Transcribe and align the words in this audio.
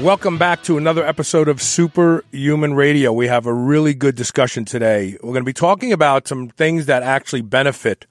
Welcome 0.00 0.38
back 0.38 0.62
to 0.62 0.78
another 0.78 1.06
episode 1.06 1.46
of 1.46 1.60
Superhuman 1.60 2.72
Radio. 2.72 3.12
We 3.12 3.26
have 3.26 3.44
a 3.44 3.52
really 3.52 3.92
good 3.92 4.14
discussion 4.14 4.64
today. 4.64 5.18
We're 5.22 5.34
going 5.34 5.42
to 5.42 5.44
be 5.44 5.52
talking 5.52 5.92
about 5.92 6.26
some 6.26 6.48
things 6.48 6.86
that 6.86 7.02
actually 7.02 7.42
benefit 7.42 8.06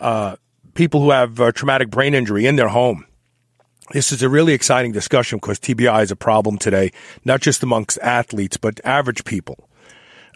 uh, 0.00 0.34
people 0.74 1.00
who 1.00 1.12
have 1.12 1.40
uh, 1.40 1.52
traumatic 1.52 1.90
brain 1.90 2.14
injury 2.14 2.44
in 2.44 2.56
their 2.56 2.66
home. 2.66 3.06
This 3.92 4.10
is 4.10 4.24
a 4.24 4.28
really 4.28 4.52
exciting 4.52 4.90
discussion 4.90 5.38
because 5.38 5.60
TBI 5.60 6.02
is 6.02 6.10
a 6.10 6.16
problem 6.16 6.58
today, 6.58 6.90
not 7.24 7.40
just 7.40 7.62
amongst 7.62 8.00
athletes, 8.00 8.56
but 8.56 8.80
average 8.82 9.22
people. 9.24 9.68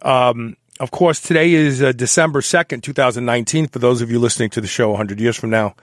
Um, 0.02 0.56
of 0.78 0.92
course, 0.92 1.20
today 1.20 1.52
is 1.54 1.82
uh, 1.82 1.90
December 1.90 2.42
2nd, 2.42 2.84
2019. 2.84 3.66
For 3.66 3.80
those 3.80 4.02
of 4.02 4.12
you 4.12 4.20
listening 4.20 4.50
to 4.50 4.60
the 4.60 4.68
show 4.68 4.90
100 4.90 5.18
years 5.18 5.36
from 5.36 5.50
now, 5.50 5.74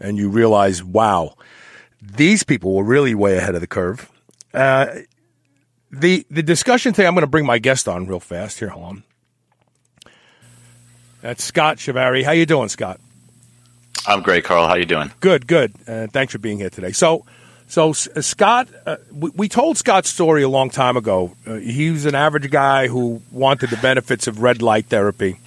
and 0.00 0.16
you 0.16 0.30
realize, 0.30 0.82
wow, 0.82 1.34
these 2.00 2.42
people 2.42 2.72
were 2.72 2.84
really 2.84 3.14
way 3.14 3.36
ahead 3.36 3.54
of 3.54 3.60
the 3.60 3.66
curve. 3.66 4.10
Uh, 4.54 5.00
the 5.90 6.26
the 6.30 6.42
discussion 6.42 6.92
today, 6.92 7.06
I'm 7.06 7.14
going 7.14 7.22
to 7.22 7.26
bring 7.26 7.46
my 7.46 7.58
guest 7.58 7.88
on 7.88 8.06
real 8.06 8.20
fast. 8.20 8.58
Here, 8.58 8.68
hold 8.68 8.84
on. 8.84 9.02
That's 11.22 11.42
Scott 11.42 11.78
Chiavari. 11.78 12.22
How 12.24 12.32
you 12.32 12.46
doing, 12.46 12.68
Scott? 12.68 13.00
I'm 14.06 14.22
great, 14.22 14.44
Carl. 14.44 14.68
How 14.68 14.76
you 14.76 14.84
doing? 14.84 15.10
Good, 15.20 15.46
good. 15.46 15.74
Uh, 15.86 16.06
thanks 16.06 16.32
for 16.32 16.38
being 16.38 16.58
here 16.58 16.70
today. 16.70 16.92
So, 16.92 17.24
so 17.66 17.90
uh, 17.90 18.20
Scott, 18.20 18.68
uh, 18.86 18.98
we, 19.12 19.30
we, 19.30 19.48
told 19.48 19.76
Scott's 19.76 20.08
story 20.08 20.42
a 20.42 20.48
long 20.48 20.70
time 20.70 20.96
ago. 20.96 21.34
Uh, 21.44 21.54
he 21.54 21.90
was 21.90 22.06
an 22.06 22.14
average 22.14 22.50
guy 22.50 22.86
who 22.86 23.20
wanted 23.32 23.70
the 23.70 23.76
benefits 23.78 24.28
of 24.28 24.42
red 24.42 24.62
light 24.62 24.86
therapy, 24.86 25.40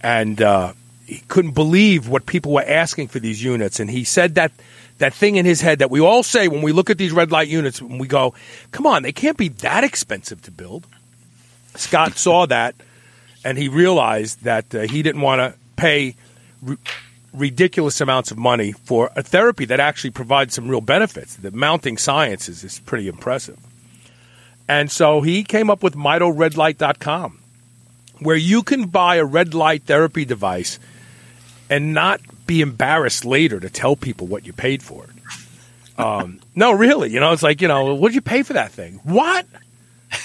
and 0.00 0.40
uh, 0.40 0.72
he 1.04 1.22
couldn't 1.28 1.52
believe 1.52 2.08
what 2.08 2.24
people 2.24 2.52
were 2.52 2.64
asking 2.66 3.08
for 3.08 3.18
these 3.18 3.42
units. 3.42 3.80
And 3.80 3.90
he 3.90 4.04
said 4.04 4.36
that 4.36 4.52
that 5.00 5.12
thing 5.12 5.36
in 5.36 5.44
his 5.44 5.60
head 5.60 5.80
that 5.80 5.90
we 5.90 6.00
all 6.00 6.22
say 6.22 6.48
when 6.48 6.62
we 6.62 6.72
look 6.72 6.88
at 6.88 6.96
these 6.96 7.12
red 7.12 7.30
light 7.30 7.48
units, 7.48 7.80
and 7.80 8.00
we 8.00 8.06
go, 8.06 8.34
"Come 8.70 8.86
on, 8.86 9.02
they 9.02 9.12
can't 9.12 9.36
be 9.36 9.48
that 9.48 9.84
expensive 9.84 10.40
to 10.42 10.50
build." 10.50 10.86
Scott 11.74 12.16
saw 12.16 12.46
that, 12.46 12.74
and 13.44 13.58
he 13.58 13.68
realized 13.68 14.44
that 14.44 14.74
uh, 14.74 14.80
he 14.82 15.02
didn't 15.02 15.20
want 15.20 15.40
to 15.40 15.58
pay 15.76 16.14
r- 16.66 16.78
ridiculous 17.32 18.00
amounts 18.00 18.30
of 18.30 18.38
money 18.38 18.72
for 18.72 19.10
a 19.16 19.22
therapy 19.22 19.64
that 19.66 19.80
actually 19.80 20.10
provides 20.10 20.54
some 20.54 20.68
real 20.68 20.80
benefits. 20.80 21.36
The 21.36 21.50
mounting 21.50 21.96
science 21.96 22.48
is, 22.48 22.64
is 22.64 22.80
pretty 22.80 23.08
impressive. 23.08 23.58
And 24.68 24.90
so 24.90 25.20
he 25.20 25.42
came 25.42 25.70
up 25.70 25.82
with 25.82 25.94
MitoRedLight.com, 25.94 27.38
where 28.20 28.36
you 28.36 28.62
can 28.62 28.86
buy 28.86 29.16
a 29.16 29.24
red 29.24 29.54
light 29.54 29.84
therapy 29.84 30.24
device 30.24 30.78
and 31.68 31.94
not 31.94 32.20
be 32.50 32.62
embarrassed 32.62 33.24
later 33.24 33.60
to 33.60 33.70
tell 33.70 33.94
people 33.94 34.26
what 34.26 34.44
you 34.44 34.52
paid 34.52 34.82
for 34.82 35.04
it. 35.04 35.10
Um, 35.96 36.40
no, 36.56 36.72
really, 36.72 37.08
you 37.08 37.20
know, 37.20 37.32
it's 37.32 37.44
like, 37.44 37.60
you 37.62 37.68
know, 37.68 37.94
what 37.94 38.08
did 38.08 38.16
you 38.16 38.22
pay 38.22 38.42
for 38.42 38.54
that 38.54 38.72
thing? 38.72 38.98
What? 39.04 39.46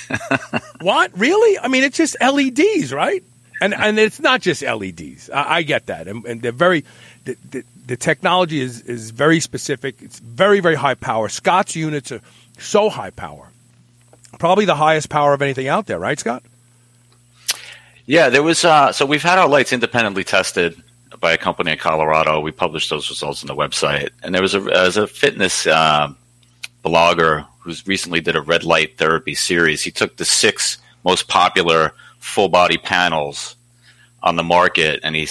what? 0.81 1.15
Really? 1.15 1.59
I 1.59 1.67
mean, 1.67 1.83
it's 1.83 1.97
just 1.97 2.17
LEDs, 2.19 2.91
right? 2.91 3.23
And 3.61 3.75
and 3.75 3.99
it's 3.99 4.19
not 4.19 4.41
just 4.41 4.63
LEDs. 4.63 5.29
I, 5.29 5.57
I 5.57 5.61
get 5.61 5.85
that, 5.85 6.07
and, 6.07 6.25
and, 6.25 6.41
they're 6.41 6.51
very. 6.51 6.83
The, 7.25 7.38
the, 7.51 7.63
the 7.85 7.95
technology 7.95 8.59
is 8.59 8.81
is 8.81 9.11
very 9.11 9.39
specific. 9.39 10.01
It's 10.01 10.17
very 10.17 10.61
very 10.61 10.75
high 10.75 10.95
power. 10.95 11.29
Scott's 11.29 11.75
units 11.75 12.11
are 12.11 12.21
so 12.57 12.89
high 12.89 13.11
power, 13.11 13.51
probably 14.39 14.66
the 14.66 14.75
highest 14.75 15.09
power 15.09 15.33
of 15.33 15.44
anything 15.44 15.67
out 15.67 15.85
there, 15.85 16.00
right, 16.00 16.19
Scott? 16.19 16.41
Yeah, 18.07 18.29
there 18.29 18.44
was. 18.44 18.66
Uh, 18.66 18.91
so 18.91 19.05
we've 19.05 19.23
had 19.23 19.38
our 19.38 19.47
lights 19.47 19.71
independently 19.71 20.23
tested 20.23 20.81
by 21.19 21.31
a 21.31 21.37
company 21.37 21.71
in 21.71 21.77
Colorado. 21.77 22.39
We 22.39 22.51
published 22.51 22.89
those 22.89 23.09
results 23.09 23.43
on 23.43 23.47
the 23.47 23.55
website, 23.55 24.09
and 24.23 24.33
there 24.33 24.41
was 24.41 24.55
a 24.55 24.61
as 24.75 24.97
a 24.97 25.07
fitness 25.07 25.67
uh, 25.67 26.13
blogger 26.83 27.45
who's 27.59 27.85
recently 27.87 28.19
did 28.21 28.35
a 28.35 28.41
red 28.41 28.63
light 28.63 28.97
therapy 28.97 29.35
series. 29.35 29.81
He 29.81 29.91
took 29.91 30.17
the 30.17 30.25
six 30.25 30.77
most 31.03 31.27
popular 31.27 31.93
full 32.19 32.49
body 32.49 32.77
panels 32.77 33.55
on 34.23 34.35
the 34.35 34.43
market, 34.43 34.99
and 35.03 35.15
he 35.15 35.27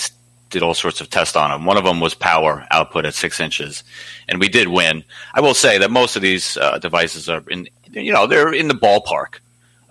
did 0.51 0.63
all 0.63 0.75
sorts 0.75 1.01
of 1.01 1.11
tests 1.11 1.37
on 1.37 1.51
them. 1.51 1.65
One 1.65 1.77
of 1.77 1.85
them 1.85 2.01
was 2.01 2.15
power 2.15 2.67
output 2.71 3.05
at 3.05 3.15
six 3.15 3.41
inches, 3.41 3.83
and 4.29 4.41
we 4.41 4.49
did 4.49 4.69
win. 4.69 5.05
I 5.35 5.41
will 5.41 5.55
say 5.55 5.79
that 5.79 5.91
most 5.91 6.17
of 6.17 6.23
these 6.23 6.57
uh, 6.57 6.79
devices 6.79 7.29
are 7.29 7.43
in, 7.49 7.69
you 7.91 8.13
know, 8.13 8.27
they're 8.27 8.53
in 8.53 8.69
the 8.69 8.75
ballpark. 8.75 9.41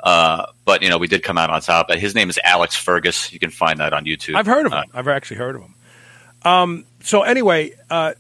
Uh, 0.04 0.46
but 0.66 0.82
you 0.82 0.90
know, 0.90 0.98
we 0.98 1.08
did 1.08 1.24
come 1.24 1.38
out 1.38 1.50
on 1.50 1.62
top. 1.62 1.90
His 1.92 2.14
name 2.14 2.30
is 2.30 2.40
Alex 2.44 2.76
Fergus. 2.76 3.32
You 3.32 3.40
can 3.40 3.52
find 3.52 3.80
that 3.80 3.94
on 3.94 4.06
YouTube. 4.06 4.36
I've 4.36 4.46
heard 4.46 4.66
of 4.66 4.74
him. 4.74 4.80
Uh, 4.80 4.84
I've 4.94 5.08
actually 5.08 5.38
heard 5.38 5.56
of 5.56 5.62
him. 5.62 5.76
Um, 6.46 6.86
so 7.02 7.24
anyway, 7.24 7.74
uh, 7.90 8.14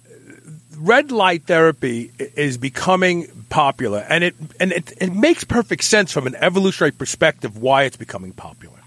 red 0.77 1.11
light 1.11 1.43
therapy 1.43 2.11
is 2.17 2.57
becoming 2.57 3.27
popular, 3.49 4.05
and 4.07 4.23
it 4.23 4.35
and 4.59 4.71
it, 4.71 4.93
it 4.99 5.13
makes 5.13 5.43
perfect 5.43 5.83
sense 5.83 6.11
from 6.11 6.27
an 6.27 6.35
evolutionary 6.35 6.91
perspective 6.91 7.57
why 7.57 7.83
it's 7.83 7.97
becoming 7.97 8.33
popular. 8.33 8.77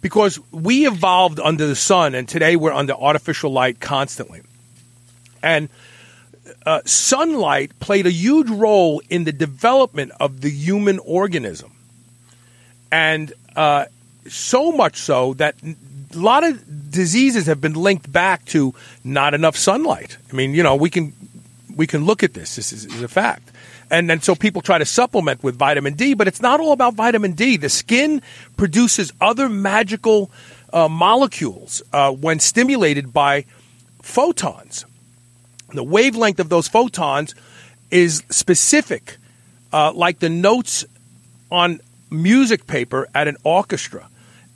Because 0.00 0.38
we 0.52 0.86
evolved 0.86 1.40
under 1.40 1.66
the 1.66 1.76
sun, 1.76 2.14
and 2.14 2.28
today 2.28 2.56
we're 2.56 2.72
under 2.72 2.92
artificial 2.92 3.50
light 3.50 3.80
constantly. 3.80 4.42
And 5.42 5.68
uh, 6.64 6.80
sunlight 6.84 7.78
played 7.80 8.06
a 8.06 8.10
huge 8.10 8.48
role 8.48 9.02
in 9.08 9.24
the 9.24 9.32
development 9.32 10.12
of 10.20 10.40
the 10.40 10.50
human 10.50 10.98
organism. 11.00 11.72
And 12.92 13.32
uh, 13.56 13.86
so 14.28 14.72
much 14.72 14.96
so 14.98 15.34
that 15.34 15.56
a 16.16 16.20
lot 16.20 16.44
of 16.44 16.90
diseases 16.90 17.46
have 17.46 17.60
been 17.60 17.74
linked 17.74 18.10
back 18.10 18.44
to 18.46 18.74
not 19.04 19.34
enough 19.34 19.56
sunlight. 19.56 20.16
I 20.30 20.34
mean, 20.34 20.54
you 20.54 20.62
know, 20.62 20.74
we 20.74 20.90
can 20.90 21.12
we 21.76 21.86
can 21.86 22.04
look 22.04 22.22
at 22.22 22.34
this. 22.34 22.56
This 22.56 22.72
is, 22.72 22.86
is 22.86 23.02
a 23.02 23.08
fact. 23.08 23.52
And 23.90 24.10
then 24.10 24.20
so 24.20 24.34
people 24.34 24.62
try 24.62 24.78
to 24.78 24.84
supplement 24.84 25.44
with 25.44 25.56
vitamin 25.56 25.94
D, 25.94 26.14
but 26.14 26.26
it's 26.26 26.40
not 26.40 26.58
all 26.58 26.72
about 26.72 26.94
vitamin 26.94 27.32
D. 27.32 27.56
The 27.56 27.68
skin 27.68 28.22
produces 28.56 29.12
other 29.20 29.48
magical 29.48 30.30
uh, 30.72 30.88
molecules 30.88 31.82
uh, 31.92 32.10
when 32.12 32.40
stimulated 32.40 33.12
by 33.12 33.44
photons. 34.02 34.86
The 35.72 35.84
wavelength 35.84 36.40
of 36.40 36.48
those 36.48 36.66
photons 36.66 37.34
is 37.90 38.24
specific, 38.30 39.18
uh, 39.72 39.92
like 39.92 40.18
the 40.18 40.28
notes 40.28 40.84
on 41.50 41.80
music 42.10 42.66
paper 42.66 43.08
at 43.14 43.28
an 43.28 43.36
orchestra. 43.44 44.08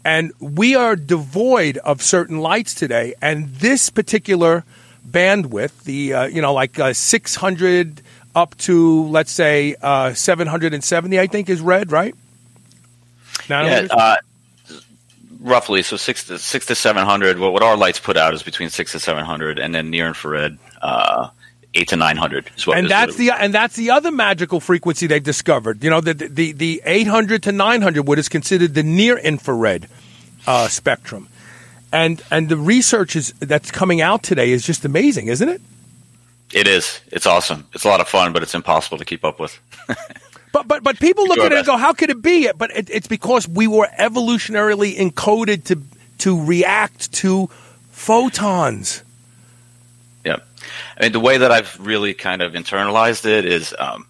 And 0.04 0.32
we 0.40 0.74
are 0.74 0.96
devoid 0.96 1.76
of 1.78 2.02
certain 2.02 2.38
lights 2.38 2.74
today. 2.74 3.14
And 3.20 3.48
this 3.48 3.90
particular 3.90 4.64
bandwidth, 5.08 5.84
the, 5.84 6.14
uh, 6.14 6.24
you 6.26 6.40
know, 6.40 6.54
like 6.54 6.78
uh, 6.78 6.92
600 6.92 8.02
up 8.34 8.56
to, 8.58 9.04
let's 9.08 9.32
say, 9.32 9.76
uh, 9.82 10.14
770, 10.14 11.20
I 11.20 11.26
think 11.26 11.48
is 11.48 11.60
red, 11.60 11.92
right? 11.92 12.14
Yeah, 13.90 13.96
uh, 13.96 14.16
roughly. 15.40 15.82
So 15.82 15.96
six 15.96 16.24
to, 16.24 16.38
six 16.38 16.66
to 16.66 16.74
700. 16.74 17.38
What, 17.38 17.52
what 17.52 17.62
our 17.62 17.76
lights 17.76 18.00
put 18.00 18.16
out 18.16 18.34
is 18.34 18.42
between 18.42 18.70
six 18.70 18.92
to 18.92 19.00
700. 19.00 19.58
And 19.58 19.74
then 19.74 19.90
near 19.90 20.06
infrared, 20.06 20.58
uh, 20.80 21.28
eight 21.74 21.88
to 21.88 21.96
nine 21.96 22.16
hundred. 22.16 22.50
And 22.66 22.88
that's 22.88 23.16
the 23.16 23.30
and 23.30 23.54
that's 23.54 23.76
the 23.76 23.90
other 23.90 24.10
magical 24.10 24.60
frequency 24.60 25.06
they've 25.06 25.22
discovered. 25.22 25.82
You 25.82 25.90
know, 25.90 26.00
the 26.00 26.14
the 26.14 26.52
the 26.52 26.82
eight 26.84 27.06
hundred 27.06 27.42
to 27.44 27.52
nine 27.52 27.82
hundred 27.82 28.06
what 28.06 28.18
is 28.18 28.28
considered 28.28 28.74
the 28.74 28.82
near 28.82 29.18
infrared 29.18 29.88
uh, 30.46 30.68
spectrum, 30.68 31.28
and 31.92 32.22
and 32.30 32.48
the 32.48 32.56
research 32.56 33.16
is 33.16 33.32
that's 33.38 33.70
coming 33.70 34.00
out 34.00 34.22
today 34.22 34.50
is 34.50 34.64
just 34.64 34.84
amazing, 34.84 35.28
isn't 35.28 35.48
it? 35.48 35.60
It 36.52 36.66
is. 36.66 37.00
It's 37.12 37.26
awesome. 37.26 37.66
It's 37.74 37.84
a 37.84 37.88
lot 37.88 38.00
of 38.00 38.08
fun, 38.08 38.32
but 38.32 38.42
it's 38.42 38.54
impossible 38.54 38.98
to 38.98 39.04
keep 39.04 39.24
up 39.24 39.38
with. 39.38 39.58
but 40.52 40.66
but 40.66 40.82
but 40.82 40.98
people 40.98 41.26
look 41.26 41.38
at 41.38 41.52
it 41.52 41.58
and 41.58 41.66
go, 41.66 41.76
"How 41.76 41.92
could 41.92 42.10
it 42.10 42.22
be?" 42.22 42.50
But 42.56 42.70
it, 42.76 42.90
it's 42.90 43.06
because 43.06 43.46
we 43.46 43.68
were 43.68 43.88
evolutionarily 43.98 44.96
encoded 44.96 45.64
to 45.64 45.80
to 46.18 46.44
react 46.44 47.12
to 47.12 47.48
photons. 47.90 49.04
I 50.96 51.02
mean, 51.02 51.12
the 51.12 51.20
way 51.20 51.38
that 51.38 51.50
I've 51.50 51.78
really 51.80 52.14
kind 52.14 52.42
of 52.42 52.52
internalized 52.52 53.26
it 53.26 53.44
is, 53.44 53.74
um, 53.78 54.06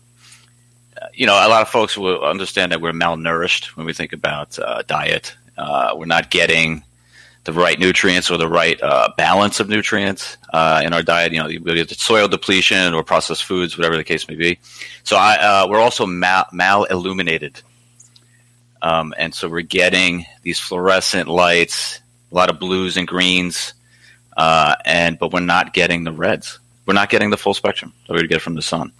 you 1.14 1.26
know, 1.26 1.34
a 1.34 1.48
lot 1.48 1.62
of 1.62 1.68
folks 1.68 1.96
will 1.96 2.24
understand 2.24 2.72
that 2.72 2.80
we're 2.80 2.92
malnourished 2.92 3.76
when 3.76 3.86
we 3.86 3.92
think 3.92 4.12
about 4.12 4.58
uh, 4.58 4.82
diet. 4.86 5.34
Uh, 5.56 5.94
we're 5.96 6.06
not 6.06 6.30
getting 6.30 6.82
the 7.44 7.52
right 7.52 7.78
nutrients 7.78 8.30
or 8.30 8.36
the 8.36 8.48
right 8.48 8.80
uh, 8.82 9.08
balance 9.16 9.60
of 9.60 9.68
nutrients 9.68 10.36
uh, 10.52 10.82
in 10.84 10.92
our 10.92 11.02
diet. 11.02 11.32
You 11.32 11.40
know, 11.40 11.46
we 11.46 11.58
get 11.74 11.90
soil 11.90 12.28
depletion 12.28 12.94
or 12.94 13.02
processed 13.02 13.44
foods, 13.44 13.76
whatever 13.76 13.96
the 13.96 14.04
case 14.04 14.28
may 14.28 14.34
be. 14.34 14.58
So 15.04 15.16
I, 15.16 15.36
uh, 15.36 15.66
we're 15.68 15.80
also 15.80 16.06
mal, 16.06 16.46
mal 16.52 16.84
illuminated, 16.84 17.60
um, 18.82 19.14
and 19.18 19.34
so 19.34 19.48
we're 19.48 19.62
getting 19.62 20.26
these 20.42 20.58
fluorescent 20.58 21.28
lights, 21.28 22.00
a 22.30 22.34
lot 22.34 22.50
of 22.50 22.58
blues 22.58 22.96
and 22.96 23.06
greens, 23.06 23.74
uh, 24.40 24.74
and 24.86 25.18
but 25.18 25.34
we're 25.34 25.40
not 25.40 25.74
getting 25.74 26.04
the 26.04 26.12
reds. 26.12 26.58
We're 26.86 26.94
not 26.94 27.10
getting 27.10 27.28
the 27.28 27.36
full 27.36 27.52
spectrum 27.52 27.92
that 28.06 28.14
we 28.14 28.20
would 28.20 28.30
get 28.30 28.40
from 28.40 28.54
the 28.54 28.62
sun. 28.62 28.90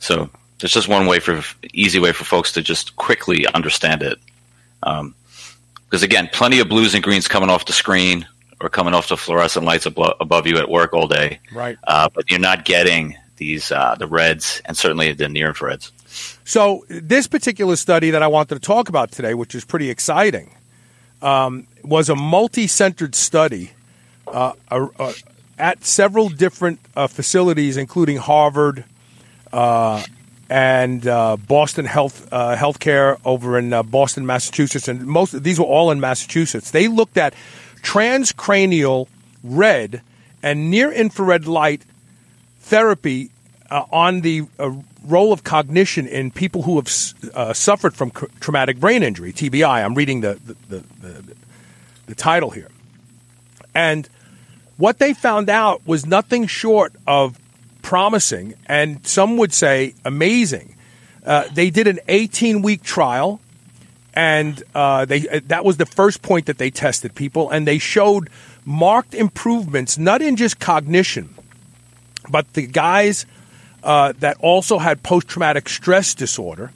So 0.00 0.30
there's 0.58 0.72
just 0.72 0.88
one 0.88 1.06
way 1.06 1.20
for 1.20 1.44
easy 1.72 2.00
way 2.00 2.10
for 2.10 2.24
folks 2.24 2.50
to 2.52 2.60
just 2.60 2.96
quickly 2.96 3.46
understand 3.46 4.02
it. 4.02 4.18
Um, 4.82 5.14
because 5.84 6.02
again, 6.02 6.28
plenty 6.32 6.58
of 6.58 6.68
blues 6.68 6.94
and 6.94 7.04
greens 7.04 7.28
coming 7.28 7.50
off 7.50 7.66
the 7.66 7.72
screen 7.72 8.26
or 8.60 8.68
coming 8.68 8.94
off 8.94 9.08
the 9.08 9.16
fluorescent 9.16 9.64
lights 9.64 9.86
above, 9.86 10.16
above 10.20 10.48
you 10.48 10.58
at 10.58 10.68
work 10.68 10.92
all 10.92 11.06
day. 11.06 11.38
Right. 11.52 11.78
Uh, 11.84 12.08
but 12.12 12.28
you're 12.28 12.40
not 12.40 12.64
getting 12.64 13.16
these 13.36 13.70
uh, 13.70 13.94
the 13.94 14.08
reds 14.08 14.60
and 14.64 14.76
certainly 14.76 15.12
the 15.12 15.28
near 15.28 15.52
infrareds. 15.52 15.92
So 16.44 16.84
this 16.88 17.28
particular 17.28 17.76
study 17.76 18.10
that 18.10 18.24
I 18.24 18.26
wanted 18.26 18.56
to 18.56 18.60
talk 18.60 18.88
about 18.88 19.12
today, 19.12 19.34
which 19.34 19.54
is 19.54 19.64
pretty 19.64 19.88
exciting, 19.88 20.52
um, 21.22 21.68
was 21.84 22.08
a 22.08 22.16
multi-centered 22.16 23.14
study 23.14 23.70
uh, 24.32 24.52
uh, 24.70 25.12
at 25.58 25.84
several 25.84 26.28
different 26.28 26.80
uh, 26.94 27.06
facilities, 27.06 27.76
including 27.76 28.16
Harvard 28.16 28.84
uh, 29.52 30.04
and 30.48 31.06
uh, 31.06 31.36
Boston 31.36 31.84
Health 31.84 32.28
uh, 32.32 32.56
Healthcare 32.56 33.18
over 33.24 33.58
in 33.58 33.70
Boston, 33.90 34.26
Massachusetts, 34.26 34.88
and 34.88 35.06
most 35.06 35.42
these 35.42 35.58
were 35.58 35.66
all 35.66 35.90
in 35.90 36.00
Massachusetts. 36.00 36.70
They 36.70 36.88
looked 36.88 37.16
at 37.16 37.34
transcranial 37.82 39.08
red 39.42 40.02
and 40.42 40.70
near 40.70 40.90
infrared 40.92 41.46
light 41.46 41.82
therapy 42.60 43.30
on 43.70 44.22
the 44.22 44.46
role 45.04 45.32
of 45.32 45.44
cognition 45.44 46.06
in 46.06 46.30
people 46.30 46.62
who 46.62 46.76
have 46.76 46.88
uh, 47.34 47.52
suffered 47.52 47.94
from 47.94 48.10
traumatic 48.40 48.78
brain 48.78 49.02
injury, 49.02 49.32
TBI. 49.32 49.84
I'm 49.84 49.94
reading 49.94 50.20
the 50.20 50.38
the, 50.44 50.54
the, 50.68 50.84
the, 51.00 51.36
the, 52.06 52.14
title 52.14 52.50
here. 52.50 52.68
And 53.74 54.08
what 54.78 54.98
they 54.98 55.12
found 55.12 55.50
out 55.50 55.86
was 55.86 56.06
nothing 56.06 56.46
short 56.46 56.94
of 57.06 57.38
promising, 57.82 58.54
and 58.66 59.06
some 59.06 59.36
would 59.36 59.52
say 59.52 59.94
amazing. 60.04 60.74
Uh, 61.26 61.44
they 61.52 61.68
did 61.68 61.86
an 61.86 61.98
18 62.08 62.62
week 62.62 62.82
trial, 62.82 63.40
and 64.14 64.62
uh, 64.74 65.04
they 65.04 65.20
that 65.20 65.64
was 65.64 65.76
the 65.76 65.86
first 65.86 66.22
point 66.22 66.46
that 66.46 66.58
they 66.58 66.70
tested 66.70 67.14
people, 67.14 67.50
and 67.50 67.66
they 67.66 67.78
showed 67.78 68.30
marked 68.64 69.14
improvements, 69.14 69.98
not 69.98 70.22
in 70.22 70.36
just 70.36 70.60
cognition, 70.60 71.34
but 72.30 72.52
the 72.54 72.66
guys 72.66 73.26
uh, 73.82 74.12
that 74.20 74.36
also 74.40 74.78
had 74.78 75.02
post 75.02 75.28
traumatic 75.28 75.68
stress 75.68 76.14
disorder. 76.14 76.72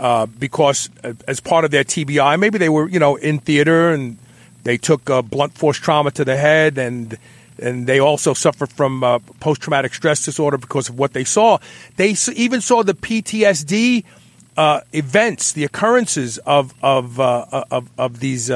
Uh, 0.00 0.26
because 0.26 0.90
uh, 1.04 1.12
as 1.28 1.38
part 1.38 1.64
of 1.64 1.70
their 1.70 1.84
TBI, 1.84 2.40
maybe 2.40 2.58
they 2.58 2.68
were, 2.68 2.88
you 2.88 2.98
know, 2.98 3.14
in 3.14 3.38
theater 3.38 3.90
and 3.90 4.18
they 4.64 4.78
took 4.78 5.04
blunt 5.28 5.54
force 5.54 5.78
trauma 5.78 6.10
to 6.12 6.24
the 6.24 6.36
head, 6.36 6.78
and 6.78 7.18
and 7.58 7.86
they 7.86 7.98
also 7.98 8.34
suffered 8.34 8.70
from 8.70 9.04
uh, 9.04 9.18
post 9.40 9.60
traumatic 9.60 9.94
stress 9.94 10.24
disorder 10.24 10.58
because 10.58 10.88
of 10.88 10.98
what 10.98 11.12
they 11.12 11.24
saw. 11.24 11.58
They 11.96 12.14
even 12.34 12.60
saw 12.60 12.82
the 12.82 12.94
PTSD 12.94 14.04
uh, 14.56 14.80
events, 14.92 15.52
the 15.52 15.64
occurrences 15.64 16.38
of 16.38 16.74
of 16.82 17.20
uh, 17.20 17.64
of, 17.70 17.90
of, 17.98 18.20
these 18.20 18.50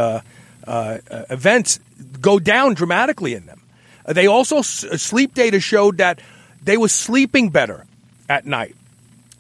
events 0.67 1.81
go 2.21 2.39
down 2.39 2.75
dramatically 2.75 3.35
in 3.35 3.47
them. 3.47 3.61
They 4.07 4.27
also 4.27 4.63
sleep 4.63 5.35
data 5.35 5.61
showed 5.61 5.99
that 5.99 6.21
they 6.63 6.77
were 6.77 6.89
sleeping 6.89 7.51
better 7.51 7.87
at 8.29 8.47
night. 8.47 8.75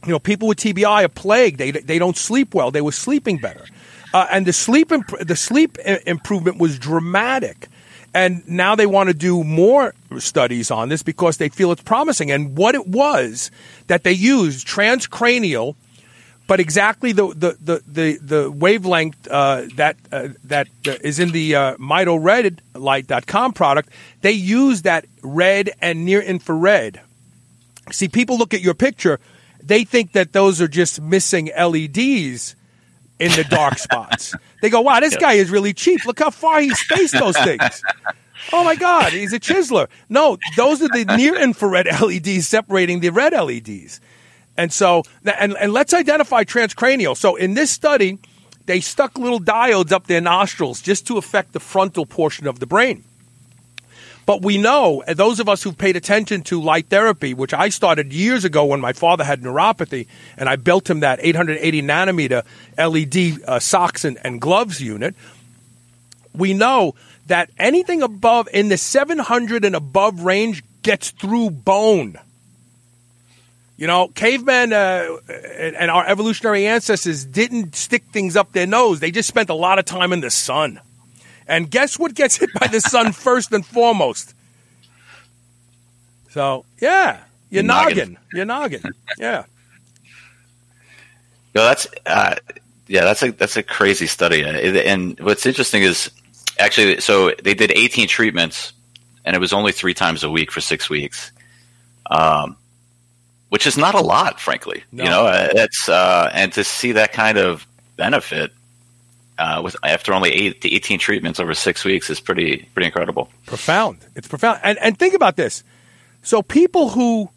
You 0.04 0.12
know, 0.12 0.18
people 0.18 0.48
with 0.48 0.58
TBI 0.58 1.04
are 1.04 1.08
plagued. 1.08 1.58
They, 1.58 1.72
they 1.72 1.98
don't 1.98 2.16
sleep 2.16 2.54
well. 2.54 2.70
They 2.70 2.80
were 2.80 2.92
sleeping 2.92 3.38
better. 3.38 3.66
Uh, 4.16 4.26
and 4.30 4.46
the 4.46 4.52
sleep, 4.52 4.92
imp- 4.92 5.18
the 5.20 5.36
sleep 5.36 5.76
improvement 6.06 6.58
was 6.58 6.78
dramatic. 6.78 7.68
And 8.14 8.48
now 8.48 8.74
they 8.74 8.86
want 8.86 9.10
to 9.10 9.14
do 9.14 9.44
more 9.44 9.92
studies 10.18 10.70
on 10.70 10.88
this 10.88 11.02
because 11.02 11.36
they 11.36 11.50
feel 11.50 11.70
it's 11.70 11.82
promising. 11.82 12.30
And 12.30 12.56
what 12.56 12.74
it 12.74 12.86
was 12.86 13.50
that 13.88 14.04
they 14.04 14.12
used 14.12 14.66
transcranial, 14.66 15.76
but 16.46 16.60
exactly 16.60 17.12
the 17.12 17.26
the 17.34 17.58
the 17.60 17.82
the, 17.86 18.16
the 18.22 18.50
wavelength 18.50 19.28
uh, 19.28 19.66
that 19.74 19.96
uh, 20.10 20.28
that 20.44 20.68
uh, 20.88 20.94
is 21.02 21.18
in 21.18 21.32
the 21.32 21.54
uh, 21.54 21.76
MitoRedLight.com 21.76 23.52
product. 23.52 23.90
They 24.22 24.32
use 24.32 24.82
that 24.82 25.04
red 25.22 25.72
and 25.82 26.06
near 26.06 26.22
infrared 26.22 27.02
See, 27.92 28.08
people 28.08 28.36
look 28.36 28.52
at 28.52 28.62
your 28.62 28.74
picture, 28.74 29.20
they 29.62 29.84
think 29.84 30.12
that 30.12 30.32
those 30.32 30.60
are 30.60 30.68
just 30.68 31.00
missing 31.00 31.50
LEDs 31.56 32.55
in 33.18 33.30
the 33.32 33.44
dark 33.44 33.78
spots. 33.78 34.34
They 34.62 34.70
go, 34.70 34.80
wow, 34.80 35.00
this 35.00 35.16
guy 35.16 35.34
is 35.34 35.50
really 35.50 35.72
cheap. 35.72 36.04
Look 36.04 36.18
how 36.18 36.30
far 36.30 36.60
he 36.60 36.70
spaced 36.70 37.14
those 37.14 37.36
things. 37.38 37.82
Oh 38.52 38.62
my 38.62 38.76
God, 38.76 39.12
he's 39.12 39.32
a 39.32 39.40
chiseler. 39.40 39.88
No, 40.08 40.38
those 40.56 40.80
are 40.80 40.88
the 40.88 41.04
near 41.16 41.34
infrared 41.34 41.86
LEDs 42.00 42.46
separating 42.46 43.00
the 43.00 43.08
red 43.08 43.32
LEDs. 43.32 44.00
And 44.56 44.72
so, 44.72 45.02
and, 45.24 45.56
and 45.56 45.72
let's 45.72 45.92
identify 45.92 46.44
transcranial. 46.44 47.16
So 47.16 47.34
in 47.34 47.54
this 47.54 47.70
study, 47.70 48.18
they 48.66 48.80
stuck 48.80 49.18
little 49.18 49.40
diodes 49.40 49.90
up 49.90 50.06
their 50.06 50.20
nostrils 50.20 50.80
just 50.80 51.06
to 51.08 51.18
affect 51.18 51.54
the 51.54 51.60
frontal 51.60 52.06
portion 52.06 52.46
of 52.46 52.60
the 52.60 52.66
brain. 52.66 53.04
But 54.26 54.42
we 54.42 54.58
know, 54.58 55.04
those 55.06 55.38
of 55.38 55.48
us 55.48 55.62
who've 55.62 55.78
paid 55.78 55.94
attention 55.96 56.42
to 56.42 56.60
light 56.60 56.88
therapy, 56.88 57.32
which 57.32 57.54
I 57.54 57.68
started 57.68 58.12
years 58.12 58.44
ago 58.44 58.64
when 58.64 58.80
my 58.80 58.92
father 58.92 59.22
had 59.22 59.40
neuropathy, 59.40 60.08
and 60.36 60.48
I 60.48 60.56
built 60.56 60.90
him 60.90 61.00
that 61.00 61.20
880 61.22 61.82
nanometer 61.82 62.44
LED 62.76 63.42
uh, 63.46 63.60
socks 63.60 64.04
and, 64.04 64.18
and 64.24 64.40
gloves 64.40 64.82
unit, 64.82 65.14
we 66.34 66.54
know 66.54 66.96
that 67.28 67.50
anything 67.56 68.02
above 68.02 68.48
in 68.52 68.68
the 68.68 68.76
700 68.76 69.64
and 69.64 69.76
above 69.76 70.22
range 70.22 70.64
gets 70.82 71.10
through 71.10 71.50
bone. 71.50 72.18
You 73.76 73.86
know, 73.86 74.08
cavemen 74.08 74.72
uh, 74.72 75.18
and 75.28 75.90
our 75.90 76.06
evolutionary 76.06 76.66
ancestors 76.66 77.24
didn't 77.24 77.76
stick 77.76 78.04
things 78.04 78.34
up 78.34 78.52
their 78.52 78.66
nose. 78.66 78.98
They 79.00 79.10
just 79.10 79.28
spent 79.28 79.50
a 79.50 79.54
lot 79.54 79.78
of 79.78 79.84
time 79.84 80.12
in 80.12 80.20
the 80.20 80.30
sun. 80.30 80.80
And 81.48 81.70
guess 81.70 81.98
what 81.98 82.14
gets 82.14 82.36
hit 82.36 82.50
by 82.58 82.66
the 82.66 82.80
sun 82.80 83.12
first 83.26 83.52
and 83.52 83.64
foremost? 83.64 84.34
So, 86.30 86.64
yeah, 86.80 87.20
your 87.50 87.62
noggin. 87.62 87.96
noggin. 87.96 88.18
Your 88.32 88.44
noggin. 88.44 88.82
Yeah. 89.18 89.44
No, 91.54 91.62
that's 91.62 91.86
uh, 92.04 92.34
yeah, 92.86 93.04
that's 93.04 93.22
a 93.22 93.32
that's 93.32 93.56
a 93.56 93.62
crazy 93.62 94.06
study. 94.06 94.42
And 94.42 95.18
what's 95.20 95.46
interesting 95.46 95.82
is 95.82 96.10
actually, 96.58 97.00
so 97.00 97.32
they 97.42 97.54
did 97.54 97.72
18 97.72 98.08
treatments, 98.08 98.74
and 99.24 99.34
it 99.34 99.38
was 99.38 99.54
only 99.54 99.72
three 99.72 99.94
times 99.94 100.22
a 100.22 100.30
week 100.30 100.52
for 100.52 100.60
six 100.60 100.90
weeks, 100.90 101.32
um, 102.10 102.56
which 103.48 103.66
is 103.66 103.78
not 103.78 103.94
a 103.94 104.00
lot, 104.00 104.38
frankly. 104.38 104.84
No. 104.92 105.04
You 105.04 105.10
know, 105.10 105.48
it's 105.54 105.88
uh, 105.88 106.30
and 106.34 106.52
to 106.52 106.62
see 106.62 106.92
that 106.92 107.12
kind 107.12 107.38
of 107.38 107.66
benefit 107.96 108.52
uh, 109.38 109.60
with 109.62 109.76
after 109.82 110.12
only 110.12 110.30
eight 110.30 110.60
to 110.62 110.72
eighteen 110.72 110.98
treatments 110.98 111.40
over 111.40 111.54
six 111.54 111.84
weeks 111.84 112.10
is 112.10 112.20
pretty 112.20 112.68
pretty 112.74 112.86
incredible. 112.86 113.28
Profound. 113.46 113.98
It's 114.14 114.28
profound. 114.28 114.60
And 114.62 114.78
and 114.78 114.98
think 114.98 115.14
about 115.14 115.36
this. 115.36 115.62
So 116.22 116.42
people 116.42 116.90
who 116.90 117.30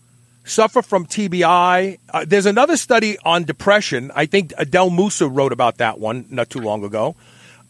suffer 0.46 0.82
from 0.82 1.06
TBI, 1.06 2.00
uh, 2.10 2.26
there's 2.28 2.46
another 2.46 2.76
study 2.78 3.18
on 3.24 3.44
depression. 3.44 4.12
I 4.16 4.26
think 4.26 4.54
Adel 4.58 4.90
Moussa 4.90 5.28
wrote 5.28 5.52
about 5.52 5.78
that 5.78 6.00
one 6.00 6.26
not 6.30 6.50
too 6.50 6.60
long 6.60 6.84
ago. 6.84 7.16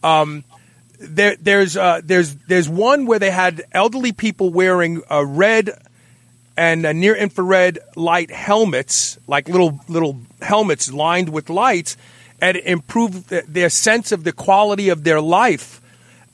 Um, 0.02 0.44
there, 0.98 1.36
there's 1.36 1.76
uh, 1.76 2.00
there's 2.02 2.34
there's 2.34 2.68
one 2.68 3.06
where 3.06 3.18
they 3.18 3.30
had 3.30 3.62
elderly 3.72 4.12
people 4.12 4.50
wearing 4.50 5.02
a 5.10 5.24
red 5.24 5.70
and 6.56 6.82
near 7.00 7.14
infrared 7.14 7.78
light 7.96 8.30
helmets, 8.30 9.18
like 9.26 9.48
little 9.48 9.80
little 9.88 10.20
helmets 10.42 10.92
lined 10.92 11.30
with 11.30 11.48
lights 11.48 11.96
and 12.40 12.56
improve 12.56 13.28
their 13.28 13.70
sense 13.70 14.12
of 14.12 14.24
the 14.24 14.32
quality 14.32 14.88
of 14.88 15.04
their 15.04 15.20
life. 15.20 15.80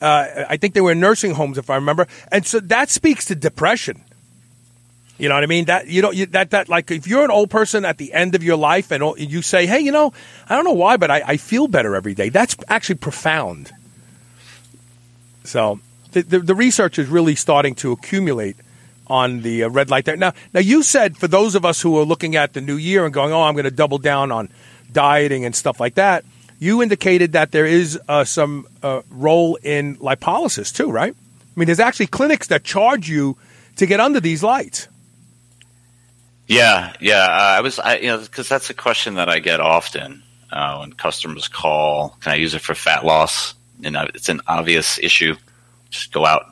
Uh, 0.01 0.45
I 0.49 0.57
think 0.57 0.73
they 0.73 0.81
were 0.81 0.91
in 0.91 0.99
nursing 0.99 1.33
homes, 1.33 1.57
if 1.57 1.69
I 1.69 1.75
remember, 1.75 2.07
and 2.31 2.45
so 2.45 2.59
that 2.59 2.89
speaks 2.89 3.25
to 3.25 3.35
depression. 3.35 4.03
You 5.17 5.29
know 5.29 5.35
what 5.35 5.43
I 5.43 5.47
mean? 5.47 5.65
That 5.65 5.87
you 5.87 6.03
know 6.03 6.11
you, 6.11 6.27
that 6.27 6.51
that 6.51 6.69
like 6.69 6.91
if 6.91 7.07
you're 7.07 7.23
an 7.23 7.31
old 7.31 7.49
person 7.49 7.85
at 7.85 7.97
the 7.97 8.13
end 8.13 8.35
of 8.35 8.43
your 8.43 8.57
life 8.57 8.91
and 8.91 9.03
you 9.17 9.41
say, 9.41 9.65
"Hey, 9.65 9.79
you 9.79 9.91
know, 9.91 10.13
I 10.47 10.55
don't 10.55 10.65
know 10.65 10.73
why, 10.73 10.97
but 10.97 11.09
I, 11.09 11.23
I 11.25 11.37
feel 11.37 11.67
better 11.67 11.95
every 11.95 12.13
day." 12.13 12.29
That's 12.29 12.55
actually 12.67 12.95
profound. 12.95 13.71
So 15.43 15.79
the, 16.11 16.21
the, 16.21 16.39
the 16.39 16.55
research 16.55 16.99
is 16.99 17.07
really 17.07 17.33
starting 17.33 17.73
to 17.75 17.91
accumulate 17.93 18.57
on 19.07 19.41
the 19.41 19.63
uh, 19.63 19.69
red 19.69 19.89
light 19.89 20.05
there. 20.05 20.17
Now, 20.17 20.33
now 20.53 20.59
you 20.59 20.83
said 20.83 21.17
for 21.17 21.27
those 21.27 21.55
of 21.55 21.65
us 21.65 21.81
who 21.81 21.97
are 21.97 22.03
looking 22.03 22.35
at 22.35 22.53
the 22.53 22.61
new 22.61 22.75
year 22.75 23.03
and 23.03 23.13
going, 23.13 23.33
"Oh, 23.33 23.41
I'm 23.41 23.55
going 23.55 23.65
to 23.65 23.71
double 23.71 23.97
down 23.97 24.31
on." 24.31 24.49
Dieting 24.91 25.45
and 25.45 25.55
stuff 25.55 25.79
like 25.79 25.95
that. 25.95 26.25
you 26.59 26.81
indicated 26.81 27.33
that 27.33 27.51
there 27.51 27.65
is 27.65 27.99
uh, 28.07 28.23
some 28.23 28.67
uh, 28.81 29.01
role 29.09 29.57
in 29.61 29.95
lipolysis 29.97 30.73
too, 30.73 30.89
right? 30.89 31.13
I 31.13 31.59
mean, 31.59 31.67
there's 31.67 31.79
actually 31.79 32.07
clinics 32.07 32.47
that 32.47 32.63
charge 32.63 33.09
you 33.09 33.37
to 33.77 33.85
get 33.85 33.99
under 33.99 34.19
these 34.19 34.43
lights. 34.43 34.87
Yeah, 36.47 36.93
yeah. 37.01 37.23
Uh, 37.23 37.55
I 37.57 37.61
was, 37.61 37.77
I, 37.77 37.97
you 37.97 38.07
know, 38.07 38.19
because 38.19 38.47
that's 38.47 38.69
a 38.69 38.73
question 38.73 39.15
that 39.15 39.29
I 39.29 39.39
get 39.39 39.59
often 39.59 40.23
uh, 40.51 40.77
when 40.77 40.93
customers 40.93 41.47
call. 41.47 42.15
Can 42.21 42.31
I 42.31 42.35
use 42.35 42.53
it 42.53 42.61
for 42.61 42.73
fat 42.73 43.05
loss? 43.05 43.53
And 43.83 43.95
it's 44.15 44.29
an 44.29 44.41
obvious 44.47 44.97
issue. 44.97 45.35
Just 45.89 46.11
go 46.11 46.25
out, 46.25 46.45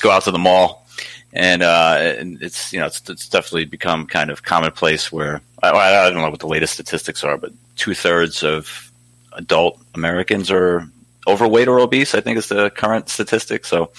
go 0.00 0.10
out 0.10 0.24
to 0.24 0.30
the 0.30 0.38
mall, 0.38 0.86
and, 1.32 1.62
uh, 1.62 1.96
and 2.18 2.42
it's 2.42 2.72
you 2.72 2.80
know 2.80 2.86
it's, 2.86 3.08
it's, 3.08 3.28
definitely 3.28 3.66
become 3.66 4.06
kind 4.06 4.30
of 4.30 4.42
commonplace 4.42 5.12
where 5.12 5.40
I, 5.62 5.70
I 5.70 6.10
don't 6.10 6.22
know 6.22 6.30
what 6.30 6.40
the 6.40 6.46
latest 6.46 6.74
statistics 6.74 7.24
are, 7.24 7.36
but 7.36 7.52
two 7.76 7.94
thirds 7.94 8.42
of 8.42 8.92
adult 9.32 9.80
Americans 9.94 10.50
are 10.50 10.88
overweight 11.26 11.68
or 11.68 11.80
obese. 11.80 12.14
I 12.14 12.20
think 12.20 12.38
is 12.38 12.48
the 12.48 12.70
current 12.70 13.08
statistic. 13.08 13.64
So, 13.64 13.90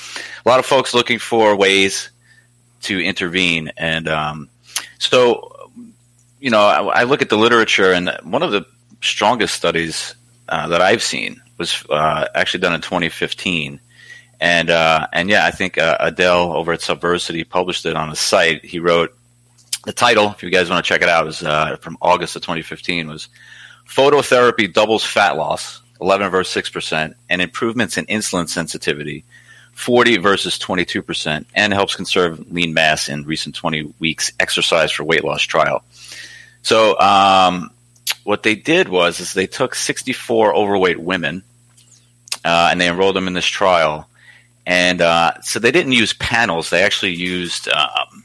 a 0.46 0.50
lot 0.50 0.60
of 0.60 0.66
folks 0.66 0.94
looking 0.94 1.20
for 1.20 1.56
ways 1.56 2.10
to 2.84 3.00
intervene, 3.00 3.72
and 3.78 4.08
um, 4.08 4.50
so 4.98 5.70
you 6.40 6.50
know 6.50 6.62
I, 6.62 7.02
I, 7.02 7.04
look 7.04 7.22
at 7.22 7.30
the 7.30 7.38
literature, 7.38 7.92
and 7.92 8.10
one 8.24 8.44
of 8.44 8.52
the 8.52 8.66
strongest 9.02 9.56
studies 9.56 10.16
uh, 10.48 10.68
that 10.70 10.82
I've 10.82 11.04
seen 11.04 11.42
was 11.58 11.86
uh, 11.90 12.26
actually 12.34 12.62
done 12.62 12.74
in 12.74 12.82
2015. 12.82 13.80
And 14.42 14.70
uh, 14.70 15.08
and 15.12 15.30
yeah, 15.30 15.46
I 15.46 15.52
think 15.52 15.78
uh, 15.78 15.98
Adel 16.00 16.54
over 16.54 16.72
at 16.72 16.80
SuppVersity 16.80 17.48
published 17.48 17.86
it 17.86 17.96
on 17.96 18.10
the 18.10 18.16
site. 18.16 18.64
He 18.64 18.80
wrote 18.80 19.14
the 19.90 19.94
title, 19.94 20.30
if 20.30 20.44
you 20.44 20.52
guys 20.52 20.70
want 20.70 20.86
to 20.86 20.88
check 20.88 21.02
it 21.02 21.10
out, 21.10 21.26
is 21.26 21.42
uh, 21.42 21.76
from 21.78 21.98
August 22.00 22.36
of 22.36 22.44
2015. 22.44 23.08
Was 23.08 23.28
phototherapy 23.88 24.72
doubles 24.72 25.04
fat 25.04 25.36
loss, 25.36 25.82
11 26.00 26.30
versus 26.30 26.54
6 26.54 26.70
percent, 26.70 27.16
and 27.28 27.42
improvements 27.42 27.98
in 27.98 28.06
insulin 28.06 28.48
sensitivity, 28.48 29.24
40 29.74 30.18
versus 30.18 30.60
22 30.60 31.02
percent, 31.02 31.48
and 31.56 31.74
helps 31.74 31.96
conserve 31.96 32.52
lean 32.52 32.76
mass 32.76 33.10
in 33.10 33.24
recent 33.24 33.56
20 33.56 33.96
weeks 33.98 34.32
exercise 34.40 34.92
for 34.92 35.04
weight 35.06 35.24
loss 35.24 35.42
trial. 35.42 35.84
So 36.62 37.00
um, 37.00 37.72
what 38.26 38.44
they 38.44 38.54
did 38.54 38.90
was 38.90 39.20
is 39.20 39.34
they 39.34 39.48
took 39.48 39.74
64 39.74 40.54
overweight 40.56 41.00
women 41.00 41.42
uh, 42.46 42.68
and 42.70 42.80
they 42.80 42.88
enrolled 42.88 43.16
them 43.16 43.26
in 43.26 43.34
this 43.34 43.48
trial 43.48 44.08
and 44.68 45.02
uh, 45.02 45.42
so 45.42 45.58
they 45.58 45.72
didn't 45.72 45.94
use 45.94 46.14
panels; 46.14 46.70
they 46.70 46.84
actually 46.84 47.16
used 47.16 47.68
um, 47.70 48.24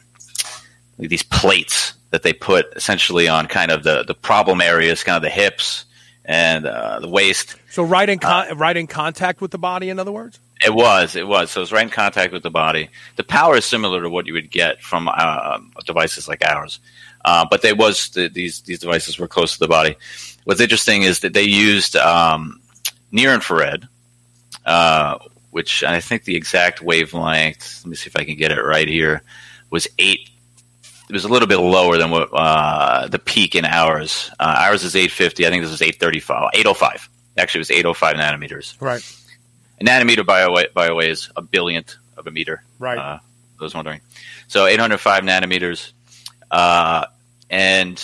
these 0.98 1.22
plates 1.22 1.94
that 2.10 2.22
they 2.22 2.32
put 2.32 2.72
essentially 2.76 3.28
on 3.28 3.46
kind 3.46 3.70
of 3.70 3.82
the 3.82 4.04
the 4.04 4.14
problem 4.14 4.60
areas, 4.60 5.02
kind 5.02 5.16
of 5.16 5.22
the 5.22 5.30
hips 5.30 5.84
and 6.24 6.66
uh, 6.66 7.00
the 7.00 7.08
waist. 7.08 7.56
So 7.70 7.82
right 7.82 8.08
in 8.08 8.18
con- 8.18 8.50
uh, 8.50 8.54
right 8.54 8.76
in 8.76 8.86
contact 8.86 9.40
with 9.40 9.50
the 9.50 9.58
body, 9.58 9.90
in 9.90 9.98
other 9.98 10.12
words. 10.12 10.40
It 10.64 10.72
was. 10.72 11.16
It 11.16 11.26
was. 11.26 11.50
So 11.50 11.60
it 11.60 11.64
was 11.64 11.72
right 11.72 11.82
in 11.82 11.90
contact 11.90 12.32
with 12.32 12.42
the 12.42 12.50
body. 12.50 12.88
The 13.16 13.24
power 13.24 13.56
is 13.56 13.64
similar 13.64 14.00
to 14.02 14.08
what 14.08 14.26
you 14.26 14.32
would 14.32 14.50
get 14.50 14.80
from 14.80 15.10
uh, 15.12 15.58
devices 15.84 16.26
like 16.28 16.44
ours, 16.44 16.80
uh, 17.24 17.44
but 17.50 17.62
they 17.62 17.72
was 17.72 18.08
the, 18.10 18.28
these 18.28 18.62
these 18.62 18.78
devices 18.78 19.18
were 19.18 19.28
close 19.28 19.54
to 19.54 19.58
the 19.58 19.68
body. 19.68 19.96
What's 20.44 20.60
interesting 20.60 21.02
is 21.02 21.20
that 21.20 21.34
they 21.34 21.42
used 21.42 21.96
um, 21.96 22.60
near 23.10 23.34
infrared, 23.34 23.88
uh, 24.64 25.18
which 25.50 25.82
I 25.82 26.00
think 26.00 26.24
the 26.24 26.36
exact 26.36 26.80
wavelength, 26.80 27.82
let 27.84 27.90
me 27.90 27.96
see 27.96 28.08
if 28.08 28.16
I 28.16 28.24
can 28.24 28.36
get 28.36 28.52
it 28.52 28.62
right 28.62 28.88
here, 28.88 29.22
was 29.70 29.88
eight. 29.98 30.30
It 31.08 31.12
was 31.12 31.24
a 31.24 31.28
little 31.28 31.48
bit 31.48 31.58
lower 31.58 31.98
than 31.98 32.10
what 32.10 32.30
uh, 32.32 33.08
the 33.08 33.18
peak 33.18 33.54
in 33.54 33.64
ours. 33.64 34.30
Uh, 34.40 34.56
ours 34.58 34.84
is 34.84 34.96
850. 34.96 35.46
I 35.46 35.50
think 35.50 35.62
this 35.62 35.72
is 35.72 35.82
835, 35.82 36.50
805. 36.54 37.10
Actually, 37.36 37.58
it 37.58 37.60
was 37.60 37.70
805 37.70 38.16
nanometers. 38.16 38.80
Right. 38.80 39.16
A 39.80 39.84
nanometer, 39.84 40.24
by 40.24 40.42
the 40.42 40.50
way, 40.50 40.66
by 40.72 40.86
the 40.86 40.94
way 40.94 41.10
is 41.10 41.30
a 41.36 41.42
billionth 41.42 41.96
of 42.16 42.26
a 42.26 42.30
meter. 42.30 42.62
Right. 42.78 42.98
Uh, 42.98 43.18
I 43.60 43.62
was 43.62 43.74
wondering. 43.74 44.00
So 44.48 44.66
805 44.66 45.24
nanometers, 45.24 45.92
uh, 46.50 47.06
and 47.50 48.02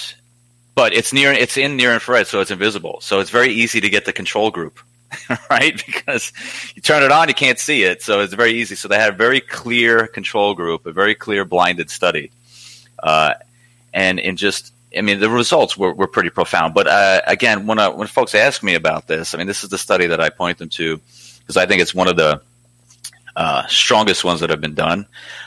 but 0.74 0.92
it's 0.92 1.12
near. 1.12 1.32
It's 1.32 1.56
in 1.56 1.76
near 1.76 1.92
infrared, 1.94 2.26
so 2.26 2.40
it's 2.40 2.50
invisible. 2.50 3.00
So 3.00 3.20
it's 3.20 3.30
very 3.30 3.52
easy 3.52 3.80
to 3.80 3.88
get 3.88 4.04
the 4.04 4.12
control 4.12 4.50
group 4.50 4.80
right? 5.50 5.82
Because 5.84 6.32
you 6.74 6.82
turn 6.82 7.02
it 7.02 7.12
on, 7.12 7.28
you 7.28 7.34
can't 7.34 7.58
see 7.58 7.82
it, 7.82 8.02
so 8.02 8.20
it's 8.20 8.34
very 8.34 8.52
easy. 8.52 8.74
So 8.74 8.88
they 8.88 8.98
had 8.98 9.14
a 9.14 9.16
very 9.16 9.40
clear 9.40 10.06
control 10.06 10.54
group, 10.54 10.86
a 10.86 10.92
very 10.92 11.14
clear 11.14 11.44
blinded 11.44 11.90
study, 11.90 12.30
uh, 13.02 13.34
and 13.92 14.18
in 14.18 14.36
just, 14.36 14.72
I 14.96 15.00
mean, 15.00 15.20
the 15.20 15.30
results 15.30 15.76
were, 15.76 15.92
were 15.92 16.06
pretty 16.06 16.30
profound. 16.30 16.74
But 16.74 16.86
uh, 16.86 17.20
again, 17.26 17.66
when 17.66 17.78
uh, 17.78 17.90
when 17.90 18.06
folks 18.08 18.34
ask 18.34 18.62
me 18.62 18.74
about 18.74 19.06
this, 19.06 19.34
I 19.34 19.38
mean, 19.38 19.46
this 19.46 19.64
is 19.64 19.70
the 19.70 19.78
study 19.78 20.08
that 20.08 20.20
I 20.20 20.30
point 20.30 20.58
them 20.58 20.68
to 20.70 21.00
because 21.38 21.56
I 21.56 21.66
think 21.66 21.82
it's 21.82 21.94
one 21.94 22.08
of 22.08 22.16
the 22.16 22.40
uh, 23.36 23.66
strongest 23.66 24.24
ones 24.24 24.40
that 24.40 24.50
have 24.50 24.60
been 24.60 24.74
done. 24.74 25.06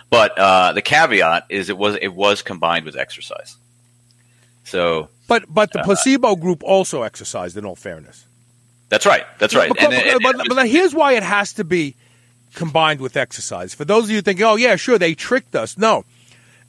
But 0.10 0.38
uh, 0.38 0.74
the 0.74 0.82
caveat 0.82 1.46
is 1.50 1.70
it 1.70 1.78
was 1.78 1.98
it 2.02 2.14
was 2.14 2.42
combined 2.42 2.86
with 2.86 2.96
exercise. 2.96 3.58
So, 4.64 5.10
but 5.28 5.44
but 5.48 5.72
the 5.72 5.80
uh, 5.80 5.84
placebo 5.84 6.36
group 6.36 6.64
also 6.64 7.02
exercised. 7.02 7.58
In 7.58 7.66
all 7.66 7.76
fairness, 7.76 8.26
that's 8.90 9.06
right. 9.06 9.26
That's 9.40 9.56
right. 9.56 9.70
But, 9.70 9.82
and, 9.82 9.94
and, 9.94 10.20
but, 10.22 10.38
but, 10.38 10.48
but 10.50 10.70
here's 10.70 10.94
why 10.94 11.14
it 11.14 11.24
has 11.24 11.54
to 11.54 11.64
be 11.64 11.96
combined 12.54 13.02
with 13.02 13.18
exercise. 13.18 13.74
For 13.74 13.86
those 13.86 14.06
of 14.06 14.12
you 14.12 14.22
thinking, 14.22 14.46
oh, 14.46 14.56
yeah, 14.56 14.76
sure, 14.76 14.98
they 14.98 15.16
tricked 15.16 15.56
us. 15.56 15.78
No. 15.78 16.06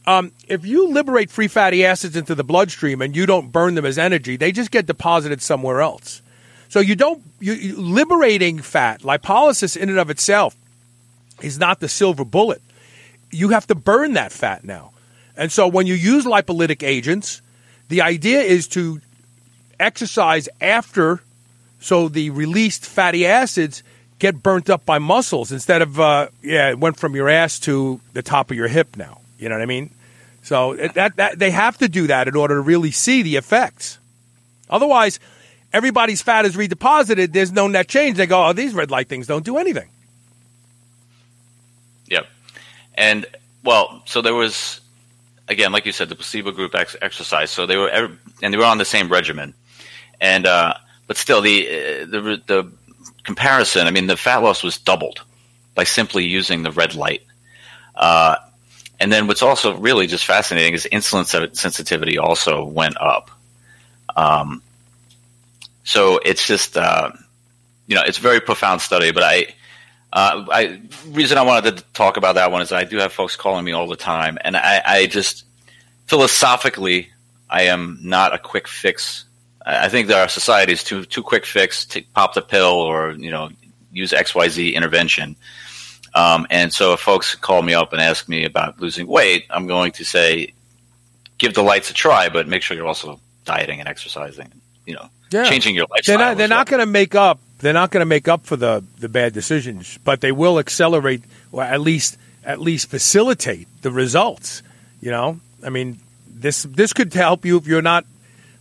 Um, 0.07 0.33
if 0.49 0.67
you 0.67 0.89
liberate 0.89 1.31
free 1.31 1.49
fatty 1.49 1.85
acids 1.85 2.17
into 2.17 2.35
the 2.35 2.45
bloodstream 2.45 3.01
and 3.01 3.17
you 3.17 3.25
don't 3.25 3.51
burn 3.51 3.75
them 3.75 3.87
as 3.87 3.99
energy, 3.99 4.37
they 4.37 4.53
just 4.53 4.71
get 4.71 4.87
deposited 4.87 5.41
somewhere 5.41 5.81
else. 5.81 6.21
So 6.69 6.81
you 6.81 6.95
don't, 6.95 7.23
you, 7.41 7.55
you, 7.55 7.77
liberating 7.77 8.59
fat, 8.59 9.01
lipolysis 9.03 9.77
in 9.77 9.89
and 9.89 9.99
of 9.99 10.11
itself 10.11 10.55
is 11.41 11.59
not 11.59 11.81
the 11.81 11.89
silver 11.89 12.25
bullet. 12.25 12.61
You 13.31 13.51
have 13.51 13.67
to 13.69 13.75
burn 13.75 14.15
that 14.15 14.33
fat 14.33 14.65
now. 14.65 14.93
And 15.37 15.51
so 15.51 15.67
when 15.67 15.87
you 15.87 15.95
use 15.95 16.27
lipolytic 16.27 16.83
agents, 16.83 17.41
the 17.89 18.03
idea 18.03 18.41
is 18.41 18.69
to 18.69 19.01
exercise 19.81 20.49
after 20.61 21.21
so 21.81 22.09
the 22.09 22.31
released 22.31 22.87
fatty 22.87 23.27
acids 23.27 23.83
get 24.19 24.43
burnt 24.43 24.71
up 24.71 24.87
by 24.87 24.99
muscles 24.99 25.53
instead 25.53 25.83
of 25.83 26.01
uh, 26.01 26.29
yeah, 26.43 26.71
it 26.71 26.79
went 26.79 26.97
from 26.97 27.15
your 27.15 27.29
ass 27.29 27.59
to 27.61 28.01
the 28.15 28.23
top 28.23 28.51
of 28.51 28.57
your 28.57 28.69
hip 28.69 28.97
now. 28.97 29.21
You 29.45 29.51
know 29.51 29.57
what 29.57 29.63
I 29.63 29.67
mean? 29.67 29.91
So 30.43 30.75
that, 30.75 31.17
that 31.17 31.39
they 31.39 31.51
have 31.51 31.77
to 31.79 31.89
do 31.89 32.07
that 32.07 32.29
in 32.29 32.35
order 32.35 32.55
to 32.55 32.61
really 32.63 32.91
see 32.91 33.21
the 33.21 33.37
effects. 33.37 33.99
Otherwise, 34.71 35.21
everybody's 35.71 36.23
fat 36.23 36.47
is 36.47 36.57
redeposited. 36.57 37.35
There's 37.35 37.53
no 37.53 37.69
net 37.69 37.89
change. 37.89 38.17
They 38.17 38.25
go, 38.25 38.47
oh, 38.47 38.55
these 38.55 38.73
red 38.73 38.91
light 38.91 39.09
things 39.09 39.27
don't 39.27 39.45
do 39.45 39.59
anything. 39.59 39.91
Yep. 42.09 42.27
And 42.95 43.27
well, 43.63 44.03
so 44.07 44.23
there 44.23 44.35
was 44.35 44.81
again, 45.47 45.73
like 45.73 45.85
you 45.85 45.93
said, 45.93 46.09
the 46.09 46.15
placebo 46.15 46.53
group 46.53 46.75
ex- 46.75 46.97
exercise. 47.03 47.51
So 47.51 47.67
they 47.67 47.77
were, 47.77 47.89
and 48.43 48.55
they 48.55 48.57
were 48.57 48.65
on 48.65 48.79
the 48.79 48.85
same 48.87 49.11
regimen. 49.11 49.53
And 50.23 50.47
uh, 50.47 50.75
but 51.07 51.19
still, 51.19 51.43
the, 51.43 51.67
uh, 51.67 52.07
the 52.07 52.43
the 52.47 52.73
comparison. 53.25 53.87
I 53.87 53.91
mean, 53.91 54.07
the 54.07 54.17
fat 54.17 54.39
loss 54.39 54.63
was 54.63 54.79
doubled 54.79 55.23
by 55.75 55.85
simply 55.85 56.25
using 56.25 56.63
the 56.63 56.71
red 56.71 56.95
light. 56.95 57.23
Uh, 57.95 58.37
and 59.05 59.13
then 59.13 59.27
what's 59.27 59.43
also 59.43 59.77
really 59.77 60.07
just 60.07 60.25
fascinating 60.25 60.73
is 60.75 60.89
insulin 60.91 61.27
sensitivity 61.55 62.19
also 62.19 62.65
went 62.65 62.97
up. 63.01 63.31
Um, 64.17 64.63
so 65.85 66.19
it's 66.25 66.47
just 66.47 66.77
uh, 66.77 67.13
you 67.87 67.95
know 67.95 68.03
it's 68.07 68.19
a 68.19 68.23
very 68.23 68.41
profound 68.41 68.81
study. 68.81 69.13
But 69.13 69.23
I, 69.23 69.47
uh, 70.13 70.47
I 70.51 70.81
reason 71.11 71.37
I 71.37 71.43
wanted 71.43 71.77
to 71.77 71.85
talk 71.93 72.17
about 72.17 72.37
that 72.37 72.51
one 72.51 72.63
is 72.63 72.73
I 72.73 72.85
do 72.85 72.97
have 72.97 73.13
folks 73.13 73.37
calling 73.37 73.65
me 73.65 73.73
all 73.73 73.87
the 73.87 73.97
time, 73.97 74.39
and 74.41 74.57
I, 74.57 74.83
I 74.85 75.07
just 75.07 75.45
philosophically 76.07 77.11
I 77.51 77.65
am 77.65 77.99
not 78.03 78.35
a 78.35 78.39
quick 78.39 78.67
fix 78.67 79.27
I 79.67 79.89
think 79.89 80.09
that 80.09 80.19
our 80.21 80.29
society 80.29 80.73
is 80.73 80.85
too 80.85 81.05
too 81.05 81.23
quick 81.23 81.47
fix 81.47 81.85
to 81.87 82.03
pop 82.15 82.35
the 82.35 82.43
pill 82.43 82.75
or 82.75 83.13
you 83.13 83.31
know 83.31 83.51
use 83.93 84.13
X 84.13 84.35
Y 84.35 84.49
Z 84.49 84.75
intervention. 84.75 85.37
Um, 86.15 86.47
and 86.51 86.73
so 86.73 86.93
if 86.93 87.01
folks 87.01 87.35
call 87.35 87.63
me 87.63 87.75
up 87.75 87.93
and 87.93 88.01
ask 88.01 88.29
me 88.29 88.45
about 88.45 88.81
losing 88.81 89.07
weight, 89.07 89.47
I'm 89.51 89.67
going 89.67 89.93
to 89.93 90.05
say 90.05 90.53
give 91.39 91.55
the 91.55 91.63
lights 91.63 91.91
a 91.91 91.95
try, 91.95 92.29
but 92.29 92.47
make 92.47 92.63
sure 92.63 92.77
you're 92.77 92.87
also 92.87 93.21
dieting 93.45 93.81
and 93.81 93.89
exercising. 93.89 94.53
You 94.87 94.95
know, 94.95 95.09
yeah. 95.31 95.45
changing 95.45 95.75
your 95.75 95.87
lifestyle. 95.91 96.19
They're 96.19 96.27
not, 96.27 96.37
they're 96.37 96.49
not 96.49 96.67
going 96.69 96.81
to 96.81 96.87
make 96.87 97.15
up. 97.15 97.41
They're 97.59 97.73
not 97.73 97.91
going 97.91 98.03
to 98.03 98.07
make 98.07 98.29
up 98.29 98.45
for 98.45 98.57
the 98.57 98.85
the 98.99 99.09
bad 99.09 99.33
decisions, 99.33 99.99
but 100.05 100.21
they 100.21 100.33
will 100.33 100.59
accelerate 100.59 101.23
or 101.51 101.63
at 101.63 101.81
least 101.81 102.19
at 102.45 102.61
least 102.61 102.91
facilitate 102.91 103.67
the 103.83 103.91
results. 103.91 104.63
You 105.01 105.11
know, 105.11 105.41
I 105.65 105.71
mean, 105.71 105.99
this 106.29 106.65
this 106.65 106.93
could 106.93 107.13
help 107.15 107.45
you 107.45 107.57
if 107.57 107.67
you're 107.67 107.83
not 107.83 108.05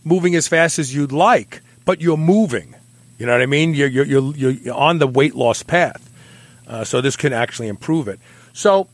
moving 0.04 0.34
as 0.34 0.48
fast 0.48 0.78
as 0.78 0.94
you'd 0.94 1.12
like, 1.12 1.60
but 1.84 2.00
you're 2.00 2.16
moving. 2.16 2.74
You 3.18 3.26
know 3.26 3.32
what 3.32 3.42
I 3.42 3.46
mean? 3.46 3.74
You're, 3.74 3.88
you're, 3.88 4.04
you're, 4.04 4.50
you're 4.50 4.74
on 4.74 4.98
the 4.98 5.06
weight 5.06 5.34
loss 5.34 5.62
path. 5.62 6.10
Uh, 6.66 6.84
so 6.84 7.00
this 7.00 7.16
can 7.16 7.32
actually 7.32 7.68
improve 7.68 8.08
it. 8.08 8.18
So 8.52 8.88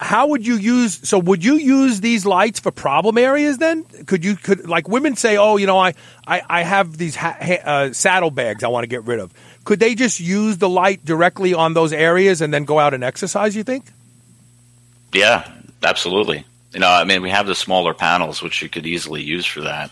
how 0.00 0.28
would 0.28 0.46
you 0.46 0.54
use? 0.54 1.08
So 1.08 1.18
would 1.18 1.44
you 1.44 1.54
use 1.54 2.00
these 2.00 2.24
lights 2.24 2.60
for 2.60 2.70
problem 2.70 3.18
areas? 3.18 3.58
Then 3.58 3.84
could 3.84 4.24
you 4.24 4.36
could 4.36 4.68
like 4.68 4.88
women 4.88 5.16
say, 5.16 5.36
oh, 5.36 5.56
you 5.56 5.66
know, 5.66 5.78
I 5.78 5.94
I, 6.26 6.42
I 6.48 6.62
have 6.62 6.96
these 6.96 7.16
ha- 7.16 7.36
ha- 7.40 7.62
uh, 7.64 7.92
saddlebags 7.92 8.62
I 8.62 8.68
want 8.68 8.84
to 8.84 8.88
get 8.88 9.04
rid 9.04 9.18
of. 9.18 9.32
Could 9.64 9.80
they 9.80 9.94
just 9.94 10.20
use 10.20 10.58
the 10.58 10.68
light 10.68 11.04
directly 11.04 11.52
on 11.52 11.74
those 11.74 11.92
areas 11.92 12.40
and 12.40 12.54
then 12.54 12.64
go 12.64 12.78
out 12.78 12.94
and 12.94 13.02
exercise? 13.02 13.56
You 13.56 13.64
think? 13.64 13.86
Yeah, 15.12 15.50
absolutely. 15.82 16.44
You 16.72 16.80
know, 16.80 16.88
I 16.88 17.04
mean, 17.04 17.22
we 17.22 17.30
have 17.30 17.46
the 17.46 17.54
smaller 17.54 17.94
panels, 17.94 18.42
which 18.42 18.62
you 18.62 18.68
could 18.68 18.86
easily 18.86 19.22
use 19.22 19.46
for 19.46 19.62
that. 19.62 19.90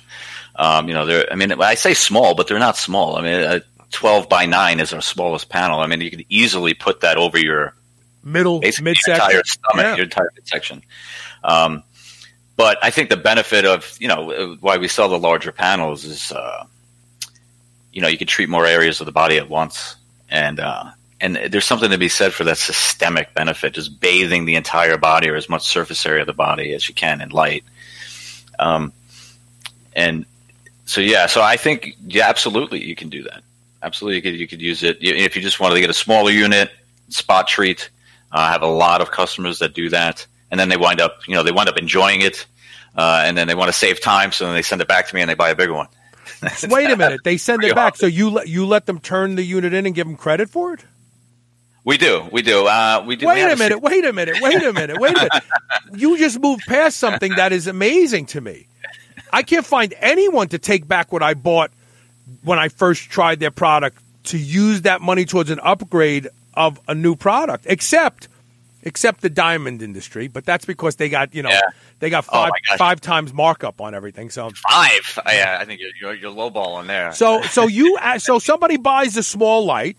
Um, 0.54 0.88
you 0.88 0.94
know, 0.94 1.04
they're, 1.04 1.30
I 1.30 1.35
mean, 1.35 1.52
I 1.61 1.75
say 1.75 1.94
small, 1.94 2.35
but 2.35 2.49
they're 2.49 2.58
not 2.58 2.76
small. 2.76 3.16
I 3.16 3.23
mean, 3.23 3.40
a 3.40 3.62
12 3.96 4.28
by 4.28 4.44
9 4.44 4.78
is 4.78 4.92
our 4.92 5.00
smallest 5.00 5.48
panel. 5.48 5.80
I 5.80 5.86
mean, 5.86 6.02
you 6.02 6.10
could 6.10 6.26
easily 6.28 6.74
put 6.74 7.00
that 7.00 7.16
over 7.16 7.38
your 7.38 7.74
middle 8.22 8.60
midsection, 8.60 9.02
your 9.06 9.14
entire 9.14 9.42
stomach, 9.44 9.84
Yeah. 9.86 9.94
your 9.96 10.04
entire 10.04 10.30
midsection. 10.34 10.82
Um, 11.42 11.82
but 12.58 12.76
I 12.82 12.90
think 12.90 13.08
the 13.08 13.16
benefit 13.16 13.64
of, 13.64 13.96
you 13.98 14.08
know, 14.08 14.58
why 14.60 14.76
we 14.76 14.86
sell 14.88 15.08
the 15.08 15.18
larger 15.18 15.50
panels 15.50 16.04
is, 16.04 16.30
uh, 16.30 16.66
you 17.90 18.02
know, 18.02 18.08
you 18.08 18.18
can 18.18 18.26
treat 18.26 18.50
more 18.50 18.66
areas 18.66 19.00
of 19.00 19.06
the 19.06 19.12
body 19.12 19.38
at 19.38 19.48
once. 19.48 19.96
And, 20.28 20.60
uh, 20.60 20.90
and 21.22 21.36
there's 21.50 21.64
something 21.64 21.90
to 21.90 21.96
be 21.96 22.10
said 22.10 22.34
for 22.34 22.44
that 22.44 22.58
systemic 22.58 23.32
benefit, 23.32 23.72
just 23.72 23.98
bathing 23.98 24.44
the 24.44 24.56
entire 24.56 24.98
body 24.98 25.30
or 25.30 25.36
as 25.36 25.48
much 25.48 25.66
surface 25.66 26.04
area 26.04 26.20
of 26.20 26.26
the 26.26 26.34
body 26.34 26.74
as 26.74 26.86
you 26.86 26.94
can 26.94 27.22
in 27.22 27.30
light. 27.30 27.64
Um, 28.58 28.92
and 29.94 30.26
so, 30.84 31.00
yeah, 31.00 31.28
so 31.28 31.40
I 31.40 31.56
think, 31.56 31.96
yeah, 32.06 32.28
absolutely, 32.28 32.84
you 32.84 32.94
can 32.94 33.08
do 33.08 33.22
that. 33.22 33.42
Absolutely, 33.83 34.16
you 34.16 34.23
could, 34.23 34.40
you 34.40 34.49
could 34.49 34.62
use 34.62 34.83
it 34.83 34.99
if 35.00 35.37
you 35.37 35.42
just 35.42 35.61
wanted 35.61 35.75
to 35.75 35.80
get 35.80 35.90
a 35.90 35.95
smaller 35.95 36.30
unit, 36.30 36.71
spot 37.09 37.47
treat. 37.49 37.90
Uh, 38.33 38.38
I 38.38 38.52
have 38.52 38.62
a 38.62 38.68
lot 38.68 39.00
of 39.00 39.11
customers 39.11 39.61
that 39.61 39.75
do 39.75 39.90
that, 39.90 40.26
and 40.50 40.59
then 40.59 40.68
they 40.68 40.76
wind 40.76 41.00
up, 41.00 41.18
you 41.26 41.35
know, 41.35 41.42
they 41.42 41.52
wind 41.52 41.68
up 41.68 41.76
enjoying 41.76 42.23
it, 42.23 42.47
uh, 42.97 43.23
and 43.25 43.37
then 43.37 43.47
they 43.47 43.54
want 43.54 43.68
to 43.68 43.73
save 43.73 44.00
time, 44.00 44.33
so 44.33 44.47
then 44.47 44.54
they 44.54 44.62
send 44.62 44.80
it 44.80 44.88
back 44.88 45.09
to 45.09 45.14
me 45.14 45.21
and 45.21 45.30
they 45.30 45.35
buy 45.35 45.50
a 45.50 45.54
bigger 45.56 45.75
one. 45.75 45.88
Wait 46.68 46.90
a 46.90 46.97
minute, 46.97 47.21
they 47.25 47.37
send 47.37 47.64
it 47.64 47.75
back. 47.75 47.95
awesome. 47.95 48.00
So 48.00 48.06
you 48.06 48.30
let 48.30 48.49
you 48.49 48.66
let 48.66 48.87
them 48.87 48.99
turn 48.99 49.37
the 49.37 49.42
unit 49.42 49.73
in 49.73 49.87
and 49.87 49.95
give 49.95 50.06
them 50.06 50.16
credit 50.16 50.50
for 50.50 50.75
it? 50.75 50.85
We 51.85 51.99
do, 51.99 52.28
we 52.33 52.42
do, 52.42 52.66
uh, 52.66 53.04
we 53.06 53.14
do. 53.14 53.28
Wait 53.28 53.38
have 53.38 53.52
a 53.52 53.56
minute, 53.56 53.80
wait 53.80 54.04
a 54.04 54.12
minute, 54.12 54.38
wait 54.40 54.61
a 54.61 54.73
minute, 54.73 54.99
wait 54.99 55.16
a 55.16 55.21
minute. 55.21 55.45
You 55.95 56.18
just 56.18 56.40
moved 56.40 56.62
past 56.66 56.97
something 56.97 57.33
that 57.37 57.52
is 57.52 57.68
amazing 57.68 58.26
to 58.26 58.40
me. 58.40 58.66
I 59.33 59.45
can't 59.45 59.64
find 59.64 59.95
anyone 60.00 60.49
to 60.49 60.59
take 60.59 60.88
back 60.88 61.12
what 61.12 61.23
I 61.23 61.35
bought 61.35 61.71
when 62.42 62.59
I 62.59 62.68
first 62.68 63.11
tried 63.11 63.40
their 63.40 63.50
product 63.50 63.99
to 64.25 64.38
use 64.38 64.83
that 64.83 65.00
money 65.00 65.25
towards 65.25 65.50
an 65.50 65.61
upgrade 65.62 66.28
of 66.54 66.80
a 66.88 66.95
new 66.95 67.14
product, 67.16 67.66
except 67.68 68.28
except 68.83 69.21
the 69.21 69.30
diamond 69.30 69.83
industry. 69.83 70.28
But 70.28 70.45
that's 70.45 70.64
because 70.64 70.97
they 70.97 71.09
got 71.09 71.35
you 71.35 71.42
know 71.42 71.50
Yeah. 71.50 71.61
they 72.00 72.11
got 72.11 72.25
Oh, 72.28 72.33
five 72.33 72.52
gosh. 72.68 72.78
five 72.78 73.00
times 73.00 73.33
markup 73.33 73.80
on 73.80 73.95
everything. 73.95 74.30
So 74.30 74.50
Five. 74.68 75.18
I, 75.25 75.40
uh, 75.40 75.59
I 75.61 75.64
think 75.64 75.80
you're, 75.80 75.90
you're, 76.00 76.14
you're 76.14 76.33
lowballing 76.33 76.87
there. 76.87 77.12
so 77.12 77.42
so 77.42 77.66
you 77.66 77.99
so 78.18 78.38
somebody 78.38 78.76
buys 78.76 79.16
a 79.16 79.23
small 79.23 79.64
light, 79.64 79.97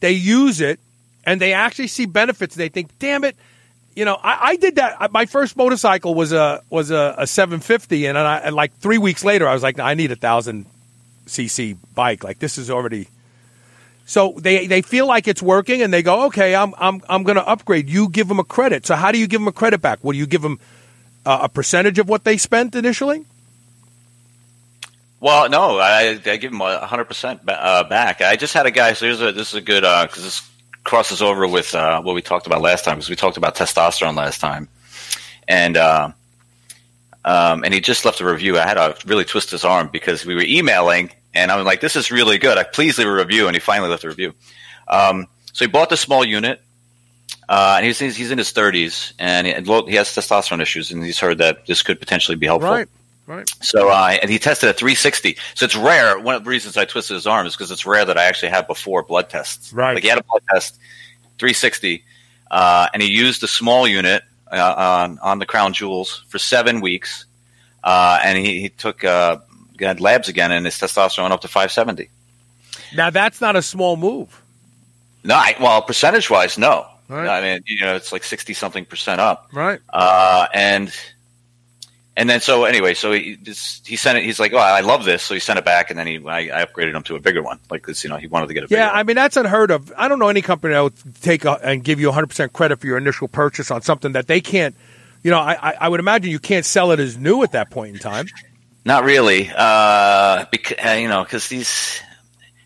they 0.00 0.12
use 0.12 0.60
it, 0.60 0.80
and 1.24 1.40
they 1.40 1.52
actually 1.52 1.88
see 1.88 2.06
benefits. 2.06 2.54
They 2.54 2.68
think, 2.68 2.90
damn 2.98 3.24
it, 3.24 3.36
you 3.96 4.04
know, 4.04 4.14
I, 4.22 4.38
I 4.50 4.56
did 4.56 4.76
that. 4.76 5.12
My 5.12 5.24
first 5.26 5.56
motorcycle 5.56 6.14
was 6.14 6.32
a 6.32 6.62
was 6.70 6.90
a, 6.90 7.14
a 7.18 7.26
750, 7.26 8.06
and, 8.06 8.16
I, 8.18 8.38
and 8.38 8.54
like 8.56 8.74
three 8.78 8.98
weeks 8.98 9.24
later, 9.24 9.46
I 9.48 9.54
was 9.54 9.62
like, 9.62 9.78
I 9.78 9.94
need 9.94 10.10
a 10.12 10.16
thousand 10.16 10.66
cc 11.26 11.76
bike. 11.94 12.24
Like 12.24 12.38
this 12.38 12.58
is 12.58 12.70
already. 12.70 13.08
So 14.06 14.34
they 14.36 14.66
they 14.66 14.82
feel 14.82 15.06
like 15.06 15.26
it's 15.26 15.42
working, 15.42 15.80
and 15.82 15.92
they 15.92 16.02
go, 16.02 16.26
okay, 16.26 16.54
I'm 16.54 16.74
I'm 16.78 17.00
I'm 17.08 17.22
going 17.22 17.36
to 17.36 17.46
upgrade. 17.46 17.88
You 17.88 18.08
give 18.08 18.28
them 18.28 18.38
a 18.38 18.44
credit. 18.44 18.86
So 18.86 18.96
how 18.96 19.12
do 19.12 19.18
you 19.18 19.26
give 19.26 19.40
them 19.40 19.48
a 19.48 19.52
credit 19.52 19.80
back? 19.80 20.04
Will 20.04 20.14
you 20.14 20.26
give 20.26 20.42
them 20.42 20.60
uh, 21.24 21.40
a 21.42 21.48
percentage 21.48 21.98
of 21.98 22.08
what 22.08 22.24
they 22.24 22.36
spent 22.36 22.74
initially? 22.74 23.24
Well, 25.20 25.48
no, 25.48 25.78
I, 25.78 26.20
I 26.26 26.36
give 26.36 26.52
them 26.52 26.60
hundred 26.60 27.06
percent 27.06 27.40
uh, 27.48 27.84
back. 27.84 28.20
I 28.20 28.36
just 28.36 28.52
had 28.52 28.66
a 28.66 28.70
guy. 28.70 28.92
So 28.92 29.06
here's 29.06 29.22
a, 29.22 29.32
this 29.32 29.48
is 29.48 29.54
a 29.54 29.62
good 29.62 29.80
because 29.80 30.22
this 30.22 30.50
crosses 30.84 31.22
over 31.22 31.48
with 31.48 31.74
uh, 31.74 32.02
what 32.02 32.14
we 32.14 32.20
talked 32.20 32.46
about 32.46 32.60
last 32.60 32.84
time 32.84 32.96
because 32.96 33.08
we 33.08 33.16
talked 33.16 33.38
about 33.38 33.54
testosterone 33.54 34.16
last 34.16 34.38
time, 34.38 34.68
and 35.48 35.78
uh, 35.78 36.12
um, 37.24 37.64
and 37.64 37.72
he 37.72 37.80
just 37.80 38.04
left 38.04 38.20
a 38.20 38.24
review. 38.24 38.58
I 38.58 38.66
had 38.66 38.74
to 38.74 38.96
really 39.06 39.24
twist 39.24 39.50
his 39.50 39.64
arm 39.64 39.88
because 39.92 40.26
we 40.26 40.34
were 40.34 40.42
emailing, 40.42 41.10
and 41.34 41.50
I 41.50 41.56
was 41.56 41.64
like, 41.64 41.80
"This 41.80 41.96
is 41.96 42.10
really 42.10 42.38
good. 42.38 42.58
I 42.58 42.64
please 42.64 42.98
leave 42.98 43.08
a 43.08 43.12
review," 43.12 43.46
and 43.46 43.56
he 43.56 43.60
finally 43.60 43.88
left 43.88 44.04
a 44.04 44.08
review. 44.08 44.34
Um, 44.88 45.26
so 45.52 45.64
he 45.64 45.70
bought 45.70 45.90
the 45.90 45.96
small 45.96 46.24
unit. 46.24 46.60
Uh, 47.48 47.74
and 47.76 47.86
he's, 47.86 47.98
he's 47.98 48.16
he's 48.16 48.30
in 48.30 48.38
his 48.38 48.52
30s, 48.52 49.12
and 49.18 49.46
he, 49.46 49.52
he 49.52 49.96
has 49.96 50.08
testosterone 50.08 50.62
issues, 50.62 50.90
and 50.90 51.04
he's 51.04 51.18
heard 51.18 51.38
that 51.38 51.66
this 51.66 51.82
could 51.82 51.98
potentially 51.98 52.36
be 52.36 52.46
helpful. 52.46 52.70
Right, 52.70 52.88
right. 53.26 53.50
So, 53.60 53.90
uh, 53.90 54.16
and 54.22 54.30
he 54.30 54.38
tested 54.38 54.70
at 54.70 54.78
360. 54.78 55.36
So 55.54 55.66
it's 55.66 55.76
rare. 55.76 56.18
One 56.18 56.36
of 56.36 56.44
the 56.44 56.50
reasons 56.50 56.78
I 56.78 56.86
twisted 56.86 57.14
his 57.14 57.26
arm 57.26 57.46
is 57.46 57.54
because 57.54 57.70
it's 57.70 57.84
rare 57.84 58.04
that 58.04 58.16
I 58.16 58.24
actually 58.24 58.48
have 58.50 58.66
before 58.66 59.02
blood 59.02 59.28
tests. 59.28 59.74
Right. 59.74 59.92
Like 59.94 60.02
he 60.02 60.08
had 60.08 60.18
a 60.18 60.24
blood 60.24 60.42
test, 60.50 60.78
360, 61.38 62.02
uh, 62.50 62.88
and 62.94 63.02
he 63.02 63.10
used 63.10 63.42
the 63.42 63.48
small 63.48 63.86
unit 63.86 64.22
uh, 64.58 64.74
on 64.76 65.18
on 65.20 65.38
the 65.38 65.46
crown 65.46 65.72
jewels 65.72 66.24
for 66.28 66.38
seven 66.38 66.80
weeks, 66.80 67.26
uh, 67.82 68.18
and 68.22 68.38
he, 68.38 68.60
he 68.60 68.68
took 68.68 69.04
uh, 69.04 69.38
got 69.76 70.00
labs 70.00 70.28
again, 70.28 70.52
and 70.52 70.64
his 70.64 70.74
testosterone 70.74 71.22
went 71.22 71.34
up 71.34 71.40
to 71.42 71.48
570. 71.48 72.08
Now 72.94 73.10
that's 73.10 73.40
not 73.40 73.56
a 73.56 73.62
small 73.62 73.96
move. 73.96 74.40
No, 75.24 75.34
I, 75.34 75.56
well, 75.60 75.82
percentage 75.82 76.28
wise, 76.28 76.58
no. 76.58 76.86
Right. 77.08 77.28
I 77.28 77.40
mean, 77.40 77.62
you 77.66 77.84
know, 77.84 77.96
it's 77.96 78.12
like 78.12 78.24
60 78.24 78.54
something 78.54 78.84
percent 78.84 79.20
up. 79.20 79.48
Right. 79.52 79.80
Uh, 79.92 80.46
and 80.54 80.94
and 82.16 82.30
then 82.30 82.40
so 82.40 82.64
anyway, 82.64 82.94
so 82.94 83.12
he 83.12 83.36
just, 83.36 83.86
he 83.86 83.96
sent 83.96 84.18
it. 84.18 84.24
He's 84.24 84.38
like, 84.38 84.52
"Oh, 84.52 84.58
I 84.58 84.80
love 84.80 85.04
this," 85.04 85.22
so 85.22 85.34
he 85.34 85.40
sent 85.40 85.58
it 85.58 85.64
back, 85.64 85.90
and 85.90 85.98
then 85.98 86.06
he 86.06 86.24
I, 86.24 86.60
I 86.60 86.64
upgraded 86.64 86.94
him 86.94 87.02
to 87.04 87.16
a 87.16 87.20
bigger 87.20 87.42
one, 87.42 87.58
like 87.70 87.86
this. 87.86 88.04
You 88.04 88.10
know, 88.10 88.16
he 88.16 88.28
wanted 88.28 88.46
to 88.48 88.54
get 88.54 88.64
a 88.64 88.68
bigger 88.68 88.80
Yeah. 88.80 88.90
I 88.90 89.02
mean 89.02 89.16
that's 89.16 89.36
unheard 89.36 89.70
of. 89.70 89.92
I 89.96 90.06
don't 90.06 90.18
know 90.18 90.28
any 90.28 90.42
company 90.42 90.74
that 90.74 90.80
would 90.80 91.22
take 91.22 91.44
a, 91.44 91.58
and 91.62 91.82
give 91.82 92.00
you 92.00 92.06
100 92.08 92.28
percent 92.28 92.52
credit 92.52 92.78
for 92.78 92.86
your 92.86 92.98
initial 92.98 93.26
purchase 93.26 93.70
on 93.70 93.82
something 93.82 94.12
that 94.12 94.26
they 94.28 94.40
can't. 94.40 94.76
You 95.22 95.30
know, 95.30 95.40
I, 95.40 95.70
I, 95.70 95.74
I 95.80 95.88
would 95.88 96.00
imagine 96.00 96.30
you 96.30 96.38
can't 96.38 96.66
sell 96.66 96.92
it 96.92 97.00
as 97.00 97.16
new 97.16 97.42
at 97.42 97.52
that 97.52 97.70
point 97.70 97.94
in 97.94 98.00
time. 98.00 98.26
Not 98.84 99.04
really, 99.04 99.50
uh, 99.54 100.44
because 100.52 100.76
uh, 100.86 100.90
you 100.92 101.08
know, 101.08 101.24
because 101.24 101.48
these 101.48 102.00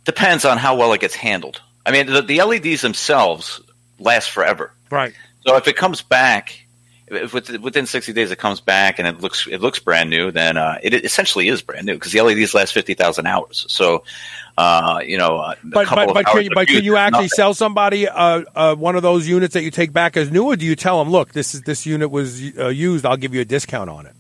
depends 0.05 0.45
on 0.45 0.59
how 0.59 0.77
well 0.77 0.93
it 0.93 1.01
gets 1.01 1.15
handled. 1.15 1.63
I 1.87 1.93
mean, 1.93 2.07
the, 2.07 2.21
the 2.21 2.43
LEDs 2.43 2.83
themselves 2.83 3.61
last 3.99 4.31
forever. 4.31 4.73
Right. 4.91 5.15
So 5.47 5.57
if 5.57 5.69
it 5.69 5.77
comes 5.77 6.03
back, 6.03 6.67
if 7.11 7.33
within 7.33 7.63
within 7.63 7.87
60 7.87 8.13
days 8.13 8.31
it 8.31 8.39
comes 8.39 8.61
back 8.61 8.99
and 8.99 9.09
it 9.09 9.21
looks 9.21 9.47
it 9.47 9.61
looks 9.61 9.79
brand 9.79 10.11
new, 10.11 10.31
then 10.31 10.57
uh, 10.57 10.79
it 10.83 10.95
essentially 11.05 11.49
is 11.49 11.63
brand 11.63 11.87
new 11.87 11.95
because 11.95 12.13
the 12.13 12.21
LEDs 12.21 12.55
last 12.55 12.73
50,000 12.73 13.27
hours. 13.27 13.67
So, 13.69 14.05
uh, 14.57 15.01
you 15.05 15.19
know, 15.19 15.37
a 15.37 15.57
But 15.65 15.87
couple 15.87 16.07
but 16.07 16.15
but 16.15 16.27
can, 16.27 16.45
you, 16.45 16.51
but 16.55 16.67
can 16.69 16.85
you 16.85 16.97
actually 16.97 17.25
nothing. 17.25 17.29
sell 17.29 17.55
somebody 17.55 18.09
uh, 18.09 18.45
uh, 18.55 18.75
one 18.75 18.97
of 18.97 19.03
those 19.03 19.29
units 19.29 19.55
that 19.55 19.63
you 19.63 19.71
take 19.71 19.93
back 19.93 20.17
as 20.17 20.31
new, 20.31 20.45
or 20.45 20.57
do 20.57 20.67
you 20.67 20.77
tell 20.77 20.99
them, 20.99 21.11
look, 21.11 21.33
this 21.33 21.55
is 21.55 21.63
this 21.63 21.87
unit 21.87 22.11
was 22.11 22.43
uh, 22.59 22.69
used, 22.69 23.07
I'll 23.07 23.17
give 23.17 23.35
you 23.35 23.41
a 23.41 23.45
discount 23.45 23.91
on 23.91 24.07
it? 24.07 24.13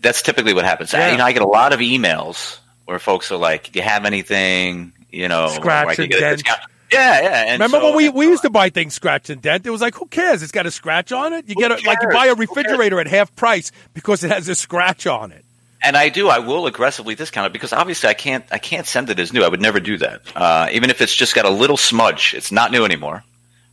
That's 0.00 0.22
typically 0.22 0.54
what 0.54 0.64
happens. 0.64 0.92
Yeah. 0.92 1.12
You 1.12 1.18
know, 1.18 1.24
I 1.24 1.32
get 1.32 1.42
a 1.42 1.48
lot 1.48 1.72
of 1.72 1.80
emails 1.80 2.58
where 2.84 2.98
folks 2.98 3.32
are 3.32 3.38
like, 3.38 3.72
"Do 3.72 3.78
you 3.78 3.84
have 3.84 4.04
anything?" 4.04 4.92
You 5.10 5.28
know, 5.28 5.48
Scratch 5.48 5.98
I 5.98 6.02
and 6.02 6.12
get 6.12 6.18
a 6.18 6.42
dent. 6.42 6.58
Yeah, 6.94 7.20
yeah. 7.22 7.42
And 7.48 7.52
Remember 7.60 7.78
so- 7.78 7.84
when 7.86 7.96
we, 7.96 8.08
we 8.08 8.24
so- 8.24 8.30
used 8.30 8.42
to 8.42 8.50
buy 8.50 8.70
things 8.70 8.94
scratch 8.94 9.30
and 9.30 9.40
dent? 9.42 9.66
It 9.66 9.70
was 9.70 9.80
like, 9.80 9.94
who 9.94 10.06
cares? 10.06 10.42
It's 10.42 10.52
got 10.52 10.66
a 10.66 10.70
scratch 10.70 11.12
on 11.12 11.32
it. 11.32 11.48
You 11.48 11.54
get 11.54 11.70
a, 11.70 11.86
like 11.86 11.98
you 12.02 12.08
buy 12.08 12.26
a 12.26 12.34
refrigerator 12.34 12.98
at 13.00 13.06
half 13.06 13.34
price 13.36 13.72
because 13.92 14.24
it 14.24 14.30
has 14.30 14.48
a 14.48 14.54
scratch 14.54 15.06
on 15.06 15.32
it. 15.32 15.44
and 15.82 15.96
I 15.96 16.08
do. 16.08 16.28
I 16.28 16.38
will 16.38 16.66
aggressively 16.66 17.14
discount 17.14 17.46
it 17.48 17.52
because 17.52 17.72
obviously 17.74 18.08
I 18.08 18.14
can't. 18.14 18.44
I 18.50 18.58
can't 18.58 18.86
send 18.86 19.10
it 19.10 19.18
as 19.20 19.32
new. 19.32 19.42
I 19.42 19.48
would 19.48 19.60
never 19.60 19.80
do 19.80 19.98
that. 19.98 20.22
Uh, 20.34 20.68
even 20.72 20.88
if 20.90 21.00
it's 21.02 21.14
just 21.14 21.34
got 21.34 21.44
a 21.44 21.50
little 21.50 21.76
smudge, 21.76 22.32
it's 22.34 22.50
not 22.50 22.72
new 22.72 22.84
anymore. 22.86 23.22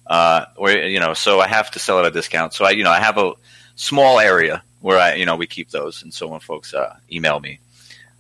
Uh, 0.08 0.46
or 0.58 0.72
you 0.72 1.00
know, 1.00 1.14
so 1.14 1.40
I 1.40 1.48
have 1.48 1.72
to 1.72 1.80
sell 1.80 1.98
it 2.00 2.02
at 2.02 2.08
a 2.08 2.12
discount. 2.12 2.54
So 2.54 2.66
I, 2.66 2.72
you 2.72 2.84
know, 2.84 2.92
I 2.92 3.00
have 3.00 3.18
a 3.18 3.32
small 3.76 4.20
area 4.20 4.62
where 4.82 5.00
I, 5.00 5.14
you 5.14 5.26
know, 5.26 5.38
we 5.38 5.48
keep 5.48 5.70
those. 5.70 6.04
And 6.04 6.14
so 6.14 6.28
when 6.28 6.42
folks 6.42 6.74
uh, 6.74 6.98
email 7.10 7.40
me, 7.40 7.60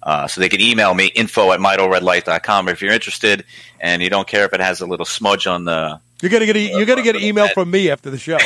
uh, 0.04 0.28
so 0.28 0.42
they 0.42 0.50
can 0.50 0.62
email 0.62 0.94
me 0.94 1.08
info 1.08 1.52
at 1.52 1.60
mitoredlight.com 1.60 2.70
if 2.70 2.82
you're 2.82 2.92
interested, 2.92 3.46
and 3.80 4.02
you 4.02 4.10
don't 4.10 4.28
care 4.28 4.46
if 4.46 4.54
it 4.54 4.60
has 4.60 4.82
a 4.82 4.86
little 4.86 5.06
smudge 5.06 5.48
on 5.48 5.66
the. 5.66 6.00
You're 6.22 6.32
gonna 6.32 6.46
get 6.46 6.56
a, 6.56 6.60
you're 6.60 6.86
gonna 6.86 7.04
get 7.04 7.16
an 7.16 7.24
email 7.24 7.48
from 7.48 7.72
me 7.72 7.90
after 7.90 8.10
the 8.10 8.18
show. 8.18 8.38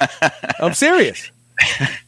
I'm 0.60 0.74
serious. 0.74 1.30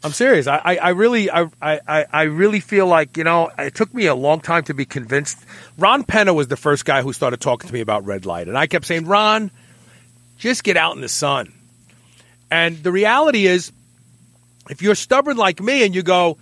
I'm 0.04 0.12
serious. 0.12 0.46
I, 0.46 0.60
I, 0.64 0.76
I 0.76 0.88
really 0.90 1.30
I, 1.30 1.48
I, 1.60 2.06
I 2.12 2.22
really 2.22 2.60
feel 2.60 2.86
like 2.86 3.16
you 3.16 3.24
know 3.24 3.50
it 3.58 3.74
took 3.74 3.92
me 3.92 4.06
a 4.06 4.14
long 4.14 4.40
time 4.40 4.62
to 4.64 4.74
be 4.74 4.84
convinced. 4.84 5.38
Ron 5.76 6.04
Penna 6.04 6.32
was 6.32 6.48
the 6.48 6.56
first 6.56 6.84
guy 6.84 7.02
who 7.02 7.12
started 7.12 7.40
talking 7.40 7.66
to 7.66 7.74
me 7.74 7.80
about 7.80 8.04
red 8.04 8.26
light, 8.26 8.48
and 8.48 8.56
I 8.56 8.68
kept 8.68 8.86
saying, 8.86 9.06
Ron, 9.06 9.50
just 10.38 10.62
get 10.62 10.76
out 10.76 10.94
in 10.94 11.00
the 11.00 11.08
sun. 11.08 11.52
And 12.50 12.82
the 12.82 12.92
reality 12.92 13.46
is, 13.46 13.72
if 14.68 14.82
you're 14.82 14.94
stubborn 14.94 15.36
like 15.36 15.60
me 15.60 15.84
and 15.84 15.94
you 15.94 16.02
go, 16.02 16.38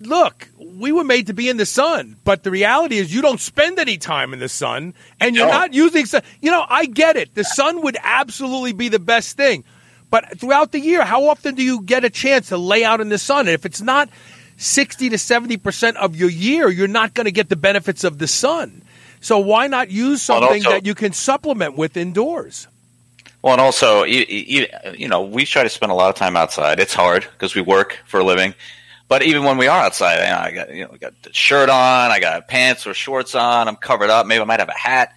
look, 0.00 0.48
we 0.78 0.92
were 0.92 1.04
made 1.04 1.26
to 1.28 1.34
be 1.34 1.48
in 1.48 1.56
the 1.56 1.66
sun, 1.66 2.16
but 2.24 2.42
the 2.42 2.50
reality 2.50 2.98
is 2.98 3.14
you 3.14 3.22
don't 3.22 3.40
spend 3.40 3.78
any 3.78 3.96
time 3.98 4.32
in 4.32 4.38
the 4.40 4.48
sun 4.48 4.94
and 5.20 5.34
you're 5.36 5.46
No. 5.46 5.52
not 5.52 5.74
using 5.74 6.06
sun. 6.06 6.22
You 6.40 6.50
know, 6.50 6.64
I 6.68 6.86
get 6.86 7.16
it. 7.16 7.34
The 7.34 7.44
sun 7.44 7.82
would 7.82 7.96
absolutely 8.02 8.72
be 8.72 8.88
the 8.88 8.98
best 8.98 9.36
thing. 9.36 9.64
But 10.10 10.38
throughout 10.38 10.72
the 10.72 10.80
year, 10.80 11.04
how 11.04 11.26
often 11.28 11.54
do 11.54 11.62
you 11.62 11.82
get 11.82 12.04
a 12.04 12.10
chance 12.10 12.48
to 12.50 12.58
lay 12.58 12.84
out 12.84 13.00
in 13.00 13.08
the 13.08 13.18
sun? 13.18 13.40
And 13.40 13.50
if 13.50 13.66
it's 13.66 13.80
not 13.80 14.08
60 14.56 15.08
to 15.10 15.16
70% 15.16 15.96
of 15.96 16.14
your 16.14 16.30
year, 16.30 16.68
you're 16.68 16.86
not 16.88 17.14
going 17.14 17.24
to 17.24 17.32
get 17.32 17.48
the 17.48 17.56
benefits 17.56 18.04
of 18.04 18.18
the 18.18 18.28
sun. 18.28 18.82
So 19.20 19.38
why 19.38 19.66
not 19.66 19.90
use 19.90 20.22
something 20.22 20.64
also- 20.64 20.70
that 20.70 20.86
you 20.86 20.94
can 20.94 21.12
supplement 21.12 21.76
with 21.76 21.96
indoors? 21.96 22.68
Well, 23.42 23.52
and 23.54 23.60
also, 23.60 24.04
you, 24.04 24.24
you, 24.28 24.66
you 24.96 25.06
know, 25.08 25.20
we 25.22 25.44
try 25.44 25.64
to 25.64 25.68
spend 25.68 25.92
a 25.92 25.94
lot 25.94 26.08
of 26.08 26.14
time 26.14 26.34
outside. 26.34 26.80
It's 26.80 26.94
hard 26.94 27.26
because 27.32 27.54
we 27.54 27.60
work 27.60 27.98
for 28.06 28.20
a 28.20 28.24
living. 28.24 28.54
But 29.14 29.22
even 29.22 29.44
when 29.44 29.58
we 29.58 29.68
are 29.68 29.80
outside, 29.80 30.16
you 30.24 30.28
know, 30.28 30.38
I 30.38 30.50
got 30.50 30.74
you 30.74 30.84
know, 30.86 30.90
I 30.92 30.96
got 30.96 31.12
the 31.22 31.32
shirt 31.32 31.68
on, 31.70 32.10
I 32.10 32.18
got 32.18 32.48
pants 32.48 32.84
or 32.84 32.94
shorts 32.94 33.36
on, 33.36 33.68
I'm 33.68 33.76
covered 33.76 34.10
up. 34.10 34.26
Maybe 34.26 34.40
I 34.40 34.44
might 34.44 34.58
have 34.58 34.68
a 34.68 34.76
hat. 34.76 35.14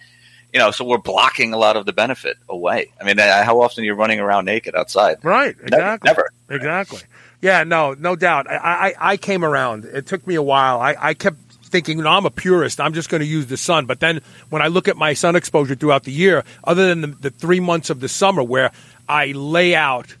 You 0.52 0.60
know, 0.60 0.70
so 0.70 0.84
we're 0.84 0.98
blocking 0.98 1.52
a 1.52 1.56
lot 1.56 1.76
of 1.76 1.84
the 1.84 1.92
benefit 1.92 2.36
away. 2.48 2.92
I 3.00 3.02
mean, 3.02 3.18
uh, 3.18 3.42
how 3.42 3.60
often 3.60 3.82
you're 3.82 3.96
you 3.96 4.00
running 4.00 4.20
around 4.20 4.44
naked 4.44 4.76
outside? 4.76 5.24
Right, 5.24 5.56
Never- 5.68 5.98
Never. 6.04 6.30
Exactly. 6.48 7.00
Yeah, 7.42 7.64
no, 7.64 7.94
no 7.94 8.14
doubt. 8.14 8.48
I, 8.48 8.56
I, 8.96 9.12
I 9.12 9.16
came 9.16 9.44
around. 9.44 9.84
It 9.84 10.06
took 10.06 10.24
me 10.28 10.36
a 10.36 10.42
while. 10.42 10.80
I, 10.80 10.94
I 10.96 11.14
kept 11.14 11.38
thinking, 11.64 11.98
no, 11.98 12.08
I'm 12.08 12.24
a 12.24 12.30
purist. 12.30 12.80
I'm 12.80 12.94
just 12.94 13.08
going 13.08 13.20
to 13.20 13.26
use 13.26 13.46
the 13.46 13.56
sun. 13.56 13.86
But 13.86 13.98
then 13.98 14.20
when 14.48 14.62
I 14.62 14.68
look 14.68 14.86
at 14.86 14.96
my 14.96 15.14
sun 15.14 15.34
exposure 15.34 15.74
throughout 15.74 16.04
the 16.04 16.12
year, 16.12 16.44
other 16.62 16.86
than 16.86 17.00
the, 17.00 17.06
the 17.08 17.30
three 17.30 17.58
months 17.58 17.90
of 17.90 17.98
the 17.98 18.08
summer 18.08 18.44
where 18.44 18.70
I 19.08 19.32
lay 19.32 19.74
out 19.74 20.14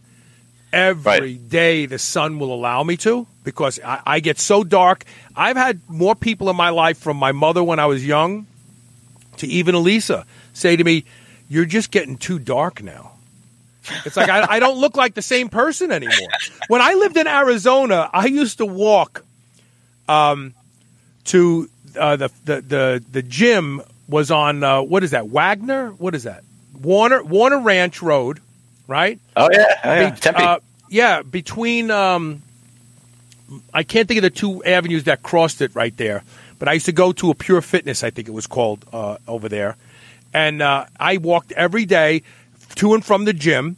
every 0.72 1.34
day 1.34 1.80
Right. 1.82 1.90
the 1.90 1.98
sun 1.98 2.38
will 2.38 2.52
allow 2.52 2.82
me 2.82 2.96
to, 2.98 3.26
because 3.44 3.80
I, 3.84 4.00
I 4.06 4.20
get 4.20 4.38
so 4.38 4.64
dark. 4.64 5.04
I've 5.36 5.56
had 5.56 5.80
more 5.88 6.14
people 6.14 6.50
in 6.50 6.56
my 6.56 6.70
life, 6.70 6.98
from 6.98 7.16
my 7.16 7.32
mother 7.32 7.62
when 7.64 7.78
I 7.78 7.86
was 7.86 8.04
young 8.06 8.46
to 9.38 9.46
even 9.46 9.74
Elisa, 9.74 10.26
say 10.52 10.76
to 10.76 10.84
me, 10.84 11.04
You're 11.48 11.64
just 11.64 11.90
getting 11.90 12.16
too 12.18 12.38
dark 12.38 12.82
now. 12.82 13.12
It's 14.04 14.16
like 14.16 14.28
I, 14.28 14.56
I 14.56 14.58
don't 14.60 14.78
look 14.78 14.96
like 14.96 15.14
the 15.14 15.22
same 15.22 15.48
person 15.48 15.90
anymore. 15.92 16.28
When 16.68 16.82
I 16.82 16.92
lived 16.94 17.16
in 17.16 17.26
Arizona, 17.26 18.10
I 18.12 18.26
used 18.26 18.58
to 18.58 18.66
walk 18.66 19.24
um, 20.08 20.52
to 21.24 21.70
uh, 21.98 22.16
the, 22.16 22.30
the 22.44 22.60
the 22.60 23.04
the 23.10 23.22
gym 23.22 23.80
was 24.08 24.30
on 24.30 24.62
uh, 24.62 24.82
what 24.82 25.04
is 25.04 25.12
that 25.12 25.28
Wagner? 25.28 25.90
What 25.92 26.14
is 26.14 26.24
that 26.24 26.44
Warner 26.82 27.22
Warner 27.22 27.60
Ranch 27.60 28.02
Road, 28.02 28.40
right? 28.88 29.20
Oh 29.36 29.48
yeah, 29.52 29.80
oh, 29.84 29.94
yeah. 29.94 30.10
Be- 30.10 30.20
Tempe. 30.20 30.42
uh, 30.42 30.58
yeah, 30.90 31.22
between 31.22 31.92
um, 31.92 32.42
I 33.72 33.84
can't 33.84 34.08
think 34.08 34.18
of 34.18 34.22
the 34.22 34.30
two 34.30 34.64
avenues 34.64 35.04
that 35.04 35.22
crossed 35.22 35.60
it 35.60 35.74
right 35.76 35.96
there, 35.96 36.24
but 36.58 36.66
I 36.66 36.72
used 36.72 36.86
to 36.86 36.92
go 36.92 37.12
to 37.12 37.30
a 37.30 37.34
Pure 37.34 37.62
Fitness, 37.62 38.02
I 38.02 38.10
think 38.10 38.26
it 38.26 38.32
was 38.32 38.48
called 38.48 38.84
uh, 38.92 39.18
over 39.28 39.48
there, 39.48 39.76
and 40.34 40.60
uh, 40.60 40.86
I 40.98 41.18
walked 41.18 41.52
every 41.52 41.84
day 41.84 42.22
to 42.76 42.94
and 42.94 43.04
from 43.04 43.24
the 43.24 43.32
gym 43.32 43.76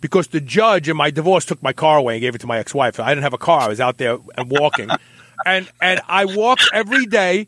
because 0.00 0.28
the 0.28 0.40
judge 0.40 0.88
in 0.88 0.96
my 0.96 1.10
divorce 1.10 1.44
took 1.44 1.62
my 1.62 1.72
car 1.72 1.96
away 1.96 2.14
and 2.14 2.20
gave 2.20 2.34
it 2.34 2.40
to 2.42 2.46
my 2.46 2.58
ex-wife. 2.58 3.00
I 3.00 3.08
didn't 3.10 3.22
have 3.22 3.34
a 3.34 3.38
car; 3.38 3.60
I 3.60 3.68
was 3.68 3.80
out 3.80 3.96
there 3.96 4.18
and 4.36 4.50
walking, 4.50 4.90
and 5.46 5.70
and 5.80 6.00
I 6.08 6.26
walked 6.26 6.68
every 6.74 7.06
day. 7.06 7.46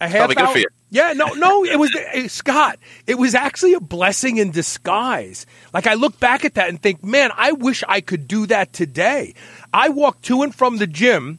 A 0.00 0.08
half 0.08 0.18
Probably 0.18 0.34
good 0.34 0.44
hour. 0.44 0.64
Yeah, 0.92 1.14
no, 1.14 1.28
no, 1.28 1.64
it 1.64 1.78
was 1.78 1.90
eh, 2.12 2.28
Scott. 2.28 2.78
It 3.06 3.14
was 3.14 3.34
actually 3.34 3.72
a 3.72 3.80
blessing 3.80 4.36
in 4.36 4.50
disguise. 4.50 5.46
Like 5.72 5.86
I 5.86 5.94
look 5.94 6.20
back 6.20 6.44
at 6.44 6.54
that 6.54 6.68
and 6.68 6.80
think, 6.80 7.02
man, 7.02 7.30
I 7.34 7.52
wish 7.52 7.82
I 7.88 8.02
could 8.02 8.28
do 8.28 8.44
that 8.48 8.74
today. 8.74 9.34
I 9.72 9.88
walked 9.88 10.22
to 10.26 10.42
and 10.42 10.54
from 10.54 10.76
the 10.76 10.86
gym, 10.86 11.38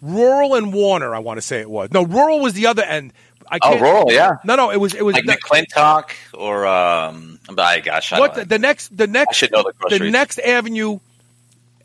rural 0.00 0.54
and 0.54 0.72
Warner. 0.72 1.12
I 1.12 1.18
want 1.18 1.38
to 1.38 1.42
say 1.42 1.58
it 1.60 1.68
was. 1.68 1.90
No, 1.90 2.04
rural 2.04 2.38
was 2.38 2.52
the 2.52 2.68
other 2.68 2.84
end. 2.84 3.12
I 3.50 3.58
oh, 3.62 3.70
can't, 3.70 3.80
rural, 3.82 4.12
yeah. 4.12 4.36
No, 4.44 4.54
no, 4.54 4.70
it 4.70 4.76
was. 4.76 4.94
It 4.94 5.02
was 5.02 5.16
Like 5.16 5.26
the- 5.26 5.32
McClintock 5.32 6.12
or 6.32 6.68
um. 6.68 7.40
I 7.58 7.80
gosh, 7.80 8.12
I 8.12 8.20
what 8.20 8.36
don't 8.36 8.48
the, 8.48 8.54
the 8.54 8.58
next 8.60 8.96
the 8.96 9.08
next 9.08 9.30
I 9.30 9.32
should 9.32 9.50
know 9.50 9.64
the 9.64 9.72
groceries. 9.72 10.12
next 10.12 10.38
avenue 10.38 11.00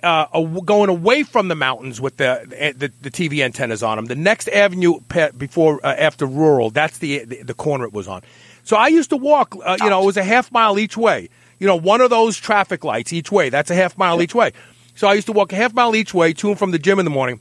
uh, 0.06 0.42
going 0.62 0.90
away 0.90 1.24
from 1.24 1.48
the 1.48 1.56
mountains 1.56 2.00
with 2.00 2.18
the 2.18 2.74
the, 2.78 2.92
the 3.02 3.12
TV 3.12 3.44
antennas 3.44 3.82
on 3.84 3.98
them. 3.98 4.06
The 4.06 4.16
next 4.16 4.48
avenue 4.50 5.00
before 5.38 5.86
uh, 5.86 5.96
after 5.96 6.26
rural, 6.26 6.70
that's 6.70 7.00
the, 7.00 7.26
the 7.26 7.44
the 7.44 7.54
corner 7.54 7.86
it 7.86 7.94
was 7.94 8.08
on. 8.08 8.22
So 8.64 8.78
I 8.78 8.88
used 8.88 9.10
to 9.10 9.18
walk. 9.18 9.56
Uh, 9.64 9.78
you 9.82 9.90
know, 9.90 10.02
it 10.02 10.06
was 10.06 10.18
a 10.18 10.24
half 10.24 10.52
mile 10.52 10.78
each 10.78 10.96
way. 10.96 11.30
You 11.60 11.68
know, 11.68 11.76
one 11.76 12.02
of 12.02 12.10
those 12.10 12.38
traffic 12.38 12.84
lights 12.84 13.12
each 13.14 13.32
way. 13.32 13.50
That's 13.50 13.72
a 13.72 13.76
half 13.76 13.98
mile 13.98 14.22
each 14.22 14.36
way. 14.36 14.52
So 14.96 15.08
I 15.08 15.14
used 15.14 15.28
to 15.28 15.34
walk 15.34 15.52
a 15.52 15.56
half 15.56 15.74
mile 15.74 15.96
each 15.96 16.14
way 16.14 16.34
to 16.34 16.50
and 16.50 16.60
from 16.60 16.72
the 16.72 16.80
gym 16.80 17.00
in 17.00 17.06
the 17.06 17.12
morning. 17.12 17.40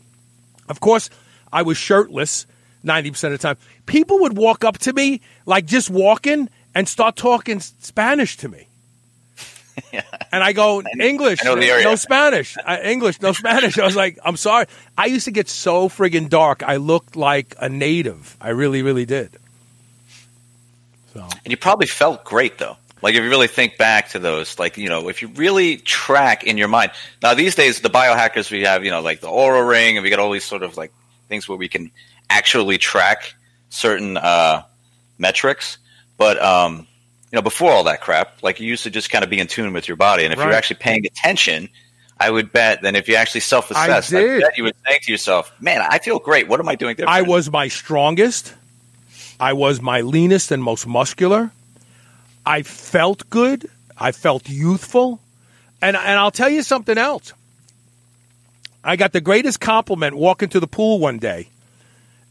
Of 0.69 0.81
course, 0.81 1.11
I 1.53 1.63
was 1.63 1.77
shirtless 1.77 2.47
90% 2.85 3.25
of 3.25 3.33
the 3.33 3.39
time. 3.39 3.57
People 3.87 4.21
would 4.21 4.37
walk 4.37 4.65
up 4.65 4.79
to 4.79 4.93
me, 4.93 5.21
like 5.47 5.67
just 5.67 5.91
walking, 5.91 6.49
and 6.75 6.89
start 6.89 7.17
talking 7.17 7.61
Spanish 7.61 8.37
to 8.39 8.49
me. 8.49 8.69
And 10.33 10.43
I 10.43 10.53
go, 10.53 10.83
English, 10.99 11.43
I 11.43 11.45
know 11.45 11.55
the 11.55 11.71
area. 11.71 11.85
no 11.85 11.95
Spanish. 11.95 12.57
Uh, 12.57 12.79
English, 12.83 13.21
no 13.21 13.33
Spanish. 13.33 13.79
I 13.79 13.85
was 13.85 13.95
like, 13.95 14.19
I'm 14.25 14.37
sorry. 14.37 14.67
I 14.99 15.07
used 15.07 15.27
to 15.27 15.31
get 15.31 15.49
so 15.49 15.89
friggin' 15.89 16.29
dark. 16.29 16.65
I 16.65 16.77
looked 16.77 17.15
like 17.15 17.55
a 17.61 17.69
native. 17.69 18.37
I 18.41 18.49
really, 18.49 18.83
really 18.83 19.07
did. 19.07 19.39
So, 21.13 21.21
And 21.45 21.53
you 21.53 21.57
probably 21.57 21.87
felt 21.87 22.25
great 22.25 22.59
though. 22.59 22.77
Like 23.01 23.15
if 23.15 23.23
you 23.23 23.29
really 23.29 23.47
think 23.49 23.77
back 23.77 24.09
to 24.11 24.19
those, 24.19 24.59
like 24.59 24.77
you 24.77 24.89
know, 24.89 25.09
if 25.09 25.23
you 25.23 25.29
really 25.29 25.77
track 25.77 26.43
in 26.43 26.57
your 26.59 26.69
mind. 26.69 26.91
Now 27.23 27.35
these 27.35 27.55
days, 27.55 27.81
the 27.81 27.91
biohackers 27.91 28.51
we 28.51 28.63
have, 28.63 28.85
you 28.85 28.91
know, 28.91 29.03
like 29.03 29.21
the 29.21 29.29
Oura 29.29 29.69
Ring, 29.69 29.97
and 29.97 30.03
we 30.03 30.11
got 30.11 30.19
all 30.19 30.33
these 30.33 30.45
sort 30.45 30.63
of 30.63 30.77
like 30.77 30.91
things 31.29 31.49
where 31.49 31.59
we 31.59 31.69
can 31.69 31.91
actually 32.31 32.79
track 32.79 33.35
certain 33.69 34.17
uh, 34.17 34.63
metrics. 35.19 35.79
But 36.17 36.43
um, 36.43 36.87
you 37.35 37.39
know, 37.39 37.43
before 37.43 37.73
all 37.73 37.83
that 37.83 38.01
crap, 38.01 38.41
like 38.45 38.61
you 38.61 38.69
used 38.69 38.85
to 38.85 38.91
just 38.91 39.11
kind 39.11 39.25
of 39.25 39.29
be 39.29 39.41
in 39.41 39.49
tune 39.49 39.73
with 39.73 39.89
your 39.89 39.97
body, 39.97 40.23
and 40.23 40.33
if 40.33 40.39
Right. 40.39 40.45
you're 40.47 40.55
actually 40.55 40.77
paying 40.77 41.05
attention. 41.05 41.69
I 42.21 42.31
would 42.31 42.53
bet 42.53 42.83
that 42.83 42.95
if 42.95 43.09
you 43.09 43.17
actually 43.17 43.41
self-assessed, 43.41 44.15
I 44.15 44.21
did. 44.21 44.41
bet 44.43 44.57
you 44.57 44.63
would 44.63 44.77
think 44.87 45.03
to 45.03 45.11
yourself, 45.11 45.51
"Man, 45.59 45.83
I 45.83 45.99
feel 45.99 46.21
great. 46.21 46.47
What 46.47 46.61
am 46.61 46.69
I 46.69 46.77
doing 46.77 46.95
different?" 46.95 47.11
I 47.13 47.23
was 47.23 47.51
my 47.51 47.67
strongest. 47.67 48.55
I 49.41 49.53
was 49.53 49.83
my 49.83 50.01
leanest 50.03 50.53
and 50.53 50.63
most 50.63 50.87
muscular. 50.87 51.51
I 52.47 52.63
felt 52.63 53.29
good. 53.31 53.69
I 53.99 54.13
felt 54.13 54.49
youthful. 54.49 55.19
And, 55.83 55.97
and 55.97 56.17
I'll 56.21 56.31
tell 56.31 56.49
you 56.49 56.63
something 56.63 56.97
else. 56.97 57.33
I 58.85 58.95
got 58.95 59.13
the 59.13 59.21
greatest 59.21 59.59
compliment 59.59 60.15
walking 60.15 60.51
to 60.51 60.61
the 60.61 60.69
pool 60.69 61.01
one 61.01 61.19
day. 61.19 61.49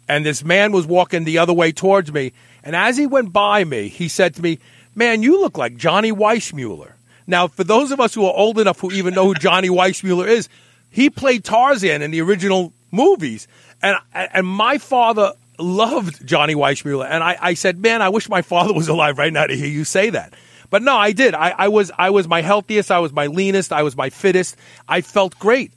And 0.07 0.25
this 0.25 0.45
man 0.45 0.71
was 0.71 0.85
walking 0.85 1.25
the 1.25 1.39
other 1.39 1.51
way 1.53 1.73
towards 1.73 2.09
me. 2.13 2.31
And 2.63 2.73
as 2.73 2.95
he 2.95 3.05
went 3.05 3.33
by 3.33 3.65
me, 3.65 3.89
he 3.89 4.07
said 4.07 4.35
to 4.35 4.41
me, 4.41 4.59
Man, 4.95 5.23
you 5.23 5.41
look 5.41 5.57
like 5.57 5.77
Johnny 5.77 6.11
Weissmuller. 6.11 6.93
Now, 7.25 7.47
for 7.47 7.63
those 7.63 7.91
of 7.91 7.99
us 7.99 8.13
who 8.13 8.25
are 8.25 8.33
old 8.33 8.59
enough 8.59 8.79
who 8.79 8.91
even 8.91 9.13
know 9.13 9.27
who 9.27 9.33
Johnny 9.35 9.69
Weissmuller 9.69 10.27
is, 10.27 10.49
he 10.89 11.09
played 11.09 11.43
Tarzan 11.43 12.01
in 12.01 12.11
the 12.11 12.21
original 12.21 12.73
movies. 12.91 13.47
And, 13.81 13.97
and 14.13 14.45
my 14.45 14.77
father 14.77 15.33
loved 15.57 16.25
Johnny 16.25 16.55
Weissmuller. 16.55 17.07
And 17.09 17.23
I, 17.23 17.37
I 17.41 17.53
said, 17.53 17.79
Man, 17.79 18.01
I 18.01 18.09
wish 18.09 18.29
my 18.29 18.41
father 18.41 18.73
was 18.73 18.87
alive 18.87 19.17
right 19.17 19.33
now 19.33 19.47
to 19.47 19.55
hear 19.55 19.67
you 19.67 19.83
say 19.83 20.09
that. 20.11 20.33
But 20.69 20.81
no, 20.81 20.95
I 20.95 21.11
did. 21.11 21.35
I, 21.35 21.53
I 21.55 21.67
was 21.67 21.91
I 21.97 22.09
was 22.09 22.27
my 22.27 22.41
healthiest, 22.41 22.89
I 22.89 22.97
was 22.99 23.13
my 23.13 23.27
leanest, 23.27 23.71
I 23.71 23.83
was 23.83 23.95
my 23.95 24.09
fittest. 24.09 24.55
I 24.87 25.01
felt 25.01 25.37
great. 25.37 25.71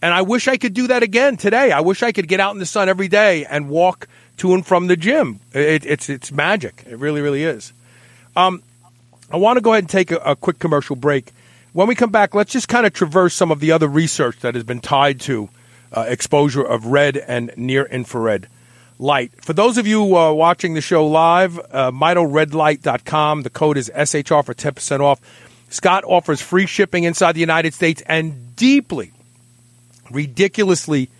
And 0.00 0.14
I 0.14 0.22
wish 0.22 0.46
I 0.46 0.56
could 0.56 0.72
do 0.72 0.86
that 0.88 1.02
again 1.02 1.36
today. 1.36 1.72
I 1.72 1.80
wish 1.80 2.02
I 2.02 2.12
could 2.12 2.28
get 2.28 2.38
out 2.38 2.52
in 2.52 2.60
the 2.60 2.66
sun 2.66 2.88
every 2.88 3.08
day 3.08 3.44
and 3.44 3.68
walk 3.68 4.06
to 4.36 4.54
and 4.54 4.64
from 4.64 4.86
the 4.86 4.96
gym. 4.96 5.40
It, 5.52 5.84
it's 5.84 6.08
it's 6.08 6.30
magic. 6.30 6.84
It 6.86 6.98
really 6.98 7.22
really 7.22 7.42
is. 7.42 7.72
Um, 8.36 8.62
I 9.30 9.38
want 9.38 9.56
to 9.56 9.60
go 9.60 9.72
ahead 9.72 9.84
and 9.84 9.90
take 9.90 10.10
a, 10.12 10.18
a 10.18 10.36
quick 10.36 10.58
commercial 10.58 10.94
break. 10.94 11.32
When 11.72 11.88
we 11.88 11.94
come 11.94 12.10
back, 12.10 12.34
let's 12.34 12.52
just 12.52 12.68
kind 12.68 12.86
of 12.86 12.92
traverse 12.92 13.34
some 13.34 13.50
of 13.50 13.60
the 13.60 13.72
other 13.72 13.88
research 13.88 14.40
that 14.40 14.54
has 14.54 14.64
been 14.64 14.80
tied 14.80 15.20
to 15.22 15.48
uh, 15.92 16.04
exposure 16.08 16.62
of 16.62 16.86
red 16.86 17.16
and 17.16 17.50
near 17.56 17.84
infrared 17.86 18.48
light. 18.98 19.32
For 19.42 19.52
those 19.52 19.78
of 19.78 19.86
you 19.86 20.16
uh, 20.16 20.32
watching 20.32 20.74
the 20.74 20.80
show 20.80 21.06
live, 21.06 21.58
uh, 21.58 21.90
MitoRedLight.com. 21.90 23.42
The 23.42 23.50
code 23.50 23.76
is 23.76 23.90
SHR 23.94 24.44
for 24.44 24.54
10% 24.54 25.00
off. 25.00 25.20
Scott 25.68 26.04
offers 26.06 26.40
free 26.40 26.66
shipping 26.66 27.04
inside 27.04 27.32
the 27.32 27.40
United 27.40 27.74
States 27.74 28.02
and 28.06 28.54
deeply, 28.56 29.12
ridiculously 30.10 31.10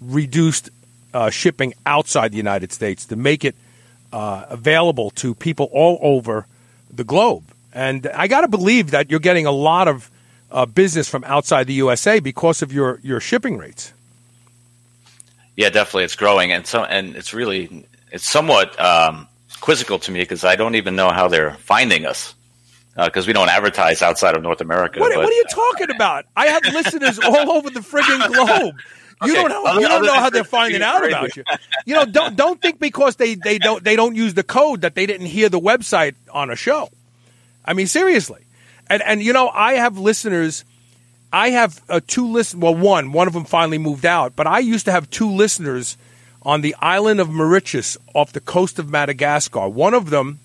reduced 0.00 0.70
uh, 1.12 1.30
shipping 1.30 1.74
outside 1.84 2.32
the 2.32 2.36
United 2.36 2.72
States 2.72 3.06
to 3.06 3.16
make 3.16 3.44
it 3.44 3.56
uh, 4.12 4.46
available 4.48 5.10
to 5.10 5.34
people 5.34 5.68
all 5.72 5.98
over 6.00 6.46
the 6.92 7.04
globe. 7.04 7.44
And 7.72 8.06
I 8.14 8.26
got 8.26 8.40
to 8.42 8.48
believe 8.48 8.92
that 8.92 9.10
you're 9.10 9.20
getting 9.20 9.46
a 9.46 9.52
lot 9.52 9.88
of 9.88 10.10
uh, 10.50 10.64
business 10.66 11.08
from 11.08 11.24
outside 11.24 11.66
the 11.66 11.74
USA 11.74 12.20
because 12.20 12.62
of 12.62 12.72
your, 12.72 13.00
your 13.02 13.20
shipping 13.20 13.58
rates. 13.58 13.92
Yeah, 15.56 15.70
definitely, 15.70 16.04
it's 16.04 16.16
growing, 16.16 16.52
and 16.52 16.66
so 16.66 16.84
and 16.84 17.16
it's 17.16 17.32
really 17.32 17.86
it's 18.12 18.28
somewhat 18.28 18.78
um, 18.78 19.26
quizzical 19.60 19.98
to 20.00 20.10
me 20.12 20.20
because 20.20 20.44
I 20.44 20.54
don't 20.54 20.74
even 20.74 20.96
know 20.96 21.08
how 21.10 21.28
they're 21.28 21.54
finding 21.54 22.04
us 22.04 22.34
because 22.94 23.26
we 23.26 23.32
don't 23.32 23.48
advertise 23.48 24.02
outside 24.02 24.36
of 24.36 24.42
North 24.42 24.60
America. 24.60 25.00
What, 25.00 25.14
but- 25.14 25.24
what 25.24 25.28
are 25.28 25.32
you 25.36 25.44
talking 25.50 25.90
about? 25.94 26.26
I 26.36 26.46
have 26.48 26.62
listeners 26.64 27.18
all 27.18 27.50
over 27.52 27.70
the 27.70 27.80
frigging 27.80 28.32
globe. 28.32 28.74
You 29.24 29.32
Okay, 29.32 29.42
don't 29.42 29.48
know. 29.50 29.64
other- 29.64 29.80
you 29.80 29.88
don't 29.88 30.04
know 30.04 30.12
how 30.14 30.28
they're 30.30 30.44
finding 30.44 30.82
out 30.82 31.00
radio. 31.00 31.18
about 31.18 31.36
you. 31.36 31.44
You 31.86 31.94
know, 31.94 32.04
don't 32.04 32.36
don't 32.36 32.60
think 32.60 32.78
because 32.78 33.16
they, 33.16 33.34
they 33.34 33.58
don't 33.58 33.82
they 33.82 33.96
don't 33.96 34.14
use 34.14 34.34
the 34.34 34.42
code 34.42 34.82
that 34.82 34.94
they 34.94 35.06
didn't 35.06 35.26
hear 35.28 35.48
the 35.48 35.60
website 35.60 36.14
on 36.32 36.50
a 36.50 36.56
show. 36.56 36.90
I 37.64 37.72
mean, 37.72 37.86
seriously. 37.86 38.42
And 38.88 39.02
and 39.02 39.22
you 39.22 39.32
know, 39.32 39.48
I 39.48 39.74
have 39.74 39.96
listeners. 39.98 40.64
I 41.32 41.50
have 41.50 41.80
uh, 41.88 42.00
two 42.06 42.30
listen. 42.30 42.60
Well, 42.60 42.74
one 42.74 43.12
one 43.12 43.26
of 43.26 43.32
them 43.32 43.44
finally 43.46 43.78
moved 43.78 44.04
out, 44.06 44.36
but 44.36 44.46
I 44.46 44.58
used 44.58 44.84
to 44.84 44.92
have 44.92 45.08
two 45.10 45.30
listeners 45.30 45.96
on 46.42 46.60
the 46.60 46.76
island 46.80 47.18
of 47.18 47.28
Mauritius 47.30 47.96
off 48.14 48.32
the 48.32 48.40
coast 48.40 48.78
of 48.78 48.90
Madagascar. 48.90 49.68
One 49.68 49.94
of 49.94 50.10
them 50.10 50.38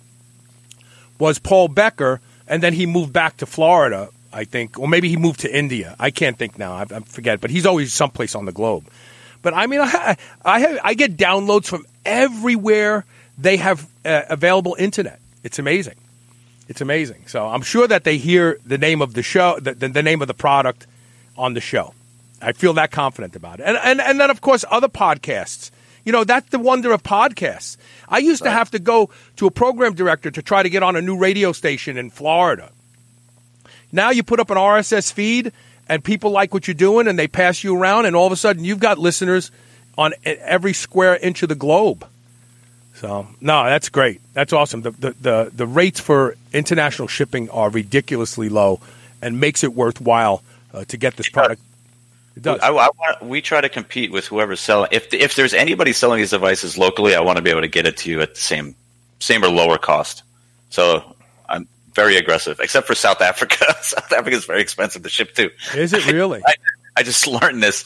was 1.19 1.38
Paul 1.39 1.67
Becker, 1.67 2.19
and 2.47 2.63
then 2.63 2.73
he 2.73 2.86
moved 2.86 3.13
back 3.13 3.38
to 3.38 3.45
Florida, 3.45 4.10
I 4.34 4.44
think, 4.46 4.80
or 4.80 4.88
maybe 4.88 5.10
he 5.10 5.17
moved 5.17 5.41
to 5.41 5.56
India. 5.56 5.96
I 6.00 6.12
can't 6.12 6.38
think 6.38 6.58
now. 6.58 6.74
I, 6.74 6.82
I 6.84 7.00
forget, 7.02 7.41
but 7.41 7.50
he's 7.50 7.65
always 7.65 7.94
someplace 7.94 8.36
on 8.36 8.46
the 8.46 8.52
globe. 8.52 8.88
But 9.41 9.54
I 9.54 9.67
mean, 9.67 9.82
I 9.84 10.17
I, 10.44 10.60
have, 10.60 10.80
I 10.84 10.94
get 10.94 11.17
downloads 11.17 11.65
from 11.65 11.86
everywhere 12.06 13.06
they 13.38 13.58
have 13.58 13.88
uh, 14.06 14.24
available 14.30 14.76
internet. 14.78 15.20
It's 15.44 15.60
amazing. 15.60 15.96
It's 16.67 16.82
amazing. 16.82 17.28
So 17.28 17.48
I'm 17.48 17.63
sure 17.63 17.88
that 17.88 18.04
they 18.04 18.17
hear 18.17 18.60
the 18.65 18.78
name 18.78 19.02
of 19.02 19.13
the 19.13 19.24
show, 19.24 19.60
the, 19.60 19.74
the, 19.74 19.89
the 19.89 20.04
name 20.04 20.22
of 20.22 20.28
the 20.28 20.34
product 20.34 20.88
on 21.38 21.54
the 21.54 21.62
show. 21.62 21.94
I 22.41 22.54
feel 22.54 22.74
that 22.74 22.91
confident 22.91 23.36
about 23.36 23.60
it. 23.60 23.65
And, 23.65 23.78
and, 23.78 24.02
and 24.02 24.20
then, 24.20 24.30
of 24.30 24.41
course, 24.41 24.65
other 24.70 24.88
podcasts. 24.88 25.72
You 26.04 26.12
know, 26.12 26.24
that's 26.24 26.50
the 26.50 26.60
wonder 26.60 26.91
of 26.91 27.04
podcasts. 27.04 27.78
I 28.10 28.17
used 28.17 28.41
right. 28.41 28.50
to 28.50 28.52
have 28.52 28.72
to 28.72 28.80
go 28.80 29.10
to 29.36 29.46
a 29.46 29.52
program 29.52 29.94
director 29.94 30.32
to 30.32 30.41
try 30.41 30.63
to 30.63 30.70
get 30.70 30.82
on 30.82 30.96
a 30.96 31.02
new 31.02 31.17
radio 31.17 31.52
station 31.52 31.98
in 31.98 32.10
Florida. 32.10 32.72
Now 33.91 34.12
you 34.12 34.23
put 34.23 34.39
up 34.39 34.49
an 34.49 34.58
RSS 34.58 35.12
feed 35.12 35.51
and 35.88 36.04
people 36.04 36.32
like 36.32 36.54
what 36.54 36.67
you're 36.67 36.75
doing 36.75 37.08
and 37.08 37.17
they 37.17 37.27
pass 37.27 37.63
you 37.63 37.75
around, 37.75 38.06
and 38.06 38.15
all 38.15 38.25
of 38.25 38.32
a 38.32 38.38
sudden 38.38 38.63
you've 38.63 38.80
got 38.80 38.97
listeners 38.97 39.51
on 39.97 40.13
every 40.23 40.73
square 40.73 41.17
inch 41.17 41.43
of 41.43 41.49
the 41.49 41.56
globe. 41.56 42.08
So 42.95 43.27
no, 43.39 43.65
that's 43.65 43.89
great. 43.89 44.21
That's 44.34 44.54
awesome. 44.54 44.82
The, 44.82 44.91
the 44.91 45.12
the 45.19 45.51
the, 45.54 45.65
rates 45.65 45.99
for 45.99 46.36
international 46.54 47.08
shipping 47.08 47.49
are 47.49 47.69
ridiculously 47.69 48.47
low, 48.47 48.80
and 49.21 49.39
makes 49.39 49.63
it 49.63 49.73
worthwhile 49.73 50.43
uh, 50.73 50.86
to 50.86 50.97
get 50.97 51.15
this 51.15 51.27
product. 51.27 51.62
It 52.36 52.43
does. 52.43 52.60
I, 52.62 52.67
I 52.67 52.71
want, 52.71 53.23
we 53.23 53.41
try 53.41 53.60
to 53.60 53.69
compete 53.69 54.12
with 54.12 54.27
whoever's 54.27 54.60
selling. 54.60 54.89
If 54.91 55.13
if 55.13 55.36
there's 55.36 55.54
anybody 55.54 55.93
selling 55.93 56.19
these 56.19 56.30
devices 56.30 56.77
locally, 56.77 57.15
I 57.15 57.21
want 57.21 57.38
to 57.38 57.41
be 57.41 57.49
able 57.49 57.62
to 57.62 57.67
get 57.67 57.88
it 57.88 57.97
to 57.97 58.10
you 58.12 58.21
at 58.21 58.36
the 58.36 58.41
same 58.41 58.75
same 59.19 59.43
or 59.43 59.49
lower 59.49 59.77
cost. 59.77 60.23
So 60.69 61.15
very 61.93 62.17
aggressive, 62.17 62.60
except 62.60 62.88
for 62.88 62.95
South 62.95 63.21
Africa. 63.21 63.65
South 63.82 64.12
Africa 64.12 64.36
is 64.36 64.45
very 64.45 64.62
expensive 64.62 65.04
to 65.04 65.10
ship 65.10 65.34
to. 65.36 65.51
Is 65.75 65.93
it 65.93 66.12
really? 66.12 66.41
I, 66.47 66.54
I 66.97 67.04
just 67.04 67.27
learned 67.27 67.62
this. 67.62 67.86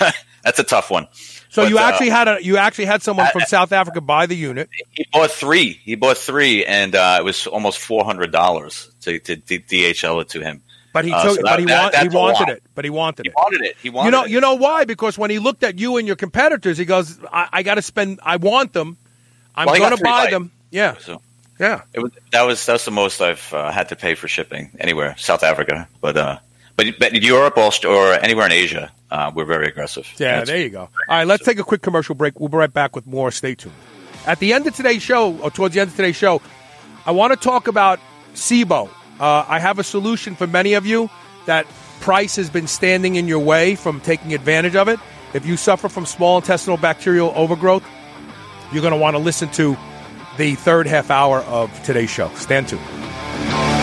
That's 0.44 0.58
a 0.58 0.64
tough 0.64 0.90
one. 0.90 1.08
So 1.48 1.62
but, 1.62 1.70
you 1.70 1.78
actually 1.78 2.10
uh, 2.10 2.16
had 2.16 2.28
a 2.28 2.44
you 2.44 2.56
actually 2.56 2.86
had 2.86 3.02
someone 3.02 3.28
from 3.30 3.42
South 3.42 3.72
Africa 3.72 4.00
buy 4.00 4.26
the 4.26 4.34
unit. 4.34 4.68
He 4.90 5.06
bought 5.12 5.30
three. 5.30 5.80
He 5.84 5.94
bought 5.94 6.18
three, 6.18 6.64
and 6.64 6.94
uh, 6.96 7.18
it 7.20 7.24
was 7.24 7.46
almost 7.46 7.78
four 7.78 8.04
hundred 8.04 8.32
dollars 8.32 8.90
to, 9.02 9.18
to, 9.20 9.36
to, 9.36 9.60
DHL 9.60 10.22
it 10.22 10.30
to 10.30 10.40
him. 10.40 10.62
But 10.92 11.04
he 11.04 11.12
uh, 11.12 11.22
took, 11.22 11.36
so 11.36 11.42
but 11.42 11.60
he, 11.60 11.66
that, 11.66 12.02
he 12.02 12.08
wanted 12.08 12.48
it. 12.48 12.62
But 12.74 12.84
he 12.84 12.90
wanted 12.90 13.26
he 13.26 13.30
it. 13.30 13.34
Wanted 13.36 13.60
it. 13.62 13.76
He 13.80 13.90
wanted 13.90 14.08
it. 14.08 14.10
You 14.10 14.10
know. 14.10 14.24
It. 14.24 14.30
You 14.30 14.40
know 14.40 14.54
why? 14.54 14.84
Because 14.84 15.16
when 15.16 15.30
he 15.30 15.38
looked 15.38 15.62
at 15.62 15.78
you 15.78 15.96
and 15.96 16.06
your 16.06 16.16
competitors, 16.16 16.76
he 16.76 16.84
goes, 16.84 17.18
"I, 17.32 17.48
I 17.52 17.62
got 17.62 17.76
to 17.76 17.82
spend. 17.82 18.20
I 18.22 18.36
want 18.36 18.72
them. 18.72 18.96
I'm 19.54 19.66
well, 19.66 19.78
going 19.78 19.96
to 19.96 20.02
buy 20.02 20.30
them." 20.30 20.50
Yeah. 20.70 20.96
So, 20.98 21.22
yeah. 21.58 21.82
Was, 21.94 22.12
that 22.32 22.42
was 22.42 22.66
that's 22.66 22.84
the 22.84 22.90
most 22.90 23.20
I've 23.20 23.52
uh, 23.52 23.70
had 23.70 23.88
to 23.90 23.96
pay 23.96 24.14
for 24.14 24.28
shipping 24.28 24.70
anywhere, 24.78 25.14
South 25.18 25.42
Africa, 25.42 25.88
but 26.00 26.16
uh, 26.16 26.38
but, 26.76 26.86
but 26.98 27.12
Europe 27.22 27.56
or 27.56 28.12
anywhere 28.14 28.46
in 28.46 28.52
Asia, 28.52 28.90
uh, 29.10 29.30
we're 29.34 29.44
very 29.44 29.68
aggressive. 29.68 30.12
Yeah, 30.18 30.44
there 30.44 30.60
you 30.60 30.70
go. 30.70 30.80
All 30.80 30.90
right, 31.08 31.26
let's 31.26 31.44
take 31.44 31.58
a 31.58 31.64
quick 31.64 31.82
commercial 31.82 32.14
break. 32.14 32.40
We'll 32.40 32.48
be 32.48 32.56
right 32.56 32.72
back 32.72 32.96
with 32.96 33.06
more. 33.06 33.30
Stay 33.30 33.54
tuned. 33.54 33.74
At 34.26 34.38
the 34.38 34.52
end 34.52 34.66
of 34.66 34.74
today's 34.74 35.02
show, 35.02 35.36
or 35.38 35.50
towards 35.50 35.74
the 35.74 35.80
end 35.80 35.90
of 35.90 35.96
today's 35.96 36.16
show, 36.16 36.40
I 37.06 37.12
want 37.12 37.32
to 37.32 37.38
talk 37.38 37.68
about 37.68 38.00
SIBO. 38.34 38.88
Uh, 39.20 39.44
I 39.46 39.60
have 39.60 39.78
a 39.78 39.84
solution 39.84 40.34
for 40.34 40.46
many 40.46 40.74
of 40.74 40.86
you 40.86 41.10
that 41.46 41.66
price 42.00 42.36
has 42.36 42.50
been 42.50 42.66
standing 42.66 43.14
in 43.14 43.28
your 43.28 43.38
way 43.38 43.76
from 43.76 44.00
taking 44.00 44.34
advantage 44.34 44.74
of 44.74 44.88
it. 44.88 44.98
If 45.34 45.46
you 45.46 45.56
suffer 45.56 45.88
from 45.88 46.06
small 46.06 46.38
intestinal 46.38 46.76
bacterial 46.76 47.32
overgrowth, 47.36 47.84
you're 48.72 48.82
going 48.82 48.92
to 48.92 48.98
want 48.98 49.14
to 49.14 49.22
listen 49.22 49.48
to 49.50 49.76
the 50.36 50.54
third 50.54 50.86
half 50.86 51.10
hour 51.10 51.40
of 51.40 51.82
today's 51.82 52.10
show. 52.10 52.28
Stand 52.34 52.68
tuned. 52.68 53.73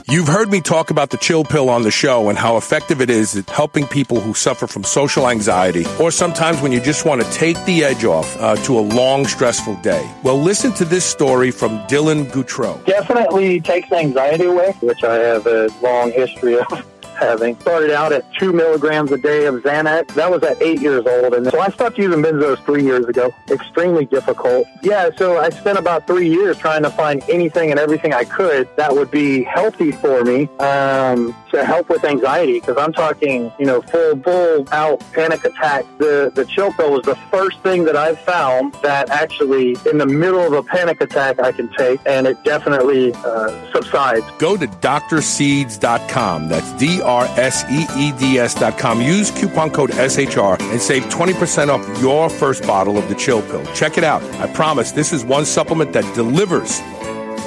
You've 0.07 0.27
heard 0.27 0.51
me 0.51 0.61
talk 0.61 0.91
about 0.91 1.09
the 1.09 1.17
chill 1.17 1.43
pill 1.43 1.67
on 1.67 1.81
the 1.81 1.89
show 1.89 2.29
and 2.29 2.37
how 2.37 2.57
effective 2.57 3.01
it 3.01 3.09
is 3.09 3.35
at 3.35 3.49
helping 3.49 3.87
people 3.87 4.19
who 4.19 4.35
suffer 4.35 4.67
from 4.67 4.83
social 4.83 5.27
anxiety 5.27 5.83
or 5.99 6.11
sometimes 6.11 6.61
when 6.61 6.71
you 6.71 6.79
just 6.79 7.07
want 7.07 7.23
to 7.23 7.31
take 7.31 7.57
the 7.65 7.83
edge 7.83 8.05
off 8.05 8.39
uh, 8.39 8.55
to 8.57 8.77
a 8.77 8.81
long, 8.81 9.25
stressful 9.25 9.73
day. 9.77 10.07
Well, 10.21 10.37
listen 10.37 10.73
to 10.73 10.85
this 10.85 11.03
story 11.03 11.49
from 11.49 11.79
Dylan 11.87 12.25
Goutreau. 12.25 12.85
Definitely 12.85 13.61
takes 13.61 13.91
anxiety 13.91 14.45
away, 14.45 14.73
which 14.81 15.03
I 15.03 15.15
have 15.15 15.47
a 15.47 15.69
long 15.81 16.11
history 16.11 16.59
of 16.59 16.67
having. 17.15 17.59
Started 17.59 17.91
out 17.91 18.11
at 18.13 18.25
two 18.33 18.53
milligrams 18.53 19.11
a 19.11 19.17
day 19.17 19.45
of 19.45 19.55
Xanax. 19.55 20.13
That 20.15 20.29
was 20.31 20.43
at 20.43 20.61
eight 20.61 20.81
years 20.81 21.05
old. 21.05 21.33
And 21.33 21.45
so 21.47 21.59
I 21.59 21.69
stopped 21.69 21.97
using 21.97 22.21
benzos 22.21 22.63
three 22.65 22.83
years 22.83 23.05
ago. 23.05 23.33
Extremely 23.49 24.05
difficult. 24.05 24.67
Yeah, 24.83 25.09
so 25.17 25.37
I 25.37 25.49
spent 25.49 25.77
about 25.77 26.07
three 26.07 26.29
years 26.29 26.57
trying 26.57 26.83
to 26.83 26.89
find 26.89 27.23
anything 27.29 27.71
and 27.71 27.79
everything 27.79 28.13
I 28.13 28.23
could 28.25 28.67
that 28.77 28.93
would 28.93 29.11
be 29.11 29.43
healthy 29.43 29.91
for 29.91 30.23
me 30.23 30.47
um, 30.59 31.35
to 31.55 31.65
help 31.65 31.89
with 31.89 32.03
anxiety. 32.03 32.59
Because 32.59 32.77
I'm 32.77 32.93
talking, 32.93 33.51
you 33.57 33.65
know, 33.65 33.81
full, 33.81 34.21
full 34.21 34.67
out 34.71 34.99
panic 35.13 35.43
attack. 35.45 35.85
The, 35.97 36.31
the 36.33 36.45
chill 36.45 36.71
pill 36.73 36.91
was 36.91 37.03
the 37.03 37.15
first 37.31 37.59
thing 37.61 37.85
that 37.85 37.95
I've 37.95 38.19
found 38.19 38.73
that 38.83 39.09
actually, 39.09 39.77
in 39.89 39.97
the 39.97 40.05
middle 40.05 40.41
of 40.41 40.53
a 40.53 40.63
panic 40.63 41.01
attack, 41.01 41.39
I 41.39 41.51
can 41.51 41.69
take, 41.73 41.99
and 42.05 42.27
it 42.27 42.43
definitely 42.43 43.13
uh, 43.13 43.71
subsides. 43.71 44.25
Go 44.39 44.57
to 44.57 44.67
drseeds.com. 44.67 46.49
That's 46.49 46.71
D 46.73 47.01
R-S-E-E-D-S 47.01 48.55
dot 48.55 48.77
com. 48.77 49.01
Use 49.01 49.31
coupon 49.31 49.71
code 49.71 49.91
SHR 49.91 50.59
and 50.71 50.81
save 50.81 51.03
20% 51.03 51.69
off 51.69 52.01
your 52.01 52.29
first 52.29 52.63
bottle 52.63 52.97
of 52.97 53.07
the 53.09 53.15
chill 53.15 53.41
pill. 53.41 53.65
Check 53.73 53.97
it 53.97 54.03
out. 54.03 54.21
I 54.35 54.51
promise 54.53 54.91
this 54.91 55.13
is 55.13 55.23
one 55.23 55.45
supplement 55.45 55.93
that 55.93 56.03
delivers 56.15 56.79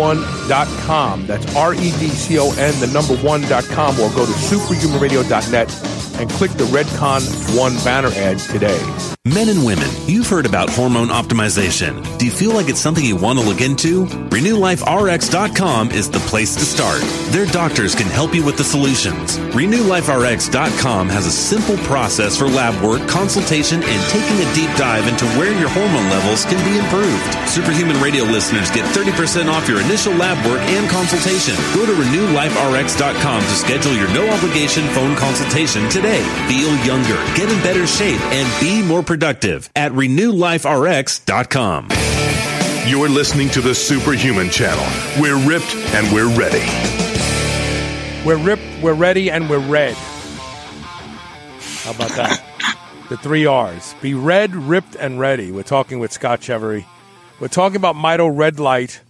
redcon1.com. 0.00 1.26
That's 1.26 1.56
R 1.56 1.74
E 1.74 1.78
D 1.78 2.08
C 2.08 2.38
O 2.38 2.50
N, 2.52 2.78
the 2.80 2.88
number 2.88 3.16
one.com, 3.16 4.00
or 4.00 4.10
go 4.10 4.26
to 4.26 4.32
superhumanradio.net 4.32 6.00
and 6.20 6.28
click 6.30 6.50
the 6.52 6.64
Redcon 6.64 7.22
One 7.56 7.74
banner 7.84 8.10
ad 8.14 8.38
today. 8.38 8.80
Men 9.26 9.48
and 9.50 9.64
women, 9.64 9.88
you've 10.06 10.26
heard 10.26 10.46
about 10.46 10.70
hormone 10.70 11.08
optimization. 11.08 12.18
Do 12.18 12.24
you 12.24 12.32
feel 12.32 12.52
like 12.52 12.68
it's 12.70 12.80
something 12.80 13.04
you 13.04 13.16
want 13.16 13.38
to 13.38 13.44
look 13.44 13.60
into? 13.60 14.06
RenewLifeRx.com 14.06 15.90
is 15.90 16.10
the 16.10 16.18
place 16.20 16.54
to 16.54 16.64
start. 16.64 17.02
Their 17.32 17.44
doctors 17.46 17.94
can 17.94 18.06
help 18.06 18.34
you 18.34 18.42
with 18.42 18.56
the 18.56 18.64
solutions. 18.64 19.38
RenewLifeRx.com 19.52 21.08
has 21.10 21.26
a 21.26 21.30
simple 21.30 21.76
process 21.84 22.38
for 22.38 22.48
lab 22.48 22.82
work, 22.82 23.06
consultation, 23.08 23.82
and 23.82 24.10
taking 24.10 24.40
a 24.40 24.54
deep 24.54 24.74
dive 24.78 25.06
into 25.06 25.26
where 25.38 25.52
your 25.60 25.68
hormone 25.68 26.08
levels 26.08 26.46
can 26.46 26.58
be 26.64 26.78
improved. 26.78 27.48
Superhuman 27.48 28.00
Radio 28.02 28.24
listeners 28.24 28.70
get 28.70 28.86
30% 28.96 29.52
off 29.52 29.68
your 29.68 29.80
initial 29.90 30.14
lab 30.14 30.38
work 30.46 30.60
and 30.60 30.88
consultation. 30.88 31.56
Go 31.74 31.84
to 31.84 31.90
RenewLifeRx.com 31.92 33.42
to 33.42 33.48
schedule 33.48 33.92
your 33.92 34.06
no 34.14 34.30
obligation 34.30 34.86
phone 34.90 35.16
consultation 35.16 35.88
today. 35.90 36.22
Feel 36.46 36.76
younger, 36.86 37.16
get 37.34 37.50
in 37.50 37.60
better 37.64 37.88
shape, 37.88 38.20
and 38.26 38.48
be 38.60 38.86
more 38.86 39.02
productive 39.02 39.68
at 39.74 39.90
RenewLifeRx.com. 39.90 41.88
You're 42.86 43.08
listening 43.08 43.48
to 43.50 43.60
the 43.60 43.74
Superhuman 43.74 44.48
Channel. 44.48 44.86
We're 45.20 45.44
ripped 45.44 45.74
and 45.74 46.14
we're 46.14 46.30
ready. 46.38 46.64
We're 48.24 48.38
ripped, 48.38 48.62
we're 48.80 48.94
ready, 48.94 49.28
and 49.28 49.50
we're 49.50 49.58
red. 49.58 49.94
How 51.82 51.90
about 51.90 52.10
that? 52.10 52.44
the 53.08 53.16
three 53.16 53.44
R's. 53.44 53.96
Be 54.00 54.14
red, 54.14 54.54
ripped, 54.54 54.94
and 54.94 55.18
ready. 55.18 55.50
We're 55.50 55.64
talking 55.64 55.98
with 55.98 56.12
Scott 56.12 56.40
Chevery. 56.40 56.86
We're 57.40 57.48
talking 57.48 57.74
about 57.76 57.96
Mito 57.96 58.30
Red 58.32 58.60
Light. 58.60 59.00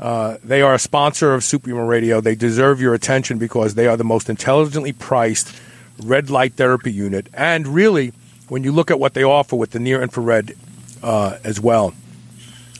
Uh, 0.00 0.38
they 0.42 0.62
are 0.62 0.72
a 0.72 0.78
sponsor 0.78 1.34
of 1.34 1.44
Superhuman 1.44 1.86
Radio. 1.86 2.22
They 2.22 2.34
deserve 2.34 2.80
your 2.80 2.94
attention 2.94 3.36
because 3.36 3.74
they 3.74 3.86
are 3.86 3.98
the 3.98 4.04
most 4.04 4.30
intelligently 4.30 4.92
priced 4.92 5.54
red 6.02 6.30
light 6.30 6.54
therapy 6.54 6.90
unit. 6.90 7.26
And 7.34 7.68
really, 7.68 8.14
when 8.48 8.64
you 8.64 8.72
look 8.72 8.90
at 8.90 8.98
what 8.98 9.12
they 9.12 9.22
offer 9.22 9.56
with 9.56 9.72
the 9.72 9.78
near 9.78 10.02
infrared 10.02 10.56
uh, 11.02 11.38
as 11.44 11.60
well, 11.60 11.92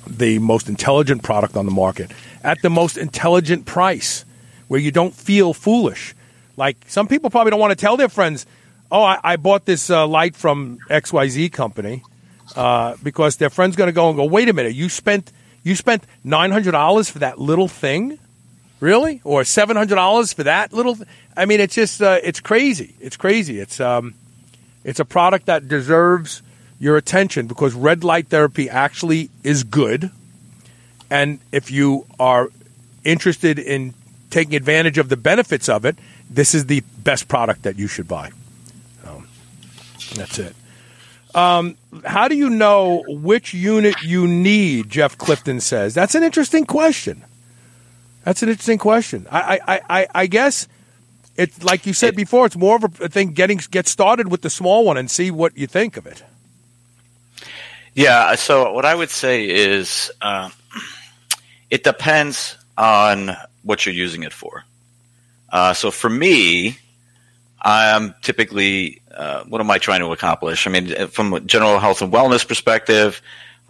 the 0.06 0.38
most 0.38 0.68
intelligent 0.68 1.22
product 1.22 1.56
on 1.56 1.66
the 1.66 1.72
market 1.72 2.11
at 2.42 2.62
the 2.62 2.70
most 2.70 2.96
intelligent 2.96 3.66
price 3.66 4.24
where 4.68 4.80
you 4.80 4.90
don't 4.90 5.14
feel 5.14 5.52
foolish. 5.52 6.14
Like 6.56 6.78
some 6.87 7.06
people 7.06 7.28
probably 7.28 7.50
don't 7.50 7.61
want 7.61 7.72
to 7.72 7.76
tell 7.76 7.98
their 7.98 8.09
friends, 8.09 8.46
oh, 8.90 9.02
I, 9.02 9.18
I 9.22 9.37
bought 9.37 9.66
this 9.66 9.90
uh, 9.90 10.06
light 10.06 10.35
from 10.35 10.78
XYZ 10.88 11.52
company 11.52 12.02
uh, 12.56 12.96
because 13.02 13.37
their 13.37 13.50
friend's 13.50 13.76
going 13.76 13.88
to 13.88 13.92
go 13.92 14.09
and 14.09 14.16
go, 14.16 14.24
wait 14.24 14.48
a 14.48 14.54
minute, 14.54 14.74
you 14.74 14.88
spent 14.88 15.33
you 15.62 15.74
spent 15.74 16.04
nine 16.24 16.50
hundred 16.50 16.72
dollars 16.72 17.10
for 17.10 17.20
that 17.20 17.38
little 17.38 17.68
thing, 17.68 18.18
really, 18.80 19.20
or 19.24 19.44
seven 19.44 19.76
hundred 19.76 19.96
dollars 19.96 20.32
for 20.32 20.44
that 20.44 20.72
little. 20.72 20.96
Th-? 20.96 21.08
I 21.36 21.46
mean, 21.46 21.60
it's 21.60 21.74
just 21.74 22.00
uh, 22.02 22.18
it's 22.22 22.40
crazy. 22.40 22.94
It's 23.00 23.16
crazy. 23.16 23.60
It's 23.60 23.80
um, 23.80 24.14
it's 24.84 25.00
a 25.00 25.04
product 25.04 25.46
that 25.46 25.68
deserves 25.68 26.42
your 26.78 26.96
attention 26.96 27.46
because 27.46 27.74
red 27.74 28.04
light 28.04 28.28
therapy 28.28 28.70
actually 28.70 29.30
is 29.42 29.64
good, 29.64 30.10
and 31.10 31.38
if 31.52 31.70
you 31.70 32.06
are 32.18 32.48
interested 33.04 33.58
in 33.58 33.94
taking 34.30 34.54
advantage 34.54 34.96
of 34.96 35.08
the 35.08 35.16
benefits 35.16 35.68
of 35.68 35.84
it, 35.84 35.96
this 36.30 36.54
is 36.54 36.66
the 36.66 36.82
best 37.02 37.28
product 37.28 37.62
that 37.64 37.76
you 37.76 37.86
should 37.86 38.06
buy. 38.06 38.30
Um, 39.04 39.26
that's 40.14 40.38
it. 40.38 40.54
Um, 41.34 41.76
how 42.04 42.28
do 42.28 42.36
you 42.36 42.50
know 42.50 43.04
which 43.06 43.54
unit 43.54 44.02
you 44.02 44.26
need? 44.26 44.90
Jeff 44.90 45.16
Clifton 45.18 45.60
says. 45.60 45.94
That's 45.94 46.14
an 46.14 46.22
interesting 46.22 46.66
question. 46.66 47.24
That's 48.24 48.42
an 48.42 48.48
interesting 48.48 48.78
question. 48.78 49.26
I, 49.30 49.60
I, 49.66 49.80
I, 49.88 50.06
I 50.14 50.26
guess 50.26 50.68
it's 51.36 51.62
like 51.62 51.86
you 51.86 51.92
said 51.92 52.16
before. 52.16 52.46
It's 52.46 52.56
more 52.56 52.76
of 52.76 53.00
a 53.00 53.08
thing. 53.08 53.32
Getting 53.32 53.60
get 53.70 53.86
started 53.86 54.28
with 54.30 54.42
the 54.42 54.50
small 54.50 54.84
one 54.84 54.96
and 54.96 55.10
see 55.10 55.30
what 55.30 55.56
you 55.56 55.66
think 55.66 55.96
of 55.96 56.06
it. 56.06 56.22
Yeah. 57.94 58.34
So 58.34 58.72
what 58.72 58.84
I 58.84 58.94
would 58.94 59.10
say 59.10 59.48
is, 59.48 60.10
uh, 60.20 60.50
it 61.70 61.84
depends 61.84 62.56
on 62.76 63.36
what 63.62 63.86
you're 63.86 63.94
using 63.94 64.22
it 64.24 64.32
for. 64.32 64.64
Uh, 65.50 65.72
so 65.72 65.90
for 65.90 66.10
me, 66.10 66.78
I'm 67.62 68.14
typically, 68.22 69.02
uh, 69.14 69.44
what 69.44 69.60
am 69.60 69.70
I 69.70 69.78
trying 69.78 70.00
to 70.00 70.12
accomplish? 70.12 70.66
I 70.66 70.70
mean, 70.70 71.08
from 71.08 71.32
a 71.34 71.40
general 71.40 71.78
health 71.78 72.00
and 72.02 72.12
wellness 72.12 72.46
perspective, 72.46 73.20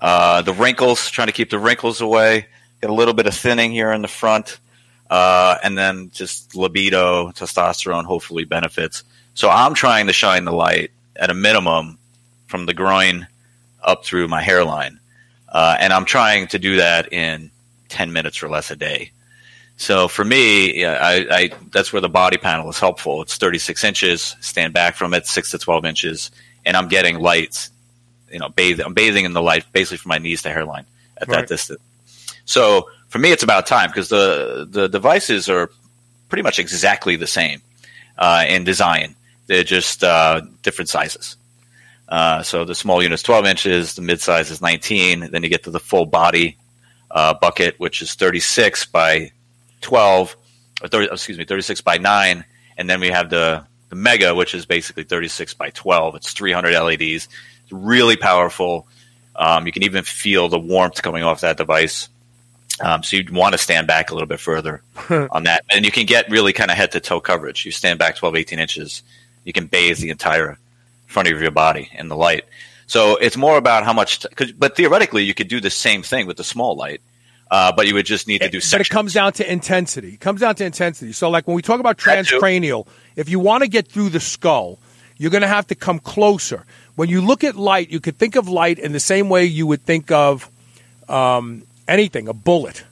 uh, 0.00 0.42
the 0.42 0.52
wrinkles, 0.52 1.10
trying 1.10 1.26
to 1.26 1.32
keep 1.32 1.50
the 1.50 1.58
wrinkles 1.58 2.00
away, 2.00 2.46
get 2.80 2.90
a 2.90 2.94
little 2.94 3.14
bit 3.14 3.26
of 3.26 3.34
thinning 3.34 3.72
here 3.72 3.92
in 3.92 4.02
the 4.02 4.08
front, 4.08 4.58
uh, 5.10 5.56
and 5.62 5.76
then 5.76 6.10
just 6.12 6.54
libido, 6.54 7.30
testosterone, 7.32 8.04
hopefully 8.04 8.44
benefits. 8.44 9.02
So 9.34 9.50
I'm 9.50 9.74
trying 9.74 10.06
to 10.06 10.12
shine 10.12 10.44
the 10.44 10.52
light 10.52 10.90
at 11.16 11.30
a 11.30 11.34
minimum 11.34 11.98
from 12.46 12.66
the 12.66 12.74
groin 12.74 13.26
up 13.82 14.04
through 14.04 14.28
my 14.28 14.42
hairline. 14.42 15.00
Uh, 15.48 15.76
and 15.80 15.92
I'm 15.92 16.04
trying 16.04 16.46
to 16.48 16.58
do 16.58 16.76
that 16.76 17.12
in 17.12 17.50
10 17.88 18.12
minutes 18.12 18.42
or 18.42 18.48
less 18.48 18.70
a 18.70 18.76
day. 18.76 19.10
So 19.80 20.08
for 20.08 20.26
me, 20.26 20.84
I, 20.84 21.16
I, 21.20 21.50
that's 21.72 21.90
where 21.90 22.02
the 22.02 22.08
body 22.10 22.36
panel 22.36 22.68
is 22.68 22.78
helpful. 22.78 23.22
It's 23.22 23.38
36 23.38 23.82
inches. 23.82 24.36
Stand 24.42 24.74
back 24.74 24.94
from 24.94 25.14
it, 25.14 25.26
six 25.26 25.50
to 25.52 25.58
12 25.58 25.86
inches, 25.86 26.30
and 26.66 26.76
I'm 26.76 26.88
getting 26.88 27.18
lights. 27.18 27.70
You 28.30 28.40
know, 28.40 28.50
bathing. 28.50 28.84
I'm 28.84 28.92
bathing 28.92 29.24
in 29.24 29.32
the 29.32 29.40
light 29.40 29.64
basically 29.72 29.96
from 29.96 30.10
my 30.10 30.18
knees 30.18 30.42
to 30.42 30.50
hairline 30.50 30.84
at 31.16 31.28
Right. 31.28 31.38
that 31.40 31.48
distance. 31.48 31.80
So 32.44 32.90
for 33.08 33.18
me, 33.18 33.32
it's 33.32 33.42
about 33.42 33.66
time 33.66 33.88
because 33.88 34.10
the 34.10 34.66
the 34.70 34.86
devices 34.86 35.48
are 35.48 35.70
pretty 36.28 36.42
much 36.42 36.58
exactly 36.58 37.16
the 37.16 37.26
same 37.26 37.62
uh, 38.18 38.44
in 38.46 38.64
design. 38.64 39.16
They're 39.46 39.64
just 39.64 40.04
uh, 40.04 40.42
different 40.62 40.90
sizes. 40.90 41.36
Uh, 42.06 42.42
so 42.42 42.64
the 42.66 42.74
small 42.74 43.02
unit's 43.02 43.22
12 43.22 43.46
inches, 43.46 43.94
the 43.94 44.02
mid 44.02 44.20
size 44.20 44.50
is 44.50 44.60
19. 44.60 45.30
Then 45.30 45.42
you 45.42 45.48
get 45.48 45.64
to 45.64 45.70
the 45.70 45.80
full 45.80 46.04
body 46.04 46.58
uh, 47.10 47.32
bucket, 47.32 47.80
which 47.80 48.02
is 48.02 48.14
36 48.14 48.84
by 48.86 49.32
12, 49.80 50.36
or 50.82 50.88
30, 50.88 51.08
excuse 51.12 51.38
me, 51.38 51.44
36 51.44 51.80
by 51.80 51.98
9. 51.98 52.44
And 52.76 52.88
then 52.88 53.00
we 53.00 53.08
have 53.08 53.30
the, 53.30 53.64
the 53.88 53.96
Mega, 53.96 54.34
which 54.34 54.54
is 54.54 54.66
basically 54.66 55.04
36 55.04 55.54
by 55.54 55.70
12. 55.70 56.16
It's 56.16 56.32
300 56.32 56.72
LEDs. 56.74 57.00
It's 57.02 57.28
really 57.72 58.16
powerful. 58.16 58.86
Um, 59.36 59.66
you 59.66 59.72
can 59.72 59.82
even 59.82 60.04
feel 60.04 60.48
the 60.48 60.58
warmth 60.58 61.02
coming 61.02 61.22
off 61.22 61.40
that 61.42 61.56
device. 61.56 62.08
Um, 62.82 63.02
so 63.02 63.16
you'd 63.16 63.30
want 63.30 63.52
to 63.52 63.58
stand 63.58 63.86
back 63.86 64.10
a 64.10 64.14
little 64.14 64.26
bit 64.28 64.40
further 64.40 64.82
on 65.30 65.44
that. 65.44 65.64
And 65.70 65.84
you 65.84 65.90
can 65.90 66.06
get 66.06 66.30
really 66.30 66.52
kind 66.52 66.70
of 66.70 66.76
head 66.76 66.92
to 66.92 67.00
toe 67.00 67.20
coverage. 67.20 67.64
You 67.66 67.72
stand 67.72 67.98
back 67.98 68.16
12, 68.16 68.36
18 68.36 68.58
inches. 68.58 69.02
You 69.44 69.52
can 69.52 69.66
bathe 69.66 69.98
the 69.98 70.10
entire 70.10 70.58
front 71.06 71.28
of 71.30 71.40
your 71.42 71.50
body 71.50 71.90
in 71.92 72.08
the 72.08 72.16
light. 72.16 72.44
So 72.86 73.16
it's 73.16 73.36
more 73.36 73.56
about 73.58 73.84
how 73.84 73.92
much, 73.92 74.20
t- 74.20 74.28
'cause- 74.34 74.52
but 74.52 74.76
theoretically, 74.76 75.24
you 75.24 75.34
could 75.34 75.48
do 75.48 75.60
the 75.60 75.70
same 75.70 76.02
thing 76.02 76.26
with 76.26 76.36
the 76.38 76.44
small 76.44 76.74
light, 76.76 77.00
uh, 77.50 77.72
but 77.72 77.86
you 77.86 77.94
would 77.94 78.06
just 78.06 78.28
need 78.28 78.40
to 78.40 78.48
do 78.48 78.60
but 78.70 78.80
it 78.80 78.88
comes 78.88 79.12
down 79.12 79.32
to 79.34 79.50
intensity. 79.50 80.14
It 80.14 80.20
comes 80.20 80.40
down 80.40 80.54
to 80.56 80.64
intensity. 80.64 81.12
So, 81.12 81.30
like 81.30 81.46
when 81.46 81.56
we 81.56 81.62
talk 81.62 81.80
about 81.80 81.98
transcranial, 81.98 82.86
if 83.16 83.28
you 83.28 83.40
want 83.40 83.62
to 83.62 83.68
get 83.68 83.88
through 83.88 84.10
the 84.10 84.20
skull, 84.20 84.78
you're 85.16 85.30
going 85.30 85.42
to 85.42 85.48
have 85.48 85.66
to 85.68 85.74
come 85.74 85.98
closer. 85.98 86.64
When 86.94 87.08
you 87.08 87.20
look 87.20 87.44
at 87.44 87.56
light, 87.56 87.90
you 87.90 88.00
could 88.00 88.16
think 88.18 88.36
of 88.36 88.48
light 88.48 88.78
in 88.78 88.92
the 88.92 89.00
same 89.00 89.28
way 89.28 89.44
you 89.44 89.66
would 89.66 89.82
think 89.82 90.10
of 90.10 90.48
um, 91.08 91.64
anything, 91.88 92.28
a 92.28 92.32
bullet. 92.32 92.84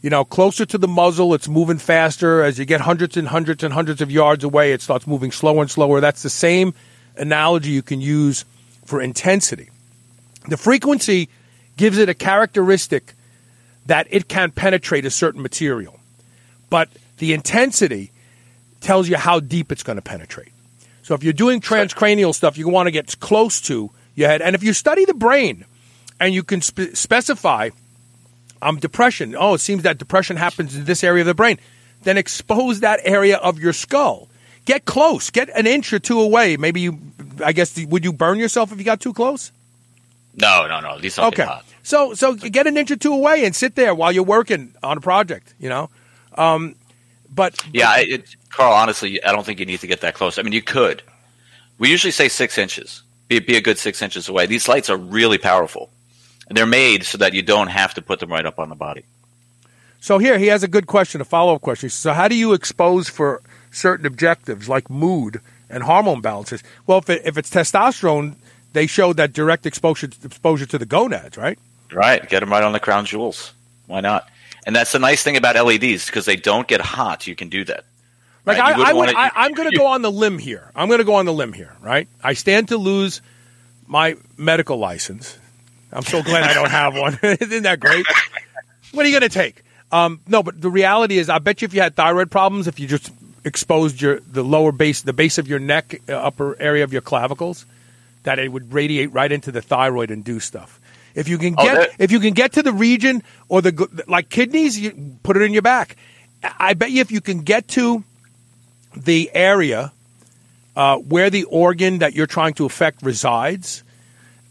You 0.00 0.10
know, 0.10 0.24
closer 0.24 0.66
to 0.66 0.78
the 0.78 0.88
muzzle, 0.88 1.32
it's 1.32 1.48
moving 1.48 1.78
faster. 1.78 2.42
As 2.42 2.58
you 2.58 2.64
get 2.64 2.80
hundreds 2.80 3.16
and 3.16 3.28
hundreds 3.28 3.62
and 3.62 3.72
hundreds 3.72 4.00
of 4.00 4.10
yards 4.10 4.42
away, 4.42 4.72
it 4.72 4.82
starts 4.82 5.06
moving 5.06 5.30
slower 5.30 5.62
and 5.62 5.70
slower. 5.70 6.00
That's 6.00 6.22
the 6.22 6.30
same 6.30 6.74
analogy 7.16 7.70
you 7.70 7.82
can 7.82 8.00
use 8.00 8.44
for 8.84 9.00
intensity. 9.00 9.70
The 10.48 10.56
frequency 10.56 11.28
gives 11.76 11.98
it 11.98 12.08
a 12.08 12.14
characteristic 12.14 13.14
that 13.86 14.06
it 14.10 14.28
can 14.28 14.50
penetrate 14.50 15.04
a 15.04 15.10
certain 15.10 15.42
material, 15.42 15.98
but 16.70 16.88
the 17.18 17.32
intensity 17.32 18.10
tells 18.80 19.08
you 19.08 19.16
how 19.16 19.40
deep 19.40 19.72
it's 19.72 19.82
going 19.82 19.96
to 19.96 20.02
penetrate. 20.02 20.52
So 21.02 21.14
if 21.14 21.24
you're 21.24 21.32
doing 21.32 21.60
transcranial 21.60 22.34
stuff, 22.34 22.56
you 22.56 22.68
want 22.68 22.86
to 22.86 22.90
get 22.90 23.18
close 23.20 23.60
to 23.62 23.90
your 24.14 24.28
head. 24.28 24.42
And 24.42 24.54
if 24.54 24.62
you 24.62 24.72
study 24.72 25.04
the 25.04 25.14
brain 25.14 25.64
and 26.20 26.34
you 26.34 26.42
can 26.42 26.60
spe- 26.62 26.94
specify 26.94 27.70
um, 28.60 28.78
depression, 28.78 29.34
oh, 29.38 29.54
it 29.54 29.58
seems 29.58 29.82
that 29.82 29.98
depression 29.98 30.36
happens 30.36 30.76
in 30.76 30.84
this 30.84 31.02
area 31.02 31.22
of 31.22 31.26
the 31.26 31.34
brain, 31.34 31.58
then 32.02 32.16
expose 32.16 32.80
that 32.80 33.00
area 33.04 33.36
of 33.36 33.58
your 33.58 33.72
skull. 33.72 34.28
Get 34.64 34.84
close. 34.84 35.30
Get 35.30 35.48
an 35.56 35.66
inch 35.66 35.92
or 35.92 35.98
two 35.98 36.20
away. 36.20 36.56
Maybe 36.56 36.80
you, 36.80 36.98
I 37.44 37.52
guess, 37.52 37.76
would 37.84 38.04
you 38.04 38.12
burn 38.12 38.38
yourself 38.38 38.70
if 38.70 38.78
you 38.78 38.84
got 38.84 39.00
too 39.00 39.12
close? 39.12 39.50
No, 40.34 40.66
no, 40.66 40.80
no. 40.80 40.98
These 40.98 41.18
Okay. 41.18 41.46
So, 41.82 42.14
so 42.14 42.34
get 42.34 42.66
an 42.66 42.76
inch 42.76 42.90
or 42.90 42.96
two 42.96 43.12
away 43.12 43.44
and 43.44 43.54
sit 43.54 43.74
there 43.74 43.94
while 43.94 44.12
you're 44.12 44.22
working 44.22 44.74
on 44.82 44.98
a 44.98 45.00
project, 45.00 45.54
you 45.58 45.68
know? 45.68 45.90
Um, 46.36 46.76
but 47.28 47.60
Yeah, 47.72 47.98
it, 47.98 48.36
Carl. 48.50 48.72
Honestly, 48.72 49.22
I 49.24 49.32
don't 49.32 49.44
think 49.44 49.58
you 49.58 49.66
need 49.66 49.80
to 49.80 49.86
get 49.86 50.00
that 50.02 50.14
close. 50.14 50.38
I 50.38 50.42
mean, 50.42 50.52
you 50.52 50.62
could. 50.62 51.02
We 51.78 51.90
usually 51.90 52.12
say 52.12 52.28
six 52.28 52.58
inches. 52.58 53.02
Be, 53.28 53.38
be 53.40 53.56
a 53.56 53.60
good 53.60 53.78
six 53.78 54.02
inches 54.02 54.28
away. 54.28 54.46
These 54.46 54.68
lights 54.68 54.90
are 54.90 54.96
really 54.96 55.38
powerful, 55.38 55.90
and 56.48 56.56
they're 56.56 56.66
made 56.66 57.04
so 57.04 57.18
that 57.18 57.34
you 57.34 57.42
don't 57.42 57.68
have 57.68 57.94
to 57.94 58.02
put 58.02 58.20
them 58.20 58.30
right 58.30 58.46
up 58.46 58.58
on 58.58 58.68
the 58.68 58.74
body. 58.74 59.04
So 60.00 60.18
here 60.18 60.38
he 60.38 60.48
has 60.48 60.62
a 60.62 60.68
good 60.68 60.86
question, 60.86 61.20
a 61.20 61.24
follow 61.24 61.54
up 61.54 61.62
question. 61.62 61.88
So 61.88 62.12
how 62.12 62.28
do 62.28 62.34
you 62.34 62.52
expose 62.52 63.08
for 63.08 63.40
certain 63.70 64.04
objectives 64.04 64.68
like 64.68 64.90
mood 64.90 65.40
and 65.70 65.84
hormone 65.84 66.20
balances? 66.20 66.62
Well, 66.86 66.98
if, 66.98 67.08
it, 67.08 67.22
if 67.24 67.38
it's 67.38 67.48
testosterone, 67.48 68.34
they 68.72 68.86
showed 68.86 69.16
that 69.16 69.32
direct 69.32 69.66
exposure 69.66 70.08
exposure 70.24 70.66
to 70.66 70.78
the 70.78 70.86
gonads, 70.86 71.36
right? 71.36 71.58
Right, 71.92 72.26
get 72.28 72.40
them 72.40 72.50
right 72.50 72.62
on 72.62 72.72
the 72.72 72.80
crown 72.80 73.04
jewels. 73.04 73.52
Why 73.86 74.00
not? 74.00 74.28
And 74.64 74.74
that's 74.74 74.92
the 74.92 74.98
nice 74.98 75.22
thing 75.22 75.36
about 75.36 75.56
LEDs 75.56 76.06
because 76.06 76.24
they 76.24 76.36
don't 76.36 76.66
get 76.66 76.80
hot. 76.80 77.26
You 77.26 77.34
can 77.34 77.48
do 77.48 77.64
that. 77.64 77.84
Like 78.44 78.58
Right, 78.58 78.76
I, 78.76 78.90
I 78.90 78.92
would, 78.92 79.14
I, 79.14 79.30
I'm 79.34 79.52
going 79.52 79.70
to 79.70 79.76
go 79.76 79.86
on 79.86 80.02
the 80.02 80.10
limb 80.10 80.38
here. 80.38 80.70
I'm 80.74 80.88
going 80.88 80.98
to 80.98 81.04
go 81.04 81.14
on 81.14 81.26
the 81.26 81.32
limb 81.32 81.52
here, 81.52 81.76
right? 81.80 82.08
I 82.22 82.32
stand 82.32 82.68
to 82.68 82.76
lose 82.76 83.22
my 83.86 84.16
medical 84.36 84.78
license. 84.78 85.38
I'm 85.92 86.02
so 86.02 86.22
glad 86.22 86.42
I 86.44 86.54
don't 86.54 86.70
have 86.82 86.96
one. 86.96 87.18
Isn't 87.22 87.64
that 87.64 87.78
great? 87.78 88.06
What 88.92 89.04
are 89.04 89.08
you 89.08 89.18
going 89.18 89.28
to 89.28 89.34
take? 89.34 89.62
Um, 89.90 90.20
no, 90.26 90.42
but 90.42 90.60
the 90.60 90.70
reality 90.70 91.18
is, 91.18 91.28
I 91.28 91.38
bet 91.38 91.62
you 91.62 91.66
if 91.66 91.74
you 91.74 91.82
had 91.82 91.94
thyroid 91.94 92.30
problems, 92.30 92.66
if 92.66 92.80
you 92.80 92.88
just 92.88 93.12
exposed 93.44 94.00
your 94.00 94.20
the 94.20 94.42
lower 94.42 94.72
base, 94.72 95.02
the 95.02 95.12
base 95.12 95.38
of 95.38 95.48
your 95.48 95.58
neck, 95.58 96.00
uh, 96.08 96.12
upper 96.12 96.60
area 96.60 96.84
of 96.84 96.92
your 96.92 97.02
clavicles, 97.02 97.66
that 98.24 98.38
it 98.38 98.50
would 98.52 98.72
radiate 98.72 99.12
right 99.12 99.30
into 99.30 99.50
the 99.52 99.62
thyroid 99.62 100.10
and 100.10 100.24
do 100.24 100.40
stuff. 100.40 100.80
If 101.14 101.28
you 101.28 101.38
can 101.38 101.54
Oh, 101.58 101.64
get 101.64 101.74
that- 101.74 101.90
if 101.98 102.10
you 102.10 102.20
can 102.20 102.32
get 102.34 102.52
to 102.52 102.62
the 102.62 102.72
region 102.72 103.22
or 103.48 103.60
the 103.62 104.04
like 104.08 104.28
kidneys, 104.28 104.78
you 104.78 105.18
put 105.22 105.36
it 105.36 105.42
in 105.42 105.52
your 105.52 105.62
back. 105.62 105.96
I 106.58 106.74
bet 106.74 106.90
you 106.90 107.00
if 107.00 107.10
you 107.12 107.20
can 107.20 107.40
get 107.42 107.68
to 107.68 108.02
the 108.96 109.30
area 109.34 109.92
uh, 110.74 110.96
where 110.96 111.28
the 111.30 111.44
organ 111.44 111.98
that 111.98 112.14
you're 112.14 112.26
trying 112.26 112.54
to 112.54 112.64
affect 112.64 113.02
resides 113.02 113.84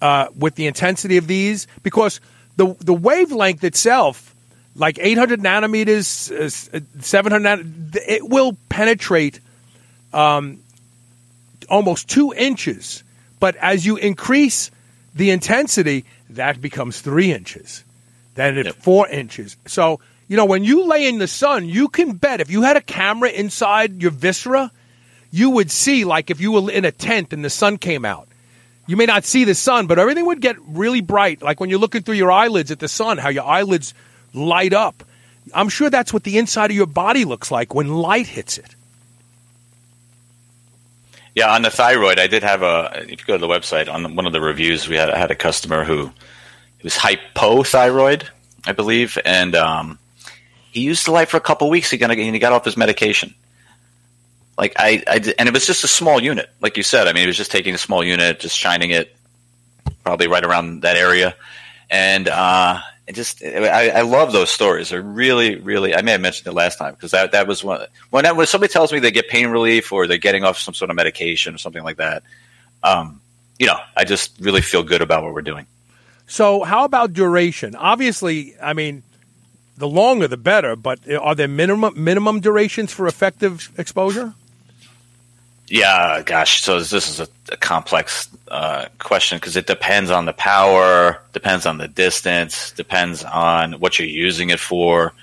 uh, 0.02 0.28
with 0.38 0.56
the 0.56 0.68
intensity 0.68 1.18
of 1.18 1.28
these, 1.28 1.66
because 1.84 2.22
the 2.58 2.76
the 2.80 2.94
wavelength 2.94 3.64
itself, 3.64 4.36
like 4.76 5.00
800 5.00 5.40
nanometers, 5.42 6.32
uh, 6.32 6.80
700, 7.02 7.40
nan- 7.44 7.92
it 8.08 8.28
will 8.28 8.56
penetrate 8.70 9.40
um, 10.14 10.60
almost 11.70 12.08
two 12.08 12.34
inches. 12.34 13.04
But 13.42 13.58
as 13.58 13.86
you 13.86 13.98
increase 13.98 14.72
the 15.14 15.32
intensity, 15.32 16.06
that 16.30 16.62
becomes 16.62 17.02
three 17.02 17.34
inches. 17.34 17.84
Then 18.36 18.58
it's 18.58 18.68
Yep. 18.68 18.76
four 18.84 19.10
inches. 19.10 19.58
So, 19.66 20.00
you 20.30 20.38
know, 20.38 20.46
when 20.46 20.64
you 20.64 20.86
lay 20.86 21.10
in 21.10 21.18
the 21.18 21.28
sun, 21.28 21.68
you 21.68 21.90
can 21.90 22.14
bet 22.14 22.40
if 22.40 22.50
you 22.50 22.62
had 22.62 22.78
a 22.78 22.82
camera 22.82 23.30
inside 23.30 24.02
your 24.02 24.12
viscera, 24.12 24.72
you 25.32 25.50
would 25.50 25.70
see, 25.70 26.06
like 26.06 26.30
if 26.30 26.40
you 26.40 26.54
were 26.54 26.72
in 26.72 26.86
a 26.86 26.92
tent 26.92 27.34
and 27.34 27.44
the 27.44 27.50
sun 27.50 27.78
came 27.78 28.06
out. 28.06 28.30
You 28.88 28.96
may 28.96 29.06
not 29.06 29.26
see 29.26 29.44
the 29.44 29.56
sun, 29.56 29.88
but 29.88 30.00
everything 30.00 30.26
would 30.28 30.40
get 30.42 30.56
really 30.68 31.02
bright. 31.02 31.42
Like 31.42 31.60
when 31.60 31.70
you're 31.70 31.80
looking 31.80 32.04
through 32.04 32.16
your 32.16 32.32
eyelids 32.32 32.72
at 32.72 32.80
the 32.80 32.88
sun, 32.88 33.18
how 33.18 33.30
your 33.30 33.46
eyelids 33.46 33.94
light 34.34 34.74
up. 34.74 35.04
I'm 35.54 35.70
sure 35.70 35.90
that's 35.90 36.14
what 36.14 36.24
the 36.24 36.38
inside 36.38 36.70
of 36.72 36.78
your 36.78 36.88
body 36.88 37.26
looks 37.26 37.52
like 37.52 37.74
when 37.74 37.88
light 37.90 38.28
hits 38.28 38.58
it. 38.58 38.76
Yeah, 41.36 41.54
on 41.54 41.62
the 41.62 41.70
thyroid, 41.70 42.20
I 42.20 42.28
did 42.28 42.44
have 42.44 42.62
a. 42.62 43.06
If 43.08 43.22
you 43.22 43.26
go 43.26 43.34
to 43.34 43.40
the 43.40 43.48
website, 43.48 43.92
on 43.92 44.16
one 44.16 44.26
of 44.28 44.34
the 44.34 44.42
reviews, 44.42 44.88
we 44.88 44.96
had 44.98 45.10
I 45.10 45.18
had 45.18 45.32
a 45.32 45.36
customer 45.36 45.84
who 45.86 46.12
it 46.80 46.84
was 46.84 46.96
hypothyroid, 46.96 48.28
I 48.66 48.74
believe, 48.74 49.18
and 49.24 49.56
um, 49.56 50.00
he 50.72 50.82
used 50.82 51.06
the 51.08 51.12
light 51.12 51.30
for 51.30 51.38
a 51.38 51.42
couple 51.42 51.70
weeks. 51.70 51.90
He 51.90 51.98
got 51.98 52.12
he 52.12 52.40
got 52.40 52.52
off 52.52 52.66
his 52.66 52.76
medication. 52.76 53.34
Like 54.58 54.74
I, 54.76 55.02
I 55.08 55.20
did- 55.20 55.36
and 55.40 55.48
it 55.48 55.54
was 55.54 55.66
just 55.66 55.84
a 55.86 55.88
small 55.88 56.22
unit, 56.22 56.50
like 56.60 56.76
you 56.76 56.84
said. 56.84 57.08
I 57.08 57.14
mean, 57.14 57.22
he 57.22 57.28
was 57.28 57.38
just 57.38 57.52
taking 57.52 57.74
a 57.74 57.78
small 57.80 58.04
unit, 58.04 58.42
just 58.42 58.58
shining 58.58 58.92
it, 58.92 59.16
probably 60.04 60.28
right 60.28 60.44
around 60.44 60.82
that 60.82 60.98
area, 60.98 61.34
and 61.90 62.28
uh, 62.28 62.82
it 63.12 63.16
just 63.16 63.44
I, 63.44 63.90
I 63.90 64.02
love 64.02 64.32
those 64.32 64.50
stories. 64.50 64.90
They're 64.90 65.02
really, 65.02 65.56
really. 65.56 65.94
I 65.94 66.02
may 66.02 66.12
have 66.12 66.22
mentioned 66.22 66.48
it 66.48 66.54
last 66.54 66.78
time 66.78 66.94
because 66.94 67.12
that 67.12 67.34
that 67.34 67.46
was 67.46 67.62
one 67.62 67.86
when 68.10 68.26
when 68.38 68.48
somebody 68.48 68.72
tells 68.72 68.94
me 68.94 69.00
they 69.00 69.12
get 69.12 69.28
pain 69.28 69.50
relief 69.50 69.92
or 69.92 70.08
they're 70.08 70.18
getting 70.18 70.46
off 70.46 70.58
some 70.58 70.74
sort 70.74 70.90
of 70.90 70.96
medication 70.96 71.54
or 71.54 71.58
something 71.58 71.84
like 71.84 71.98
that. 71.98 72.24
Um, 72.84 73.20
you 73.60 73.68
know, 73.68 73.78
I 73.98 74.06
just 74.06 74.40
really 74.40 74.62
feel 74.62 74.84
good 74.84 75.02
about 75.02 75.24
what 75.24 75.34
we're 75.34 75.42
doing. 75.42 75.68
So, 76.26 76.64
how 76.64 76.86
about 76.86 77.12
duration? 77.12 77.76
Obviously, 77.76 78.56
I 78.62 78.72
mean, 78.72 79.04
the 79.76 79.90
longer 79.90 80.30
the 80.30 80.38
better. 80.38 80.78
But 80.78 81.00
are 81.12 81.36
there 81.36 81.50
minimum 81.50 82.02
minimum 82.02 82.40
durations 82.40 82.94
for 82.94 83.08
effective 83.08 83.72
exposure? 83.78 84.36
Yeah, 85.72 86.22
gosh. 86.26 86.62
So 86.62 86.82
this 86.82 86.92
is 87.08 87.22
a, 87.22 87.28
a 87.50 87.56
complex 87.56 88.28
uh, 88.50 88.88
question 89.00 89.38
because 89.38 89.56
it 89.56 89.68
depends 89.68 90.12
on 90.12 90.26
the 90.26 90.34
power, 90.34 91.22
depends 91.32 91.66
on 91.66 91.78
the 91.78 91.88
distance, 91.88 92.72
depends 92.72 93.24
on 93.24 93.74
what 93.74 93.98
you're 93.98 94.06
using 94.06 94.50
it 94.50 94.60
for. 94.60 95.14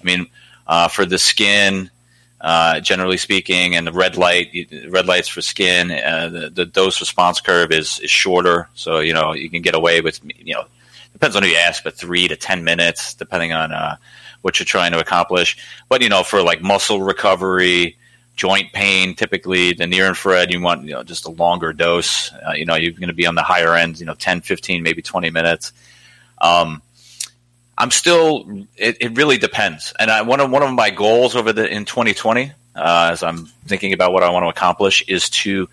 I 0.00 0.04
mean, 0.04 0.28
uh, 0.68 0.86
for 0.86 1.06
the 1.06 1.18
skin, 1.18 1.90
uh, 2.40 2.78
generally 2.78 3.16
speaking, 3.16 3.74
and 3.74 3.84
the 3.84 3.92
red 3.92 4.16
light, 4.16 4.68
red 4.88 5.06
lights 5.06 5.26
for 5.26 5.42
skin, 5.42 5.90
uh, 5.90 6.28
the, 6.28 6.50
the 6.50 6.66
dose 6.66 7.00
response 7.00 7.40
curve 7.40 7.72
is, 7.72 7.98
is 7.98 8.10
shorter. 8.10 8.68
So 8.74 9.00
you 9.00 9.12
know 9.12 9.32
you 9.32 9.50
can 9.50 9.60
get 9.60 9.74
away 9.74 10.02
with 10.02 10.20
you 10.38 10.54
know 10.54 10.66
depends 11.14 11.34
on 11.34 11.42
who 11.42 11.48
you 11.48 11.56
ask, 11.56 11.82
but 11.82 11.94
three 11.94 12.28
to 12.28 12.36
ten 12.36 12.62
minutes, 12.62 13.14
depending 13.14 13.52
on 13.52 13.72
uh, 13.72 13.96
what 14.42 14.60
you're 14.60 14.66
trying 14.66 14.92
to 14.92 15.00
accomplish. 15.00 15.58
But 15.88 16.00
you 16.00 16.08
know, 16.08 16.22
for 16.22 16.42
like 16.42 16.62
muscle 16.62 17.02
recovery, 17.02 17.96
joint 18.36 18.72
pain, 18.72 19.14
typically 19.14 19.72
the 19.72 19.86
near 19.86 20.06
infrared, 20.06 20.52
you 20.52 20.60
want 20.60 20.84
you 20.84 20.92
know 20.92 21.02
just 21.02 21.26
a 21.26 21.30
longer 21.30 21.72
dose. 21.72 22.30
Uh, 22.32 22.52
you 22.52 22.64
know, 22.64 22.76
you're 22.76 22.92
going 22.92 23.08
to 23.08 23.14
be 23.14 23.26
on 23.26 23.34
the 23.34 23.42
higher 23.42 23.74
end, 23.74 23.98
you 23.98 24.06
know, 24.06 24.14
10, 24.14 24.42
15, 24.42 24.82
maybe 24.82 25.02
20 25.02 25.30
minutes. 25.30 25.72
Um, 26.40 26.82
I'm 27.78 27.90
still. 27.90 28.66
It, 28.76 28.96
it 29.00 29.16
really 29.16 29.36
depends, 29.36 29.92
and 29.98 30.10
I, 30.10 30.22
one 30.22 30.40
of 30.40 30.50
one 30.50 30.62
of 30.62 30.72
my 30.72 30.90
goals 30.90 31.36
over 31.36 31.52
the 31.52 31.68
in 31.68 31.84
2020, 31.84 32.52
uh, 32.74 33.08
as 33.12 33.22
I'm 33.22 33.46
thinking 33.66 33.92
about 33.92 34.12
what 34.12 34.22
I 34.22 34.30
want 34.30 34.44
to 34.44 34.48
accomplish, 34.48 35.04
is 35.08 35.28
to 35.30 35.68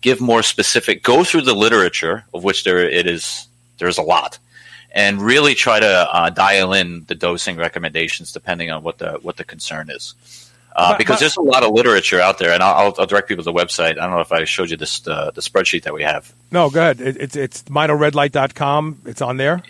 give 0.00 0.20
more 0.20 0.44
specific. 0.44 1.02
Go 1.02 1.24
through 1.24 1.42
the 1.42 1.54
literature, 1.54 2.24
of 2.32 2.44
which 2.44 2.62
there 2.62 2.88
it 2.88 3.06
is. 3.06 3.48
There's 3.78 3.98
a 3.98 4.02
lot, 4.02 4.38
and 4.92 5.20
really 5.20 5.56
try 5.56 5.80
to 5.80 5.86
uh, 6.14 6.30
dial 6.30 6.72
in 6.72 7.04
the 7.08 7.16
dosing 7.16 7.56
recommendations 7.56 8.30
depending 8.30 8.70
on 8.70 8.84
what 8.84 8.98
the 8.98 9.18
what 9.22 9.36
the 9.36 9.44
concern 9.44 9.90
is. 9.90 10.14
Uh, 10.76 10.96
because 10.96 11.18
there's 11.18 11.36
a 11.36 11.42
lot 11.42 11.62
of 11.64 11.72
literature 11.72 12.20
out 12.20 12.38
there, 12.38 12.52
and 12.52 12.62
I'll, 12.62 12.94
I'll 12.98 13.06
direct 13.06 13.28
people 13.28 13.42
to 13.42 13.50
the 13.50 13.56
website. 13.56 13.92
I 13.92 14.06
don't 14.06 14.12
know 14.12 14.20
if 14.20 14.30
I 14.30 14.44
showed 14.44 14.70
you 14.70 14.76
this 14.76 15.06
uh, 15.06 15.30
the 15.34 15.40
spreadsheet 15.40 15.82
that 15.82 15.92
we 15.92 16.02
have. 16.02 16.32
No, 16.52 16.70
go 16.70 16.80
ahead. 16.80 17.00
It, 17.00 17.16
it's 17.16 17.36
it's 17.36 17.62
mitoredlight.com. 17.64 19.02
It's 19.06 19.20
on 19.20 19.36
there. 19.36 19.62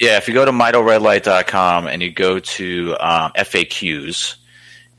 Yeah, 0.00 0.16
if 0.16 0.26
you 0.26 0.34
go 0.34 0.44
to 0.44 0.50
mitoredlight.com 0.50 1.86
and 1.86 2.02
you 2.02 2.10
go 2.10 2.38
to 2.40 2.96
um, 2.98 3.32
FAQs, 3.36 4.36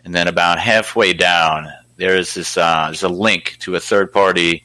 and 0.06 0.16
then 0.16 0.28
about 0.28 0.58
halfway 0.58 1.14
down, 1.14 1.68
there's 1.98 2.34
this 2.36 2.56
uh, 2.56 2.86
there's 2.86 3.04
a 3.04 3.10
link 3.10 3.58
to 3.60 3.76
a 3.76 3.80
third 3.80 4.14
party 4.14 4.64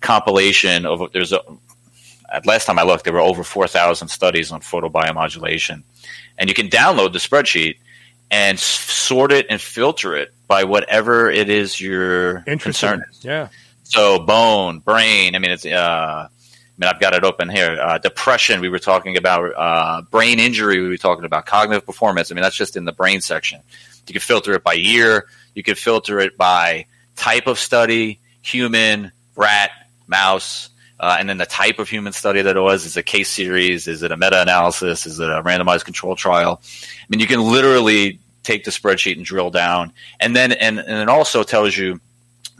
compilation 0.00 0.86
of 0.86 1.12
there's 1.12 1.32
a 1.32 1.40
at 2.32 2.46
last 2.46 2.66
time 2.66 2.78
I 2.78 2.82
looked 2.82 3.04
there 3.04 3.12
were 3.12 3.20
over 3.20 3.44
four 3.44 3.68
thousand 3.68 4.08
studies 4.08 4.50
on 4.50 4.60
photobiomodulation, 4.60 5.82
and 6.36 6.48
you 6.48 6.54
can 6.54 6.68
download 6.68 7.12
the 7.12 7.20
spreadsheet 7.20 7.76
and 8.30 8.58
sort 8.58 9.32
it 9.32 9.46
and 9.50 9.60
filter 9.60 10.16
it 10.16 10.32
by 10.48 10.64
whatever 10.64 11.30
it 11.30 11.48
is 11.48 11.80
you're 11.80 12.40
concern 12.58 13.04
is. 13.10 13.24
Yeah. 13.24 13.48
So 13.84 14.18
bone, 14.18 14.80
brain. 14.80 15.34
I 15.34 15.38
mean, 15.38 15.50
it's 15.52 15.64
uh, 15.64 16.28
I 16.28 16.28
mean, 16.78 16.90
I've 16.92 17.00
got 17.00 17.14
it 17.14 17.24
open 17.24 17.48
here. 17.48 17.78
Uh, 17.80 17.98
depression, 17.98 18.60
we 18.60 18.68
were 18.68 18.78
talking 18.78 19.16
about 19.16 19.52
uh, 19.56 20.02
brain 20.10 20.38
injury, 20.38 20.80
we 20.82 20.88
were 20.88 20.96
talking 20.96 21.24
about 21.24 21.46
cognitive 21.46 21.86
performance. 21.86 22.30
I 22.30 22.34
mean, 22.34 22.42
that's 22.42 22.56
just 22.56 22.76
in 22.76 22.84
the 22.84 22.92
brain 22.92 23.20
section. 23.20 23.60
You 24.06 24.12
can 24.12 24.20
filter 24.20 24.52
it 24.52 24.62
by 24.62 24.74
year, 24.74 25.26
you 25.54 25.62
can 25.62 25.74
filter 25.74 26.20
it 26.20 26.36
by 26.36 26.86
type 27.16 27.46
of 27.46 27.58
study, 27.58 28.20
human, 28.42 29.10
rat, 29.36 29.70
mouse, 30.06 30.68
uh, 30.98 31.16
and 31.18 31.28
then 31.28 31.38
the 31.38 31.46
type 31.46 31.78
of 31.78 31.88
human 31.88 32.12
study 32.12 32.42
that 32.42 32.56
it 32.56 32.60
was. 32.60 32.86
Is 32.86 32.96
a 32.96 33.02
case 33.02 33.28
series? 33.28 33.86
Is 33.86 34.02
it 34.02 34.12
a 34.12 34.16
meta 34.16 34.40
analysis? 34.40 35.06
Is 35.06 35.20
it 35.20 35.28
a 35.28 35.42
randomized 35.42 35.84
control 35.84 36.16
trial? 36.16 36.60
I 36.62 37.04
mean, 37.08 37.20
you 37.20 37.26
can 37.26 37.40
literally 37.40 38.20
take 38.42 38.64
the 38.64 38.70
spreadsheet 38.70 39.16
and 39.16 39.24
drill 39.24 39.50
down, 39.50 39.92
and 40.20 40.34
then 40.34 40.52
and, 40.52 40.78
and 40.78 41.02
it 41.02 41.08
also 41.08 41.42
tells 41.42 41.76
you 41.76 42.00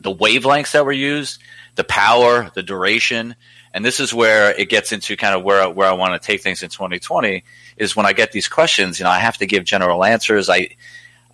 the 0.01 0.15
wavelengths 0.15 0.73
that 0.73 0.85
were 0.85 0.93
used, 0.93 1.41
the 1.77 1.85
power, 1.85 2.51
the 2.55 2.63
duration, 2.63 3.35
and 3.73 3.85
this 3.85 4.01
is 4.01 4.13
where 4.13 4.53
it 4.59 4.69
gets 4.69 4.93
into 4.93 5.17
kind 5.17 5.35
of 5.35 5.43
where 5.43 5.69
where 5.71 5.89
I 5.89 5.93
want 5.93 6.21
to 6.21 6.27
take 6.27 6.43
things 6.43 6.63
in 6.63 6.71
2020 6.71 7.45
is 7.77 7.95
when 7.95 8.07
I 8.07 8.13
get 8.13 8.33
these 8.33 8.49
questions, 8.49 8.99
you 8.99 9.05
know, 9.05 9.11
I 9.11 9.19
have 9.19 9.37
to 9.39 9.47
give 9.47 9.65
general 9.65 10.05
answers. 10.05 10.49
I 10.49 10.71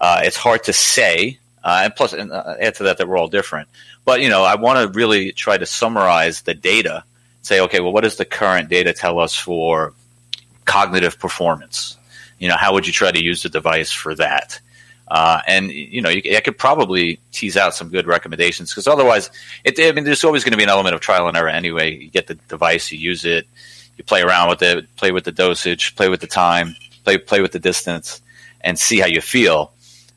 uh, 0.01 0.23
it's 0.25 0.37
hard 0.37 0.65
to 0.65 0.73
say, 0.73 1.39
uh, 1.65 1.83
and 1.85 1.95
plus, 1.95 2.13
and, 2.13 2.33
uh, 2.33 2.55
add 2.61 2.75
to 2.77 2.85
that 2.85 2.99
that 2.99 3.09
we're 3.09 3.19
all 3.19 3.29
different. 3.29 3.69
But 4.05 4.21
you 4.21 4.29
know, 4.29 4.43
I 4.43 4.57
want 4.57 4.79
to 4.81 4.99
really 4.99 5.33
try 5.33 5.57
to 5.57 5.67
summarize 5.67 6.43
the 6.43 6.55
data. 6.55 7.05
Say, 7.43 7.61
okay, 7.61 7.81
well, 7.81 7.93
what 7.93 8.05
does 8.05 8.17
the 8.17 8.25
current 8.25 8.69
data 8.69 8.93
tell 8.93 9.19
us 9.19 9.35
for 9.35 9.95
cognitive 10.65 11.19
performance? 11.19 11.97
You 12.39 12.49
know, 12.49 12.57
how 12.57 12.73
would 12.75 12.87
you 12.87 12.93
try 12.93 13.11
to 13.11 13.23
use 13.23 13.43
the 13.43 13.49
device 13.49 13.93
for 13.93 14.15
that? 14.17 14.61
Uh, 15.09 15.41
and 15.47 15.71
you 15.71 16.01
know, 16.01 16.09
you, 16.09 16.37
I 16.37 16.41
could 16.41 16.57
probably 16.57 17.21
tease 17.33 17.57
out 17.57 17.75
some 17.75 17.91
good 17.91 18.07
recommendations 18.07 18.71
because 18.71 18.89
otherwise, 18.89 19.31
it, 19.63 19.79
I 19.79 19.93
mean, 19.93 20.05
there's 20.05 20.25
always 20.25 20.43
going 20.43 20.53
to 20.53 20.57
be 20.57 20.63
an 20.63 20.71
element 20.71 20.95
of 20.95 21.01
trial 21.01 21.29
and 21.29 21.37
error 21.37 21.49
anyway. 21.49 21.97
You 21.97 22.09
get 22.09 22.29
the 22.29 22.35
device, 22.35 22.91
you 22.91 22.99
use 22.99 23.25
it, 23.25 23.47
you 23.99 24.05
play 24.05 24.23
around 24.23 24.49
with 24.49 24.63
it, 24.63 24.97
play 24.97 25.13
with 25.13 25.25
the 25.25 25.33
dosage, 25.33 25.95
play 25.97 26.09
with 26.09 26.21
the 26.21 26.27
time, 26.27 26.75
play 27.05 27.19
play 27.19 27.43
with 27.43 27.53
the 27.53 27.59
distance, 27.59 28.23
and 28.63 28.79
see 28.79 29.01
how 29.01 29.07
you 29.07 29.21
feel. 29.21 29.73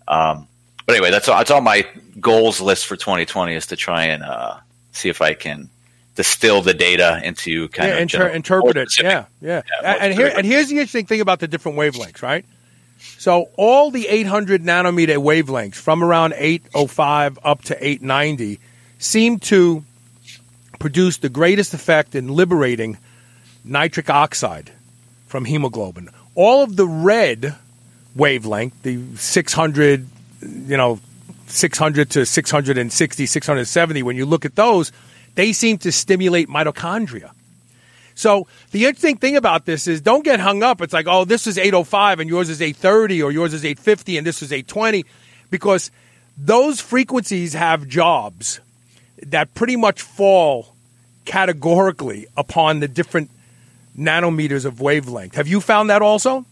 Um, 0.08 0.48
but 0.86 0.96
anyway, 0.96 1.12
that's 1.12 1.28
all, 1.28 1.38
that's 1.38 1.52
all 1.52 1.62
my 1.62 1.86
goals 2.20 2.62
list 2.62 2.86
for 2.86 2.96
2020 2.96 3.56
is 3.56 3.68
to 3.68 3.76
try 3.76 4.06
and 4.06 4.24
uh, 4.24 4.58
see 4.92 5.10
if 5.10 5.22
I 5.22 5.34
can 5.34 5.70
distill 6.16 6.62
the 6.62 6.74
data 6.74 7.22
into 7.24 7.68
kind 7.70 7.90
yeah, 7.90 7.96
of 7.96 8.02
inter- 8.02 8.28
interpret 8.28 8.78
it. 8.78 9.00
Yeah, 9.02 9.26
yeah. 9.42 9.62
Yeah, 9.82 9.96
and, 9.96 10.04
and 10.04 10.14
here 10.14 10.32
and 10.36 10.46
here's 10.46 10.70
the 10.70 10.78
interesting 10.78 11.06
thing 11.06 11.22
about 11.22 11.40
the 11.40 11.48
different 11.48 11.78
wavelengths, 11.78 12.22
right? 12.22 12.46
So 13.18 13.50
all 13.58 13.92
the 13.92 14.08
800 14.08 14.64
nanometer 14.64 15.18
wavelengths 15.18 15.76
from 15.76 16.04
around 16.04 16.34
805 16.38 17.40
up 17.44 17.62
to 17.64 17.76
890 17.76 18.60
seem 18.98 19.40
to 19.40 19.84
produce 20.80 21.18
the 21.18 21.30
greatest 21.30 21.74
effect 21.74 22.16
in 22.16 22.30
liberating 22.30 22.98
nitric 23.64 24.10
oxide 24.10 24.72
from 25.28 25.46
hemoglobin. 25.46 26.10
All 26.36 26.64
of 26.64 26.76
the 26.76 26.88
red 26.88 27.56
wavelength, 28.16 28.82
the 28.84 29.04
600, 29.16 30.08
you 30.46 30.78
know, 30.78 31.00
600 31.48 32.10
to 32.12 32.26
660, 32.26 33.26
670, 33.26 34.04
when 34.04 34.16
you 34.16 34.26
look 34.26 34.46
at 34.46 34.56
those, 34.56 34.92
they 35.36 35.54
seem 35.54 35.78
to 35.80 35.92
stimulate 35.92 36.48
mitochondria. 36.48 37.32
So 38.16 38.48
the 38.72 38.86
interesting 38.86 39.18
thing 39.18 39.36
about 39.36 39.66
this 39.66 39.88
is 39.88 40.02
don't 40.02 40.24
get 40.24 40.40
hung 40.40 40.64
up. 40.64 40.82
It's 40.82 40.94
like, 40.94 41.06
oh, 41.08 41.26
this 41.26 41.48
is 41.48 41.58
805 41.58 42.22
and 42.22 42.30
yours 42.30 42.50
is 42.50 42.62
830 42.62 43.22
or 43.22 43.32
yours 43.32 43.54
is 43.54 43.66
850 43.66 44.18
and 44.18 44.26
this 44.26 44.42
is 44.42 44.54
820 44.54 45.06
because 45.52 45.92
those 46.38 46.80
frequencies 46.80 47.54
have 47.54 47.88
jobs 47.88 48.62
that 49.24 49.54
pretty 49.54 49.76
much 49.76 50.02
fall 50.02 50.74
categorically 51.26 52.28
upon 52.38 52.80
the 52.80 52.88
different 52.88 53.30
nanometers 53.98 54.66
of 54.66 54.80
wavelength. 54.80 55.36
Have 55.36 55.48
you 55.48 55.60
found 55.60 55.90
that 55.90 56.02
also? 56.02 56.46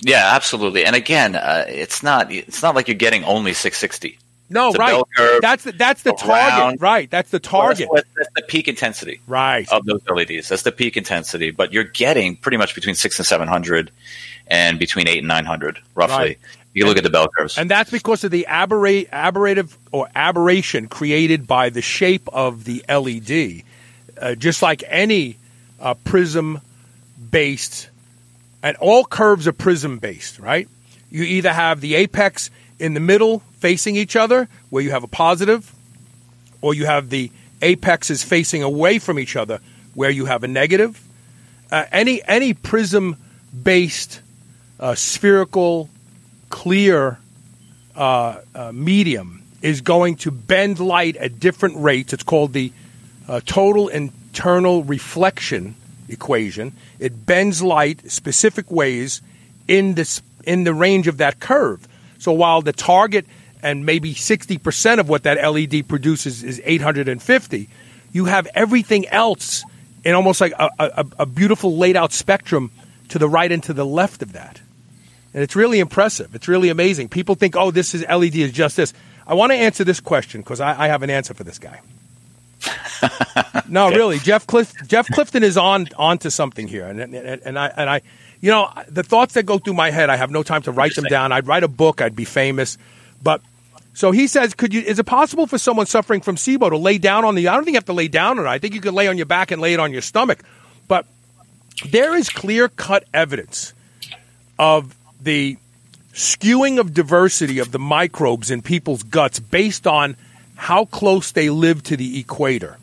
Yeah, 0.00 0.30
absolutely. 0.34 0.84
And 0.84 0.94
again, 0.96 1.36
uh, 1.36 1.64
it's 1.68 2.02
not 2.02 2.30
it's 2.32 2.62
not 2.62 2.74
like 2.74 2.88
you're 2.88 2.96
getting 2.96 3.24
only 3.24 3.52
660. 3.52 4.18
No, 4.50 4.68
It's 4.68 4.78
right. 4.78 5.02
That's 5.40 5.64
the 5.64 5.72
that's 5.72 6.02
the 6.02 6.12
target. 6.12 6.80
Right. 6.80 7.10
That's 7.10 7.30
the 7.30 7.38
target. 7.40 7.88
Well, 7.90 8.02
that's, 8.02 8.08
that's 8.14 8.28
the 8.36 8.42
peak 8.42 8.68
intensity 8.68 9.20
Right. 9.26 9.66
of 9.72 9.86
those 9.86 10.02
LEDs. 10.08 10.48
That's 10.48 10.62
the 10.62 10.70
peak 10.72 10.96
intensity. 10.98 11.50
But 11.50 11.72
you're 11.72 11.84
getting 11.84 12.36
pretty 12.36 12.58
much 12.58 12.74
between 12.74 12.94
six 12.94 13.18
and 13.18 13.26
seven 13.26 13.48
hundred, 13.48 13.90
and 14.46 14.78
between 14.78 15.08
eight 15.08 15.18
and 15.18 15.28
nine 15.28 15.46
hundred, 15.46 15.78
roughly. 15.94 16.16
Right. 16.16 16.38
You 16.74 16.84
look 16.86 16.98
at 16.98 17.04
the 17.04 17.10
bell 17.10 17.28
curves. 17.28 17.56
And 17.56 17.70
that's 17.70 17.90
because 17.90 18.22
of 18.24 18.32
the 18.32 18.46
aberra- 18.48 19.08
aberrative 19.08 19.76
or 19.92 20.08
aberration 20.14 20.88
created 20.88 21.46
by 21.46 21.70
the 21.70 21.80
shape 21.80 22.28
of 22.32 22.64
the 22.64 22.84
LED. 22.88 23.62
Uh, 24.20 24.34
just 24.34 24.60
like 24.60 24.82
any 24.88 25.38
uh, 25.80 25.94
prism 25.94 26.60
based, 27.30 27.88
and 28.64 28.78
all 28.78 29.04
curves 29.04 29.46
are 29.46 29.52
prism 29.52 29.98
based, 29.98 30.38
right? 30.38 30.66
You 31.10 31.22
either 31.22 31.52
have 31.52 31.82
the 31.82 31.96
apex 31.96 32.50
in 32.78 32.94
the 32.94 33.00
middle 33.00 33.40
facing 33.58 33.94
each 33.94 34.16
other, 34.16 34.48
where 34.70 34.82
you 34.82 34.90
have 34.90 35.04
a 35.04 35.06
positive, 35.06 35.70
or 36.62 36.72
you 36.72 36.86
have 36.86 37.10
the 37.10 37.30
apexes 37.60 38.24
facing 38.24 38.62
away 38.62 38.98
from 38.98 39.18
each 39.18 39.36
other, 39.36 39.60
where 39.92 40.08
you 40.08 40.24
have 40.24 40.44
a 40.44 40.48
negative. 40.48 41.00
Uh, 41.70 41.84
any 41.92 42.22
any 42.26 42.54
prism 42.54 43.16
based 43.62 44.22
uh, 44.80 44.94
spherical 44.94 45.90
clear 46.48 47.18
uh, 47.94 48.40
uh, 48.54 48.72
medium 48.72 49.42
is 49.60 49.82
going 49.82 50.16
to 50.16 50.30
bend 50.30 50.80
light 50.80 51.16
at 51.18 51.38
different 51.38 51.76
rates. 51.76 52.14
It's 52.14 52.22
called 52.22 52.54
the 52.54 52.72
uh, 53.28 53.40
total 53.44 53.88
internal 53.88 54.82
reflection 54.84 55.74
equation. 56.08 56.72
It 56.98 57.26
bends 57.26 57.62
light 57.62 58.10
specific 58.10 58.70
ways 58.70 59.22
in 59.68 59.94
this 59.94 60.22
in 60.44 60.64
the 60.64 60.74
range 60.74 61.08
of 61.08 61.18
that 61.18 61.40
curve. 61.40 61.86
So 62.18 62.32
while 62.32 62.62
the 62.62 62.72
target 62.72 63.26
and 63.62 63.86
maybe 63.86 64.14
60% 64.14 64.98
of 64.98 65.08
what 65.08 65.22
that 65.22 65.42
LED 65.42 65.88
produces 65.88 66.42
is 66.42 66.60
850, 66.64 67.68
you 68.12 68.26
have 68.26 68.46
everything 68.54 69.08
else 69.08 69.64
in 70.04 70.14
almost 70.14 70.40
like 70.40 70.52
a, 70.58 70.68
a, 70.78 71.06
a 71.20 71.26
beautiful 71.26 71.78
laid 71.78 71.96
out 71.96 72.12
spectrum 72.12 72.70
to 73.08 73.18
the 73.18 73.28
right 73.28 73.50
and 73.50 73.62
to 73.64 73.72
the 73.72 73.86
left 73.86 74.22
of 74.22 74.32
that. 74.32 74.60
And 75.32 75.42
it's 75.42 75.56
really 75.56 75.80
impressive. 75.80 76.34
It's 76.34 76.46
really 76.46 76.68
amazing. 76.68 77.08
People 77.08 77.34
think, 77.34 77.56
oh, 77.56 77.70
this 77.70 77.94
is 77.94 78.04
LED 78.06 78.36
is 78.36 78.52
just 78.52 78.76
this. 78.76 78.92
I 79.26 79.34
want 79.34 79.52
to 79.52 79.56
answer 79.56 79.82
this 79.82 79.98
question 79.98 80.42
because 80.42 80.60
I, 80.60 80.84
I 80.84 80.88
have 80.88 81.02
an 81.02 81.10
answer 81.10 81.34
for 81.34 81.42
this 81.42 81.58
guy. 81.58 81.80
No, 83.68 83.90
really, 83.90 84.18
Jeff 84.18 84.46
Cliff, 84.46 84.72
Jeff 84.86 85.06
Clifton 85.08 85.42
is 85.42 85.56
on 85.56 85.88
onto 85.96 86.30
something 86.30 86.68
here, 86.68 86.86
and, 86.86 87.00
and 87.00 87.16
and 87.16 87.58
I 87.58 87.66
and 87.68 87.90
I, 87.90 88.00
you 88.40 88.50
know, 88.50 88.70
the 88.88 89.02
thoughts 89.02 89.34
that 89.34 89.44
go 89.44 89.58
through 89.58 89.74
my 89.74 89.90
head, 89.90 90.10
I 90.10 90.16
have 90.16 90.30
no 90.30 90.42
time 90.42 90.62
to 90.62 90.72
write 90.72 90.94
them 90.94 91.04
down. 91.04 91.32
I'd 91.32 91.46
write 91.46 91.64
a 91.64 91.68
book, 91.68 92.00
I'd 92.00 92.16
be 92.16 92.24
famous, 92.24 92.78
but 93.22 93.40
so 93.94 94.10
he 94.10 94.26
says, 94.26 94.54
could 94.54 94.74
you? 94.74 94.82
Is 94.82 94.98
it 94.98 95.04
possible 95.04 95.46
for 95.46 95.56
someone 95.56 95.86
suffering 95.86 96.20
from 96.20 96.36
SIBO 96.36 96.70
to 96.70 96.76
lay 96.76 96.98
down 96.98 97.24
on 97.24 97.34
the? 97.36 97.48
I 97.48 97.54
don't 97.54 97.64
think 97.64 97.74
you 97.74 97.78
have 97.78 97.84
to 97.86 97.92
lay 97.92 98.08
down 98.08 98.38
on 98.38 98.46
it. 98.46 98.48
I 98.48 98.58
think 98.58 98.74
you 98.74 98.80
could 98.80 98.94
lay 98.94 99.08
on 99.08 99.16
your 99.16 99.26
back 99.26 99.50
and 99.50 99.62
lay 99.62 99.72
it 99.72 99.80
on 99.80 99.92
your 99.92 100.02
stomach, 100.02 100.42
but 100.88 101.06
there 101.90 102.14
is 102.16 102.28
clear 102.28 102.68
cut 102.68 103.04
evidence 103.14 103.72
of 104.58 104.96
the 105.20 105.56
skewing 106.12 106.78
of 106.78 106.94
diversity 106.94 107.58
of 107.58 107.72
the 107.72 107.78
microbes 107.78 108.50
in 108.50 108.62
people's 108.62 109.02
guts 109.02 109.40
based 109.40 109.86
on 109.86 110.16
how 110.54 110.84
close 110.86 111.32
they 111.32 111.50
live 111.50 111.82
to 111.84 111.96
the 111.96 112.18
equator. 112.18 112.78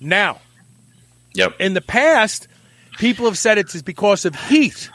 Now, 0.00 0.40
yep. 1.34 1.54
in 1.58 1.74
the 1.74 1.80
past, 1.80 2.48
people 2.98 3.24
have 3.26 3.38
said 3.38 3.58
it's 3.58 3.80
because 3.82 4.24
of 4.24 4.34
heat. 4.34 4.90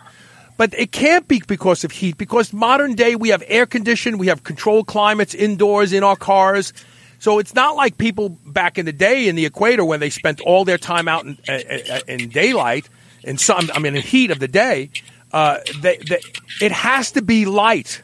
But 0.57 0.75
it 0.77 0.91
can't 0.91 1.27
be 1.27 1.41
because 1.47 1.83
of 1.83 1.91
heat, 1.91 2.17
because 2.19 2.53
modern 2.53 2.93
day 2.93 3.15
we 3.15 3.29
have 3.29 3.43
air 3.47 3.65
conditioned, 3.65 4.19
we 4.19 4.27
have 4.27 4.43
controlled 4.43 4.85
climates 4.85 5.33
indoors 5.33 5.91
in 5.91 6.03
our 6.03 6.15
cars. 6.15 6.71
So 7.17 7.39
it's 7.39 7.55
not 7.55 7.75
like 7.75 7.97
people 7.97 8.29
back 8.29 8.77
in 8.77 8.85
the 8.85 8.93
day 8.93 9.27
in 9.27 9.35
the 9.35 9.45
equator 9.45 9.83
when 9.83 9.99
they 9.99 10.11
spent 10.11 10.39
all 10.41 10.63
their 10.63 10.77
time 10.77 11.07
out 11.07 11.25
in, 11.25 11.37
uh, 11.47 11.51
uh, 11.51 11.93
uh, 11.95 11.99
in 12.07 12.29
daylight, 12.29 12.87
in 13.23 13.39
some, 13.39 13.71
I 13.73 13.79
mean, 13.79 13.95
in 13.95 14.03
heat 14.03 14.29
of 14.29 14.39
the 14.39 14.47
day. 14.47 14.91
Uh, 15.31 15.59
they, 15.81 15.97
they, 15.97 16.19
it 16.61 16.71
has 16.71 17.13
to 17.13 17.21
be 17.21 17.45
light. 17.45 18.03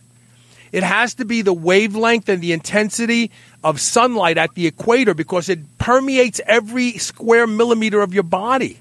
It 0.78 0.84
has 0.84 1.16
to 1.16 1.26
be 1.26 1.42
the 1.42 1.54
wavelength 1.54 2.30
and 2.30 2.40
the 2.40 2.54
intensity 2.54 3.32
of 3.64 3.82
sunlight 3.82 4.38
at 4.38 4.54
the 4.54 4.68
equator 4.68 5.16
because 5.16 5.50
it 5.50 5.58
permeates 5.80 6.40
every 6.46 7.00
square 7.00 7.48
millimeter 7.48 8.00
of 8.00 8.14
your 8.14 8.22
body. 8.22 8.80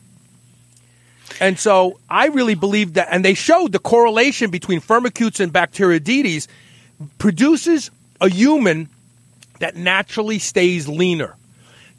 And 1.41 1.59
so 1.59 1.99
I 2.11 2.27
really 2.27 2.55
believe 2.55 2.93
that, 2.95 3.09
and 3.11 3.25
they 3.25 3.33
showed 3.33 3.73
the 3.73 3.79
correlation 3.79 4.51
between 4.51 4.83
firmicutes 4.83 5.41
and 5.41 5.51
bacteroidetes 5.51 6.49
produces 7.17 7.91
a 8.21 8.29
human 8.29 8.91
that 9.61 9.75
naturally 9.75 10.39
stays 10.39 10.87
leaner. 10.87 11.35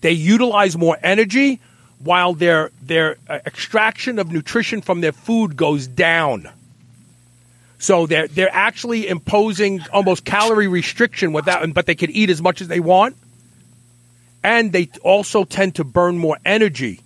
They 0.01 0.11
utilize 0.11 0.77
more 0.77 0.99
energy 1.01 1.59
while 2.03 2.35
their 2.35 2.69
their 2.83 3.17
uh, 3.27 3.39
extraction 3.47 4.19
of 4.19 4.31
nutrition 4.31 4.81
from 4.81 5.01
their 5.01 5.11
food 5.11 5.57
goes 5.57 5.87
down. 5.87 6.51
So 7.79 8.07
they're 8.07 8.27
they're 8.27 8.53
actually 8.53 9.07
imposing 9.07 9.81
almost 9.93 10.25
calorie 10.25 10.67
restriction 10.67 11.31
without, 11.33 11.71
but 11.73 11.85
they 11.85 11.95
can 11.95 12.09
eat 12.09 12.29
as 12.29 12.41
much 12.41 12.61
as 12.61 12.67
they 12.67 12.79
want, 12.79 13.15
and 14.43 14.71
they 14.71 14.89
also 15.03 15.43
tend 15.43 15.75
to 15.75 15.83
burn 15.83 16.17
more 16.17 16.37
energy 16.45 17.01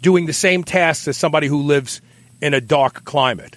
doing 0.00 0.26
the 0.26 0.32
same 0.32 0.64
tasks 0.64 1.08
as 1.08 1.16
somebody 1.16 1.46
who 1.48 1.62
lives 1.62 2.00
in 2.40 2.54
a 2.54 2.60
dark 2.60 3.04
climate. 3.04 3.56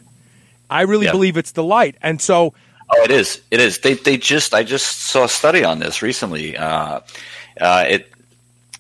I 0.70 0.82
really 0.82 1.06
Yeah. 1.06 1.12
believe 1.12 1.38
it's 1.38 1.52
the 1.52 1.64
light. 1.64 1.96
And 2.02 2.22
so, 2.22 2.54
Oh, 2.92 3.04
it 3.04 3.12
is. 3.12 3.40
It 3.52 3.60
is. 3.62 3.80
They 3.80 3.94
they 3.94 4.18
just 4.18 4.54
I 4.54 4.64
just 4.64 5.00
saw 5.02 5.26
a 5.26 5.30
study 5.30 5.64
on 5.64 5.80
this 5.80 6.02
recently. 6.02 6.58
Uh, 6.58 7.02
uh, 7.62 7.86
it 7.88 8.12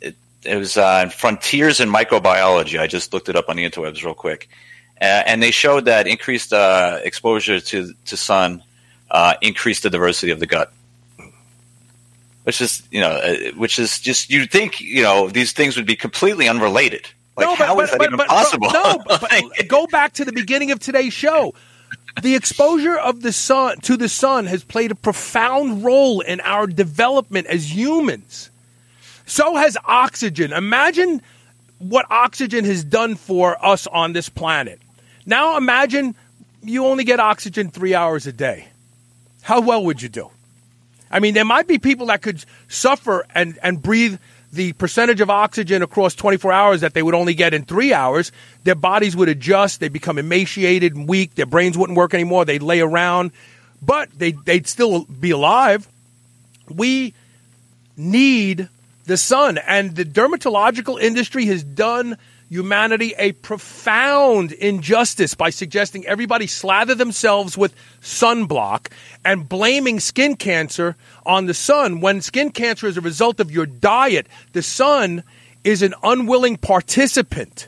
it 0.02 0.16
it 0.44 0.56
was 0.58 0.78
uh, 0.78 1.10
Frontiers 1.10 1.80
in 1.80 1.90
Microbiology. 1.90 2.80
I 2.80 2.88
just 2.88 3.14
looked 3.14 3.30
it 3.30 3.36
up 3.36 3.50
on 3.50 3.56
the 3.56 3.70
interwebs 3.70 4.04
real 4.04 4.16
quick, 4.16 4.50
and 5.02 5.42
they 5.42 5.52
showed 5.52 5.86
that 5.86 6.08
increased 6.08 6.54
uh, 6.54 7.00
exposure 7.04 7.60
to 7.60 7.94
to 8.06 8.18
sun 8.18 8.64
uh, 9.12 9.36
increased 9.42 9.84
the 9.84 9.90
diversity 9.90 10.32
of 10.32 10.40
the 10.40 10.48
gut. 10.48 10.72
Which 12.44 12.62
is 12.62 12.84
you 12.92 13.02
know, 13.02 13.12
uh, 13.12 13.52
which 13.56 13.80
is 13.80 14.00
just 14.00 14.30
you'd 14.30 14.52
think 14.52 14.82
you 14.82 15.04
know 15.04 15.30
these 15.30 15.52
things 15.52 15.78
would 15.78 15.86
be 15.86 15.96
completely 15.96 16.48
unrelated. 16.48 17.08
Like 17.38 17.48
no, 17.48 17.56
but, 17.58 17.68
how 17.68 17.76
but, 17.76 17.84
is 17.86 17.92
that 17.92 18.00
but, 18.00 18.08
even 18.08 18.20
possible? 18.20 18.72
no, 18.72 19.02
but 19.08 19.68
go 19.68 19.88
back 19.88 20.14
to 20.14 20.26
the 20.26 20.34
beginning 20.34 20.72
of 20.72 20.80
today's 20.80 21.14
show. 21.14 21.54
The 22.22 22.36
exposure 22.36 22.98
of 22.98 23.22
the 23.22 23.32
sun 23.32 23.78
to 23.82 23.96
the 23.96 24.10
sun 24.10 24.46
has 24.48 24.64
played 24.64 24.92
a 24.92 24.96
profound 24.96 25.84
role 25.84 26.22
in 26.22 26.42
our 26.42 26.68
development 26.68 27.48
as 27.48 27.74
humans. 27.74 28.50
So 29.26 29.56
has 29.56 29.78
oxygen. 29.86 30.52
Imagine 30.52 31.22
what 31.78 32.08
oxygen 32.10 32.66
has 32.66 32.84
done 32.84 33.16
for 33.16 33.64
us 33.64 33.88
on 33.88 34.14
this 34.14 34.28
planet. 34.28 34.82
Now 35.30 35.58
imagine 35.58 36.16
you 36.64 36.88
only 36.88 37.04
get 37.04 37.20
oxygen 37.20 37.70
three 37.70 37.94
hours 37.94 38.26
a 38.26 38.34
day. 38.34 38.68
How 39.44 39.62
well 39.62 39.86
would 39.86 40.02
you 40.02 40.10
do? 40.10 40.32
I 41.12 41.20
mean, 41.20 41.36
there 41.36 41.46
might 41.46 41.68
be 41.68 41.78
people 41.78 42.08
that 42.08 42.24
could 42.24 42.44
suffer 42.68 43.28
and, 43.36 43.60
and 43.62 43.80
breathe 43.80 44.18
the 44.52 44.74
percentage 44.74 45.22
of 45.22 45.30
oxygen 45.30 45.84
across 45.84 46.16
24 46.16 46.52
hours 46.52 46.82
that 46.82 46.96
they 46.96 47.04
would 47.04 47.14
only 47.14 47.36
get 47.36 47.54
in 47.54 47.64
three 47.64 47.94
hours. 47.94 48.32
Their 48.64 48.74
bodies 48.74 49.16
would 49.16 49.30
adjust. 49.30 49.80
They'd 49.80 49.94
become 49.94 50.18
emaciated 50.18 50.96
and 50.96 51.08
weak. 51.08 51.36
Their 51.36 51.46
brains 51.46 51.78
wouldn't 51.78 51.96
work 51.96 52.16
anymore. 52.16 52.44
They'd 52.44 52.64
lay 52.64 52.82
around, 52.82 53.32
but 53.84 54.10
they, 54.18 54.32
they'd 54.32 54.66
still 54.66 55.06
be 55.06 55.30
alive. 55.30 55.88
We 56.68 57.14
need 57.96 58.68
the 59.06 59.18
sun. 59.18 59.60
And 59.60 59.96
the 59.96 60.06
dermatological 60.06 61.00
industry 61.00 61.46
has 61.46 61.64
done 61.64 62.18
humanity 62.50 63.14
a 63.18 63.32
profound 63.34 64.52
injustice 64.52 65.36
by 65.36 65.52
suggesting 65.52 66.06
everybody 66.08 66.48
slather 66.48 66.96
themselves 66.96 67.58
with 67.58 67.76
sunblock 68.02 68.88
and 69.24 69.48
blaming 69.48 70.00
skin 70.00 70.36
cancer 70.36 70.96
on 71.26 71.46
the 71.46 71.54
sun 71.54 72.02
when 72.02 72.22
skin 72.22 72.52
cancer 72.52 72.88
is 72.88 72.98
a 72.98 73.02
result 73.02 73.40
of 73.40 73.52
your 73.52 73.68
diet. 73.68 74.28
The 74.54 74.64
sun 74.64 75.24
is 75.64 75.84
an 75.84 75.94
unwilling 76.04 76.58
participant. 76.58 77.68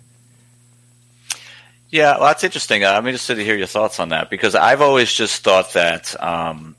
Yeah, 1.92 2.18
well, 2.18 2.28
that's 2.28 2.44
interesting. 2.44 2.84
I'm 2.86 3.06
interested 3.06 3.36
to 3.36 3.44
hear 3.44 3.58
your 3.58 3.68
thoughts 3.68 4.00
on 4.00 4.10
that 4.10 4.30
because 4.30 4.56
I've 4.56 4.82
always 4.82 5.12
just 5.12 5.44
thought 5.44 5.74
that, 5.74 6.22
um, 6.24 6.76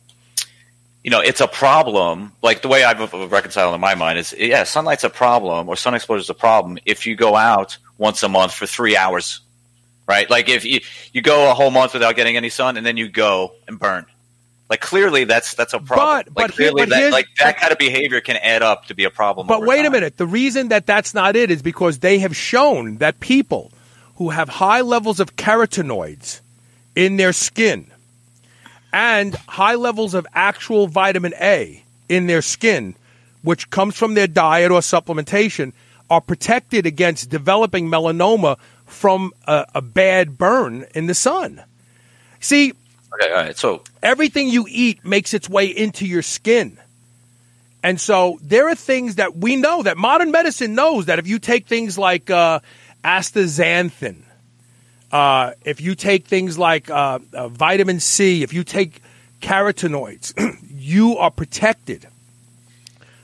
you 1.04 1.10
know, 1.10 1.20
it's 1.20 1.42
a 1.42 1.46
problem. 1.46 2.32
Like 2.42 2.62
the 2.62 2.68
way 2.68 2.82
I've 2.82 3.12
reconciled 3.30 3.74
in 3.74 3.80
my 3.80 3.94
mind 3.94 4.18
is, 4.18 4.34
yeah, 4.36 4.64
sunlight's 4.64 5.04
a 5.04 5.10
problem 5.10 5.68
or 5.68 5.76
sun 5.76 5.94
exposure 5.94 6.20
is 6.20 6.30
a 6.30 6.34
problem 6.34 6.78
if 6.86 7.06
you 7.06 7.14
go 7.14 7.36
out 7.36 7.76
once 7.98 8.22
a 8.22 8.28
month 8.28 8.52
for 8.52 8.66
three 8.66 8.96
hours, 8.96 9.40
right? 10.08 10.28
Like 10.28 10.48
if 10.48 10.64
you, 10.64 10.80
you 11.12 11.22
go 11.22 11.50
a 11.50 11.54
whole 11.54 11.70
month 11.70 11.92
without 11.94 12.16
getting 12.16 12.36
any 12.36 12.48
sun 12.48 12.76
and 12.76 12.84
then 12.84 12.96
you 12.96 13.08
go 13.08 13.52
and 13.68 13.78
burn. 13.78 14.06
Like 14.70 14.80
clearly 14.80 15.24
that's 15.24 15.54
that's 15.54 15.74
a 15.74 15.78
problem. 15.80 16.06
But- 16.06 16.26
like 16.28 16.34
but 16.34 16.50
here- 16.56 16.70
clearly 16.70 16.82
but 16.82 16.88
that 16.90 17.12
like 17.12 17.26
that 17.38 17.58
kind 17.58 17.72
of 17.72 17.78
behavior 17.78 18.20
can 18.20 18.36
add 18.36 18.62
up 18.62 18.86
to 18.86 18.94
be 18.94 19.04
a 19.04 19.10
problem. 19.10 19.46
But 19.46 19.62
wait 19.62 19.84
a 19.84 19.90
minute. 19.90 20.16
The 20.16 20.26
reason 20.26 20.68
that 20.68 20.86
that's 20.86 21.12
not 21.12 21.36
it 21.36 21.50
is 21.50 21.60
because 21.60 21.98
they 21.98 22.18
have 22.20 22.34
shown 22.34 22.96
that 22.98 23.20
people 23.20 23.70
who 24.16 24.30
have 24.30 24.48
high 24.48 24.80
levels 24.80 25.20
of 25.20 25.36
carotenoids 25.36 26.40
in 26.96 27.16
their 27.16 27.32
skin 27.32 27.90
and 28.92 29.34
high 29.34 29.74
levels 29.74 30.14
of 30.14 30.26
actual 30.34 30.86
vitamin 30.86 31.34
A 31.40 31.82
in 32.08 32.26
their 32.26 32.42
skin, 32.42 32.94
which 33.42 33.70
comes 33.70 33.96
from 33.96 34.14
their 34.14 34.26
diet 34.26 34.70
or 34.70 34.80
supplementation, 34.80 35.72
are 36.12 36.20
protected 36.20 36.84
against 36.84 37.30
developing 37.30 37.88
melanoma 37.88 38.58
from 38.84 39.32
a, 39.46 39.64
a 39.74 39.80
bad 39.80 40.36
burn 40.36 40.84
in 40.94 41.06
the 41.06 41.14
sun. 41.14 41.62
See, 42.38 42.74
Okay, 43.14 43.30
all 43.30 43.36
right. 43.36 43.56
So 43.56 43.82
everything 44.02 44.48
you 44.48 44.66
eat 44.68 45.04
makes 45.04 45.34
its 45.34 45.48
way 45.48 45.66
into 45.66 46.06
your 46.06 46.22
skin. 46.22 46.78
And 47.82 48.00
so 48.00 48.38
there 48.42 48.68
are 48.68 48.74
things 48.74 49.16
that 49.16 49.36
we 49.36 49.56
know 49.56 49.82
that 49.82 49.96
modern 49.96 50.30
medicine 50.30 50.74
knows 50.74 51.06
that 51.06 51.18
if 51.18 51.26
you 51.26 51.38
take 51.38 51.66
things 51.66 51.98
like 51.98 52.30
uh, 52.30 52.60
astaxanthin, 53.02 54.22
uh, 55.10 55.52
if 55.64 55.80
you 55.80 55.94
take 55.94 56.26
things 56.26 56.58
like 56.58 56.88
uh, 56.90 57.18
uh, 57.32 57.48
vitamin 57.48 58.00
C, 58.00 58.42
if 58.42 58.52
you 58.52 58.64
take 58.64 59.02
carotenoids, 59.40 60.32
you 60.74 61.18
are 61.18 61.30
protected 61.30 62.06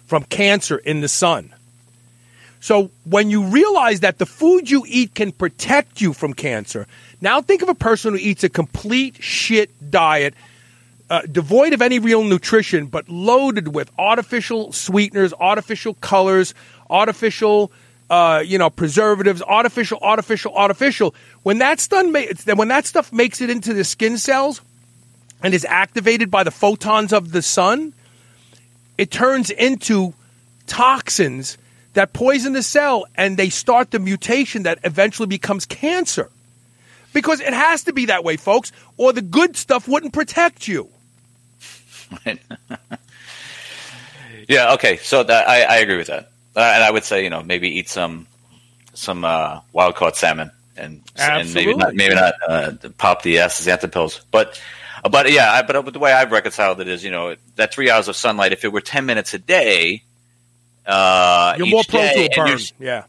from 0.07 0.24
cancer 0.24 0.76
in 0.76 1.01
the 1.01 1.09
sun. 1.09 1.55
So 2.61 2.91
when 3.05 3.31
you 3.31 3.45
realize 3.45 4.01
that 4.01 4.19
the 4.19 4.27
food 4.27 4.69
you 4.69 4.85
eat 4.87 5.15
can 5.15 5.33
protect 5.33 6.01
you 6.01 6.13
from 6.13 6.35
cancer, 6.35 6.87
now 7.21 7.41
think 7.41 7.63
of 7.63 7.69
a 7.69 7.75
person 7.75 8.15
who 8.15 8.19
eats 8.19 8.45
a 8.45 8.49
complete 8.49 9.23
shit 9.23 9.71
diet, 9.91 10.35
uh, 11.11 11.23
devoid 11.23 11.73
of 11.73 11.83
any 11.83 11.99
real 11.99 12.25
nutrition, 12.25 12.87
but 12.87 13.09
loaded 13.09 13.75
with 13.75 13.91
artificial 13.99 14.73
sweeteners, 14.73 15.33
artificial 15.35 15.95
colors, 15.95 16.53
artificial, 16.91 17.71
uh, 18.11 18.43
you 18.45 18.59
know, 18.59 18.71
preservatives, 18.71 19.43
artificial, 19.43 19.99
artificial, 20.03 20.55
artificial. 20.55 21.15
When 21.45 21.59
ma- 21.59 22.55
when 22.55 22.69
that 22.69 22.87
stuff 22.87 23.13
makes 23.13 23.41
it 23.41 23.51
into 23.51 23.73
the 23.73 23.85
skin 23.85 24.19
cells 24.19 24.61
and 25.43 25.55
is 25.55 25.65
activated 25.65 26.31
by 26.31 26.43
the 26.43 26.51
photons 26.51 27.13
of 27.13 27.33
the 27.33 27.43
sun, 27.43 27.93
it 28.97 29.11
turns 29.11 29.51
into 29.51 30.15
toxins 30.67 31.57
that 31.99 32.12
poison 32.12 32.53
the 32.53 32.62
cell 32.62 33.07
and 33.16 33.36
they 33.36 33.51
start 33.51 33.90
the 33.90 33.99
mutation 33.99 34.62
that 34.62 34.78
eventually 34.84 35.26
becomes 35.26 35.66
cancer. 35.66 36.30
Because 37.12 37.40
it 37.40 37.53
has 37.53 37.84
to 37.84 37.92
be 37.92 38.07
that 38.07 38.22
way, 38.22 38.36
folks, 38.36 38.70
or 38.96 39.12
the 39.12 39.22
good 39.22 39.57
stuff 39.57 39.88
wouldn't 39.88 40.12
protect 40.12 40.68
you. 40.68 40.88
Yeah. 44.49 44.72
Okay. 44.74 44.96
So 44.96 45.22
that, 45.22 45.49
I, 45.49 45.62
I 45.62 45.76
agree 45.76 45.99
with 45.99 46.07
that, 46.09 46.30
uh, 46.57 46.61
and 46.61 46.82
I 46.82 46.90
would 46.90 47.05
say 47.05 47.22
you 47.22 47.30
know 47.30 47.42
maybe 47.42 47.68
eat 47.78 47.88
some 47.88 48.26
some 48.94 49.24
uh, 49.24 49.61
wild 49.72 49.94
caught 49.94 50.16
salmon 50.16 50.51
and 50.74 51.03
and 51.16 51.53
maybe 51.55 51.74
not 51.74 51.94
maybe 51.94 52.14
not 52.14 52.34
uh, 52.49 52.72
pop 52.96 53.22
the 53.22 53.36
astaxanthin 53.36 53.92
pills, 53.92 54.24
but 54.30 54.61
but 55.09 55.30
yeah. 55.30 55.53
I, 55.53 55.62
but 55.62 55.92
the 55.92 55.99
way 55.99 56.12
I've 56.12 56.32
reconciled 56.32 56.80
it 56.80 56.88
is 56.88 57.05
you 57.05 57.11
know 57.11 57.36
that 57.57 57.74
three 57.74 57.90
hours 57.90 58.09
of 58.09 58.16
sunlight. 58.16 58.53
If 58.53 58.64
it 58.64 58.72
were 58.72 58.80
ten 58.80 59.05
minutes 59.05 59.34
a 59.34 59.38
day, 59.38 60.03
uh, 60.89 61.55
You're 61.59 61.66
more 61.66 61.84
prone 61.86 62.12
to 62.14 62.18
a 62.20 62.28
burn. 62.34 62.59
Yeah. 62.78 63.05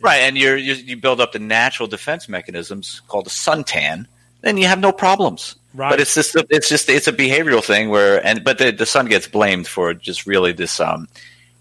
right? 0.00 0.20
And 0.20 0.36
you're, 0.36 0.56
you 0.56 0.74
you 0.74 0.96
build 0.96 1.20
up 1.20 1.32
the 1.32 1.38
natural 1.38 1.88
defense 1.88 2.28
mechanisms 2.28 3.00
called 3.08 3.26
a 3.26 3.30
suntan, 3.30 4.06
then 4.42 4.58
you 4.58 4.66
have 4.66 4.78
no 4.78 4.92
problems. 4.92 5.56
Right. 5.74 5.90
But 5.90 6.00
it's 6.00 6.14
just 6.14 6.36
a, 6.36 6.46
it's 6.50 6.68
just 6.68 6.90
it's 6.90 7.08
a 7.08 7.12
behavioral 7.12 7.64
thing 7.64 7.88
where 7.88 8.24
and 8.24 8.44
but 8.44 8.58
the, 8.58 8.70
the 8.70 8.86
sun 8.86 9.06
gets 9.06 9.26
blamed 9.26 9.66
for 9.66 9.94
just 9.94 10.26
really 10.26 10.52
this 10.52 10.78
um, 10.80 11.08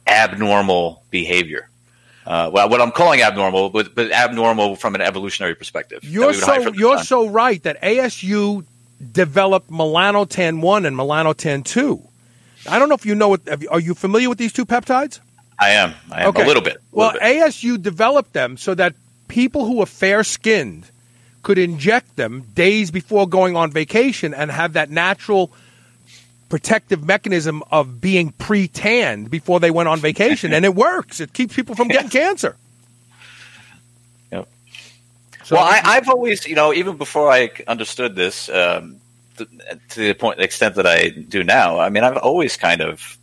abnormal 0.06 1.02
behavior. 1.10 1.70
Uh, 2.26 2.52
well, 2.54 2.70
what 2.70 2.80
I'm 2.82 2.92
calling 2.92 3.22
abnormal, 3.22 3.70
but, 3.70 3.96
but 3.96 4.12
abnormal 4.12 4.76
from 4.76 4.94
an 4.94 5.02
evolutionary 5.02 5.56
perspective. 5.56 6.04
You're 6.04 6.28
we 6.28 6.36
would 6.36 6.44
hide 6.44 6.64
so 6.64 6.74
you're 6.74 6.98
sun. 6.98 7.06
so 7.06 7.28
right 7.30 7.64
that 7.64 7.82
ASU 7.82 8.64
developed 9.12 9.72
melanotan 9.72 10.62
1 10.62 10.86
and 10.86 10.96
melanotan 10.96 11.66
2. 11.66 12.02
I 12.70 12.78
don't 12.78 12.90
know 12.90 12.96
if 12.96 13.06
you 13.06 13.16
know 13.16 13.30
what 13.30 13.42
are 13.72 13.80
you 13.80 13.96
familiar 13.96 14.30
with 14.30 14.38
these 14.38 14.54
two 14.54 14.66
peptides? 14.66 15.20
I 15.62 15.70
am. 15.72 15.94
I 16.12 16.24
am 16.24 16.36
a 16.36 16.44
little 16.44 16.64
bit. 16.64 16.78
a 16.78 16.80
Well, 16.92 17.14
little 17.14 17.22
bit. 17.28 17.44
ASU 17.54 17.82
developed 17.82 18.34
them 18.34 18.58
so 18.58 18.74
that 18.76 18.96
people 19.28 19.66
who 19.66 19.82
are 19.82 19.86
fair 19.86 20.24
skinned 20.24 20.86
could 21.44 21.58
inject 21.60 22.16
them 22.16 22.42
days 22.56 22.92
before 22.92 23.28
going 23.28 23.56
on 23.56 23.72
vacation 23.72 24.34
and 24.34 24.52
have 24.52 24.74
that 24.74 24.90
natural 24.90 25.52
protective 26.50 27.06
mechanism 27.06 27.64
of 27.72 28.02
being 28.02 28.32
pre 28.32 28.68
tanned 28.68 29.30
before 29.32 29.60
they 29.60 29.72
went 29.72 29.88
on 29.88 30.00
vacation. 30.00 30.52
and 30.52 30.66
it 30.66 30.76
works. 30.76 31.20
It 31.20 31.32
keeps 31.32 31.56
people 31.56 31.76
from 31.76 31.88
getting 31.88 32.10
cancer. 32.22 32.58
Yep. 34.32 34.48
So 35.44 35.56
well, 35.56 35.64
I, 35.66 35.82
I've 35.84 36.10
always, 36.10 36.46
you 36.48 36.56
know, 36.56 36.74
even 36.74 36.98
before 36.98 37.32
I 37.32 37.52
understood 37.68 38.16
this, 38.16 38.50
um, 38.50 38.98
to, 39.38 39.48
to 39.90 40.00
the 40.00 40.14
point, 40.14 40.38
the 40.38 40.44
extent 40.44 40.76
that 40.76 40.88
I 40.88 41.10
do 41.10 41.44
now, 41.44 41.80
I 41.80 41.90
mean, 41.90 42.04
I've 42.04 42.18
always 42.18 42.58
kind 42.58 42.82
of 42.82 43.18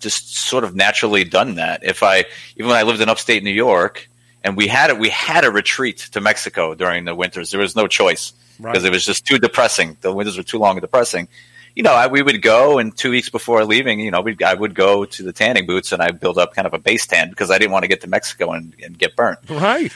just 0.00 0.36
sort 0.36 0.64
of 0.64 0.74
naturally 0.74 1.24
done 1.24 1.54
that. 1.56 1.84
If 1.84 2.02
I, 2.02 2.24
even 2.56 2.68
when 2.68 2.76
I 2.76 2.82
lived 2.82 3.00
in 3.00 3.08
upstate 3.08 3.42
New 3.42 3.50
York, 3.50 4.08
and 4.42 4.56
we 4.56 4.66
had 4.66 4.90
it, 4.90 4.98
we 4.98 5.10
had 5.10 5.44
a 5.44 5.50
retreat 5.50 5.98
to 6.12 6.20
Mexico 6.20 6.74
during 6.74 7.04
the 7.04 7.14
winters. 7.14 7.50
There 7.50 7.60
was 7.60 7.76
no 7.76 7.86
choice 7.86 8.32
Right. 8.58 8.72
because 8.72 8.84
it 8.84 8.92
was 8.92 9.06
just 9.06 9.24
too 9.24 9.38
depressing. 9.38 9.96
The 10.02 10.12
winters 10.12 10.36
were 10.36 10.42
too 10.42 10.58
long 10.58 10.72
and 10.76 10.82
depressing. 10.82 11.28
You 11.74 11.82
know, 11.82 11.94
I, 11.94 12.08
we 12.08 12.20
would 12.20 12.42
go, 12.42 12.78
and 12.78 12.94
two 12.94 13.10
weeks 13.10 13.30
before 13.30 13.64
leaving, 13.64 14.00
you 14.00 14.10
know, 14.10 14.20
we 14.20 14.36
I 14.44 14.52
would 14.54 14.74
go 14.74 15.04
to 15.06 15.22
the 15.22 15.32
tanning 15.32 15.66
booths, 15.66 15.92
and 15.92 16.02
I 16.02 16.10
build 16.10 16.36
up 16.36 16.52
kind 16.54 16.66
of 16.66 16.74
a 16.74 16.78
base 16.78 17.06
tan 17.06 17.30
because 17.30 17.50
I 17.50 17.58
didn't 17.58 17.70
want 17.72 17.84
to 17.84 17.88
get 17.88 18.00
to 18.02 18.06
Mexico 18.08 18.50
and, 18.52 18.74
and 18.84 18.98
get 18.98 19.14
burnt. 19.16 19.38
right. 19.48 19.92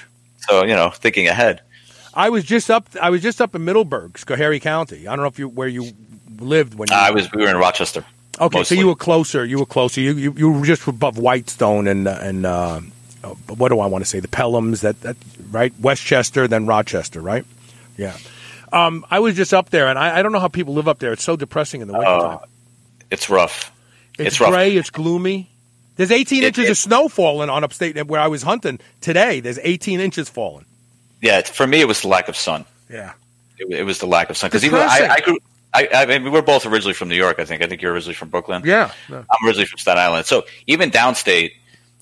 So 0.49 0.65
you 0.65 0.75
know, 0.75 0.91
thinking 0.91 1.27
ahead. 1.29 1.61
I 2.15 2.31
was 2.31 2.45
just 2.45 2.71
up. 2.71 2.89
I 3.03 3.11
was 3.11 3.21
just 3.23 3.41
up 3.43 3.55
in 3.55 3.65
Middleburg, 3.65 4.13
Schoharie 4.15 4.61
County. 4.63 5.09
I 5.09 5.17
don't 5.17 5.25
know 5.25 5.29
if 5.29 5.39
you 5.39 5.49
where 5.49 5.69
you 5.69 5.91
lived 6.39 6.75
when 6.75 6.89
you. 6.91 6.97
I 6.97 7.11
was. 7.11 7.31
We 7.33 7.43
were 7.43 7.51
in 7.51 7.57
Rochester. 7.57 8.05
Okay, 8.41 8.59
mostly. 8.59 8.77
so 8.77 8.81
you 8.81 8.87
were 8.89 8.95
closer. 8.97 9.45
You 9.45 9.59
were 9.59 9.67
closer. 9.67 10.01
You 10.01 10.15
you, 10.15 10.33
you 10.37 10.51
were 10.53 10.65
just 10.67 10.87
above 10.87 11.19
Whitestone 11.19 11.87
and 11.87 12.09
uh, 12.09 12.19
and 12.21 12.45
uh, 12.47 12.81
uh, 13.23 13.29
what 13.57 13.69
do 13.71 13.81
I 13.81 13.87
want 13.87 14.03
to 14.05 14.09
say? 14.11 14.21
The 14.21 14.29
Pelhams. 14.29 14.81
That 14.81 15.01
that 15.03 15.17
right? 15.51 15.73
Westchester, 15.81 16.49
then 16.49 16.67
Rochester, 16.67 17.21
right? 17.21 17.45
Yeah. 17.97 18.17
Um, 18.73 19.07
I 19.11 19.21
was 19.21 19.37
just 19.37 19.55
up 19.55 19.71
there, 19.71 19.87
and 19.87 19.97
I, 19.99 20.19
I 20.19 20.23
don't 20.23 20.33
know 20.33 20.41
how 20.41 20.49
people 20.49 20.75
live 20.75 20.89
up 20.89 20.99
there. 20.99 21.13
It's 21.13 21.23
so 21.23 21.37
depressing 21.37 21.81
in 21.81 21.87
the 21.87 21.93
wintertime. 21.95 22.39
Oh, 22.43 22.47
It's 23.11 23.31
rough. 23.31 23.71
it's 24.19 24.29
it's 24.29 24.41
rough. 24.41 24.51
gray. 24.51 24.75
It's 24.77 24.91
gloomy. 24.91 25.49
There's 25.97 26.11
18 26.11 26.43
It- 26.43 26.47
inches 26.49 26.65
it- 26.67 26.71
of 26.73 26.77
snow 26.77 27.09
falling 27.09 27.51
on 27.51 27.63
upstate 27.63 28.05
where 28.09 28.21
I 28.21 28.27
was 28.27 28.43
hunting 28.43 28.81
today. 29.01 29.39
There's 29.39 29.61
18 29.63 30.01
inches 30.01 30.29
falling. 30.29 30.65
Yeah, 31.23 31.43
for 31.43 31.69
me, 31.69 31.81
it 31.81 31.87
was 31.87 32.03
the 32.03 32.09
lack 32.09 32.29
of 32.29 32.37
sun. 32.37 32.65
Yeah. 32.91 33.13
It, 33.59 33.73
it 33.73 33.85
was 33.85 34.01
the 34.01 34.07
lack 34.07 34.29
of 34.29 34.37
sun 34.37 34.49
because 34.49 34.65
even 34.65 34.81
I, 34.81 35.07
I 35.09 35.21
grew. 35.21 35.39
I, 35.75 35.89
I 35.93 36.07
mean, 36.07 36.31
we're 36.31 36.43
both 36.43 36.67
originally 36.67 36.95
from 36.95 37.09
New 37.09 37.17
York. 37.17 37.41
I 37.41 37.45
think. 37.45 37.63
I 37.63 37.67
think 37.67 37.83
you're 37.83 37.93
originally 37.93 38.15
from 38.15 38.29
Brooklyn. 38.29 38.63
Yeah. 38.65 38.93
I'm 39.11 39.25
originally 39.45 39.67
from 39.67 39.79
Staten 39.79 39.99
Island. 39.99 40.27
So 40.27 40.45
even 40.67 40.91
downstate, 40.91 41.53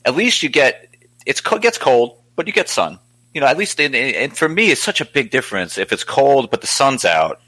at 0.04 0.14
least 0.14 0.42
you 0.42 0.50
get 0.50 0.94
it's 1.24 1.40
co- 1.40 1.58
gets 1.58 1.78
cold, 1.78 2.18
but 2.36 2.46
you 2.46 2.52
get 2.52 2.68
sun. 2.68 2.98
You 3.32 3.40
know, 3.40 3.46
at 3.46 3.56
least 3.56 3.80
in, 3.80 3.94
in, 3.94 4.14
and 4.14 4.36
for 4.36 4.48
me, 4.48 4.70
it's 4.70 4.82
such 4.82 5.00
a 5.00 5.06
big 5.06 5.30
difference 5.30 5.78
if 5.78 5.90
it's 5.92 6.04
cold 6.04 6.50
but 6.50 6.60
the 6.60 6.66
sun's 6.66 7.06
out, 7.06 7.40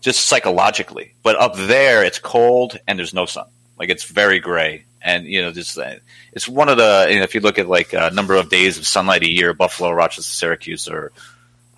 just 0.00 0.26
psychologically. 0.26 1.14
But 1.22 1.36
up 1.36 1.54
there, 1.54 2.04
it's 2.04 2.18
cold 2.18 2.76
and 2.88 2.98
there's 2.98 3.14
no 3.14 3.24
sun. 3.26 3.46
Like 3.78 3.88
it's 3.88 4.04
very 4.04 4.40
gray, 4.40 4.84
and 5.00 5.26
you 5.26 5.40
know, 5.40 5.52
just 5.52 5.78
uh, 5.78 5.94
it's 6.32 6.48
one 6.48 6.68
of 6.68 6.76
the. 6.76 7.06
You 7.08 7.18
know, 7.18 7.22
if 7.22 7.36
you 7.36 7.40
look 7.40 7.60
at 7.60 7.68
like 7.68 7.92
a 7.92 8.10
number 8.10 8.34
of 8.34 8.50
days 8.50 8.78
of 8.78 8.86
sunlight 8.86 9.22
a 9.22 9.30
year, 9.30 9.54
Buffalo, 9.54 9.92
Rochester, 9.92 10.22
Syracuse 10.22 10.88
are 10.88 11.12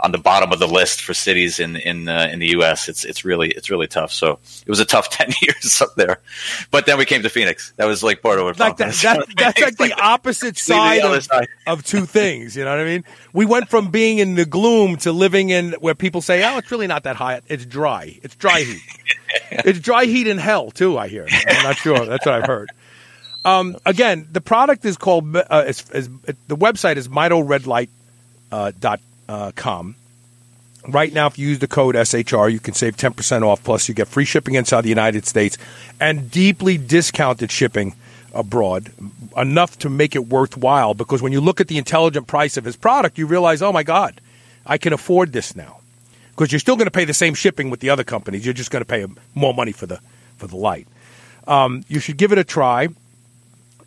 on 0.02 0.12
the 0.12 0.18
bottom 0.18 0.52
of 0.52 0.58
the 0.58 0.66
list 0.68 1.02
for 1.02 1.14
cities 1.14 1.60
in 1.60 1.76
in 1.76 2.08
uh, 2.08 2.28
in 2.32 2.38
the 2.38 2.48
U.S. 2.48 2.88
It's 2.88 3.04
it's 3.04 3.24
really 3.24 3.50
it's 3.50 3.70
really 3.70 3.86
tough. 3.86 4.12
So 4.12 4.38
it 4.66 4.68
was 4.68 4.80
a 4.80 4.84
tough 4.84 5.10
ten 5.10 5.32
years 5.42 5.80
up 5.80 5.94
there, 5.96 6.20
but 6.70 6.86
then 6.86 6.98
we 6.98 7.04
came 7.04 7.22
to 7.22 7.28
Phoenix. 7.28 7.72
That 7.76 7.86
was 7.86 8.02
like 8.02 8.22
part 8.22 8.38
of 8.38 8.46
it. 8.48 8.58
Like 8.58 8.76
that, 8.78 8.94
that, 8.94 9.26
that's 9.36 9.60
like 9.60 9.76
the 9.78 9.94
opposite 10.00 10.56
side 10.56 11.02
other 11.02 11.18
of, 11.18 11.24
side. 11.24 11.48
of 11.66 11.84
two 11.84 12.06
things. 12.06 12.56
You 12.56 12.64
know 12.64 12.70
what 12.70 12.80
I 12.80 12.84
mean? 12.84 13.04
We 13.32 13.46
went 13.46 13.68
from 13.68 13.90
being 13.90 14.18
in 14.18 14.34
the 14.34 14.46
gloom 14.46 14.96
to 14.98 15.12
living 15.12 15.50
in 15.50 15.72
where 15.74 15.94
people 15.94 16.22
say, 16.22 16.44
"Oh, 16.44 16.58
it's 16.58 16.70
really 16.70 16.86
not 16.86 17.04
that 17.04 17.16
hot. 17.16 17.42
It's 17.48 17.66
dry. 17.66 18.18
It's 18.22 18.34
dry 18.36 18.60
heat. 18.60 18.82
it's 19.50 19.80
dry 19.80 20.06
heat 20.06 20.26
in 20.26 20.38
hell 20.38 20.70
too." 20.70 20.98
I 20.98 21.08
hear. 21.08 21.26
I'm 21.46 21.62
not 21.62 21.76
sure. 21.76 22.06
That's 22.06 22.26
what 22.26 22.34
I've 22.34 22.46
heard. 22.46 22.70
Um, 23.44 23.76
again, 23.86 24.28
the 24.30 24.40
product 24.40 24.84
is 24.84 24.96
called. 24.96 25.34
Uh, 25.34 25.64
is, 25.66 25.88
is, 25.90 26.08
the 26.48 26.56
website 26.56 26.96
is 26.96 27.08
mitoredlight 27.08 27.88
uh, 28.52 28.72
dot 28.78 29.00
uh. 29.30 29.94
Right 30.88 31.12
now, 31.12 31.26
if 31.26 31.38
you 31.38 31.48
use 31.48 31.58
the 31.58 31.68
code 31.68 31.94
SHR, 31.94 32.50
you 32.50 32.58
can 32.58 32.74
save 32.74 32.96
10% 32.96 33.42
off. 33.42 33.62
Plus, 33.62 33.88
you 33.88 33.94
get 33.94 34.08
free 34.08 34.24
shipping 34.24 34.54
inside 34.54 34.80
the 34.80 34.88
United 34.88 35.26
States 35.26 35.58
and 36.00 36.30
deeply 36.30 36.78
discounted 36.78 37.50
shipping 37.50 37.94
abroad, 38.32 38.90
enough 39.36 39.78
to 39.80 39.90
make 39.90 40.16
it 40.16 40.26
worthwhile. 40.26 40.94
Because 40.94 41.20
when 41.20 41.32
you 41.32 41.40
look 41.40 41.60
at 41.60 41.68
the 41.68 41.78
intelligent 41.78 42.26
price 42.26 42.56
of 42.56 42.64
his 42.64 42.76
product, 42.76 43.18
you 43.18 43.26
realize, 43.26 43.60
oh 43.60 43.72
my 43.72 43.82
God, 43.82 44.20
I 44.64 44.78
can 44.78 44.92
afford 44.92 45.32
this 45.32 45.54
now. 45.54 45.80
Because 46.30 46.52
you're 46.52 46.60
still 46.60 46.76
going 46.76 46.86
to 46.86 46.92
pay 46.92 47.04
the 47.04 47.14
same 47.14 47.34
shipping 47.34 47.68
with 47.68 47.80
the 47.80 47.90
other 47.90 48.04
companies. 48.04 48.44
You're 48.46 48.54
just 48.54 48.70
going 48.70 48.82
to 48.82 48.88
pay 48.88 49.06
more 49.34 49.52
money 49.52 49.72
for 49.72 49.86
the 49.86 50.00
for 50.38 50.46
the 50.46 50.56
light. 50.56 50.88
Um, 51.46 51.84
you 51.88 52.00
should 52.00 52.16
give 52.16 52.32
it 52.32 52.38
a 52.38 52.44
try. 52.44 52.88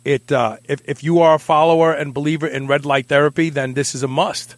It 0.04 0.30
uh, 0.30 0.58
if 0.68 0.80
if 0.88 1.02
you 1.02 1.20
are 1.20 1.34
a 1.34 1.38
follower 1.40 1.92
and 1.92 2.14
believer 2.14 2.46
in 2.46 2.68
red 2.68 2.86
light 2.86 3.06
therapy, 3.06 3.50
then 3.50 3.74
this 3.74 3.94
is 3.94 4.04
a 4.04 4.08
must. 4.08 4.54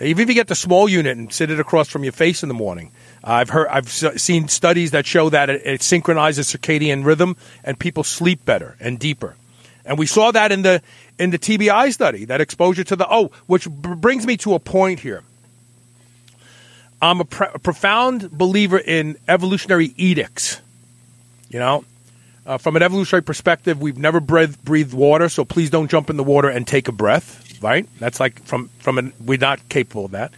Even 0.00 0.24
if 0.24 0.28
you 0.28 0.34
get 0.34 0.48
the 0.48 0.56
small 0.56 0.88
unit 0.88 1.16
and 1.16 1.32
sit 1.32 1.50
it 1.50 1.60
across 1.60 1.88
from 1.88 2.02
your 2.02 2.12
face 2.12 2.42
in 2.42 2.48
the 2.48 2.54
morning, 2.54 2.90
I've 3.22 3.50
heard, 3.50 3.68
I've 3.68 3.88
seen 3.88 4.48
studies 4.48 4.90
that 4.90 5.06
show 5.06 5.30
that 5.30 5.48
it, 5.48 5.62
it 5.64 5.82
synchronizes 5.82 6.52
circadian 6.52 7.04
rhythm 7.04 7.36
and 7.62 7.78
people 7.78 8.02
sleep 8.02 8.44
better 8.44 8.76
and 8.80 8.98
deeper. 8.98 9.36
And 9.84 9.98
we 9.98 10.06
saw 10.06 10.32
that 10.32 10.50
in 10.50 10.62
the 10.62 10.82
in 11.18 11.30
the 11.30 11.38
TBI 11.38 11.92
study, 11.92 12.24
that 12.24 12.40
exposure 12.40 12.84
to 12.84 12.96
the 12.96 13.06
oh, 13.08 13.30
which 13.46 13.66
b- 13.66 13.94
brings 13.94 14.26
me 14.26 14.36
to 14.38 14.54
a 14.54 14.58
point 14.58 15.00
here. 15.00 15.22
I'm 17.00 17.20
a, 17.20 17.24
pre- 17.24 17.48
a 17.52 17.58
profound 17.58 18.30
believer 18.30 18.78
in 18.78 19.18
evolutionary 19.28 19.92
edicts. 19.96 20.60
You 21.50 21.58
know, 21.58 21.84
uh, 22.46 22.58
from 22.58 22.76
an 22.76 22.82
evolutionary 22.82 23.22
perspective, 23.22 23.80
we've 23.80 23.98
never 23.98 24.20
breathed, 24.20 24.62
breathed 24.64 24.94
water, 24.94 25.28
so 25.28 25.44
please 25.44 25.70
don't 25.70 25.90
jump 25.90 26.10
in 26.10 26.16
the 26.16 26.24
water 26.24 26.48
and 26.48 26.66
take 26.66 26.88
a 26.88 26.92
breath. 26.92 27.42
Right? 27.62 27.88
That's 27.98 28.20
like 28.20 28.42
from 28.44 28.68
from 28.80 28.98
an 28.98 29.12
we're 29.18 29.38
not 29.38 29.68
capable 29.68 30.04
of 30.04 30.10
that. 30.10 30.34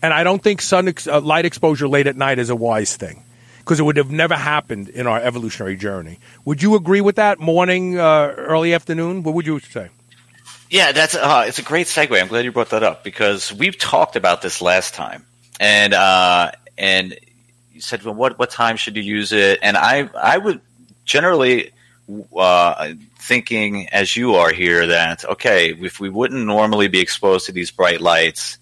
And 0.00 0.12
I 0.12 0.24
don't 0.24 0.42
think 0.42 0.62
sun 0.62 0.88
ex- 0.88 1.06
uh, 1.06 1.20
light 1.20 1.44
exposure 1.44 1.86
late 1.86 2.06
at 2.06 2.16
night 2.16 2.38
is 2.38 2.50
a 2.50 2.56
wise 2.56 2.96
thing 2.96 3.22
because 3.58 3.78
it 3.78 3.84
would 3.84 3.96
have 3.96 4.10
never 4.10 4.34
happened 4.34 4.88
in 4.88 5.06
our 5.06 5.20
evolutionary 5.20 5.76
journey. 5.76 6.18
Would 6.44 6.62
you 6.62 6.74
agree 6.74 7.00
with 7.00 7.16
that? 7.16 7.38
Morning, 7.38 7.98
uh, 7.98 8.34
early 8.36 8.74
afternoon. 8.74 9.22
What 9.22 9.34
would 9.34 9.46
you 9.46 9.60
say? 9.60 9.90
Yeah, 10.70 10.92
that's 10.92 11.14
uh, 11.14 11.44
it's 11.46 11.58
a 11.58 11.62
great 11.62 11.86
segue. 11.86 12.18
I'm 12.18 12.28
glad 12.28 12.44
you 12.44 12.52
brought 12.52 12.70
that 12.70 12.82
up 12.82 13.04
because 13.04 13.52
we've 13.52 13.78
talked 13.78 14.16
about 14.16 14.40
this 14.40 14.62
last 14.62 14.94
time, 14.94 15.26
and 15.60 15.92
uh, 15.92 16.52
and 16.78 17.14
you 17.72 17.82
said, 17.82 18.02
well, 18.02 18.14
what 18.14 18.38
what 18.38 18.50
time 18.50 18.76
should 18.76 18.96
you 18.96 19.02
use 19.02 19.32
it? 19.32 19.58
And 19.62 19.76
I 19.76 20.08
I 20.14 20.38
would 20.38 20.62
generally 21.04 21.72
uh, 22.36 22.94
thinking 23.18 23.88
as 23.90 24.16
you 24.16 24.34
are 24.34 24.52
here 24.52 24.86
that 24.88 25.24
okay, 25.24 25.72
if 25.72 26.00
we 26.00 26.08
wouldn't 26.08 26.44
normally 26.44 26.88
be 26.88 27.00
exposed 27.00 27.46
to 27.46 27.52
these 27.52 27.70
bright 27.70 28.00
lights, 28.00 28.58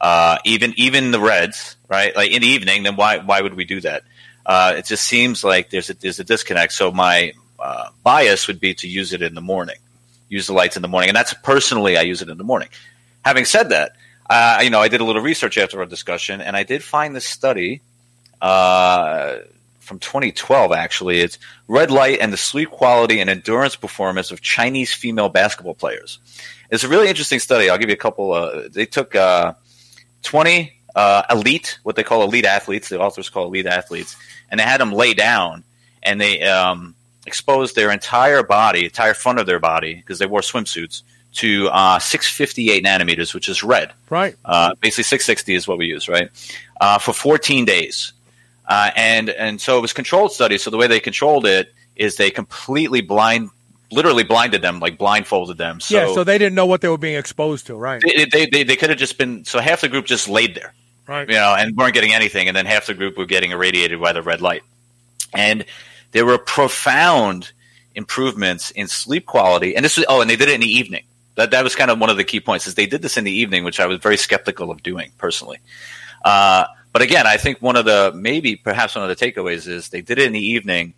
uh, 0.00 0.38
even 0.44 0.74
even 0.76 1.10
the 1.10 1.20
reds, 1.20 1.76
right? 1.88 2.14
Like 2.14 2.30
in 2.30 2.42
the 2.42 2.48
evening, 2.48 2.82
then 2.82 2.96
why 2.96 3.18
why 3.18 3.40
would 3.40 3.54
we 3.54 3.64
do 3.64 3.80
that? 3.82 4.02
Uh, 4.44 4.74
it 4.76 4.84
just 4.84 5.04
seems 5.06 5.42
like 5.42 5.70
there's 5.70 5.88
a, 5.88 5.94
there's 5.94 6.20
a 6.20 6.24
disconnect. 6.24 6.72
So 6.72 6.92
my 6.92 7.32
uh, 7.58 7.88
bias 8.02 8.46
would 8.46 8.60
be 8.60 8.74
to 8.74 8.88
use 8.88 9.12
it 9.12 9.22
in 9.22 9.34
the 9.34 9.40
morning, 9.40 9.76
use 10.28 10.46
the 10.46 10.52
lights 10.52 10.76
in 10.76 10.82
the 10.82 10.88
morning, 10.88 11.08
and 11.08 11.16
that's 11.16 11.32
personally 11.34 11.96
I 11.96 12.02
use 12.02 12.20
it 12.20 12.28
in 12.28 12.36
the 12.36 12.44
morning. 12.44 12.68
Having 13.24 13.46
said 13.46 13.70
that, 13.70 13.92
uh, 14.28 14.60
you 14.62 14.70
know 14.70 14.80
I 14.80 14.88
did 14.88 15.00
a 15.00 15.04
little 15.04 15.22
research 15.22 15.56
after 15.56 15.80
our 15.80 15.86
discussion, 15.86 16.40
and 16.40 16.56
I 16.56 16.62
did 16.62 16.84
find 16.84 17.16
this 17.16 17.26
study 17.26 17.80
uh, 18.42 19.38
from 19.84 19.98
2012. 19.98 20.72
Actually, 20.72 21.20
it's 21.20 21.38
red 21.68 21.90
light 21.90 22.18
and 22.20 22.32
the 22.32 22.36
sleep 22.36 22.70
quality 22.70 23.20
and 23.20 23.30
endurance 23.30 23.76
performance 23.76 24.30
of 24.30 24.40
Chinese 24.40 24.92
female 24.92 25.28
basketball 25.28 25.74
players. 25.74 26.18
It's 26.70 26.84
a 26.84 26.88
really 26.88 27.08
interesting 27.08 27.38
study. 27.38 27.70
I'll 27.70 27.78
give 27.78 27.90
you 27.90 27.94
a 27.94 27.98
couple. 27.98 28.32
Uh, 28.32 28.68
they 28.70 28.86
took 28.86 29.14
uh, 29.14 29.54
20 30.22 30.72
uh, 30.94 31.22
elite, 31.30 31.78
what 31.82 31.96
they 31.96 32.02
call 32.02 32.22
elite 32.22 32.46
athletes, 32.46 32.88
the 32.88 33.00
authors 33.00 33.28
call 33.28 33.46
elite 33.46 33.66
athletes, 33.66 34.16
and 34.50 34.58
they 34.58 34.64
had 34.64 34.80
them 34.80 34.92
lay 34.92 35.14
down 35.14 35.64
and 36.02 36.20
they 36.20 36.42
um, 36.42 36.94
exposed 37.26 37.74
their 37.74 37.90
entire 37.90 38.42
body, 38.42 38.84
entire 38.84 39.14
front 39.14 39.38
of 39.38 39.46
their 39.46 39.58
body, 39.58 39.94
because 39.94 40.18
they 40.18 40.26
wore 40.26 40.40
swimsuits, 40.40 41.02
to 41.32 41.68
uh, 41.72 41.98
658 41.98 42.84
nanometers, 42.84 43.34
which 43.34 43.48
is 43.48 43.62
red. 43.62 43.92
Right. 44.08 44.36
Uh, 44.44 44.74
basically, 44.80 45.04
660 45.04 45.54
is 45.54 45.66
what 45.66 45.78
we 45.78 45.86
use, 45.86 46.08
right? 46.08 46.30
Uh, 46.80 46.98
for 46.98 47.12
14 47.12 47.64
days. 47.64 48.12
Uh, 48.66 48.90
and 48.96 49.28
and 49.28 49.60
so 49.60 49.78
it 49.78 49.80
was 49.80 49.92
controlled 49.92 50.32
study. 50.32 50.58
So 50.58 50.70
the 50.70 50.76
way 50.76 50.86
they 50.86 51.00
controlled 51.00 51.46
it 51.46 51.74
is 51.96 52.16
they 52.16 52.30
completely 52.30 53.00
blind, 53.02 53.50
literally 53.92 54.24
blinded 54.24 54.62
them, 54.62 54.80
like 54.80 54.98
blindfolded 54.98 55.58
them. 55.58 55.80
So 55.80 55.96
yeah, 55.96 56.14
so 56.14 56.24
they 56.24 56.38
didn't 56.38 56.54
know 56.54 56.66
what 56.66 56.80
they 56.80 56.88
were 56.88 56.98
being 56.98 57.16
exposed 57.16 57.66
to, 57.66 57.76
right? 57.76 58.02
they, 58.04 58.24
they, 58.24 58.46
they, 58.46 58.64
they 58.64 58.76
could 58.76 58.90
have 58.90 58.98
just 58.98 59.18
been 59.18 59.44
so 59.44 59.60
half 59.60 59.82
the 59.82 59.88
group 59.88 60.06
just 60.06 60.28
laid 60.28 60.54
there 60.54 60.72
Right. 61.06 61.28
you 61.28 61.34
know 61.34 61.54
and 61.54 61.76
weren't 61.76 61.92
getting 61.92 62.14
anything 62.14 62.48
and 62.48 62.56
then 62.56 62.64
half 62.64 62.86
the 62.86 62.94
group 62.94 63.18
were 63.18 63.26
getting 63.26 63.50
irradiated 63.50 64.00
by 64.00 64.14
the 64.14 64.22
red 64.22 64.40
light 64.40 64.62
and 65.34 65.66
there 66.12 66.24
were 66.24 66.38
profound 66.38 67.52
improvements 67.94 68.70
in 68.70 68.88
sleep 68.88 69.26
quality 69.26 69.76
and 69.76 69.84
this 69.84 69.98
was 69.98 70.06
oh 70.08 70.22
and 70.22 70.30
they 70.30 70.36
did 70.36 70.48
it 70.48 70.54
in 70.54 70.62
the 70.62 70.66
evening 70.66 71.04
that 71.34 71.50
that 71.50 71.62
was 71.62 71.76
kind 71.76 71.90
of 71.90 71.98
one 71.98 72.08
of 72.08 72.16
the 72.16 72.24
key 72.24 72.40
points 72.40 72.66
is 72.66 72.74
they 72.74 72.86
did 72.86 73.02
this 73.02 73.18
in 73.18 73.24
the 73.24 73.30
evening 73.30 73.64
which 73.64 73.80
i 73.80 73.86
was 73.86 73.98
very 73.98 74.16
skeptical 74.16 74.70
of 74.70 74.82
doing 74.82 75.12
personally 75.18 75.58
uh, 76.24 76.64
but 76.94 77.02
again 77.02 77.26
i 77.26 77.36
think 77.36 77.60
one 77.60 77.76
of 77.76 77.84
the 77.84 78.10
maybe 78.14 78.56
perhaps 78.56 78.94
one 78.94 79.08
of 79.08 79.14
the 79.14 79.32
takeaways 79.32 79.68
is 79.68 79.90
they 79.90 80.00
did 80.00 80.18
it 80.18 80.24
in 80.24 80.32
the 80.32 80.40
evening 80.40 80.94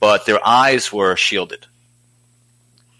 but 0.00 0.24
their 0.24 0.40
eyes 0.46 0.90
were 0.90 1.14
shielded 1.16 1.66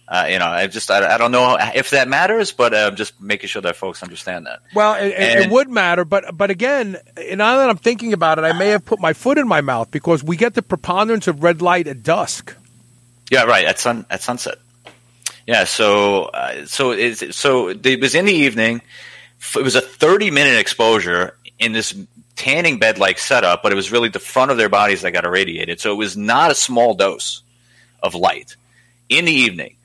uh, 0.07 0.27
you 0.31 0.39
know, 0.39 0.47
I 0.47 0.67
just 0.67 0.91
I, 0.91 1.15
I 1.15 1.17
don't 1.17 1.33
know 1.33 1.57
if 1.75 1.91
that 1.91 2.09
matters, 2.09 2.53
but 2.53 2.75
uh, 2.75 2.91
just 2.91 3.19
making 3.21 3.49
sure 3.49 3.63
that 3.63 3.75
folks 3.75 4.03
understand 4.03 4.47
that. 4.47 4.61
Well, 4.75 4.95
it, 4.95 5.09
it, 5.09 5.47
it 5.47 5.51
would 5.51 5.71
matter, 5.71 6.05
but 6.05 6.37
but 6.37 6.51
again, 6.51 6.99
now 7.17 7.57
that 7.57 7.71
I'm 7.71 7.79
thinking 7.79 8.13
about 8.13 8.39
it, 8.39 8.45
I 8.45 8.53
may 8.53 8.69
have 8.69 8.85
put 8.85 9.01
my 9.01 9.15
foot 9.15 9.39
in 9.39 9.49
my 9.49 9.63
mouth 9.63 9.91
because 9.91 10.23
we 10.23 10.37
get 10.37 10.53
the 10.53 10.63
preponderance 10.63 11.27
of 11.27 11.43
red 11.43 11.63
light 11.63 11.87
at 11.87 12.03
dusk. 12.03 12.55
Yeah, 13.31 13.45
right 13.45 13.65
at 13.65 13.79
sun 13.79 14.05
at 14.11 14.21
sunset. 14.21 14.59
Yeah, 15.47 15.65
so 15.65 16.25
uh, 16.25 16.67
so 16.67 16.91
it's 16.91 17.35
so 17.35 17.69
it 17.69 18.01
was 18.01 18.15
in 18.15 18.27
the 18.27 18.35
evening. 18.35 18.83
It 19.57 19.63
was 19.63 19.75
a 19.75 19.81
thirty 19.81 20.31
minute 20.31 20.59
exposure 20.59 21.39
in 21.59 21.73
this 21.73 21.97
tanning 22.37 22.79
bed 22.79 22.99
like 22.99 23.19
setup, 23.19 23.63
but 23.63 23.73
it 23.73 23.77
was 23.77 23.93
really 23.93 24.09
the 24.09 24.19
front 24.19 24.51
of 24.51 24.57
their 24.57 24.69
bodies 24.69 25.03
that 25.03 25.13
got 25.13 25.25
irradiated. 25.25 25.81
So 25.81 25.93
it 25.93 25.97
was 25.97 26.17
not 26.17 26.51
a 26.51 26.55
small 26.55 26.95
dose 26.95 27.43
of 28.03 28.15
light 28.15 28.57
in 29.09 29.25
the 29.25 29.33
evening. 29.33 29.77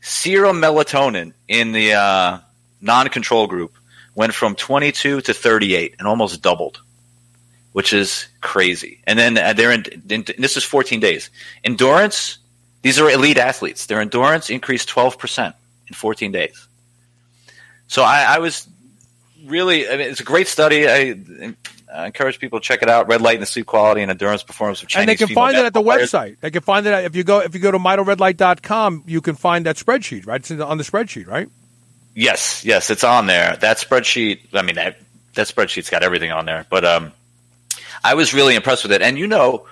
Serum 0.00 0.60
melatonin 0.60 1.32
in 1.48 1.72
the 1.72 1.94
uh, 1.94 2.38
non 2.80 3.08
control 3.08 3.46
group 3.46 3.76
went 4.14 4.34
from 4.34 4.54
22 4.54 5.22
to 5.22 5.34
38 5.34 5.96
and 5.98 6.06
almost 6.06 6.42
doubled, 6.42 6.80
which 7.72 7.92
is 7.92 8.26
crazy. 8.40 9.00
And 9.06 9.18
then 9.18 9.38
uh, 9.38 9.52
they're 9.54 9.72
in, 9.72 9.84
in, 10.08 10.24
this 10.38 10.56
is 10.56 10.64
14 10.64 11.00
days. 11.00 11.30
Endurance, 11.64 12.38
these 12.82 13.00
are 13.00 13.10
elite 13.10 13.38
athletes. 13.38 13.86
Their 13.86 14.00
endurance 14.00 14.50
increased 14.50 14.88
12% 14.88 15.54
in 15.88 15.94
14 15.94 16.32
days. 16.32 16.68
So 17.86 18.02
I, 18.02 18.36
I 18.36 18.38
was 18.38 18.68
really, 19.46 19.88
I 19.88 19.96
mean, 19.96 20.10
it's 20.10 20.20
a 20.20 20.24
great 20.24 20.48
study. 20.48 20.88
I, 20.88 21.54
I 21.94 22.06
encourage 22.06 22.38
people 22.38 22.60
to 22.60 22.64
check 22.64 22.82
it 22.82 22.88
out. 22.88 23.08
Red 23.08 23.20
light 23.20 23.34
and 23.34 23.42
the 23.42 23.46
sleep 23.46 23.66
quality 23.66 24.02
and 24.02 24.10
endurance 24.10 24.42
performance 24.42 24.82
of 24.82 24.88
Chinese 24.88 25.02
and 25.02 25.08
they 25.08 25.26
can 25.26 25.34
find 25.34 25.56
it 25.56 25.64
at 25.64 25.72
the 25.72 25.82
players. 25.82 26.10
website. 26.10 26.36
They 26.40 26.50
can 26.50 26.62
find 26.62 26.86
it 26.86 26.92
at, 26.92 27.04
if 27.04 27.14
you 27.14 27.24
go 27.24 27.40
if 27.40 27.54
you 27.54 27.60
go 27.60 27.70
to 27.70 27.78
mitoredlight.com, 27.78 29.04
you 29.06 29.20
can 29.20 29.36
find 29.36 29.66
that 29.66 29.76
spreadsheet, 29.76 30.26
right? 30.26 30.40
It's 30.40 30.50
in 30.50 30.58
the, 30.58 30.66
on 30.66 30.78
the 30.78 30.84
spreadsheet, 30.84 31.26
right? 31.26 31.48
Yes, 32.14 32.64
yes, 32.64 32.90
it's 32.90 33.04
on 33.04 33.26
there. 33.26 33.56
That 33.56 33.78
spreadsheet. 33.78 34.40
I 34.54 34.62
mean, 34.62 34.76
that 34.76 34.98
that 35.34 35.46
spreadsheet's 35.46 35.90
got 35.90 36.02
everything 36.02 36.32
on 36.32 36.46
there. 36.46 36.66
But 36.68 36.84
um, 36.84 37.12
I 38.02 38.14
was 38.14 38.34
really 38.34 38.54
impressed 38.54 38.84
with 38.84 38.92
it. 38.92 39.02
And 39.02 39.18
you 39.18 39.26
know, 39.26 39.66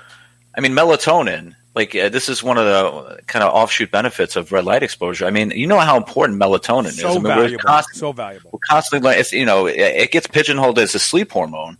I 0.56 0.60
mean, 0.60 0.72
melatonin. 0.72 1.54
Like 1.74 1.94
uh, 1.96 2.10
this 2.10 2.28
is 2.28 2.42
one 2.42 2.58
of 2.58 2.66
the 2.66 3.22
kind 3.26 3.42
of 3.42 3.54
offshoot 3.54 3.90
benefits 3.90 4.36
of 4.36 4.52
red 4.52 4.64
light 4.64 4.82
exposure. 4.82 5.24
I 5.24 5.30
mean, 5.30 5.52
you 5.52 5.66
know 5.66 5.78
how 5.78 5.96
important 5.96 6.38
melatonin 6.38 6.86
is. 6.86 7.00
So 7.00 7.08
I 7.08 7.14
mean, 7.14 7.22
valuable. 7.22 7.82
so 7.94 8.12
valuable. 8.12 8.50
we're 8.52 8.58
constantly 8.68 9.14
it's 9.14 9.32
you 9.32 9.46
know 9.46 9.66
it, 9.66 9.78
it 9.78 10.10
gets 10.12 10.26
pigeonholed 10.26 10.78
as 10.78 10.94
a 10.94 10.98
sleep 10.98 11.32
hormone, 11.32 11.78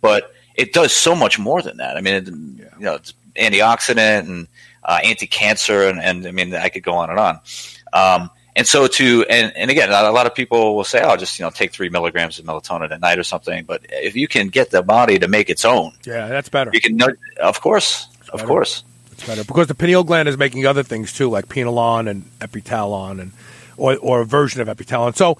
but 0.00 0.32
it 0.54 0.72
does 0.72 0.92
so 0.92 1.14
much 1.14 1.38
more 1.38 1.62
than 1.62 1.76
that. 1.78 1.96
I 1.96 2.00
mean, 2.00 2.14
it, 2.14 2.26
you 2.28 2.84
know, 2.84 2.94
it's 2.94 3.12
antioxidant 3.36 4.20
and 4.28 4.48
uh, 4.84 4.98
anti-cancer, 5.04 5.88
and, 5.88 6.00
and 6.00 6.26
I 6.26 6.30
mean, 6.32 6.54
I 6.54 6.68
could 6.68 6.82
go 6.82 6.92
on 6.94 7.10
and 7.10 7.18
on. 7.18 7.40
Um, 7.92 8.30
and 8.56 8.66
so 8.66 8.88
to 8.88 9.24
and, 9.30 9.52
and 9.56 9.70
again, 9.70 9.90
a 9.90 10.10
lot 10.10 10.26
of 10.26 10.34
people 10.34 10.74
will 10.74 10.82
say, 10.84 11.00
"Oh, 11.04 11.16
just 11.16 11.38
you 11.38 11.44
know, 11.44 11.50
take 11.50 11.70
three 11.70 11.90
milligrams 11.90 12.38
of 12.40 12.44
melatonin 12.44 12.90
at 12.90 13.00
night 13.00 13.16
or 13.18 13.22
something." 13.22 13.64
But 13.64 13.86
if 13.90 14.16
you 14.16 14.26
can 14.26 14.48
get 14.48 14.70
the 14.72 14.82
body 14.82 15.18
to 15.20 15.28
make 15.28 15.48
its 15.48 15.64
own, 15.64 15.92
Yeah, 16.04 16.26
that's 16.26 16.48
better. 16.48 16.70
you 16.74 16.80
can. 16.80 17.00
Of 17.40 17.60
course, 17.60 18.08
of 18.32 18.38
better. 18.40 18.46
course. 18.48 18.82
It's 19.12 19.24
better 19.26 19.44
because 19.44 19.68
the 19.68 19.76
pineal 19.76 20.02
gland 20.02 20.28
is 20.28 20.36
making 20.36 20.66
other 20.66 20.82
things 20.82 21.12
too, 21.12 21.30
like 21.30 21.46
pinealon 21.46 22.08
and 22.10 22.24
epitalon, 22.40 23.20
and 23.20 23.32
or, 23.76 23.96
or 23.98 24.20
a 24.22 24.26
version 24.26 24.60
of 24.60 24.66
epitalon. 24.66 25.14
So 25.14 25.38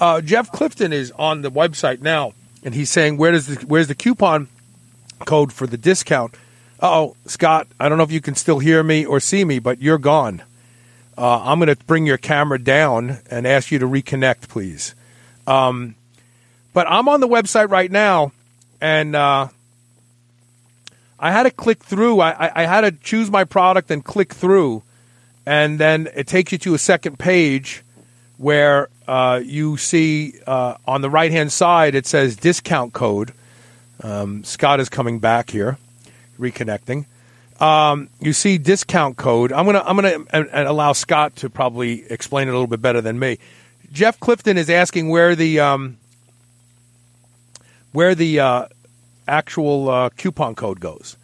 uh, 0.00 0.22
Jeff 0.22 0.50
Clifton 0.50 0.94
is 0.94 1.10
on 1.12 1.42
the 1.42 1.50
website 1.50 2.00
now, 2.00 2.32
and 2.64 2.74
he's 2.74 2.90
saying, 2.90 3.18
"Where 3.18 3.32
does 3.32 3.46
the, 3.46 3.66
where's 3.66 3.88
the 3.88 3.94
coupon 3.94 4.48
code 5.20 5.52
for 5.52 5.66
the 5.66 5.76
discount?" 5.76 6.34
Oh, 6.80 7.16
Scott, 7.26 7.68
I 7.78 7.88
don't 7.88 7.98
know 7.98 8.04
if 8.04 8.12
you 8.12 8.20
can 8.20 8.34
still 8.34 8.58
hear 8.58 8.82
me 8.82 9.06
or 9.06 9.20
see 9.20 9.44
me, 9.44 9.58
but 9.58 9.80
you're 9.80 9.98
gone. 9.98 10.42
Uh, 11.16 11.40
I'm 11.42 11.58
going 11.60 11.74
to 11.74 11.84
bring 11.84 12.06
your 12.06 12.18
camera 12.18 12.58
down 12.58 13.18
and 13.30 13.46
ask 13.46 13.70
you 13.70 13.78
to 13.78 13.86
reconnect, 13.86 14.48
please. 14.48 14.94
Um, 15.46 15.94
but 16.72 16.86
I'm 16.90 17.08
on 17.08 17.20
the 17.20 17.28
website 17.28 17.70
right 17.70 17.90
now, 17.90 18.32
and 18.80 19.14
uh, 19.14 19.48
I 21.18 21.30
had 21.30 21.44
to 21.44 21.50
click 21.50 21.82
through. 21.82 22.20
I, 22.20 22.48
I, 22.48 22.62
I 22.62 22.66
had 22.66 22.80
to 22.80 22.90
choose 22.90 23.30
my 23.30 23.44
product 23.44 23.90
and 23.90 24.04
click 24.04 24.34
through, 24.34 24.82
and 25.46 25.78
then 25.78 26.08
it 26.14 26.26
takes 26.26 26.50
you 26.50 26.58
to 26.58 26.74
a 26.74 26.78
second 26.78 27.18
page 27.18 27.82
where 28.36 28.88
uh, 29.06 29.40
you 29.44 29.76
see 29.76 30.34
uh, 30.46 30.74
on 30.86 31.00
the 31.00 31.10
right 31.10 31.30
hand 31.30 31.52
side 31.52 31.94
it 31.94 32.06
says 32.06 32.36
discount 32.36 32.92
code. 32.92 33.32
Um, 34.02 34.44
Scott 34.44 34.80
is 34.80 34.88
coming 34.88 35.18
back 35.18 35.50
here, 35.50 35.78
reconnecting. 36.38 37.06
Um, 37.60 38.08
you 38.20 38.32
see 38.32 38.58
discount 38.58 39.16
code. 39.16 39.52
I'm 39.52 39.66
gonna 39.66 39.82
I'm 39.84 39.96
gonna 39.96 40.24
uh, 40.32 40.64
allow 40.70 40.92
Scott 40.92 41.36
to 41.36 41.50
probably 41.50 42.04
explain 42.10 42.48
it 42.48 42.50
a 42.50 42.54
little 42.54 42.66
bit 42.66 42.82
better 42.82 43.00
than 43.00 43.18
me. 43.18 43.38
Jeff 43.92 44.18
Clifton 44.18 44.58
is 44.58 44.68
asking 44.68 45.08
where 45.08 45.36
the 45.36 45.60
um, 45.60 45.96
where 47.92 48.14
the 48.16 48.40
uh, 48.40 48.66
actual 49.28 49.88
uh, 49.88 50.10
coupon 50.10 50.56
code 50.56 50.80
goes, 50.80 51.16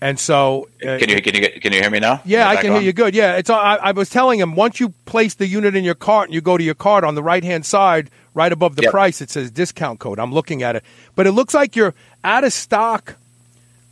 and 0.00 0.18
so 0.18 0.68
uh, 0.82 0.98
Can 0.98 1.08
you 1.10 1.20
can 1.20 1.34
you 1.34 1.60
can 1.60 1.72
you 1.72 1.80
hear 1.80 1.90
me 1.90 2.00
now? 2.00 2.20
yeah, 2.24 2.48
I 2.48 2.56
can 2.56 2.72
hear 2.72 2.80
you 2.80 2.92
good. 2.92 3.14
Yeah, 3.14 3.36
it's. 3.36 3.50
I, 3.50 3.76
I 3.76 3.92
was 3.92 4.08
telling 4.10 4.40
him 4.40 4.54
once 4.56 4.80
you 4.80 4.90
place 5.04 5.34
the 5.34 5.46
unit 5.46 5.76
in 5.76 5.84
your 5.84 5.94
cart 5.94 6.28
and 6.28 6.34
you 6.34 6.40
go 6.40 6.56
to 6.56 6.64
your 6.64 6.74
cart 6.74 7.04
on 7.04 7.14
the 7.14 7.22
right 7.22 7.44
hand 7.44 7.66
side, 7.66 8.10
right 8.34 8.50
above 8.52 8.76
the 8.76 8.82
Yep. 8.84 8.90
price, 8.92 9.20
it 9.20 9.30
says 9.30 9.50
discount 9.50 10.00
code. 10.00 10.18
I'm 10.18 10.32
looking 10.32 10.62
at 10.62 10.76
it, 10.76 10.84
but 11.16 11.26
it 11.26 11.32
looks 11.32 11.52
like 11.54 11.76
you're 11.76 11.94
out 12.24 12.44
of 12.44 12.52
stock 12.52 13.16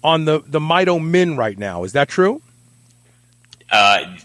on 0.02 0.24
the 0.24 0.42
the 0.46 0.60
Mito 0.60 1.02
Min 1.02 1.36
right 1.36 1.58
now. 1.58 1.84
Is 1.84 1.92
that 1.92 2.08
true? 2.08 2.40
Uh, 3.70 4.16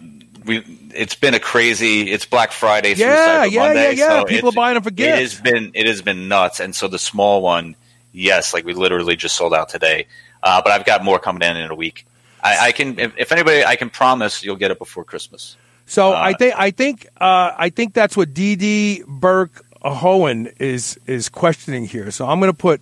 we 0.46 0.64
it's 0.96 1.16
been 1.16 1.34
a 1.34 1.40
crazy. 1.40 2.12
It's 2.12 2.26
Black 2.26 2.52
Friday. 2.52 2.94
Yeah, 2.94 3.46
Cyber 3.46 3.52
yeah, 3.52 3.60
Monday, 3.60 3.84
yeah, 3.84 3.90
yeah. 3.92 4.20
so 4.22 4.26
People 4.26 4.50
are 4.50 4.54
buying 4.54 4.76
them 4.76 4.84
for 4.84 4.90
It 4.90 5.00
has 5.00 5.40
been 5.40 5.72
it 5.74 5.88
has 5.88 6.02
been 6.02 6.28
nuts, 6.28 6.60
and 6.60 6.76
so 6.76 6.88
the 6.88 7.00
small 7.00 7.42
one, 7.42 7.76
yes, 8.12 8.54
like 8.54 8.64
we 8.66 8.74
literally 8.74 9.16
just 9.16 9.36
sold 9.36 9.54
out 9.54 9.70
today. 9.70 10.08
Uh, 10.44 10.62
but 10.62 10.74
I've 10.74 10.86
got 10.86 11.04
more 11.04 11.18
coming 11.18 11.42
in 11.42 11.58
in 11.58 11.72
a 11.72 11.76
week. 11.76 12.06
I, 12.44 12.68
I 12.68 12.72
can, 12.74 13.00
if, 13.00 13.14
if 13.18 13.32
anybody, 13.32 13.64
I 13.64 13.78
can 13.78 13.90
promise 13.90 14.44
you'll 14.44 14.58
get 14.58 14.70
it 14.70 14.78
before 14.78 15.06
Christmas. 15.06 15.56
So 15.86 16.12
Uh, 16.12 16.16
I 16.16 16.34
think 16.34 16.56
I 16.58 16.72
think 16.72 17.08
uh, 17.20 17.52
I 17.58 17.70
think 17.70 17.94
that's 17.94 18.16
what 18.16 18.34
DD 18.34 19.06
Burke 19.06 19.66
Hohen 19.82 20.54
is 20.60 21.00
is 21.08 21.30
questioning 21.30 21.86
here. 21.86 22.12
So 22.12 22.28
I'm 22.28 22.40
going 22.40 22.52
to 22.52 22.58
put 22.58 22.82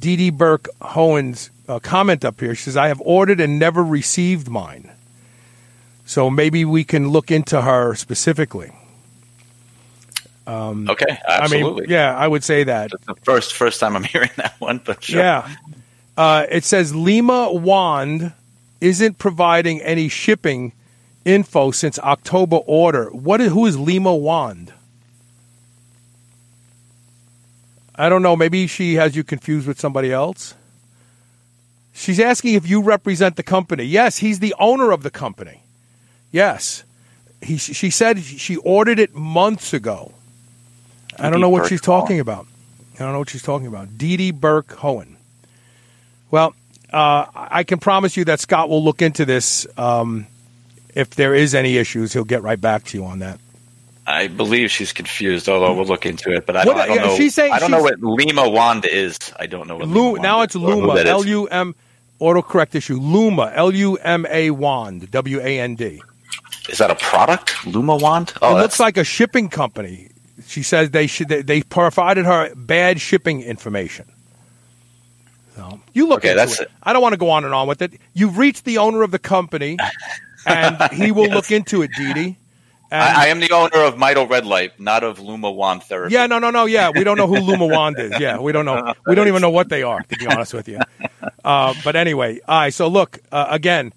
DD 0.00 0.32
Burke 0.32 0.68
Hohen's 0.80 1.50
uh, 1.68 1.78
comment 1.78 2.24
up 2.24 2.40
here. 2.40 2.54
She 2.54 2.64
says, 2.64 2.76
"I 2.76 2.88
have 2.88 3.00
ordered 3.00 3.40
and 3.40 3.58
never 3.58 3.82
received 3.82 4.48
mine." 4.48 4.90
So 6.06 6.28
maybe 6.28 6.64
we 6.66 6.84
can 6.84 7.08
look 7.08 7.30
into 7.30 7.62
her 7.62 7.94
specifically. 7.94 8.72
Okay, 10.46 11.18
I 11.26 11.48
mean, 11.48 11.86
yeah, 11.88 12.14
I 12.14 12.28
would 12.28 12.44
say 12.44 12.64
that. 12.64 12.90
First 13.22 13.54
first 13.54 13.80
time 13.80 13.96
I'm 13.96 14.04
hearing 14.14 14.30
that 14.36 14.54
one, 14.58 14.80
but 14.84 15.02
sure. 15.02 15.20
Yeah. 15.20 15.48
Uh, 16.16 16.46
it 16.50 16.64
says 16.64 16.94
Lima 16.94 17.52
Wand 17.52 18.32
isn't 18.80 19.18
providing 19.18 19.80
any 19.80 20.08
shipping 20.08 20.72
info 21.24 21.70
since 21.70 21.98
October 21.98 22.56
order. 22.56 23.10
What 23.10 23.40
is, 23.40 23.52
who 23.52 23.66
is 23.66 23.78
Lima 23.78 24.14
Wand? 24.14 24.72
I 27.96 28.08
don't 28.08 28.22
know. 28.22 28.36
Maybe 28.36 28.66
she 28.66 28.94
has 28.94 29.16
you 29.16 29.24
confused 29.24 29.66
with 29.66 29.78
somebody 29.80 30.12
else. 30.12 30.54
She's 31.92 32.18
asking 32.18 32.54
if 32.54 32.68
you 32.68 32.82
represent 32.82 33.36
the 33.36 33.44
company. 33.44 33.84
Yes, 33.84 34.18
he's 34.18 34.40
the 34.40 34.54
owner 34.58 34.90
of 34.90 35.04
the 35.04 35.10
company. 35.10 35.62
Yes. 36.32 36.82
He, 37.40 37.56
she 37.56 37.90
said 37.90 38.18
she 38.20 38.56
ordered 38.56 38.98
it 38.98 39.14
months 39.14 39.72
ago. 39.72 40.12
I 41.18 41.30
don't 41.30 41.40
know 41.40 41.50
what 41.50 41.68
she's 41.68 41.80
talking 41.80 42.18
about. 42.18 42.46
I 42.94 42.98
don't 42.98 43.12
know 43.12 43.20
what 43.20 43.30
she's 43.30 43.42
talking 43.42 43.68
about. 43.68 43.96
Dee 43.96 44.16
Dee 44.16 44.32
Burke 44.32 44.68
Hohen. 44.78 45.13
Well, 46.34 46.52
uh, 46.92 47.26
I 47.32 47.62
can 47.62 47.78
promise 47.78 48.16
you 48.16 48.24
that 48.24 48.40
Scott 48.40 48.68
will 48.68 48.82
look 48.82 49.02
into 49.02 49.24
this. 49.24 49.68
Um, 49.78 50.26
if 50.92 51.10
there 51.10 51.32
is 51.32 51.54
any 51.54 51.76
issues, 51.76 52.12
he'll 52.12 52.24
get 52.24 52.42
right 52.42 52.60
back 52.60 52.82
to 52.86 52.98
you 52.98 53.04
on 53.04 53.20
that. 53.20 53.38
I 54.04 54.26
believe 54.26 54.68
she's 54.72 54.92
confused, 54.92 55.48
although 55.48 55.72
we'll 55.74 55.84
look 55.86 56.06
into 56.06 56.32
it. 56.32 56.44
But 56.44 56.56
I 56.56 56.64
don't, 56.64 56.76
I 56.76 56.86
don't 56.88 56.96
know. 56.96 57.16
she's 57.16 57.36
saying 57.36 57.52
I 57.52 57.60
don't 57.60 57.70
know 57.70 57.84
what 57.84 58.00
Lima 58.02 58.48
Wand 58.50 58.84
is. 58.84 59.16
I 59.38 59.46
don't 59.46 59.68
know 59.68 59.76
what 59.76 59.86
Lu- 59.86 60.14
Lima 60.14 60.22
now 60.22 60.38
Wand 60.38 60.44
it's 60.48 60.56
is 60.56 60.62
or 60.62 60.72
who 60.72 60.80
Luma. 60.80 60.94
that 60.94 61.06
is. 61.06 61.12
L 61.12 61.24
U 61.24 61.46
M. 61.46 61.74
Autocorrect 62.20 62.74
issue. 62.74 62.98
Luma. 62.98 63.52
L 63.54 63.72
U 63.72 63.94
M 63.98 64.26
A 64.28 64.50
Wand. 64.50 65.08
W 65.12 65.38
A 65.40 65.60
N 65.60 65.76
D. 65.76 66.02
Is 66.68 66.78
that 66.78 66.90
a 66.90 66.96
product? 66.96 67.64
Luma 67.64 67.94
Wand? 67.96 68.30
It 68.30 68.38
Oh, 68.42 68.54
looks 68.54 68.60
that's 68.62 68.80
like 68.80 68.96
a 68.96 69.04
shipping 69.04 69.48
company. 69.50 70.08
She 70.48 70.64
says 70.64 70.90
they 70.90 71.06
should. 71.06 71.28
They, 71.28 71.42
they 71.42 71.62
provided 71.62 72.24
her 72.24 72.52
bad 72.56 73.00
shipping 73.00 73.40
information. 73.40 74.06
So 75.56 75.80
you 75.92 76.06
look 76.08 76.18
Okay, 76.20 76.30
into 76.30 76.40
that's 76.40 76.60
it. 76.60 76.64
it. 76.64 76.70
I 76.82 76.92
don't 76.92 77.02
want 77.02 77.12
to 77.12 77.16
go 77.18 77.30
on 77.30 77.44
and 77.44 77.54
on 77.54 77.68
with 77.68 77.80
it. 77.82 77.92
You've 78.12 78.38
reached 78.38 78.64
the 78.64 78.78
owner 78.78 79.02
of 79.02 79.10
the 79.10 79.18
company, 79.18 79.76
and 80.46 80.92
he 80.92 81.12
will 81.12 81.28
look 81.30 81.50
into 81.50 81.82
it, 81.82 81.90
Dee 81.96 82.12
Dee. 82.12 82.36
I, 82.92 83.24
I 83.24 83.26
am 83.28 83.40
the 83.40 83.50
owner 83.50 83.78
of 83.84 83.94
Mito 83.96 84.28
Red 84.28 84.46
Light, 84.46 84.78
not 84.78 85.02
of 85.02 85.18
Luma 85.18 85.50
Wand 85.50 85.82
Therapy. 85.82 86.14
Yeah, 86.14 86.26
no, 86.26 86.38
no, 86.38 86.50
no. 86.50 86.66
Yeah, 86.66 86.90
we 86.94 87.02
don't 87.02 87.16
know 87.16 87.26
who 87.26 87.40
Luma 87.40 87.66
Wand 87.66 87.98
is. 87.98 88.12
Yeah, 88.20 88.38
we 88.38 88.52
don't 88.52 88.64
know. 88.64 88.94
We 89.06 89.14
don't 89.16 89.26
even 89.26 89.40
know 89.42 89.50
what 89.50 89.68
they 89.68 89.82
are, 89.82 90.00
to 90.00 90.16
be 90.16 90.26
honest 90.26 90.54
with 90.54 90.68
you. 90.68 90.78
Uh, 91.42 91.74
but 91.84 91.94
anyway, 91.94 92.40
all 92.48 92.58
right. 92.60 92.72
So 92.72 92.88
look 92.88 93.18
uh, 93.30 93.48
again, 93.50 93.92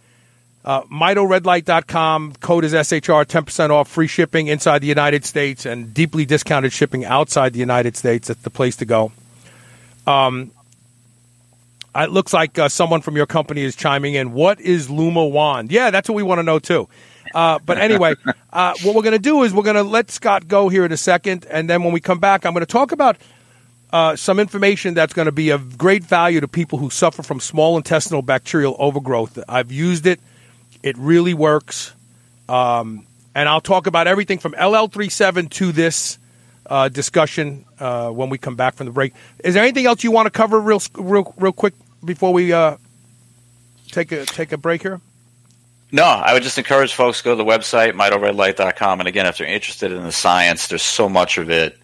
uh, 0.66 0.82
MitoRedlight.com. 0.84 2.34
Code 2.42 2.66
is 2.66 2.74
SHR. 2.74 3.26
Ten 3.26 3.46
percent 3.46 3.72
off. 3.72 3.88
Free 3.88 4.08
shipping 4.08 4.48
inside 4.48 4.80
the 4.80 4.88
United 4.88 5.24
States 5.24 5.66
and 5.66 5.94
deeply 5.94 6.26
discounted 6.26 6.74
shipping 6.74 7.06
outside 7.06 7.54
the 7.54 7.60
United 7.60 7.96
States. 7.96 8.28
That's 8.28 8.42
the 8.42 8.50
place 8.50 8.76
to 8.78 8.86
go. 8.86 9.14
Um, 10.06 10.52
it 12.04 12.12
looks 12.12 12.34
like 12.34 12.58
uh, 12.60 12.70
someone 12.70 13.02
from 13.02 13.16
your 13.16 13.26
company 13.26 13.62
is 13.62 13.76
chiming 13.76 14.14
in. 14.14 14.34
What 14.34 14.60
is 14.62 14.90
Luma 14.90 15.26
Wand? 15.26 15.72
Yeah, 15.72 15.92
that's 15.92 16.08
what 16.08 16.16
we 16.16 16.24
want 16.24 16.40
to 16.40 16.44
know 16.44 16.60
too. 16.60 16.88
Uh, 17.34 17.60
but 17.60 17.78
anyway, 17.78 18.16
uh, 18.54 18.74
what 18.84 18.96
we're 18.96 19.02
going 19.02 19.14
to 19.14 19.20
do 19.20 19.44
is 19.44 19.54
we're 19.54 19.64
going 19.64 19.76
to 19.76 19.84
let 19.84 20.12
Scott 20.12 20.48
go 20.48 20.70
here 20.70 20.86
in 20.86 20.92
a 20.92 20.98
second, 20.98 21.46
and 21.50 21.70
then 21.70 21.84
when 21.84 21.94
we 21.94 22.00
come 22.00 22.20
back, 22.20 22.46
I'm 22.46 22.54
going 22.54 22.66
to 22.66 22.72
talk 22.72 22.92
about 22.92 23.18
uh, 23.92 24.16
some 24.16 24.40
information 24.40 24.94
that's 24.94 25.14
going 25.14 25.28
to 25.28 25.32
be 25.32 25.50
of 25.50 25.78
great 25.78 26.04
value 26.04 26.40
to 26.42 26.48
people 26.48 26.78
who 26.78 26.90
suffer 26.90 27.24
from 27.24 27.40
small 27.40 27.78
intestinal 27.78 28.22
bacterial 28.22 28.76
overgrowth. 28.80 29.40
I've 29.48 29.72
used 29.72 30.06
it; 30.06 30.20
it 30.84 30.98
really 30.98 31.34
works, 31.34 31.94
um, 32.50 33.06
and 33.34 33.48
I'll 33.50 33.62
talk 33.62 33.88
about 33.88 34.08
everything 34.08 34.40
from 34.40 34.54
LL37 34.54 35.50
to 35.52 35.72
this 35.72 36.20
uh, 36.70 36.90
discussion 36.90 37.66
uh, 37.80 38.10
when 38.10 38.30
we 38.30 38.38
come 38.38 38.56
back 38.56 38.76
from 38.76 38.88
the 38.88 38.92
break. 38.92 39.14
Is 39.44 39.54
there 39.54 39.64
anything 39.64 39.86
else 39.86 40.04
you 40.04 40.12
want 40.12 40.26
to 40.28 40.32
cover 40.32 40.60
real 40.60 40.82
real 40.96 41.34
real 41.38 41.54
quick 41.54 41.74
before 42.08 42.34
we 42.34 42.52
uh, 42.54 42.78
take 43.92 44.12
a 44.12 44.26
take 44.26 44.52
a 44.52 44.58
break 44.58 44.82
here? 44.82 45.00
No, 45.92 46.04
I 46.04 46.34
would 46.34 46.44
just 46.44 46.58
encourage 46.58 46.94
folks 46.94 47.20
to 47.20 47.24
go 47.24 47.32
to 47.32 47.36
the 47.38 47.46
website, 47.50 47.94
mitoredlight.com. 47.94 49.00
And 49.00 49.08
again, 49.08 49.26
if 49.26 49.38
they're 49.38 49.48
interested 49.48 49.92
in 49.92 50.04
the 50.04 50.12
science, 50.12 50.68
there's 50.68 50.82
so 50.84 51.08
much 51.08 51.38
of 51.38 51.50
it. 51.50 51.78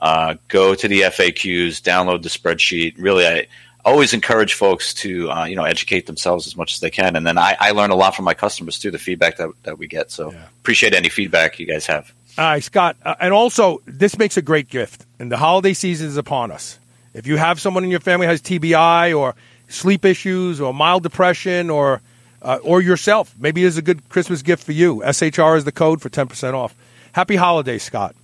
Uh, 0.00 0.34
go 0.48 0.74
to 0.74 0.86
the 0.86 1.00
FAQs, 1.02 1.80
download 1.82 2.22
the 2.22 2.28
spreadsheet. 2.28 2.94
Really, 2.96 3.26
I 3.26 3.46
always 3.84 4.12
encourage 4.12 4.54
folks 4.54 4.94
to 4.94 5.30
uh, 5.30 5.44
you 5.46 5.56
know 5.56 5.64
educate 5.64 6.06
themselves 6.06 6.46
as 6.46 6.56
much 6.56 6.74
as 6.74 6.80
they 6.80 6.90
can. 6.90 7.16
And 7.16 7.26
then 7.26 7.38
I, 7.38 7.56
I 7.58 7.70
learn 7.72 7.90
a 7.90 7.96
lot 7.96 8.14
from 8.14 8.24
my 8.24 8.34
customers 8.34 8.78
too, 8.78 8.90
the 8.90 8.98
feedback 8.98 9.36
that, 9.38 9.50
that 9.64 9.78
we 9.78 9.86
get. 9.88 10.10
So 10.10 10.32
Yeah. 10.32 10.46
appreciate 10.60 10.94
any 10.94 11.08
feedback 11.08 11.58
you 11.58 11.66
guys 11.66 11.86
have. 11.86 12.12
All 12.38 12.44
right, 12.44 12.62
Scott. 12.62 12.96
Uh, 13.04 13.16
and 13.20 13.34
also, 13.34 13.82
this 13.86 14.16
makes 14.16 14.36
a 14.36 14.42
great 14.42 14.68
gift. 14.68 15.04
And 15.18 15.30
the 15.30 15.36
holiday 15.36 15.74
season 15.74 16.06
is 16.06 16.16
upon 16.16 16.50
us. 16.52 16.78
If 17.12 17.26
you 17.26 17.36
have 17.36 17.60
someone 17.60 17.82
in 17.84 17.90
your 17.90 18.00
family 18.00 18.26
who 18.26 18.30
has 18.30 18.40
TBI 18.40 19.18
or 19.18 19.34
sleep 19.70 20.04
issues 20.04 20.60
or 20.60 20.74
mild 20.74 21.02
depression 21.02 21.70
or 21.70 22.02
uh, 22.42 22.58
or 22.62 22.80
yourself, 22.80 23.34
maybe 23.38 23.64
it's 23.64 23.76
a 23.76 23.82
good 23.82 24.08
Christmas 24.08 24.42
gift 24.42 24.64
for 24.64 24.72
you. 24.72 25.02
SHR 25.04 25.56
is 25.56 25.64
the 25.64 25.72
code 25.72 26.00
for 26.00 26.08
10% 26.08 26.54
off. 26.54 26.74
Happy 27.12 27.36
holidays, 27.36 27.82
Scott. 27.82 28.14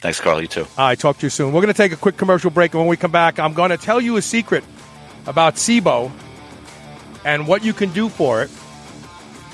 Thanks, 0.00 0.20
Carl. 0.20 0.40
You 0.40 0.46
too. 0.46 0.66
All 0.76 0.86
right, 0.86 0.98
talk 0.98 1.18
to 1.18 1.26
you 1.26 1.30
soon. 1.30 1.52
We're 1.52 1.62
going 1.62 1.72
to 1.72 1.76
take 1.76 1.92
a 1.92 1.96
quick 1.96 2.16
commercial 2.16 2.50
break, 2.50 2.72
and 2.72 2.80
when 2.80 2.88
we 2.88 2.96
come 2.96 3.10
back, 3.10 3.38
I'm 3.38 3.52
going 3.52 3.70
to 3.70 3.76
tell 3.76 4.00
you 4.00 4.16
a 4.16 4.22
secret 4.22 4.64
about 5.26 5.54
SIBO 5.54 6.10
and 7.24 7.46
what 7.46 7.64
you 7.64 7.72
can 7.72 7.90
do 7.92 8.08
for 8.08 8.42
it. 8.42 8.50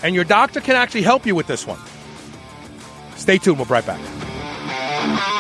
And 0.03 0.14
your 0.14 0.25
doctor 0.25 0.61
can 0.61 0.77
actually 0.77 1.03
help 1.03 1.27
you 1.27 1.35
with 1.35 1.47
this 1.47 1.67
one. 1.67 1.79
Stay 3.17 3.39
tuned. 3.39 3.57
We'll 3.57 3.67
be 3.67 3.73
right 3.73 3.87
back. 3.87 5.37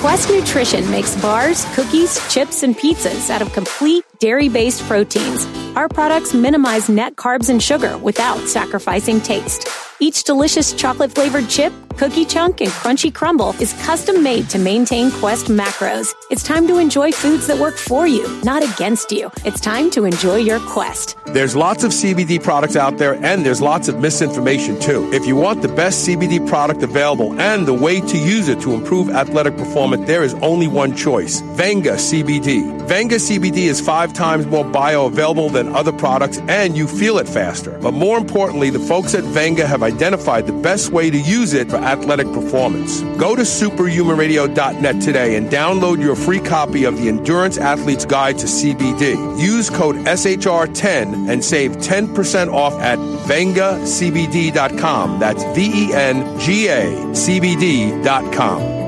Quest 0.00 0.30
Nutrition 0.30 0.90
makes 0.90 1.14
bars, 1.20 1.66
cookies, 1.74 2.26
chips, 2.32 2.62
and 2.62 2.74
pizzas 2.74 3.28
out 3.28 3.42
of 3.42 3.52
complete 3.52 4.02
dairy 4.18 4.48
based 4.48 4.80
proteins. 4.84 5.44
Our 5.76 5.90
products 5.90 6.32
minimize 6.32 6.88
net 6.88 7.16
carbs 7.16 7.50
and 7.50 7.62
sugar 7.62 7.98
without 7.98 8.38
sacrificing 8.48 9.20
taste. 9.20 9.68
Each 10.02 10.24
delicious 10.24 10.72
chocolate 10.72 11.12
flavored 11.12 11.46
chip, 11.50 11.74
cookie 11.98 12.24
chunk, 12.24 12.62
and 12.62 12.70
crunchy 12.70 13.12
crumble 13.12 13.50
is 13.60 13.74
custom 13.82 14.22
made 14.22 14.48
to 14.48 14.58
maintain 14.58 15.10
Quest 15.10 15.48
macros. 15.48 16.14
It's 16.30 16.42
time 16.42 16.66
to 16.68 16.78
enjoy 16.78 17.12
foods 17.12 17.46
that 17.48 17.58
work 17.58 17.76
for 17.76 18.06
you, 18.06 18.26
not 18.42 18.62
against 18.62 19.12
you. 19.12 19.30
It's 19.44 19.60
time 19.60 19.90
to 19.90 20.06
enjoy 20.06 20.36
your 20.36 20.58
Quest. 20.60 21.18
There's 21.26 21.54
lots 21.54 21.84
of 21.84 21.90
CBD 21.92 22.42
products 22.42 22.76
out 22.76 22.96
there, 22.96 23.14
and 23.22 23.44
there's 23.44 23.60
lots 23.60 23.88
of 23.88 24.00
misinformation 24.00 24.80
too. 24.80 25.12
If 25.12 25.26
you 25.26 25.36
want 25.36 25.60
the 25.60 25.68
best 25.68 26.08
CBD 26.08 26.48
product 26.48 26.82
available 26.82 27.38
and 27.38 27.68
the 27.68 27.74
way 27.74 28.00
to 28.00 28.16
use 28.16 28.48
it 28.48 28.62
to 28.62 28.72
improve 28.72 29.10
athletic 29.10 29.58
performance, 29.58 30.06
there 30.06 30.22
is 30.22 30.32
only 30.36 30.66
one 30.66 30.96
choice 30.96 31.42
Venga 31.56 31.96
CBD. 31.96 32.80
Venga 32.88 33.16
CBD 33.16 33.68
is 33.68 33.82
five 33.82 34.14
times 34.14 34.46
more 34.46 34.64
bioavailable 34.64 35.52
than 35.52 35.68
other 35.74 35.92
products, 35.92 36.38
and 36.48 36.74
you 36.74 36.88
feel 36.88 37.18
it 37.18 37.28
faster. 37.28 37.78
But 37.80 37.92
more 37.92 38.16
importantly, 38.16 38.70
the 38.70 38.80
folks 38.80 39.14
at 39.14 39.24
Venga 39.24 39.66
have 39.66 39.82
identified 39.90 40.46
the 40.46 40.52
best 40.52 40.92
way 40.92 41.10
to 41.10 41.18
use 41.18 41.52
it 41.52 41.68
for 41.70 41.76
athletic 41.76 42.26
performance. 42.32 43.02
Go 43.18 43.36
to 43.36 43.42
superhumanradio.net 43.42 45.02
today 45.02 45.36
and 45.36 45.50
download 45.50 46.02
your 46.02 46.16
free 46.16 46.40
copy 46.40 46.84
of 46.84 46.96
the 46.98 47.08
Endurance 47.08 47.58
Athlete's 47.58 48.06
Guide 48.06 48.38
to 48.38 48.46
CBD. 48.46 49.40
Use 49.40 49.68
code 49.70 49.96
SHR10 49.96 51.30
and 51.30 51.44
save 51.44 51.72
10% 51.72 52.52
off 52.52 52.74
at 52.74 52.98
vengacbd.com. 52.98 55.18
That's 55.18 55.42
V 55.54 55.88
E 55.88 55.92
N 55.92 56.38
G 56.38 56.68
A 56.68 57.14
C 57.14 57.40
B 57.40 57.56
D.com. 57.56 58.79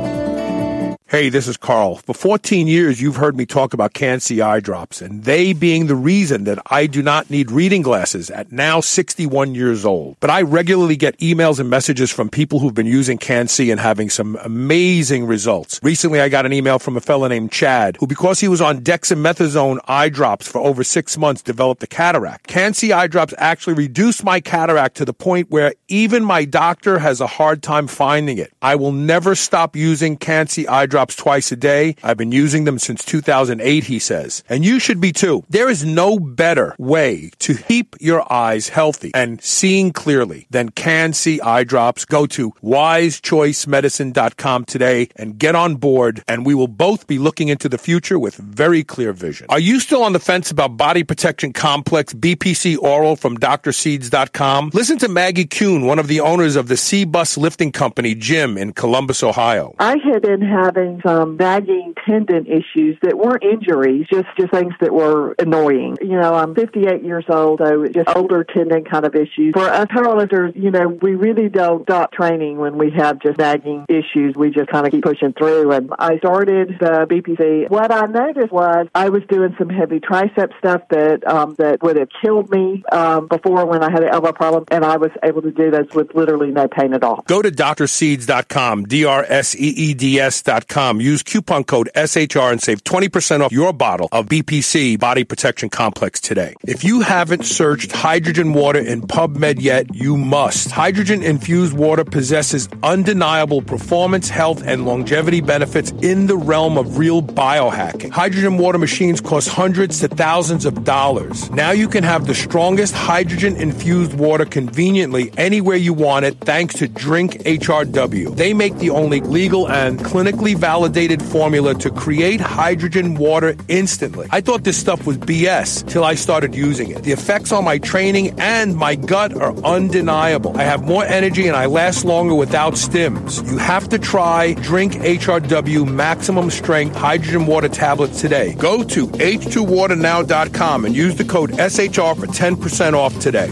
Hey, 1.13 1.29
this 1.29 1.47
is 1.47 1.59
Carl. 1.59 1.97
For 1.97 2.15
14 2.15 2.67
years, 2.67 3.03
you've 3.03 3.17
heard 3.17 3.37
me 3.37 3.45
talk 3.45 3.75
about 3.75 3.93
Can-C 3.93 4.41
eye 4.41 4.61
drops, 4.61 5.03
and 5.03 5.25
they 5.25 5.53
being 5.53 5.87
the 5.87 5.95
reason 5.95 6.45
that 6.45 6.59
I 6.71 6.87
do 6.87 7.03
not 7.03 7.29
need 7.29 7.51
reading 7.51 7.83
glasses 7.83 8.31
at 8.31 8.51
now 8.51 8.81
61 8.81 9.55
years 9.55 9.85
old. 9.85 10.17
But 10.21 10.31
I 10.31 10.41
regularly 10.41 10.97
get 10.97 11.19
emails 11.19 11.61
and 11.61 11.69
messages 11.69 12.11
from 12.11 12.31
people 12.31 12.61
who've 12.61 12.73
been 12.73 12.87
using 12.87 13.19
Can-C 13.19 13.71
and 13.71 13.79
having 13.79 14.09
some 14.09 14.39
amazing 14.43 15.27
results. 15.27 15.79
Recently, 15.83 16.19
I 16.19 16.31
got 16.31 16.47
an 16.47 16.55
email 16.55 16.79
from 16.79 16.97
a 16.97 17.01
fellow 17.03 17.29
named 17.29 17.53
Chad, 17.53 17.99
who 18.01 18.07
because 18.07 18.41
he 18.41 18.49
was 18.49 18.63
on 18.63 18.81
dexamethasone 18.81 19.81
eye 19.87 20.09
drops 20.09 20.49
for 20.49 20.63
over 20.63 20.83
six 20.83 21.19
months, 21.19 21.43
developed 21.43 21.83
a 21.83 21.87
cataract. 21.87 22.47
Can-C 22.47 22.91
eye 22.91 23.07
drops 23.07 23.35
actually 23.37 23.75
reduced 23.75 24.25
my 24.25 24.41
cataract 24.41 24.97
to 24.97 25.05
the 25.05 25.13
point 25.13 25.51
where 25.51 25.75
even 25.89 26.25
my 26.25 26.47
doctor 26.47 27.01
has 27.01 27.21
a 27.21 27.27
hard 27.27 27.63
time 27.63 27.87
finding 27.87 28.39
it. 28.39 28.51
I 28.63 28.77
will 28.77 28.93
never 28.93 29.35
stop 29.35 29.77
using 29.77 30.17
Can-C 30.17 30.67
eye 30.67 30.87
drops 30.87 31.01
twice 31.11 31.53
a 31.53 31.57
day. 31.57 31.96
I've 32.03 32.16
been 32.16 32.32
using 32.32 32.64
them 32.64 32.78
since 32.78 33.05
2008, 33.05 33.84
he 33.84 33.98
says. 33.98 34.42
And 34.48 34.64
you 34.64 34.78
should 34.78 35.00
be 35.00 35.12
too. 35.12 35.44
There 35.48 35.68
is 35.68 35.84
no 35.84 36.18
better 36.18 36.74
way 36.78 37.30
to 37.40 37.55
keep 37.55 37.96
your 38.00 38.30
eyes 38.32 38.68
healthy 38.68 39.12
and 39.14 39.42
seeing 39.42 39.92
clearly 39.92 40.46
than 40.50 40.70
Can-C 40.70 41.40
eye 41.40 41.64
drops. 41.64 42.05
Go 42.05 42.26
to 42.26 42.53
wisechoicemedicine.com 42.62 44.64
today 44.64 45.09
and 45.16 45.38
get 45.38 45.55
on 45.55 45.76
board 45.76 46.22
and 46.28 46.46
we 46.46 46.55
will 46.55 46.68
both 46.68 47.07
be 47.07 47.18
looking 47.18 47.48
into 47.48 47.68
the 47.68 47.78
future 47.78 48.18
with 48.18 48.36
very 48.36 48.84
clear 48.84 49.12
vision. 49.12 49.46
Are 49.48 49.59
you 49.59 49.80
still 49.80 50.03
on 50.03 50.12
the 50.12 50.20
fence 50.20 50.50
about 50.50 50.76
body 50.76 51.05
protection 51.05 51.53
complex 51.53 52.14
BPC 52.14 52.78
oral 52.78 53.16
from 53.16 53.38
drseeds.com? 53.38 54.70
Listen 54.72 54.98
to 54.98 55.09
Maggie 55.09 55.46
Kuhn, 55.46 55.86
one 55.86 55.98
of 55.98 56.09
the 56.09 56.20
owners 56.20 56.57
of 56.57 56.68
the 56.68 56.76
C-Bus 56.76 57.36
lifting 57.36 57.72
company 57.72 58.14
gym 58.14 58.57
in 58.57 58.72
Columbus, 58.72 59.22
Ohio. 59.22 59.74
I 59.78 59.96
had 59.98 60.22
been 60.22 60.42
having 60.42 60.91
some 61.05 61.36
nagging 61.36 61.95
tendon 62.07 62.47
issues 62.47 62.99
that 63.03 63.16
weren't 63.16 63.43
injuries, 63.43 64.07
just 64.11 64.28
just 64.38 64.53
things 64.53 64.74
that 64.80 64.93
were 64.93 65.34
annoying. 65.38 65.97
You 66.01 66.20
know, 66.20 66.34
I'm 66.34 66.55
58 66.55 67.03
years 67.03 67.24
old, 67.28 67.61
so 67.62 67.86
just 67.86 68.09
older 68.14 68.45
tendon 68.45 68.84
kind 68.84 69.05
of 69.05 69.14
issues. 69.14 69.53
For 69.55 69.68
us 69.68 69.86
powerlifters, 69.86 70.55
you 70.61 70.70
know, 70.70 70.88
we 70.88 71.14
really 71.14 71.49
don't 71.49 71.82
stop 71.84 72.12
training 72.12 72.59
when 72.59 72.78
we 72.78 72.90
have 72.97 73.20
just 73.20 73.38
nagging 73.38 73.86
issues. 73.88 74.34
We 74.36 74.51
just 74.51 74.68
kind 74.70 74.86
of 74.86 74.93
keep 74.93 75.05
pushing 75.05 75.32
through. 75.32 75.72
And 75.72 75.90
I 75.99 76.18
started 76.18 76.76
the 76.80 77.07
BPC. 77.09 77.70
What 77.70 77.93
I 77.93 78.07
noticed 78.07 78.53
was 78.53 78.86
I 78.95 79.09
was 79.09 79.22
doing 79.28 79.55
some 79.59 79.68
heavy 79.68 80.01
tricep 80.01 80.57
stuff 80.59 80.82
that 80.90 81.26
um, 81.26 81.55
that 81.59 81.82
would 81.82 81.97
have 81.97 82.09
killed 82.22 82.51
me 82.51 82.82
um, 82.90 83.28
before 83.28 83.66
when 83.66 83.82
I 83.82 83.90
had 83.90 84.03
an 84.03 84.11
elbow 84.11 84.32
problem, 84.32 84.64
and 84.70 84.84
I 84.84 84.97
was 84.97 85.11
able 85.22 85.43
to 85.43 85.51
do 85.51 85.70
those 85.70 85.90
with 85.95 86.14
literally 86.14 86.51
no 86.51 86.68
pain 86.68 86.95
at 86.95 87.03
all. 87.03 87.22
Go 87.26 87.43
to 87.43 87.51
drseeds.com, 87.51 88.84
D-R-S-E-E-D-S 88.84 90.43
dot 90.43 90.68
com. 90.83 91.01
Use 91.01 91.22
coupon 91.22 91.64
code 91.64 91.89
SHR 91.95 92.51
and 92.51 92.61
save 92.61 92.83
20% 92.85 93.41
off 93.41 93.53
your 93.53 93.72
bottle 93.72 94.09
of 94.12 94.26
BPC 94.26 94.99
Body 94.99 95.24
Protection 95.24 95.68
Complex 95.68 96.20
today. 96.20 96.55
If 96.64 96.83
you 96.85 97.01
haven't 97.01 97.45
searched 97.45 97.93
hydrogen 97.93 98.53
water 98.53 98.80
in 98.80 99.03
PubMed 99.03 99.61
yet, 99.61 99.95
you 99.95 100.16
must. 100.16 100.70
Hydrogen 100.70 101.22
infused 101.22 101.74
water 101.74 102.05
possesses 102.05 102.68
undeniable 102.83 103.62
performance, 103.62 104.28
health, 104.28 104.62
and 104.66 104.85
longevity 104.85 105.41
benefits 105.41 105.93
in 106.03 106.26
the 106.26 106.37
realm 106.37 106.76
of 106.76 106.99
real 106.99 107.22
biohacking. 107.22 108.11
Hydrogen 108.11 108.59
water 108.59 108.78
machines 108.78 109.20
cost 109.20 109.49
hundreds 109.49 110.01
to 110.01 110.09
thousands 110.09 110.64
of 110.64 110.85
dollars. 110.85 111.51
Now 111.51 111.70
you 111.70 111.89
can 111.89 112.05
have 112.05 112.26
the 112.26 112.35
strongest 112.35 112.95
hydrogen 112.95 113.57
infused 113.57 114.14
water 114.14 114.45
conveniently 114.45 115.33
anywhere 115.37 115.76
you 115.76 115.95
want 115.95 116.24
it 116.24 116.39
thanks 116.41 116.74
to 116.76 116.89
Drink 116.89 117.35
HRW. 117.45 118.37
They 118.37 118.53
make 118.53 118.76
the 118.78 118.91
only 118.91 119.20
legal 119.20 119.68
and 119.68 119.99
clinically 120.01 120.57
validated 120.63 121.21
formula 121.21 121.75
to 121.75 121.91
create 121.91 122.41
hydrogen 122.41 123.17
water 123.17 123.57
instantly. 123.67 124.29
I 124.31 124.41
thought 124.41 124.63
this 124.63 124.79
stuff 124.79 125.05
was 125.09 125.19
BS 125.19 125.85
till 125.89 126.05
I 126.05 126.15
started 126.15 126.55
using 126.55 126.91
it. 126.91 127.03
The 127.03 127.11
effects 127.11 127.51
on 127.51 127.65
my 127.65 127.79
training 127.79 128.39
and 128.39 128.77
my 128.77 128.95
gut 128.95 129.35
are 129.35 129.53
undeniable. 129.65 130.57
I 130.57 130.63
have 130.63 130.85
more 130.85 131.05
energy 131.05 131.49
and 131.49 131.57
I 131.57 131.67
last 131.67 132.05
longer 132.05 132.37
without 132.37 132.75
stims. 132.75 133.45
You 133.51 133.59
have 133.59 133.89
to 133.89 133.99
try 133.99 134.55
Drink 134.55 134.93
HRW 134.93 135.85
Maximum 135.93 136.49
Strength 136.49 136.95
Hydrogen 136.95 137.47
Water 137.47 137.69
Tablets 137.69 138.21
today. 138.21 138.55
Go 138.55 138.85
to 138.85 139.09
h2waternow.com 139.09 140.85
and 140.85 140.95
use 140.95 141.17
the 141.17 141.25
code 141.25 141.51
SHR 141.51 142.15
for 142.15 142.29
10% 142.29 142.95
off 142.95 143.19
today. 143.19 143.51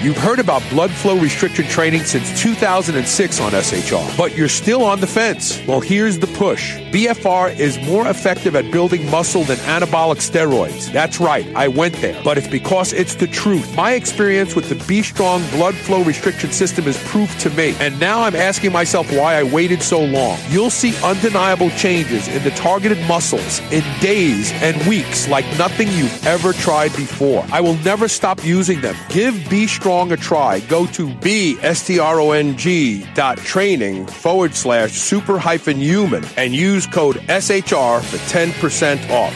You've 0.00 0.16
heard 0.16 0.38
about 0.38 0.62
blood 0.70 0.92
flow 0.92 1.18
restriction 1.18 1.64
training 1.64 2.04
since 2.04 2.40
2006 2.40 3.40
on 3.40 3.50
SHR, 3.50 4.16
but 4.16 4.36
you're 4.36 4.48
still 4.48 4.84
on 4.84 5.00
the 5.00 5.08
fence. 5.08 5.60
Well, 5.66 5.80
here's 5.80 6.20
the 6.20 6.28
push. 6.28 6.76
BFR 6.92 7.58
is 7.58 7.78
more 7.84 8.06
effective 8.06 8.54
at 8.54 8.70
building 8.70 9.10
muscle 9.10 9.42
than 9.42 9.56
anabolic 9.58 10.18
steroids. 10.18 10.92
That's 10.92 11.18
right, 11.18 11.52
I 11.56 11.66
went 11.66 11.96
there, 11.96 12.20
but 12.22 12.38
it's 12.38 12.46
because 12.46 12.92
it's 12.92 13.16
the 13.16 13.26
truth. 13.26 13.74
My 13.74 13.94
experience 13.94 14.54
with 14.54 14.68
the 14.68 14.76
B 14.86 15.02
Strong 15.02 15.42
blood 15.50 15.74
flow 15.74 16.04
restriction 16.04 16.52
system 16.52 16.86
is 16.86 16.96
proof 17.08 17.36
to 17.40 17.50
me, 17.50 17.74
and 17.80 17.98
now 17.98 18.22
I'm 18.22 18.36
asking 18.36 18.70
myself 18.70 19.10
why 19.12 19.34
I 19.34 19.42
waited 19.42 19.82
so 19.82 20.00
long. 20.00 20.38
You'll 20.48 20.70
see 20.70 20.94
undeniable 21.02 21.70
changes 21.70 22.28
in 22.28 22.44
the 22.44 22.50
targeted 22.50 23.04
muscles 23.08 23.58
in 23.72 23.82
days 23.98 24.52
and 24.62 24.80
weeks 24.86 25.26
like 25.26 25.44
nothing 25.58 25.88
you've 25.88 26.24
ever 26.24 26.52
tried 26.52 26.94
before. 26.94 27.44
I 27.50 27.60
will 27.60 27.76
never 27.78 28.06
stop 28.06 28.44
using 28.44 28.80
them. 28.80 28.94
Give 29.08 29.34
B 29.50 29.66
Strong 29.66 29.87
a 29.88 30.16
try. 30.16 30.60
Go 30.60 30.86
to 30.86 31.14
B-S-T-R-O-N-G 31.14 33.06
dot 33.14 33.38
training 33.38 34.06
forward 34.06 34.54
slash 34.54 34.92
super 34.92 35.38
hyphen 35.38 35.78
human 35.78 36.24
and 36.36 36.54
use 36.54 36.86
code 36.86 37.16
SHR 37.16 38.02
for 38.02 38.16
10% 38.18 39.10
off. 39.10 39.32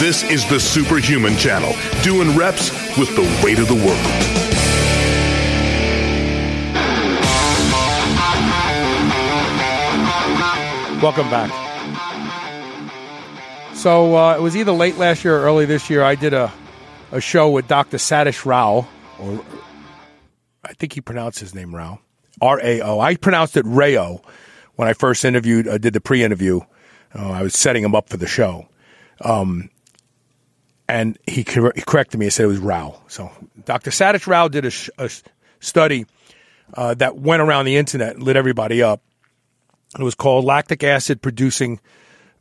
This 0.00 0.22
is 0.24 0.48
the 0.48 0.58
Superhuman 0.58 1.36
Channel, 1.36 1.74
doing 2.02 2.34
reps 2.34 2.70
with 2.96 3.14
the 3.14 3.22
weight 3.44 3.58
of 3.58 3.68
the 3.68 3.74
world. 3.74 4.36
Welcome 11.02 11.28
back. 11.28 11.50
So 13.74 14.16
uh, 14.16 14.34
it 14.34 14.40
was 14.40 14.56
either 14.56 14.72
late 14.72 14.96
last 14.96 15.24
year 15.24 15.36
or 15.36 15.42
early 15.42 15.66
this 15.66 15.90
year. 15.90 16.02
I 16.02 16.14
did 16.14 16.32
a, 16.32 16.50
a 17.16 17.20
show 17.20 17.50
with 17.50 17.66
Dr. 17.66 17.96
Satish 17.96 18.44
Rao, 18.44 18.86
or 19.18 19.44
I 20.62 20.74
think 20.74 20.92
he 20.92 21.00
pronounced 21.00 21.38
his 21.38 21.54
name 21.54 21.74
Rao, 21.74 21.98
R 22.40 22.60
A 22.62 22.80
O. 22.82 23.00
I 23.00 23.16
pronounced 23.16 23.56
it 23.56 23.64
Rayo 23.66 24.22
when 24.74 24.88
I 24.88 24.92
first 24.92 25.24
interviewed, 25.24 25.66
uh, 25.66 25.78
did 25.78 25.94
the 25.94 26.00
pre-interview. 26.00 26.60
Uh, 27.14 27.30
I 27.30 27.42
was 27.42 27.54
setting 27.54 27.82
him 27.82 27.94
up 27.94 28.10
for 28.10 28.18
the 28.18 28.26
show, 28.26 28.68
um, 29.22 29.70
and 30.88 31.18
he, 31.26 31.44
cor- 31.44 31.72
he 31.74 31.80
corrected 31.80 32.20
me 32.20 32.26
and 32.26 32.32
said 32.32 32.44
it 32.44 32.48
was 32.48 32.58
Rao. 32.58 33.00
So 33.08 33.30
Dr. 33.64 33.90
Satish 33.90 34.26
Rao 34.26 34.48
did 34.48 34.66
a, 34.66 34.70
sh- 34.70 34.90
a 34.98 35.10
study 35.60 36.04
uh, 36.74 36.94
that 36.94 37.16
went 37.16 37.40
around 37.40 37.64
the 37.64 37.76
internet 37.76 38.16
and 38.16 38.22
lit 38.22 38.36
everybody 38.36 38.82
up. 38.82 39.00
It 39.98 40.02
was 40.02 40.14
called 40.14 40.44
lactic 40.44 40.84
acid 40.84 41.22
producing 41.22 41.80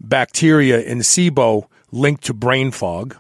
bacteria 0.01 0.81
in 0.81 0.99
SIBO 0.99 1.67
linked 1.91 2.25
to 2.25 2.33
brain 2.33 2.71
fog. 2.71 3.15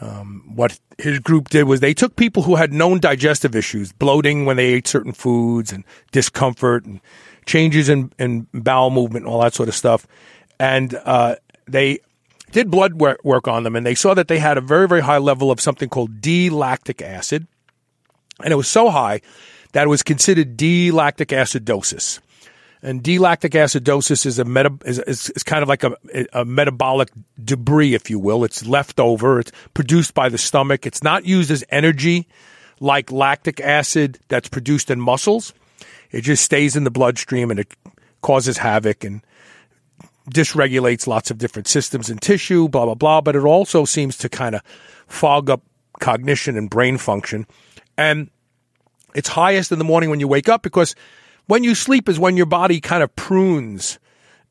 Um, 0.00 0.50
what 0.56 0.78
his 0.98 1.20
group 1.20 1.50
did 1.50 1.64
was 1.64 1.80
they 1.80 1.94
took 1.94 2.16
people 2.16 2.42
who 2.42 2.56
had 2.56 2.72
known 2.72 2.98
digestive 2.98 3.54
issues, 3.54 3.92
bloating 3.92 4.44
when 4.44 4.56
they 4.56 4.66
ate 4.66 4.88
certain 4.88 5.12
foods, 5.12 5.72
and 5.72 5.84
discomfort, 6.10 6.84
and 6.84 7.00
changes 7.46 7.88
in, 7.88 8.12
in 8.18 8.48
bowel 8.52 8.90
movement, 8.90 9.24
and 9.24 9.32
all 9.32 9.42
that 9.42 9.54
sort 9.54 9.68
of 9.68 9.74
stuff, 9.74 10.06
and 10.58 10.94
uh, 11.04 11.36
they 11.66 12.00
did 12.50 12.70
blood 12.70 12.94
work, 12.94 13.48
on 13.48 13.62
them, 13.62 13.76
and 13.76 13.84
they 13.84 13.94
saw 13.94 14.14
that 14.14 14.28
they 14.28 14.38
had 14.38 14.56
a 14.56 14.60
very, 14.60 14.88
very 14.88 15.02
high 15.02 15.18
level 15.18 15.50
of 15.50 15.60
something 15.60 15.88
called 15.88 16.20
D-lactic 16.20 17.02
acid, 17.02 17.46
and 18.42 18.52
it 18.52 18.56
was 18.56 18.68
so 18.68 18.90
high 18.90 19.20
that 19.72 19.84
it 19.84 19.88
was 19.88 20.02
considered 20.02 20.56
D-lactic 20.56 21.28
acidosis. 21.28 22.20
And 22.84 23.02
D-lactic 23.02 23.52
acidosis 23.52 24.26
is 24.26 24.38
a 24.38 24.44
meta, 24.44 24.70
is, 24.84 24.98
is, 24.98 25.30
is 25.30 25.42
kind 25.42 25.62
of 25.62 25.70
like 25.70 25.84
a, 25.84 25.96
a 26.34 26.44
metabolic 26.44 27.08
debris, 27.42 27.94
if 27.94 28.10
you 28.10 28.18
will. 28.18 28.44
It's 28.44 28.66
left 28.66 29.00
over. 29.00 29.40
It's 29.40 29.50
produced 29.72 30.12
by 30.12 30.28
the 30.28 30.36
stomach. 30.36 30.84
It's 30.84 31.02
not 31.02 31.24
used 31.24 31.50
as 31.50 31.64
energy 31.70 32.28
like 32.80 33.10
lactic 33.10 33.58
acid 33.58 34.18
that's 34.28 34.50
produced 34.50 34.90
in 34.90 35.00
muscles. 35.00 35.54
It 36.10 36.20
just 36.20 36.44
stays 36.44 36.76
in 36.76 36.84
the 36.84 36.90
bloodstream 36.90 37.50
and 37.50 37.58
it 37.58 37.74
causes 38.20 38.58
havoc 38.58 39.02
and 39.02 39.22
dysregulates 40.30 41.06
lots 41.06 41.30
of 41.30 41.38
different 41.38 41.68
systems 41.68 42.10
and 42.10 42.20
tissue, 42.20 42.68
blah, 42.68 42.84
blah, 42.84 42.94
blah. 42.94 43.22
But 43.22 43.34
it 43.34 43.44
also 43.44 43.86
seems 43.86 44.18
to 44.18 44.28
kind 44.28 44.54
of 44.54 44.62
fog 45.06 45.48
up 45.48 45.62
cognition 46.00 46.58
and 46.58 46.68
brain 46.68 46.98
function. 46.98 47.46
And 47.96 48.28
it's 49.14 49.28
highest 49.28 49.72
in 49.72 49.78
the 49.78 49.84
morning 49.84 50.10
when 50.10 50.20
you 50.20 50.28
wake 50.28 50.50
up 50.50 50.62
because 50.62 50.94
when 51.46 51.64
you 51.64 51.74
sleep 51.74 52.08
is 52.08 52.18
when 52.18 52.36
your 52.36 52.46
body 52.46 52.80
kind 52.80 53.02
of 53.02 53.14
prunes 53.16 53.98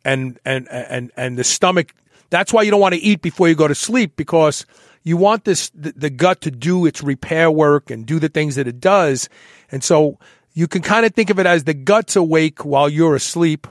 and 0.05 0.39
and 0.45 0.67
and 0.69 1.11
and 1.15 1.37
the 1.37 1.43
stomach 1.43 1.93
that's 2.29 2.51
why 2.51 2.63
you 2.63 2.71
don't 2.71 2.81
want 2.81 2.95
to 2.95 3.01
eat 3.01 3.21
before 3.21 3.47
you 3.47 3.53
go 3.53 3.67
to 3.67 3.75
sleep 3.75 4.15
because 4.15 4.65
you 5.03 5.17
want 5.17 5.45
this 5.45 5.69
the, 5.75 5.93
the 5.95 6.09
gut 6.09 6.41
to 6.41 6.51
do 6.51 6.85
its 6.85 7.03
repair 7.03 7.51
work 7.51 7.91
and 7.91 8.05
do 8.05 8.19
the 8.19 8.29
things 8.29 8.55
that 8.55 8.67
it 8.67 8.79
does. 8.79 9.29
And 9.71 9.83
so 9.83 10.17
you 10.53 10.67
can 10.67 10.81
kind 10.81 11.05
of 11.05 11.13
think 11.13 11.29
of 11.29 11.39
it 11.39 11.45
as 11.45 11.65
the 11.65 11.75
gut's 11.75 12.15
awake 12.15 12.65
while 12.65 12.89
you're 12.89 13.15
asleep 13.15 13.67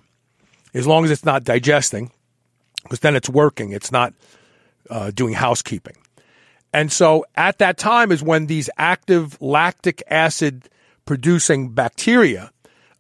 as 0.75 0.87
long 0.87 1.05
as 1.05 1.11
it's 1.11 1.25
not 1.25 1.43
digesting 1.43 2.13
because 2.85 3.01
then 3.01 3.17
it's 3.17 3.29
working 3.29 3.73
it's 3.73 3.91
not 3.91 4.15
uh, 4.91 5.11
doing 5.11 5.35
housekeeping. 5.35 5.97
And 6.73 6.93
so 6.93 7.27
at 7.35 7.59
that 7.59 7.79
time 7.79 8.13
is 8.13 8.23
when 8.23 8.47
these 8.47 8.71
active 8.79 9.41
lactic 9.43 10.03
acid 10.09 10.69
producing 11.05 11.71
bacteria 11.71 12.53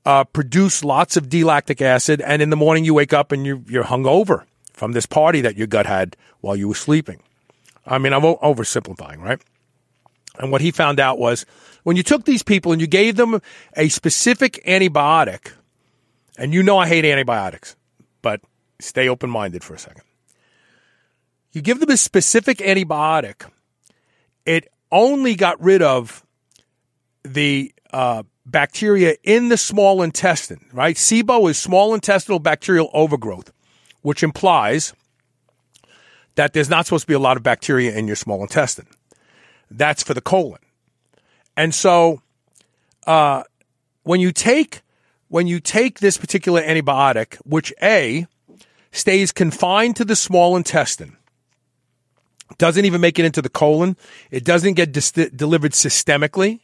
uh, 0.04 0.24
produce 0.24 0.84
lots 0.84 1.16
of 1.16 1.28
D-lactic 1.28 1.80
acid, 1.80 2.20
and 2.20 2.42
in 2.42 2.50
the 2.50 2.56
morning 2.56 2.84
you 2.84 2.94
wake 2.94 3.12
up 3.12 3.32
and 3.32 3.46
you're, 3.46 3.60
you're 3.66 3.84
hungover 3.84 4.44
from 4.72 4.92
this 4.92 5.06
party 5.06 5.40
that 5.42 5.56
your 5.56 5.66
gut 5.66 5.86
had 5.86 6.16
while 6.40 6.56
you 6.56 6.68
were 6.68 6.74
sleeping. 6.74 7.20
I 7.86 7.98
mean, 7.98 8.12
I'm 8.12 8.22
oversimplifying, 8.22 9.18
right? 9.18 9.40
And 10.38 10.50
what 10.50 10.60
he 10.60 10.70
found 10.70 10.98
out 10.98 11.18
was 11.18 11.44
when 11.82 11.96
you 11.96 12.02
took 12.02 12.24
these 12.24 12.42
people 12.42 12.72
and 12.72 12.80
you 12.80 12.86
gave 12.86 13.16
them 13.16 13.40
a 13.76 13.88
specific 13.88 14.62
antibiotic, 14.66 15.52
and 16.38 16.54
you 16.54 16.62
know 16.62 16.78
I 16.78 16.88
hate 16.88 17.04
antibiotics, 17.04 17.76
but 18.22 18.40
stay 18.80 19.08
open 19.08 19.30
minded 19.30 19.62
for 19.62 19.74
a 19.74 19.78
second. 19.78 20.02
You 21.52 21.60
give 21.60 21.80
them 21.80 21.90
a 21.90 21.96
specific 21.96 22.58
antibiotic, 22.58 23.48
it 24.46 24.68
only 24.90 25.34
got 25.34 25.62
rid 25.62 25.82
of 25.82 26.24
the 27.24 27.72
uh, 27.92 28.22
bacteria 28.44 29.16
in 29.22 29.48
the 29.48 29.56
small 29.56 30.02
intestine, 30.02 30.66
right? 30.72 30.96
SIBO 30.96 31.48
is 31.50 31.58
small 31.58 31.94
intestinal 31.94 32.38
bacterial 32.38 32.90
overgrowth, 32.92 33.52
which 34.02 34.22
implies 34.22 34.92
that 36.34 36.52
there's 36.52 36.70
not 36.70 36.86
supposed 36.86 37.02
to 37.02 37.08
be 37.08 37.14
a 37.14 37.18
lot 37.18 37.36
of 37.36 37.42
bacteria 37.42 37.96
in 37.96 38.06
your 38.06 38.16
small 38.16 38.42
intestine. 38.42 38.86
That's 39.70 40.02
for 40.02 40.14
the 40.14 40.20
colon. 40.20 40.58
And 41.56 41.74
so, 41.74 42.22
uh, 43.06 43.44
when 44.02 44.20
you 44.20 44.32
take, 44.32 44.82
when 45.28 45.46
you 45.46 45.60
take 45.60 46.00
this 46.00 46.16
particular 46.16 46.62
antibiotic, 46.62 47.36
which 47.44 47.72
A, 47.82 48.26
stays 48.90 49.32
confined 49.32 49.96
to 49.96 50.04
the 50.04 50.16
small 50.16 50.56
intestine, 50.56 51.16
doesn't 52.58 52.84
even 52.84 53.00
make 53.00 53.18
it 53.18 53.24
into 53.24 53.40
the 53.40 53.48
colon, 53.48 53.96
it 54.30 54.44
doesn't 54.44 54.74
get 54.74 54.92
dis- 54.92 55.12
delivered 55.12 55.72
systemically, 55.72 56.60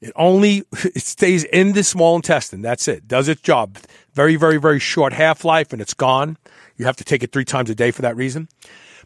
it 0.00 0.12
only 0.16 0.64
it 0.72 1.02
stays 1.02 1.44
in 1.44 1.72
the 1.72 1.82
small 1.82 2.16
intestine. 2.16 2.62
That's 2.62 2.88
it. 2.88 3.08
Does 3.08 3.28
its 3.28 3.40
job. 3.40 3.78
Very, 4.14 4.36
very, 4.36 4.58
very 4.58 4.78
short 4.78 5.12
half 5.12 5.44
life, 5.44 5.72
and 5.72 5.82
it's 5.82 5.94
gone. 5.94 6.36
You 6.76 6.86
have 6.86 6.96
to 6.96 7.04
take 7.04 7.22
it 7.22 7.32
three 7.32 7.44
times 7.44 7.70
a 7.70 7.74
day 7.74 7.90
for 7.90 8.02
that 8.02 8.16
reason. 8.16 8.48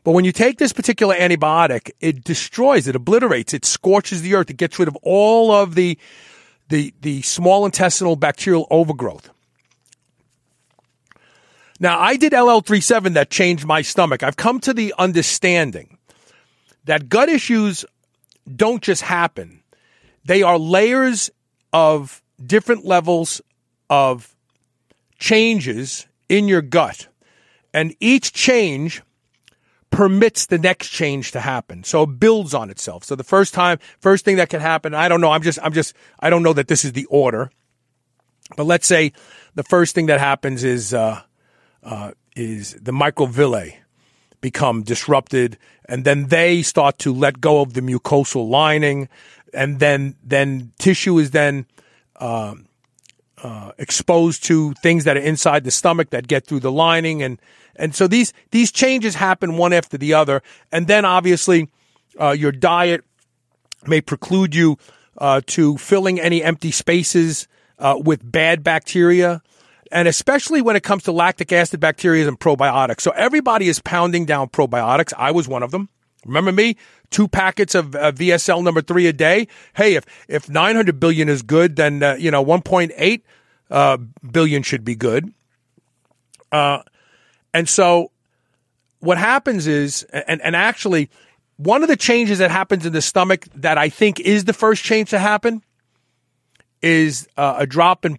But 0.02 0.12
when 0.12 0.24
you 0.24 0.32
take 0.32 0.58
this 0.58 0.72
particular 0.72 1.14
antibiotic, 1.14 1.90
it 2.00 2.24
destroys, 2.24 2.88
it 2.88 2.96
obliterates, 2.96 3.52
it 3.52 3.64
scorches 3.64 4.22
the 4.22 4.34
earth, 4.34 4.48
it 4.48 4.56
gets 4.56 4.78
rid 4.78 4.88
of 4.88 4.96
all 5.02 5.52
of 5.52 5.74
the 5.74 5.98
the 6.68 6.94
the 7.00 7.22
small 7.22 7.66
intestinal 7.66 8.16
bacterial 8.16 8.66
overgrowth. 8.70 9.30
Now, 11.82 11.98
I 11.98 12.16
did 12.16 12.32
LL37 12.32 13.14
that 13.14 13.30
changed 13.30 13.64
my 13.64 13.80
stomach. 13.80 14.22
I've 14.22 14.36
come 14.36 14.60
to 14.60 14.74
the 14.74 14.94
understanding 14.98 15.96
that 16.84 17.08
gut 17.08 17.30
issues 17.30 17.86
don't 18.54 18.82
just 18.82 19.00
happen 19.00 19.59
they 20.24 20.42
are 20.42 20.58
layers 20.58 21.30
of 21.72 22.22
different 22.44 22.84
levels 22.84 23.40
of 23.88 24.34
changes 25.18 26.06
in 26.28 26.48
your 26.48 26.62
gut. 26.62 27.08
And 27.72 27.94
each 28.00 28.32
change 28.32 29.02
permits 29.90 30.46
the 30.46 30.58
next 30.58 30.88
change 30.88 31.32
to 31.32 31.40
happen. 31.40 31.84
So 31.84 32.04
it 32.04 32.20
builds 32.20 32.54
on 32.54 32.70
itself. 32.70 33.04
So 33.04 33.16
the 33.16 33.24
first 33.24 33.52
time, 33.52 33.78
first 33.98 34.24
thing 34.24 34.36
that 34.36 34.48
can 34.48 34.60
happen, 34.60 34.94
I 34.94 35.08
don't 35.08 35.20
know, 35.20 35.30
I'm 35.30 35.42
just, 35.42 35.58
I'm 35.62 35.72
just, 35.72 35.94
I 36.20 36.30
don't 36.30 36.42
know 36.42 36.52
that 36.52 36.68
this 36.68 36.84
is 36.84 36.92
the 36.92 37.06
order. 37.06 37.50
But 38.56 38.64
let's 38.64 38.86
say 38.86 39.12
the 39.54 39.62
first 39.62 39.94
thing 39.94 40.06
that 40.06 40.20
happens 40.20 40.64
is, 40.64 40.94
uh, 40.94 41.22
uh, 41.82 42.12
is 42.36 42.74
the 42.74 42.92
microvilli 42.92 43.76
become 44.40 44.82
disrupted 44.82 45.58
and 45.84 46.04
then 46.04 46.28
they 46.28 46.62
start 46.62 46.98
to 47.00 47.12
let 47.12 47.40
go 47.40 47.60
of 47.60 47.74
the 47.74 47.80
mucosal 47.80 48.48
lining 48.48 49.08
and 49.54 49.78
then 49.80 50.14
then 50.22 50.72
tissue 50.78 51.18
is 51.18 51.30
then 51.30 51.66
um, 52.16 52.66
uh, 53.42 53.72
exposed 53.78 54.44
to 54.44 54.74
things 54.82 55.04
that 55.04 55.16
are 55.16 55.20
inside 55.20 55.64
the 55.64 55.70
stomach 55.70 56.10
that 56.10 56.28
get 56.28 56.46
through 56.46 56.60
the 56.60 56.72
lining, 56.72 57.22
and 57.22 57.40
and 57.76 57.94
so 57.94 58.06
these 58.06 58.32
these 58.50 58.70
changes 58.70 59.14
happen 59.14 59.56
one 59.56 59.72
after 59.72 59.96
the 59.96 60.14
other, 60.14 60.42
and 60.70 60.86
then 60.86 61.04
obviously 61.04 61.68
uh, 62.20 62.30
your 62.30 62.52
diet 62.52 63.04
may 63.86 64.00
preclude 64.00 64.54
you 64.54 64.76
uh, 65.18 65.40
to 65.46 65.76
filling 65.78 66.20
any 66.20 66.42
empty 66.42 66.70
spaces 66.70 67.48
uh, 67.78 67.98
with 68.02 68.20
bad 68.30 68.62
bacteria, 68.62 69.42
and 69.90 70.06
especially 70.06 70.60
when 70.62 70.76
it 70.76 70.82
comes 70.82 71.04
to 71.04 71.12
lactic 71.12 71.52
acid 71.52 71.80
bacteria 71.80 72.28
and 72.28 72.38
probiotics. 72.38 73.00
So 73.00 73.10
everybody 73.12 73.68
is 73.68 73.80
pounding 73.80 74.26
down 74.26 74.48
probiotics. 74.48 75.12
I 75.16 75.30
was 75.30 75.48
one 75.48 75.62
of 75.62 75.70
them. 75.70 75.88
Remember 76.24 76.52
me? 76.52 76.76
Two 77.10 77.28
packets 77.28 77.74
of 77.74 77.94
uh, 77.94 78.12
VSL 78.12 78.62
number 78.62 78.82
three 78.82 79.06
a 79.06 79.12
day. 79.12 79.48
Hey, 79.74 79.94
if 79.94 80.04
if 80.28 80.48
900 80.48 81.00
billion 81.00 81.28
is 81.28 81.42
good, 81.42 81.76
then 81.76 82.02
uh, 82.02 82.14
you 82.18 82.30
know 82.30 82.44
1.8 82.44 83.22
uh, 83.70 83.96
billion 84.30 84.62
should 84.62 84.84
be 84.84 84.94
good. 84.94 85.32
Uh, 86.52 86.82
and 87.54 87.68
so 87.68 88.10
what 89.00 89.18
happens 89.18 89.66
is, 89.66 90.02
and, 90.04 90.40
and 90.42 90.54
actually, 90.54 91.10
one 91.56 91.82
of 91.82 91.88
the 91.88 91.96
changes 91.96 92.38
that 92.38 92.50
happens 92.50 92.86
in 92.86 92.92
the 92.92 93.02
stomach 93.02 93.46
that 93.54 93.78
I 93.78 93.88
think 93.88 94.20
is 94.20 94.44
the 94.44 94.52
first 94.52 94.84
change 94.84 95.10
to 95.10 95.18
happen 95.18 95.62
is 96.82 97.28
uh, 97.36 97.56
a 97.58 97.66
drop 97.66 98.04
in 98.04 98.18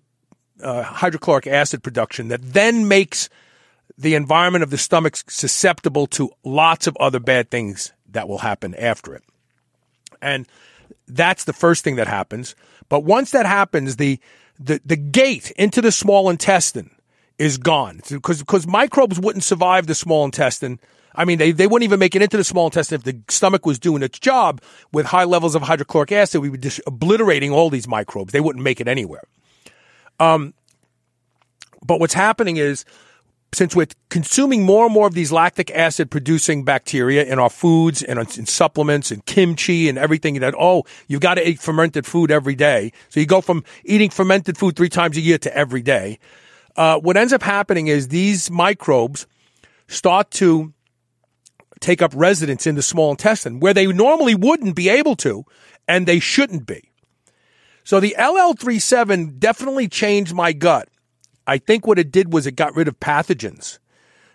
uh, 0.61 0.83
hydrochloric 0.83 1.47
acid 1.47 1.81
production 1.81 2.27
that 2.27 2.41
then 2.53 2.87
makes 2.87 3.29
the 3.97 4.15
environment 4.15 4.63
of 4.63 4.69
the 4.69 4.77
stomach 4.77 5.17
susceptible 5.27 6.07
to 6.07 6.31
lots 6.43 6.87
of 6.87 6.97
other 6.99 7.19
bad 7.19 7.49
things 7.49 7.93
that 8.09 8.27
will 8.27 8.39
happen 8.39 8.75
after 8.75 9.13
it. 9.13 9.23
And 10.21 10.47
that's 11.07 11.45
the 11.45 11.53
first 11.53 11.83
thing 11.83 11.95
that 11.95 12.07
happens. 12.07 12.55
But 12.89 13.03
once 13.03 13.31
that 13.31 13.45
happens, 13.45 13.97
the 13.97 14.19
the, 14.59 14.79
the 14.85 14.95
gate 14.95 15.49
into 15.51 15.81
the 15.81 15.91
small 15.91 16.29
intestine 16.29 16.91
is 17.39 17.57
gone 17.57 18.01
because 18.09 18.39
because 18.39 18.67
microbes 18.67 19.19
wouldn't 19.19 19.43
survive 19.43 19.87
the 19.87 19.95
small 19.95 20.25
intestine. 20.25 20.79
I 21.15 21.25
mean, 21.25 21.39
they, 21.39 21.51
they 21.51 21.67
wouldn't 21.67 21.83
even 21.83 21.99
make 21.99 22.15
it 22.15 22.21
into 22.21 22.37
the 22.37 22.43
small 22.43 22.65
intestine 22.65 22.95
if 22.95 23.03
the 23.03 23.19
stomach 23.27 23.65
was 23.65 23.79
doing 23.79 24.01
its 24.01 24.17
job 24.19 24.61
with 24.93 25.07
high 25.07 25.25
levels 25.25 25.55
of 25.55 25.63
hydrochloric 25.63 26.11
acid. 26.11 26.41
We 26.41 26.49
would 26.49 26.61
just 26.61 26.79
obliterating 26.87 27.51
all 27.51 27.69
these 27.69 27.87
microbes. 27.87 28.31
They 28.31 28.39
wouldn't 28.39 28.63
make 28.63 28.79
it 28.79 28.87
anywhere. 28.87 29.23
Um, 30.19 30.53
but 31.85 31.99
what's 31.99 32.13
happening 32.13 32.57
is 32.57 32.85
since 33.53 33.75
we're 33.75 33.87
consuming 34.09 34.63
more 34.63 34.85
and 34.85 34.93
more 34.93 35.07
of 35.07 35.13
these 35.13 35.31
lactic 35.31 35.71
acid 35.71 36.09
producing 36.09 36.63
bacteria 36.63 37.25
in 37.25 37.37
our 37.37 37.49
foods 37.49 38.01
and 38.01 38.17
in 38.37 38.45
supplements 38.45 39.11
and 39.11 39.25
kimchi 39.25 39.89
and 39.89 39.97
everything 39.97 40.39
that, 40.39 40.55
oh, 40.57 40.83
you've 41.07 41.21
got 41.21 41.35
to 41.35 41.47
eat 41.47 41.59
fermented 41.59 42.05
food 42.05 42.31
every 42.31 42.55
day. 42.55 42.93
So 43.09 43.19
you 43.19 43.25
go 43.25 43.41
from 43.41 43.65
eating 43.83 44.09
fermented 44.09 44.57
food 44.57 44.77
three 44.77 44.89
times 44.89 45.17
a 45.17 45.21
year 45.21 45.37
to 45.39 45.55
every 45.55 45.81
day. 45.81 46.19
Uh, 46.77 46.97
what 46.99 47.17
ends 47.17 47.33
up 47.33 47.43
happening 47.43 47.87
is 47.87 48.07
these 48.07 48.49
microbes 48.49 49.27
start 49.87 50.31
to 50.31 50.73
take 51.81 52.01
up 52.01 52.13
residence 52.15 52.65
in 52.65 52.75
the 52.75 52.81
small 52.81 53.11
intestine 53.11 53.59
where 53.59 53.73
they 53.73 53.85
normally 53.87 54.35
wouldn't 54.35 54.75
be 54.75 54.87
able 54.87 55.17
to 55.17 55.43
and 55.89 56.07
they 56.07 56.19
shouldn't 56.19 56.65
be. 56.65 56.89
So 57.83 57.99
the 57.99 58.15
LL37 58.17 59.39
definitely 59.39 59.89
changed 59.89 60.33
my 60.33 60.53
gut. 60.53 60.87
I 61.47 61.57
think 61.57 61.87
what 61.87 61.99
it 61.99 62.11
did 62.11 62.33
was 62.33 62.47
it 62.47 62.55
got 62.55 62.75
rid 62.75 62.87
of 62.87 62.99
pathogens. 62.99 63.79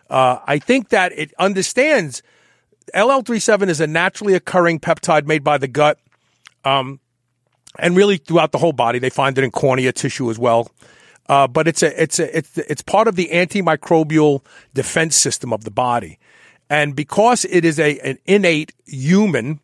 Uh, 0.09 0.39
I 0.47 0.59
think 0.59 0.91
that 0.91 1.13
it 1.13 1.33
understands 1.39 2.23
LL37 2.95 3.69
is 3.69 3.81
a 3.81 3.87
naturally 3.87 4.35
occurring 4.35 4.81
peptide 4.81 5.27
made 5.27 5.43
by 5.43 5.59
the 5.59 5.69
gut, 5.69 5.99
um, 6.65 7.01
and 7.79 7.97
really 7.97 8.17
throughout 8.17 8.53
the 8.53 8.59
whole 8.59 8.73
body. 8.73 8.99
They 8.99 9.11
find 9.11 9.37
it 9.37 9.45
in 9.45 9.51
cornea 9.51 9.93
tissue 9.93 10.31
as 10.31 10.39
well. 10.39 10.71
Uh, 11.29 11.49
but 11.49 11.67
it's 11.67 11.83
a 11.83 12.01
it's 12.01 12.21
a 12.21 12.37
it's 12.37 12.57
it's 12.57 12.83
part 12.83 13.09
of 13.09 13.17
the 13.17 13.29
antimicrobial 13.33 14.45
defense 14.75 15.17
system 15.17 15.53
of 15.53 15.65
the 15.65 15.73
body, 15.73 16.21
and 16.71 16.95
because 16.95 17.45
it 17.47 17.65
is 17.65 17.81
a 17.81 17.99
an 17.99 18.19
innate 18.27 18.73
human, 18.85 19.59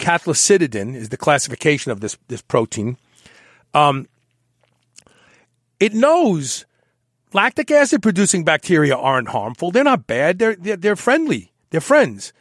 cathelicidin 0.00 0.96
is 0.96 1.10
the 1.10 1.16
classification 1.16 1.92
of 1.92 2.00
this 2.00 2.18
this 2.26 2.42
protein. 2.42 2.96
Um, 3.74 4.08
it 5.78 5.94
knows 5.94 6.64
lactic 7.32 7.70
acid 7.70 8.02
producing 8.02 8.44
bacteria 8.44 8.96
aren't 8.96 9.28
harmful. 9.28 9.70
They're 9.70 9.84
not 9.84 10.06
bad. 10.06 10.38
They're, 10.38 10.56
they're, 10.56 10.76
they're 10.76 10.96
friendly. 10.96 11.52
They're 11.70 11.80
friends. 11.80 12.32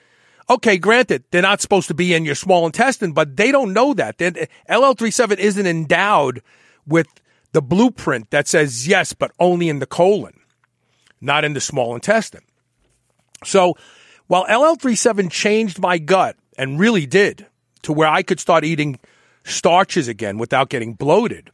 Okay, 0.50 0.78
granted, 0.78 1.26
they're 1.32 1.42
not 1.42 1.62
supposed 1.62 1.90
to 1.90 1.94
be 1.94 2.14
in 2.14 2.24
your 2.24 2.36
small 2.36 2.66
intestine, 2.66 3.12
but 3.12 3.36
they 3.36 3.52
don't 3.52 3.74
know 3.74 3.94
that. 3.94 4.18
They're, 4.18 4.48
LL37 4.70 5.38
isn't 5.38 5.68
endowed 5.68 6.42
with 6.86 7.08
the 7.52 7.62
blueprint 7.62 8.32
that 8.32 8.48
says 8.48 8.88
yes, 8.88 9.14
but 9.14 9.32
only 9.40 9.68
in 9.68 9.80
the 9.80 9.86
colon, 9.86 10.40
not 11.20 11.44
in 11.44 11.54
the 11.54 11.60
small 11.60 11.96
intestine. 11.96 12.44
So 13.44 13.76
while 14.28 14.46
LL37 14.46 15.32
changed 15.32 15.80
my 15.80 15.98
gut 15.98 16.38
and 16.58 16.80
really 16.80 17.06
did 17.06 17.46
to 17.84 17.92
where 17.92 18.08
I 18.08 18.24
could 18.24 18.40
start 18.40 18.64
eating 18.64 19.00
starches 19.44 20.08
again 20.08 20.38
without 20.38 20.70
getting 20.70 20.94
bloated, 20.94 21.52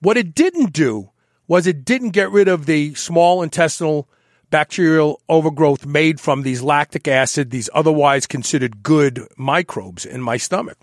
what 0.00 0.16
it 0.16 0.34
didn't 0.34 0.72
do 0.72 1.10
was 1.48 1.66
it 1.66 1.84
didn't 1.84 2.10
get 2.10 2.30
rid 2.30 2.48
of 2.48 2.66
the 2.66 2.94
small 2.94 3.42
intestinal 3.42 4.08
bacterial 4.50 5.20
overgrowth 5.28 5.86
made 5.86 6.20
from 6.20 6.42
these 6.42 6.62
lactic 6.62 7.08
acid, 7.08 7.50
these 7.50 7.70
otherwise 7.74 8.26
considered 8.26 8.82
good 8.82 9.26
microbes 9.36 10.04
in 10.06 10.22
my 10.22 10.36
stomach. 10.36 10.78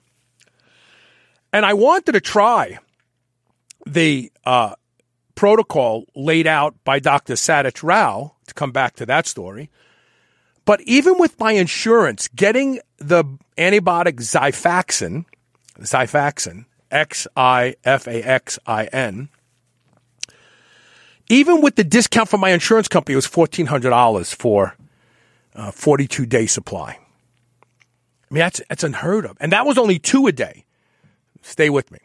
And 1.52 1.66
I 1.66 1.74
wanted 1.74 2.14
to 2.14 2.22
try 2.22 2.80
the 3.86 4.32
uh, 4.46 4.76
protocol 5.36 6.06
laid 6.16 6.48
out 6.48 6.76
by 6.84 7.00
Dr. 7.00 7.34
Satish 7.34 7.84
Rao, 7.84 8.36
to 8.48 8.54
come 8.54 8.72
back 8.72 8.96
to 8.96 9.06
that 9.06 9.28
story. 9.28 9.70
But 10.66 10.82
even 10.82 11.18
with 11.18 11.40
my 11.40 11.54
insurance, 11.54 12.28
getting 12.30 12.80
the 12.98 13.26
antibiotic 13.58 14.16
Xifaxan, 14.16 15.26
Xifaxan, 15.80 16.66
X 16.90 17.28
I 17.36 17.76
F 17.84 18.08
A 18.08 18.22
X 18.22 18.60
I 18.66 18.86
N, 18.86 19.30
even 21.30 21.62
with 21.62 21.76
the 21.76 21.84
discount 21.84 22.30
from 22.30 22.42
my 22.42 22.50
insurance 22.50 22.88
company, 22.88 23.14
it 23.14 23.18
was 23.18 23.28
$1,400 23.28 24.36
for 24.36 24.76
a 25.56 25.72
42 25.72 26.26
day 26.26 26.46
supply. 26.46 27.00
I 28.30 28.34
mean, 28.34 28.40
that's, 28.40 28.62
that's 28.70 28.84
unheard 28.84 29.26
of. 29.26 29.38
And 29.40 29.52
that 29.52 29.66
was 29.66 29.78
only 29.78 30.00
two 30.00 30.28
a 30.28 30.32
day. 30.32 30.66
Stay 31.42 31.70
with 31.70 31.92
me. 31.92 32.00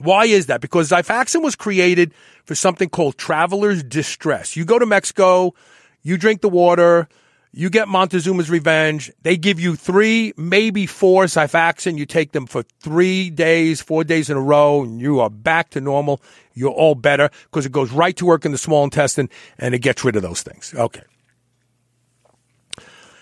Why 0.00 0.24
is 0.24 0.46
that? 0.46 0.60
Because 0.60 0.90
Xifaxan 0.90 1.42
was 1.42 1.54
created 1.54 2.14
for 2.44 2.54
something 2.54 2.88
called 2.88 3.18
traveler's 3.18 3.82
distress. 3.82 4.56
You 4.56 4.64
go 4.64 4.78
to 4.78 4.86
Mexico, 4.86 5.54
you 6.02 6.16
drink 6.16 6.40
the 6.40 6.48
water, 6.48 7.06
you 7.52 7.68
get 7.68 7.88
Montezuma's 7.88 8.48
revenge. 8.48 9.10
They 9.22 9.36
give 9.36 9.58
you 9.58 9.74
three, 9.74 10.32
maybe 10.36 10.86
four 10.86 11.24
Xifaxan. 11.24 11.98
You 11.98 12.06
take 12.06 12.32
them 12.32 12.46
for 12.46 12.62
three 12.80 13.28
days, 13.28 13.80
four 13.80 14.04
days 14.04 14.30
in 14.30 14.36
a 14.36 14.40
row, 14.40 14.82
and 14.82 15.00
you 15.00 15.20
are 15.20 15.30
back 15.30 15.70
to 15.70 15.80
normal. 15.80 16.22
You're 16.60 16.70
all 16.70 16.94
better 16.94 17.30
because 17.44 17.66
it 17.66 17.72
goes 17.72 17.90
right 17.90 18.16
to 18.16 18.26
work 18.26 18.44
in 18.44 18.52
the 18.52 18.58
small 18.58 18.84
intestine 18.84 19.28
and 19.58 19.74
it 19.74 19.80
gets 19.80 20.04
rid 20.04 20.16
of 20.16 20.22
those 20.22 20.42
things. 20.42 20.74
Okay. 20.76 21.02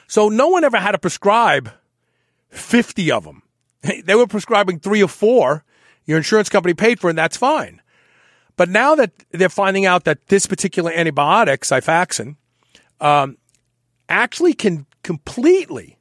So 0.09 0.28
no 0.28 0.48
one 0.48 0.65
ever 0.65 0.78
had 0.78 0.93
to 0.93 0.98
prescribe 0.98 1.70
50 2.51 3.12
of 3.12 3.24
them. 3.24 3.43
They 4.05 4.16
were 4.16 4.27
prescribing 4.27 4.81
three 4.81 5.02
or 5.02 5.09
four 5.09 5.65
your 6.05 6.16
insurance 6.16 6.48
company 6.48 6.74
paid 6.74 6.98
for, 6.98 7.10
and 7.10 7.19
that's 7.19 7.36
fine. 7.36 7.81
But 8.56 8.70
now 8.70 8.97
that 8.97 9.12
they're 9.31 9.48
finding 9.48 9.86
out 9.86 10.05
that 10.05 10.27
this 10.28 10.47
particular 10.47 10.90
antibiotic, 10.90 11.59
Xifaxan, 11.59 12.36
um, 13.01 13.36
actually 14.09 14.55
can 14.55 14.86
completely 15.02 15.98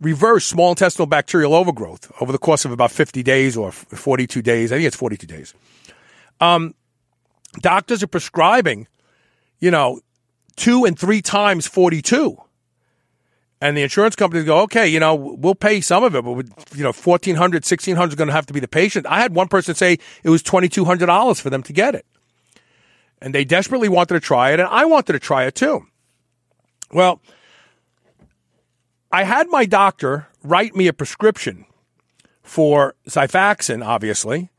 reverse 0.00 0.46
small 0.46 0.70
intestinal 0.70 1.06
bacterial 1.06 1.54
overgrowth 1.54 2.10
over 2.20 2.32
the 2.32 2.38
course 2.38 2.64
of 2.64 2.72
about 2.72 2.90
50 2.90 3.22
days 3.22 3.56
or 3.56 3.70
42 3.70 4.42
days. 4.42 4.72
I 4.72 4.76
think 4.76 4.86
it's 4.86 4.96
42 4.96 5.26
days. 5.26 5.54
Um, 6.40 6.74
doctors 7.58 8.02
are 8.02 8.08
prescribing, 8.08 8.86
you 9.58 9.70
know, 9.70 10.00
two 10.56 10.84
and 10.84 10.98
three 10.98 11.22
times 11.22 11.66
42 11.66 12.40
and 13.60 13.76
the 13.76 13.82
insurance 13.82 14.16
companies 14.16 14.44
go, 14.44 14.60
okay, 14.60 14.88
you 14.88 14.98
know, 14.98 15.14
we'll 15.14 15.54
pay 15.54 15.80
some 15.80 16.02
of 16.02 16.14
it, 16.14 16.24
but 16.24 16.76
you 16.76 16.82
know, 16.82 16.92
fourteen 16.92 17.36
hundred, 17.36 17.64
sixteen 17.64 17.96
hundred 17.96 18.12
is 18.12 18.14
going 18.16 18.28
to 18.28 18.34
have 18.34 18.46
to 18.46 18.52
be 18.52 18.60
the 18.60 18.68
patient. 18.68 19.06
I 19.06 19.20
had 19.20 19.34
one 19.34 19.48
person 19.48 19.74
say 19.74 19.98
it 20.22 20.30
was 20.30 20.42
twenty 20.42 20.68
two 20.68 20.84
hundred 20.84 21.06
dollars 21.06 21.40
for 21.40 21.50
them 21.50 21.62
to 21.64 21.72
get 21.72 21.94
it, 21.94 22.06
and 23.20 23.34
they 23.34 23.44
desperately 23.44 23.88
wanted 23.88 24.14
to 24.14 24.20
try 24.20 24.52
it, 24.52 24.60
and 24.60 24.68
I 24.68 24.86
wanted 24.86 25.12
to 25.12 25.18
try 25.18 25.44
it 25.44 25.54
too. 25.54 25.86
Well, 26.90 27.20
I 29.12 29.24
had 29.24 29.48
my 29.48 29.66
doctor 29.66 30.28
write 30.42 30.74
me 30.74 30.86
a 30.86 30.92
prescription 30.92 31.66
for 32.42 32.94
Xifaxan, 33.08 33.84
obviously, 33.84 34.50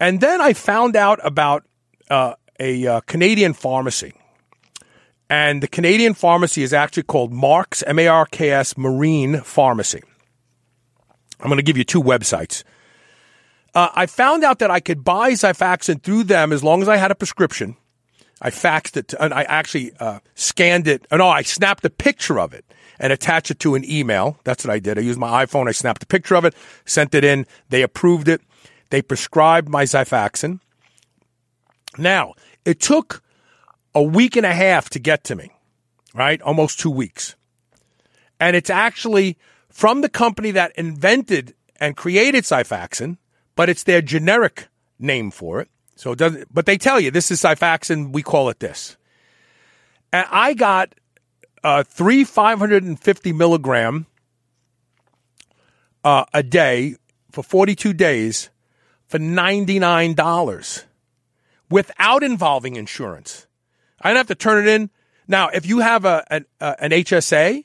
and 0.00 0.20
then 0.20 0.40
I 0.40 0.54
found 0.54 0.96
out 0.96 1.20
about 1.22 1.64
uh, 2.10 2.34
a 2.58 2.86
uh, 2.86 3.00
Canadian 3.00 3.52
pharmacy 3.52 4.14
and 5.30 5.62
the 5.62 5.68
Canadian 5.68 6.14
pharmacy 6.14 6.62
is 6.62 6.72
actually 6.72 7.02
called 7.02 7.32
Marks, 7.32 7.82
M 7.86 7.98
A 7.98 8.06
R 8.08 8.26
K 8.26 8.50
S 8.50 8.76
Marine 8.76 9.40
Pharmacy. 9.40 10.02
I'm 11.40 11.48
going 11.48 11.58
to 11.58 11.62
give 11.62 11.76
you 11.76 11.84
two 11.84 12.02
websites. 12.02 12.64
Uh, 13.74 13.90
I 13.94 14.06
found 14.06 14.42
out 14.42 14.58
that 14.60 14.70
I 14.70 14.80
could 14.80 15.04
buy 15.04 15.32
Xifaxan 15.32 16.02
through 16.02 16.24
them 16.24 16.52
as 16.52 16.64
long 16.64 16.82
as 16.82 16.88
I 16.88 16.96
had 16.96 17.10
a 17.10 17.14
prescription. 17.14 17.76
I 18.40 18.50
faxed 18.50 18.96
it, 18.96 19.08
to, 19.08 19.22
and 19.22 19.34
I 19.34 19.42
actually 19.42 19.92
uh, 20.00 20.20
scanned 20.34 20.88
it. 20.88 21.06
Oh, 21.10 21.16
no, 21.16 21.28
I 21.28 21.42
snapped 21.42 21.84
a 21.84 21.90
picture 21.90 22.40
of 22.40 22.54
it 22.54 22.64
and 22.98 23.12
attached 23.12 23.50
it 23.50 23.58
to 23.60 23.74
an 23.74 23.88
email. 23.88 24.38
That's 24.44 24.64
what 24.64 24.72
I 24.72 24.78
did. 24.78 24.98
I 24.98 25.02
used 25.02 25.18
my 25.18 25.44
iPhone. 25.44 25.68
I 25.68 25.72
snapped 25.72 26.02
a 26.02 26.06
picture 26.06 26.34
of 26.34 26.44
it, 26.44 26.54
sent 26.86 27.14
it 27.14 27.24
in. 27.24 27.46
They 27.68 27.82
approved 27.82 28.28
it. 28.28 28.40
They 28.90 29.02
prescribed 29.02 29.68
my 29.68 29.84
Xifaxan. 29.84 30.60
Now, 31.98 32.34
it 32.64 32.80
took 32.80 33.22
a 33.94 34.02
week 34.02 34.36
and 34.36 34.46
a 34.46 34.54
half 34.54 34.90
to 34.90 34.98
get 34.98 35.24
to 35.24 35.36
me, 35.36 35.50
right? 36.14 36.40
Almost 36.42 36.78
two 36.78 36.90
weeks. 36.90 37.34
And 38.40 38.54
it's 38.54 38.70
actually 38.70 39.36
from 39.68 40.00
the 40.00 40.08
company 40.08 40.50
that 40.52 40.72
invented 40.76 41.54
and 41.80 41.96
created 41.96 42.44
Xifaxan, 42.44 43.18
but 43.56 43.68
it's 43.68 43.82
their 43.82 44.02
generic 44.02 44.68
name 44.98 45.30
for 45.30 45.60
it. 45.60 45.68
So 45.96 46.12
it 46.12 46.18
doesn't, 46.18 46.52
but 46.54 46.66
they 46.66 46.78
tell 46.78 47.00
you 47.00 47.10
this 47.10 47.30
is 47.30 47.42
Xifaxan, 47.42 48.12
we 48.12 48.22
call 48.22 48.48
it 48.50 48.60
this. 48.60 48.96
And 50.12 50.26
I 50.30 50.54
got 50.54 50.94
uh, 51.64 51.82
three 51.82 52.24
550 52.24 53.32
milligram 53.32 54.06
uh, 56.04 56.24
a 56.32 56.42
day 56.42 56.96
for 57.32 57.42
42 57.42 57.92
days 57.92 58.50
for 59.08 59.18
$99 59.18 60.84
without 61.70 62.22
involving 62.22 62.76
insurance. 62.76 63.46
I 64.00 64.08
don't 64.08 64.16
have 64.16 64.28
to 64.28 64.34
turn 64.34 64.66
it 64.66 64.70
in. 64.70 64.90
Now, 65.26 65.48
if 65.48 65.66
you 65.66 65.80
have 65.80 66.04
a, 66.04 66.24
an, 66.30 66.46
an 66.60 66.90
HSA, 66.90 67.64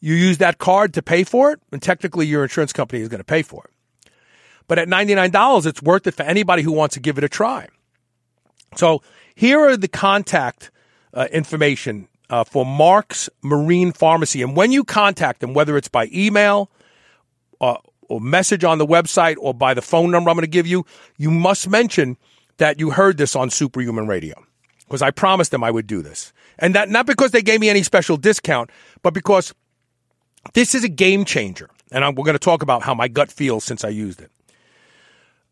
you 0.00 0.14
use 0.14 0.38
that 0.38 0.58
card 0.58 0.94
to 0.94 1.02
pay 1.02 1.24
for 1.24 1.52
it, 1.52 1.60
and 1.72 1.80
technically 1.80 2.26
your 2.26 2.42
insurance 2.42 2.72
company 2.72 3.02
is 3.02 3.08
going 3.08 3.20
to 3.20 3.24
pay 3.24 3.42
for 3.42 3.64
it. 3.64 4.10
But 4.66 4.78
at 4.78 4.88
$99, 4.88 5.66
it's 5.66 5.82
worth 5.82 6.06
it 6.06 6.14
for 6.14 6.22
anybody 6.22 6.62
who 6.62 6.72
wants 6.72 6.94
to 6.94 7.00
give 7.00 7.18
it 7.18 7.24
a 7.24 7.28
try. 7.28 7.68
So 8.76 9.02
here 9.34 9.60
are 9.60 9.76
the 9.76 9.88
contact 9.88 10.70
uh, 11.12 11.28
information 11.30 12.08
uh, 12.30 12.44
for 12.44 12.64
Mark's 12.64 13.28
Marine 13.42 13.92
Pharmacy. 13.92 14.42
And 14.42 14.56
when 14.56 14.72
you 14.72 14.84
contact 14.84 15.40
them, 15.40 15.54
whether 15.54 15.76
it's 15.76 15.88
by 15.88 16.08
email 16.12 16.70
uh, 17.60 17.76
or 18.08 18.20
message 18.20 18.64
on 18.64 18.78
the 18.78 18.86
website 18.86 19.36
or 19.38 19.54
by 19.54 19.74
the 19.74 19.82
phone 19.82 20.10
number 20.10 20.30
I'm 20.30 20.36
going 20.36 20.42
to 20.42 20.50
give 20.50 20.66
you, 20.66 20.84
you 21.16 21.30
must 21.30 21.68
mention 21.68 22.16
that 22.58 22.78
you 22.78 22.90
heard 22.90 23.16
this 23.16 23.36
on 23.36 23.50
Superhuman 23.50 24.06
Radio 24.06 24.34
because 24.86 25.02
I 25.02 25.10
promised 25.10 25.50
them 25.50 25.64
I 25.64 25.70
would 25.70 25.86
do 25.86 26.02
this. 26.02 26.32
And 26.58 26.74
that 26.74 26.88
not 26.88 27.06
because 27.06 27.32
they 27.32 27.42
gave 27.42 27.60
me 27.60 27.68
any 27.68 27.82
special 27.82 28.16
discount, 28.16 28.70
but 29.02 29.14
because 29.14 29.52
this 30.52 30.74
is 30.74 30.84
a 30.84 30.88
game 30.88 31.24
changer. 31.24 31.70
And 31.90 32.04
I'm, 32.04 32.14
we're 32.14 32.24
going 32.24 32.34
to 32.34 32.38
talk 32.38 32.62
about 32.62 32.82
how 32.82 32.94
my 32.94 33.08
gut 33.08 33.32
feels 33.32 33.64
since 33.64 33.84
I 33.84 33.88
used 33.88 34.20
it. 34.20 34.30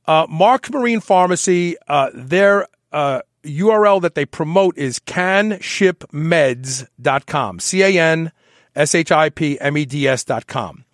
Uh, 0.06 0.26
Mark's 0.28 0.70
Marine 0.70 1.00
Pharmacy, 1.00 1.76
uh, 1.88 2.10
their 2.14 2.68
uh, 2.92 3.22
URL 3.44 4.00
that 4.02 4.14
they 4.14 4.26
promote 4.26 4.78
is 4.78 5.00
canshipmeds.com. 5.00 7.60
C 7.60 7.82
A 7.82 8.00
N 8.00 8.32
S 8.74 8.94
H 8.94 9.12
I 9.12 9.28
P 9.30 9.60
M 9.60 9.76
E 9.76 9.84
D 9.84 10.08
S.com. 10.08 10.84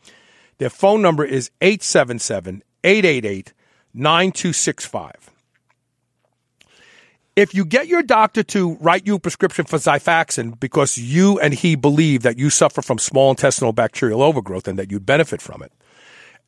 Their 0.59 0.70
phone 0.70 1.02
number 1.02 1.24
is 1.24 1.51
877 1.60 2.62
888 2.85 3.52
9265. 3.94 5.27
If 7.39 7.55
you 7.55 7.65
get 7.65 7.86
your 7.86 8.02
doctor 8.02 8.43
to 8.43 8.74
write 8.81 9.06
you 9.06 9.15
a 9.15 9.20
prescription 9.20 9.65
for 9.65 9.78
Xifaxan 9.78 10.59
because 10.59 10.98
you 10.98 11.39
and 11.39 11.55
he 11.55 11.77
believe 11.77 12.23
that 12.23 12.36
you 12.36 12.51
suffer 12.51 12.82
from 12.82 12.98
small 12.98 13.31
intestinal 13.31 13.73
bacterial 13.73 14.24
overgrowth 14.24 14.66
and 14.66 14.77
that 14.77 14.90
you 14.90 14.98
benefit 14.98 15.40
from 15.40 15.62
it, 15.62 15.70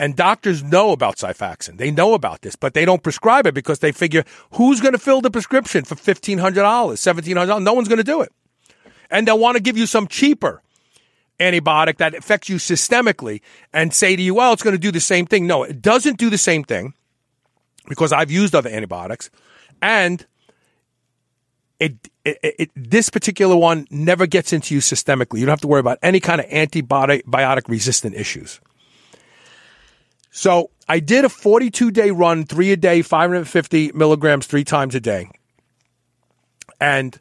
and 0.00 0.16
doctors 0.16 0.64
know 0.64 0.90
about 0.90 1.18
Xifaxan. 1.18 1.78
They 1.78 1.92
know 1.92 2.12
about 2.14 2.40
this, 2.40 2.56
but 2.56 2.74
they 2.74 2.84
don't 2.84 3.04
prescribe 3.04 3.46
it 3.46 3.54
because 3.54 3.78
they 3.78 3.92
figure 3.92 4.24
who's 4.54 4.80
going 4.80 4.90
to 4.90 4.98
fill 4.98 5.20
the 5.20 5.30
prescription 5.30 5.84
for 5.84 5.94
$1,500, 5.94 6.40
$1,700? 6.40 7.62
No 7.62 7.72
one's 7.72 7.86
going 7.86 7.98
to 7.98 8.02
do 8.02 8.22
it. 8.22 8.32
And 9.12 9.28
they'll 9.28 9.38
want 9.38 9.58
to 9.58 9.62
give 9.62 9.78
you 9.78 9.86
some 9.86 10.08
cheaper 10.08 10.60
antibiotic 11.38 11.98
that 11.98 12.16
affects 12.16 12.48
you 12.48 12.56
systemically 12.56 13.42
and 13.72 13.94
say 13.94 14.16
to 14.16 14.22
you, 14.22 14.34
well, 14.34 14.52
it's 14.52 14.64
going 14.64 14.74
to 14.74 14.78
do 14.78 14.90
the 14.90 14.98
same 14.98 15.26
thing. 15.26 15.46
No, 15.46 15.62
it 15.62 15.82
doesn't 15.82 16.18
do 16.18 16.30
the 16.30 16.36
same 16.36 16.64
thing 16.64 16.94
because 17.86 18.12
I've 18.12 18.32
used 18.32 18.56
other 18.56 18.70
antibiotics. 18.70 19.30
And 19.80 20.26
it, 21.80 21.96
it, 22.26 22.38
it, 22.42 22.70
this 22.76 23.08
particular 23.08 23.56
one 23.56 23.86
never 23.90 24.26
gets 24.26 24.52
into 24.52 24.74
you 24.74 24.80
systemically. 24.80 25.40
You 25.40 25.46
don't 25.46 25.54
have 25.54 25.62
to 25.62 25.68
worry 25.68 25.80
about 25.80 25.98
any 26.02 26.20
kind 26.20 26.40
of 26.40 26.46
antibiotic 26.48 27.68
resistant 27.68 28.14
issues. 28.14 28.60
So 30.30 30.70
I 30.88 31.00
did 31.00 31.24
a 31.24 31.28
42 31.28 31.90
day 31.90 32.10
run, 32.10 32.44
three 32.44 32.70
a 32.70 32.76
day, 32.76 33.02
550 33.02 33.92
milligrams 33.94 34.46
three 34.46 34.62
times 34.62 34.94
a 34.94 35.00
day. 35.00 35.30
And 36.80 37.18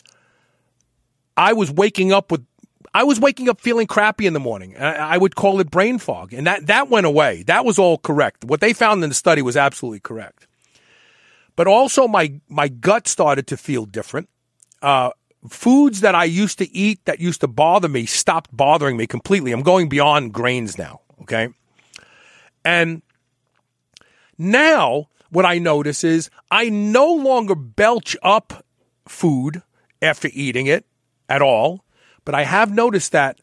I 1.37 1.53
was 1.53 1.71
waking 1.71 2.11
up 2.11 2.29
with, 2.29 2.45
I 2.93 3.03
was 3.03 3.19
waking 3.19 3.47
up 3.49 3.61
feeling 3.61 3.87
crappy 3.87 4.25
in 4.25 4.33
the 4.33 4.39
morning. 4.39 4.77
I 4.77 5.17
would 5.17 5.35
call 5.35 5.59
it 5.61 5.71
brain 5.71 5.99
fog. 5.99 6.33
And 6.33 6.45
that, 6.47 6.67
that 6.67 6.89
went 6.89 7.05
away. 7.05 7.43
That 7.43 7.63
was 7.63 7.79
all 7.79 7.97
correct. 7.97 8.43
What 8.43 8.59
they 8.59 8.73
found 8.73 9.03
in 9.03 9.09
the 9.09 9.15
study 9.15 9.41
was 9.41 9.55
absolutely 9.55 10.01
correct. 10.01 10.47
But 11.55 11.67
also 11.67 12.07
my, 12.07 12.39
my 12.49 12.67
gut 12.67 13.07
started 13.07 13.47
to 13.47 13.57
feel 13.57 13.85
different. 13.85 14.29
Uh, 14.81 15.11
foods 15.47 16.01
that 16.01 16.15
I 16.15 16.25
used 16.25 16.57
to 16.59 16.75
eat 16.75 17.03
that 17.05 17.19
used 17.19 17.41
to 17.41 17.47
bother 17.47 17.87
me 17.87 18.05
stopped 18.05 18.55
bothering 18.55 18.97
me 18.97 19.07
completely. 19.07 19.51
I'm 19.51 19.63
going 19.63 19.89
beyond 19.89 20.33
grains 20.33 20.77
now. 20.77 21.01
Okay. 21.21 21.49
And 22.65 23.01
now 24.37 25.07
what 25.29 25.45
I 25.45 25.59
notice 25.59 26.03
is 26.03 26.29
I 26.51 26.69
no 26.69 27.13
longer 27.13 27.55
belch 27.55 28.17
up 28.21 28.65
food 29.07 29.61
after 30.01 30.29
eating 30.33 30.67
it 30.67 30.85
at 31.27 31.41
all, 31.41 31.83
but 32.25 32.35
I 32.35 32.43
have 32.43 32.73
noticed 32.73 33.11
that 33.11 33.39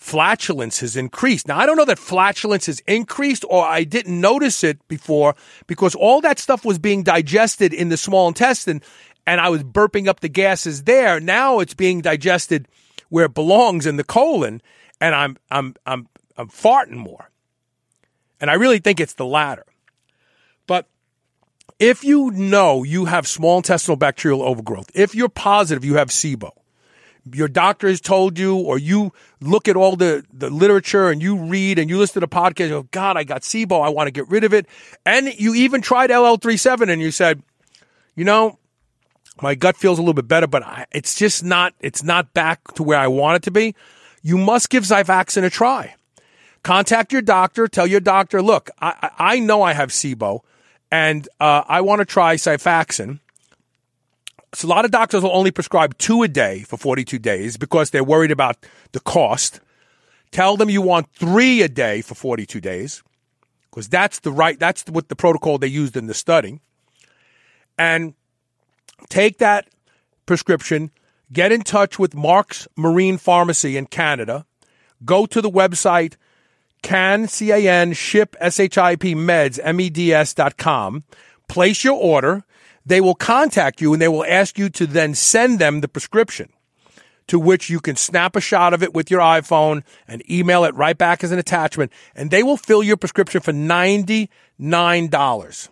flatulence 0.00 0.80
has 0.80 0.96
increased. 0.96 1.46
Now, 1.46 1.58
I 1.58 1.66
don't 1.66 1.76
know 1.76 1.84
that 1.84 1.98
flatulence 1.98 2.66
has 2.66 2.80
increased 2.86 3.44
or 3.48 3.66
I 3.66 3.84
didn't 3.84 4.18
notice 4.18 4.64
it 4.64 4.86
before 4.88 5.34
because 5.66 5.94
all 5.94 6.22
that 6.22 6.38
stuff 6.38 6.64
was 6.64 6.78
being 6.78 7.02
digested 7.02 7.74
in 7.74 7.90
the 7.90 7.98
small 7.98 8.26
intestine 8.26 8.80
and 9.26 9.40
I 9.40 9.48
was 9.48 9.62
burping 9.62 10.08
up 10.08 10.20
the 10.20 10.28
gases 10.28 10.84
there. 10.84 11.20
Now 11.20 11.60
it's 11.60 11.74
being 11.74 12.00
digested 12.00 12.68
where 13.08 13.26
it 13.26 13.34
belongs 13.34 13.86
in 13.86 13.96
the 13.96 14.04
colon 14.04 14.62
and 15.00 15.14
I'm, 15.14 15.36
I'm, 15.50 15.74
I'm, 15.86 16.08
I'm 16.36 16.48
farting 16.48 16.96
more. 16.96 17.30
And 18.40 18.50
I 18.50 18.54
really 18.54 18.78
think 18.78 19.00
it's 19.00 19.14
the 19.14 19.26
latter. 19.26 19.66
But 20.66 20.86
if 21.78 22.04
you 22.04 22.30
know 22.30 22.82
you 22.84 23.06
have 23.06 23.26
small 23.26 23.58
intestinal 23.58 23.96
bacterial 23.96 24.42
overgrowth, 24.42 24.90
if 24.94 25.14
you're 25.14 25.28
positive 25.28 25.84
you 25.84 25.96
have 25.96 26.08
SIBO, 26.08 26.52
your 27.32 27.48
doctor 27.48 27.88
has 27.88 28.00
told 28.00 28.38
you, 28.38 28.56
or 28.56 28.78
you 28.78 29.12
look 29.40 29.68
at 29.68 29.76
all 29.76 29.96
the, 29.96 30.24
the 30.32 30.48
literature 30.48 31.08
and 31.10 31.22
you 31.22 31.36
read 31.36 31.78
and 31.78 31.90
you 31.90 31.98
listen 31.98 32.14
to 32.14 32.20
the 32.20 32.28
podcast, 32.28 32.70
go, 32.70 32.82
God, 32.90 33.16
I 33.16 33.24
got 33.24 33.42
SIBO. 33.42 33.84
I 33.84 33.90
want 33.90 34.06
to 34.06 34.10
get 34.10 34.28
rid 34.28 34.44
of 34.44 34.54
it. 34.54 34.66
And 35.04 35.32
you 35.34 35.54
even 35.54 35.82
tried 35.82 36.10
LL37 36.10 36.90
and 36.90 37.02
you 37.02 37.10
said, 37.10 37.42
you 38.16 38.24
know, 38.24 38.58
my 39.42 39.54
gut 39.54 39.76
feels 39.76 39.98
a 39.98 40.02
little 40.02 40.14
bit 40.14 40.28
better, 40.28 40.46
but 40.46 40.62
I, 40.62 40.86
it's 40.92 41.14
just 41.14 41.44
not, 41.44 41.74
it's 41.80 42.02
not 42.02 42.34
back 42.34 42.74
to 42.74 42.82
where 42.82 42.98
I 42.98 43.06
want 43.06 43.36
it 43.36 43.42
to 43.44 43.50
be. 43.50 43.74
You 44.22 44.36
must 44.36 44.70
give 44.70 44.84
Xifaxan 44.84 45.44
a 45.44 45.50
try. 45.50 45.94
Contact 46.62 47.12
your 47.12 47.22
doctor. 47.22 47.66
Tell 47.68 47.86
your 47.86 48.00
doctor, 48.00 48.42
look, 48.42 48.70
I, 48.80 49.10
I 49.18 49.38
know 49.40 49.62
I 49.62 49.72
have 49.72 49.90
SIBO 49.90 50.40
and 50.90 51.28
uh, 51.40 51.62
I 51.66 51.80
want 51.80 52.00
to 52.00 52.04
try 52.04 52.36
Xifaxan. 52.36 53.20
So 54.52 54.66
a 54.66 54.70
lot 54.70 54.84
of 54.84 54.90
doctors 54.90 55.22
will 55.22 55.34
only 55.34 55.52
prescribe 55.52 55.96
two 55.96 56.22
a 56.22 56.28
day 56.28 56.60
for 56.60 56.76
42 56.76 57.18
days 57.18 57.56
because 57.56 57.90
they're 57.90 58.04
worried 58.04 58.32
about 58.32 58.56
the 58.92 59.00
cost. 59.00 59.60
Tell 60.32 60.56
them 60.56 60.68
you 60.68 60.82
want 60.82 61.08
three 61.14 61.62
a 61.62 61.68
day 61.68 62.02
for 62.02 62.14
42 62.14 62.60
days 62.60 63.02
because 63.70 63.88
that's 63.88 64.18
the 64.18 64.32
right, 64.32 64.58
that's 64.58 64.84
what 64.88 65.08
the 65.08 65.16
protocol 65.16 65.58
they 65.58 65.68
used 65.68 65.96
in 65.96 66.06
the 66.06 66.14
study. 66.14 66.60
And 67.78 68.14
take 69.08 69.38
that 69.38 69.68
prescription, 70.26 70.90
get 71.32 71.52
in 71.52 71.62
touch 71.62 71.98
with 71.98 72.14
Mark's 72.14 72.68
Marine 72.76 73.18
Pharmacy 73.18 73.76
in 73.76 73.86
Canada, 73.86 74.46
go 75.04 75.26
to 75.26 75.40
the 75.40 75.50
website 75.50 76.16
can, 76.82 77.28
C-A-N, 77.28 77.92
ship, 77.92 78.36
S-H-I-P, 78.40 79.14
meds, 79.14 79.58
M-E-D-S 79.62 80.34
dot 80.34 80.56
com. 80.56 81.04
Place 81.48 81.84
your 81.84 82.00
order. 82.00 82.44
They 82.86 83.00
will 83.00 83.14
contact 83.14 83.80
you 83.80 83.92
and 83.92 84.00
they 84.00 84.08
will 84.08 84.24
ask 84.24 84.58
you 84.58 84.68
to 84.70 84.86
then 84.86 85.14
send 85.14 85.58
them 85.58 85.80
the 85.80 85.88
prescription 85.88 86.50
to 87.26 87.38
which 87.38 87.70
you 87.70 87.78
can 87.78 87.94
snap 87.94 88.34
a 88.34 88.40
shot 88.40 88.74
of 88.74 88.82
it 88.82 88.92
with 88.92 89.10
your 89.10 89.20
iPhone 89.20 89.84
and 90.08 90.28
email 90.28 90.64
it 90.64 90.74
right 90.74 90.98
back 90.98 91.22
as 91.22 91.30
an 91.30 91.38
attachment. 91.38 91.92
And 92.14 92.30
they 92.30 92.42
will 92.42 92.56
fill 92.56 92.82
your 92.82 92.96
prescription 92.96 93.40
for 93.40 93.52
$99. 93.52 95.68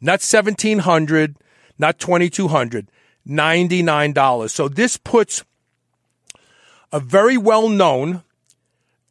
Not 0.00 0.20
1700 0.20 1.36
not 1.78 1.98
2200 1.98 2.88
$99. 3.28 4.50
So 4.50 4.68
this 4.68 4.96
puts 4.96 5.44
a 6.92 7.00
very 7.00 7.36
well 7.36 7.68
known 7.68 8.22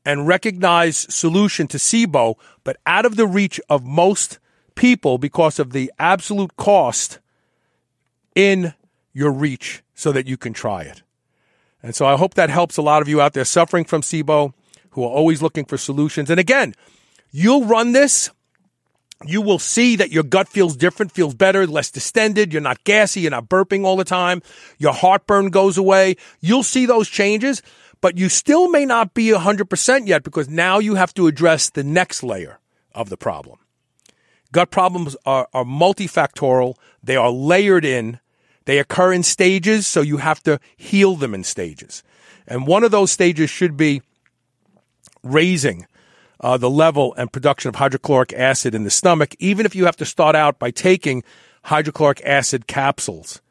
and 0.06 0.28
recognized 0.28 1.12
solution 1.12 1.68
to 1.68 1.78
SIBO, 1.78 2.36
but 2.64 2.78
out 2.86 3.06
of 3.06 3.16
the 3.16 3.28
reach 3.28 3.62
of 3.70 3.86
most 3.86 4.40
people 4.76 5.18
because 5.18 5.60
of 5.60 5.74
the 5.74 5.92
absolute 6.00 6.56
cost 6.58 7.20
in 8.36 8.74
your 9.14 9.32
reach 9.32 9.84
so 9.94 10.12
that 10.12 10.28
you 10.28 10.38
can 10.38 10.54
try 10.54 10.82
it. 10.82 11.04
And 11.84 11.96
so 11.96 12.06
I 12.06 12.18
hope 12.18 12.36
that 12.36 12.50
helps 12.50 12.78
a 12.78 12.82
lot 12.82 13.02
of 13.02 13.08
you 13.08 13.22
out 13.22 13.34
there 13.34 13.46
suffering 13.46 13.86
from 13.86 14.02
SIBO 14.02 14.54
who 14.92 15.04
are 15.04 15.10
always 15.10 15.42
looking 15.42 15.66
for 15.66 15.78
solutions. 15.78 16.30
And 16.30 16.40
again, 16.40 16.76
you'll 17.32 17.66
run 17.66 17.92
this. 17.92 18.32
You 19.24 19.42
will 19.42 19.60
see 19.60 19.96
that 19.98 20.12
your 20.12 20.24
gut 20.24 20.48
feels 20.48 20.76
different, 20.76 21.12
feels 21.12 21.34
better, 21.34 21.68
less 21.68 21.92
distended. 21.92 22.52
You're 22.52 22.62
not 22.62 22.84
gassy. 22.84 23.22
You're 23.22 23.32
not 23.32 23.50
burping 23.50 23.86
all 23.86 23.96
the 23.96 24.04
time. 24.04 24.42
Your 24.78 24.94
heartburn 24.94 25.50
goes 25.50 25.78
away. 25.78 26.16
You'll 26.40 26.64
see 26.64 26.86
those 26.86 27.08
changes, 27.08 27.62
but 28.02 28.18
you 28.18 28.30
still 28.30 28.70
may 28.70 28.86
not 28.86 29.14
be 29.14 29.28
100% 29.28 30.08
yet 30.08 30.24
because 30.24 30.50
now 30.50 30.80
you 30.80 30.96
have 30.96 31.14
to 31.16 31.28
address 31.28 31.70
the 31.70 31.84
next 31.84 32.24
layer 32.24 32.60
of 32.94 33.10
the 33.10 33.18
problem. 33.18 33.60
Gut 34.52 34.72
problems 34.72 35.16
are, 35.26 35.48
are 35.54 35.64
multifactorial. 35.64 36.76
They 37.04 37.16
are 37.16 37.32
layered 37.32 37.86
in. 37.86 38.20
They 38.66 38.80
occur 38.80 39.14
in 39.14 39.24
stages, 39.24 39.88
so 39.88 40.02
you 40.02 40.18
have 40.18 40.44
to 40.44 40.60
heal 40.76 41.16
them 41.16 41.34
in 41.34 41.44
stages. 41.44 42.04
And 42.48 42.68
one 42.68 42.84
of 42.84 42.92
those 42.92 43.12
stages 43.12 43.50
should 43.50 43.78
be 43.78 44.02
raising 45.24 45.86
uh, 46.42 46.58
the 46.58 46.70
level 46.70 47.14
and 47.18 47.32
production 47.32 47.70
of 47.70 47.76
hydrochloric 47.76 48.34
acid 48.34 48.76
in 48.76 48.84
the 48.84 48.90
stomach, 48.90 49.36
even 49.40 49.66
if 49.66 49.76
you 49.76 49.86
have 49.86 49.96
to 49.98 50.06
start 50.06 50.36
out 50.36 50.60
by 50.60 50.72
taking 50.72 51.24
hydrochloric 51.64 52.22
acid 52.26 52.68
capsules 52.68 53.42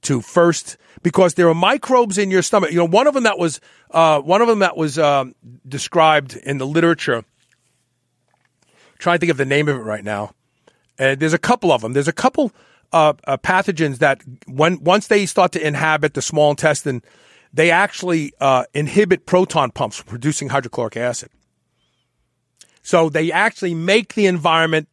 to 0.00 0.22
first, 0.22 0.78
because 1.02 1.34
there 1.34 1.48
are 1.48 1.54
microbes 1.54 2.16
in 2.16 2.30
your 2.30 2.40
stomach. 2.40 2.70
You 2.70 2.78
know, 2.78 2.86
one 2.86 3.06
of 3.06 3.12
them 3.12 3.24
that 3.24 3.38
was, 3.38 3.60
uh, 3.90 4.20
one 4.20 4.40
of 4.40 4.48
them 4.48 4.60
that 4.60 4.76
was 4.76 4.98
um, 4.98 5.34
described 5.68 6.36
in 6.36 6.56
the 6.56 6.66
literature. 6.66 7.16
I'm 7.16 7.24
trying 8.98 9.16
to 9.16 9.20
think 9.20 9.30
of 9.30 9.36
the 9.36 9.44
name 9.44 9.68
of 9.68 9.76
it 9.76 9.80
right 9.80 10.02
now. 10.02 10.32
Uh, 10.98 11.14
there's 11.14 11.34
a 11.34 11.38
couple 11.38 11.70
of 11.70 11.82
them. 11.82 11.92
There's 11.92 12.08
a 12.08 12.12
couple 12.12 12.52
uh, 12.92 13.12
uh, 13.24 13.36
pathogens 13.36 13.98
that 13.98 14.22
when 14.46 14.82
once 14.82 15.08
they 15.08 15.26
start 15.26 15.52
to 15.52 15.66
inhabit 15.66 16.14
the 16.14 16.22
small 16.22 16.50
intestine, 16.50 17.02
they 17.52 17.70
actually 17.70 18.32
uh, 18.40 18.64
inhibit 18.72 19.26
proton 19.26 19.70
pumps 19.70 19.96
from 19.98 20.08
producing 20.08 20.48
hydrochloric 20.48 20.96
acid. 20.96 21.30
So 22.82 23.08
they 23.08 23.30
actually 23.30 23.74
make 23.74 24.14
the 24.14 24.26
environment 24.26 24.88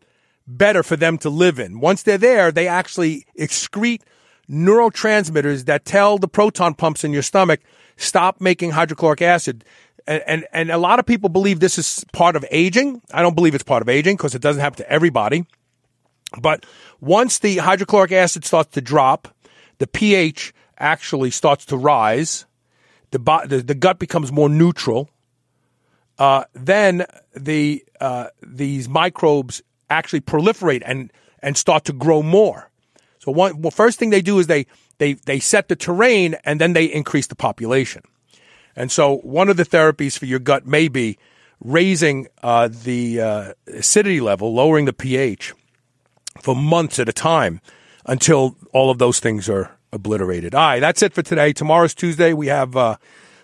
better 0.47 0.83
for 0.83 0.95
them 0.95 1.17
to 1.19 1.29
live 1.29 1.59
in. 1.59 1.79
Once 1.79 2.03
they're 2.03 2.17
there, 2.17 2.51
they 2.51 2.67
actually 2.67 3.25
excrete 3.37 4.01
neurotransmitters 4.49 5.65
that 5.65 5.85
tell 5.85 6.17
the 6.17 6.27
proton 6.27 6.73
pumps 6.73 7.03
in 7.03 7.11
your 7.11 7.21
stomach 7.21 7.59
stop 7.97 8.39
making 8.39 8.71
hydrochloric 8.71 9.21
acid. 9.21 9.65
And, 10.05 10.23
and, 10.25 10.45
and 10.53 10.71
a 10.71 10.77
lot 10.77 10.99
of 10.99 11.05
people 11.05 11.29
believe 11.29 11.59
this 11.59 11.77
is 11.77 12.05
part 12.13 12.35
of 12.35 12.45
aging. 12.51 13.01
I 13.11 13.21
don't 13.21 13.35
believe 13.35 13.55
it's 13.55 13.63
part 13.63 13.81
of 13.81 13.89
aging 13.89 14.15
because 14.15 14.35
it 14.35 14.41
doesn't 14.41 14.61
happen 14.61 14.77
to 14.77 14.89
everybody. 14.89 15.45
But 16.39 16.65
once 17.01 17.39
the 17.39 17.57
hydrochloric 17.57 18.11
acid 18.11 18.45
starts 18.45 18.71
to 18.73 18.81
drop, 18.81 19.27
the 19.79 19.87
pH 19.87 20.53
actually 20.77 21.31
starts 21.31 21.65
to 21.65 21.77
rise. 21.77 22.45
The, 23.11 23.19
the, 23.47 23.63
the 23.65 23.75
gut 23.75 23.99
becomes 23.99 24.31
more 24.31 24.49
neutral. 24.49 25.09
Uh, 26.19 26.45
then 26.53 27.05
the 27.39 27.83
uh, 27.99 28.27
these 28.41 28.89
microbes 28.89 29.61
actually 29.89 30.21
proliferate 30.21 30.83
and 30.85 31.11
and 31.41 31.57
start 31.57 31.85
to 31.85 31.93
grow 31.93 32.21
more. 32.21 32.69
So 33.19 33.31
one 33.31 33.61
well, 33.61 33.71
first 33.71 33.99
thing 33.99 34.09
they 34.09 34.21
do 34.21 34.39
is 34.39 34.47
they 34.47 34.67
they 34.97 35.13
they 35.13 35.39
set 35.39 35.67
the 35.67 35.75
terrain 35.75 36.35
and 36.43 36.61
then 36.61 36.73
they 36.73 36.85
increase 36.85 37.27
the 37.27 37.35
population. 37.35 38.03
And 38.75 38.91
so 38.91 39.17
one 39.17 39.49
of 39.49 39.57
the 39.57 39.65
therapies 39.65 40.17
for 40.17 40.25
your 40.25 40.39
gut 40.39 40.67
may 40.67 40.87
be 40.87 41.17
raising 41.59 42.27
uh, 42.43 42.69
the 42.71 43.19
uh, 43.19 43.53
acidity 43.67 44.21
level, 44.21 44.53
lowering 44.53 44.85
the 44.85 44.93
pH 44.93 45.53
for 46.41 46.55
months 46.55 46.99
at 46.99 47.09
a 47.09 47.13
time 47.13 47.59
until 48.05 48.55
all 48.73 48.91
of 48.91 48.99
those 48.99 49.19
things 49.19 49.49
are 49.49 49.71
obliterated. 49.91 50.53
All 50.53 50.61
right, 50.61 50.79
that's 50.79 51.01
it 51.01 51.13
for 51.13 51.23
today. 51.23 51.53
Tomorrow's 51.53 51.95
Tuesday. 51.95 52.33
We 52.33 52.47
have 52.47 52.75
uh, 52.75 52.97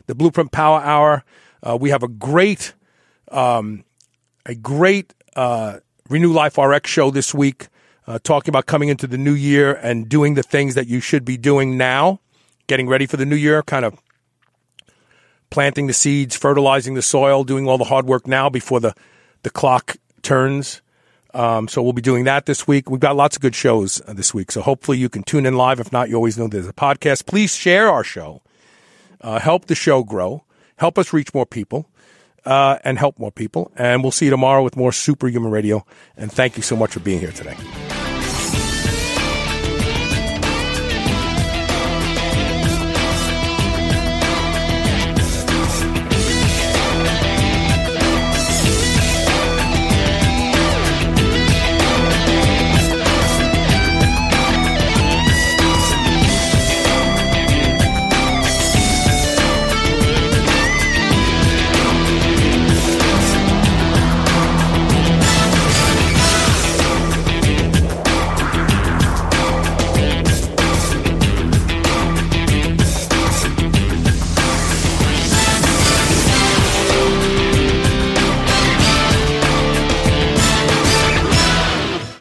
the 0.07 0.15
Blueprint 0.15 0.51
Power 0.51 0.81
Hour. 0.81 1.23
Uh, 1.61 1.77
we 1.79 1.89
have 1.89 2.03
a 2.03 2.07
great, 2.07 2.73
um, 3.31 3.83
a 4.45 4.55
great 4.55 5.13
uh, 5.35 5.79
Renew 6.09 6.33
Life 6.33 6.57
RX 6.57 6.89
show 6.89 7.11
this 7.11 7.33
week, 7.33 7.67
uh, 8.07 8.19
talking 8.23 8.49
about 8.49 8.65
coming 8.65 8.89
into 8.89 9.07
the 9.07 9.17
new 9.17 9.33
year 9.33 9.73
and 9.73 10.09
doing 10.09 10.33
the 10.33 10.43
things 10.43 10.75
that 10.75 10.87
you 10.87 10.99
should 10.99 11.25
be 11.25 11.37
doing 11.37 11.77
now, 11.77 12.19
getting 12.67 12.87
ready 12.87 13.05
for 13.05 13.17
the 13.17 13.25
new 13.25 13.35
year, 13.35 13.63
kind 13.63 13.85
of 13.85 13.97
planting 15.49 15.87
the 15.87 15.93
seeds, 15.93 16.35
fertilizing 16.35 16.95
the 16.95 17.01
soil, 17.01 17.43
doing 17.43 17.67
all 17.67 17.77
the 17.77 17.83
hard 17.83 18.05
work 18.05 18.27
now 18.27 18.49
before 18.49 18.79
the, 18.79 18.93
the 19.43 19.49
clock 19.49 19.97
turns. 20.21 20.81
Um, 21.33 21.67
so 21.67 21.81
we'll 21.81 21.93
be 21.93 22.01
doing 22.01 22.25
that 22.25 22.45
this 22.45 22.67
week. 22.67 22.89
We've 22.89 22.99
got 22.99 23.15
lots 23.15 23.35
of 23.35 23.41
good 23.41 23.55
shows 23.55 24.01
uh, 24.07 24.13
this 24.13 24.33
week. 24.33 24.51
So 24.51 24.61
hopefully 24.61 24.97
you 24.97 25.09
can 25.09 25.23
tune 25.23 25.45
in 25.45 25.55
live. 25.55 25.79
If 25.79 25.91
not, 25.91 26.09
you 26.09 26.15
always 26.15 26.37
know 26.37 26.47
there's 26.47 26.67
a 26.67 26.73
podcast. 26.73 27.25
Please 27.25 27.55
share 27.55 27.89
our 27.89 28.03
show. 28.03 28.41
Uh, 29.21 29.39
help 29.39 29.65
the 29.65 29.75
show 29.75 30.03
grow. 30.03 30.43
Help 30.77 30.97
us 30.97 31.13
reach 31.13 31.33
more 31.33 31.45
people. 31.45 31.89
Uh, 32.45 32.77
and 32.83 32.99
help 32.99 33.17
more 33.17 33.31
people. 33.31 33.71
And 33.77 34.03
we'll 34.03 34.11
see 34.11 34.25
you 34.25 34.31
tomorrow 34.31 34.63
with 34.63 34.75
more 34.75 34.91
Superhuman 34.91 35.49
Radio. 35.49 35.85
And 36.17 36.29
thank 36.29 36.57
you 36.57 36.63
so 36.63 36.75
much 36.75 36.91
for 36.91 36.99
being 36.99 37.19
here 37.21 37.31
today. 37.31 37.55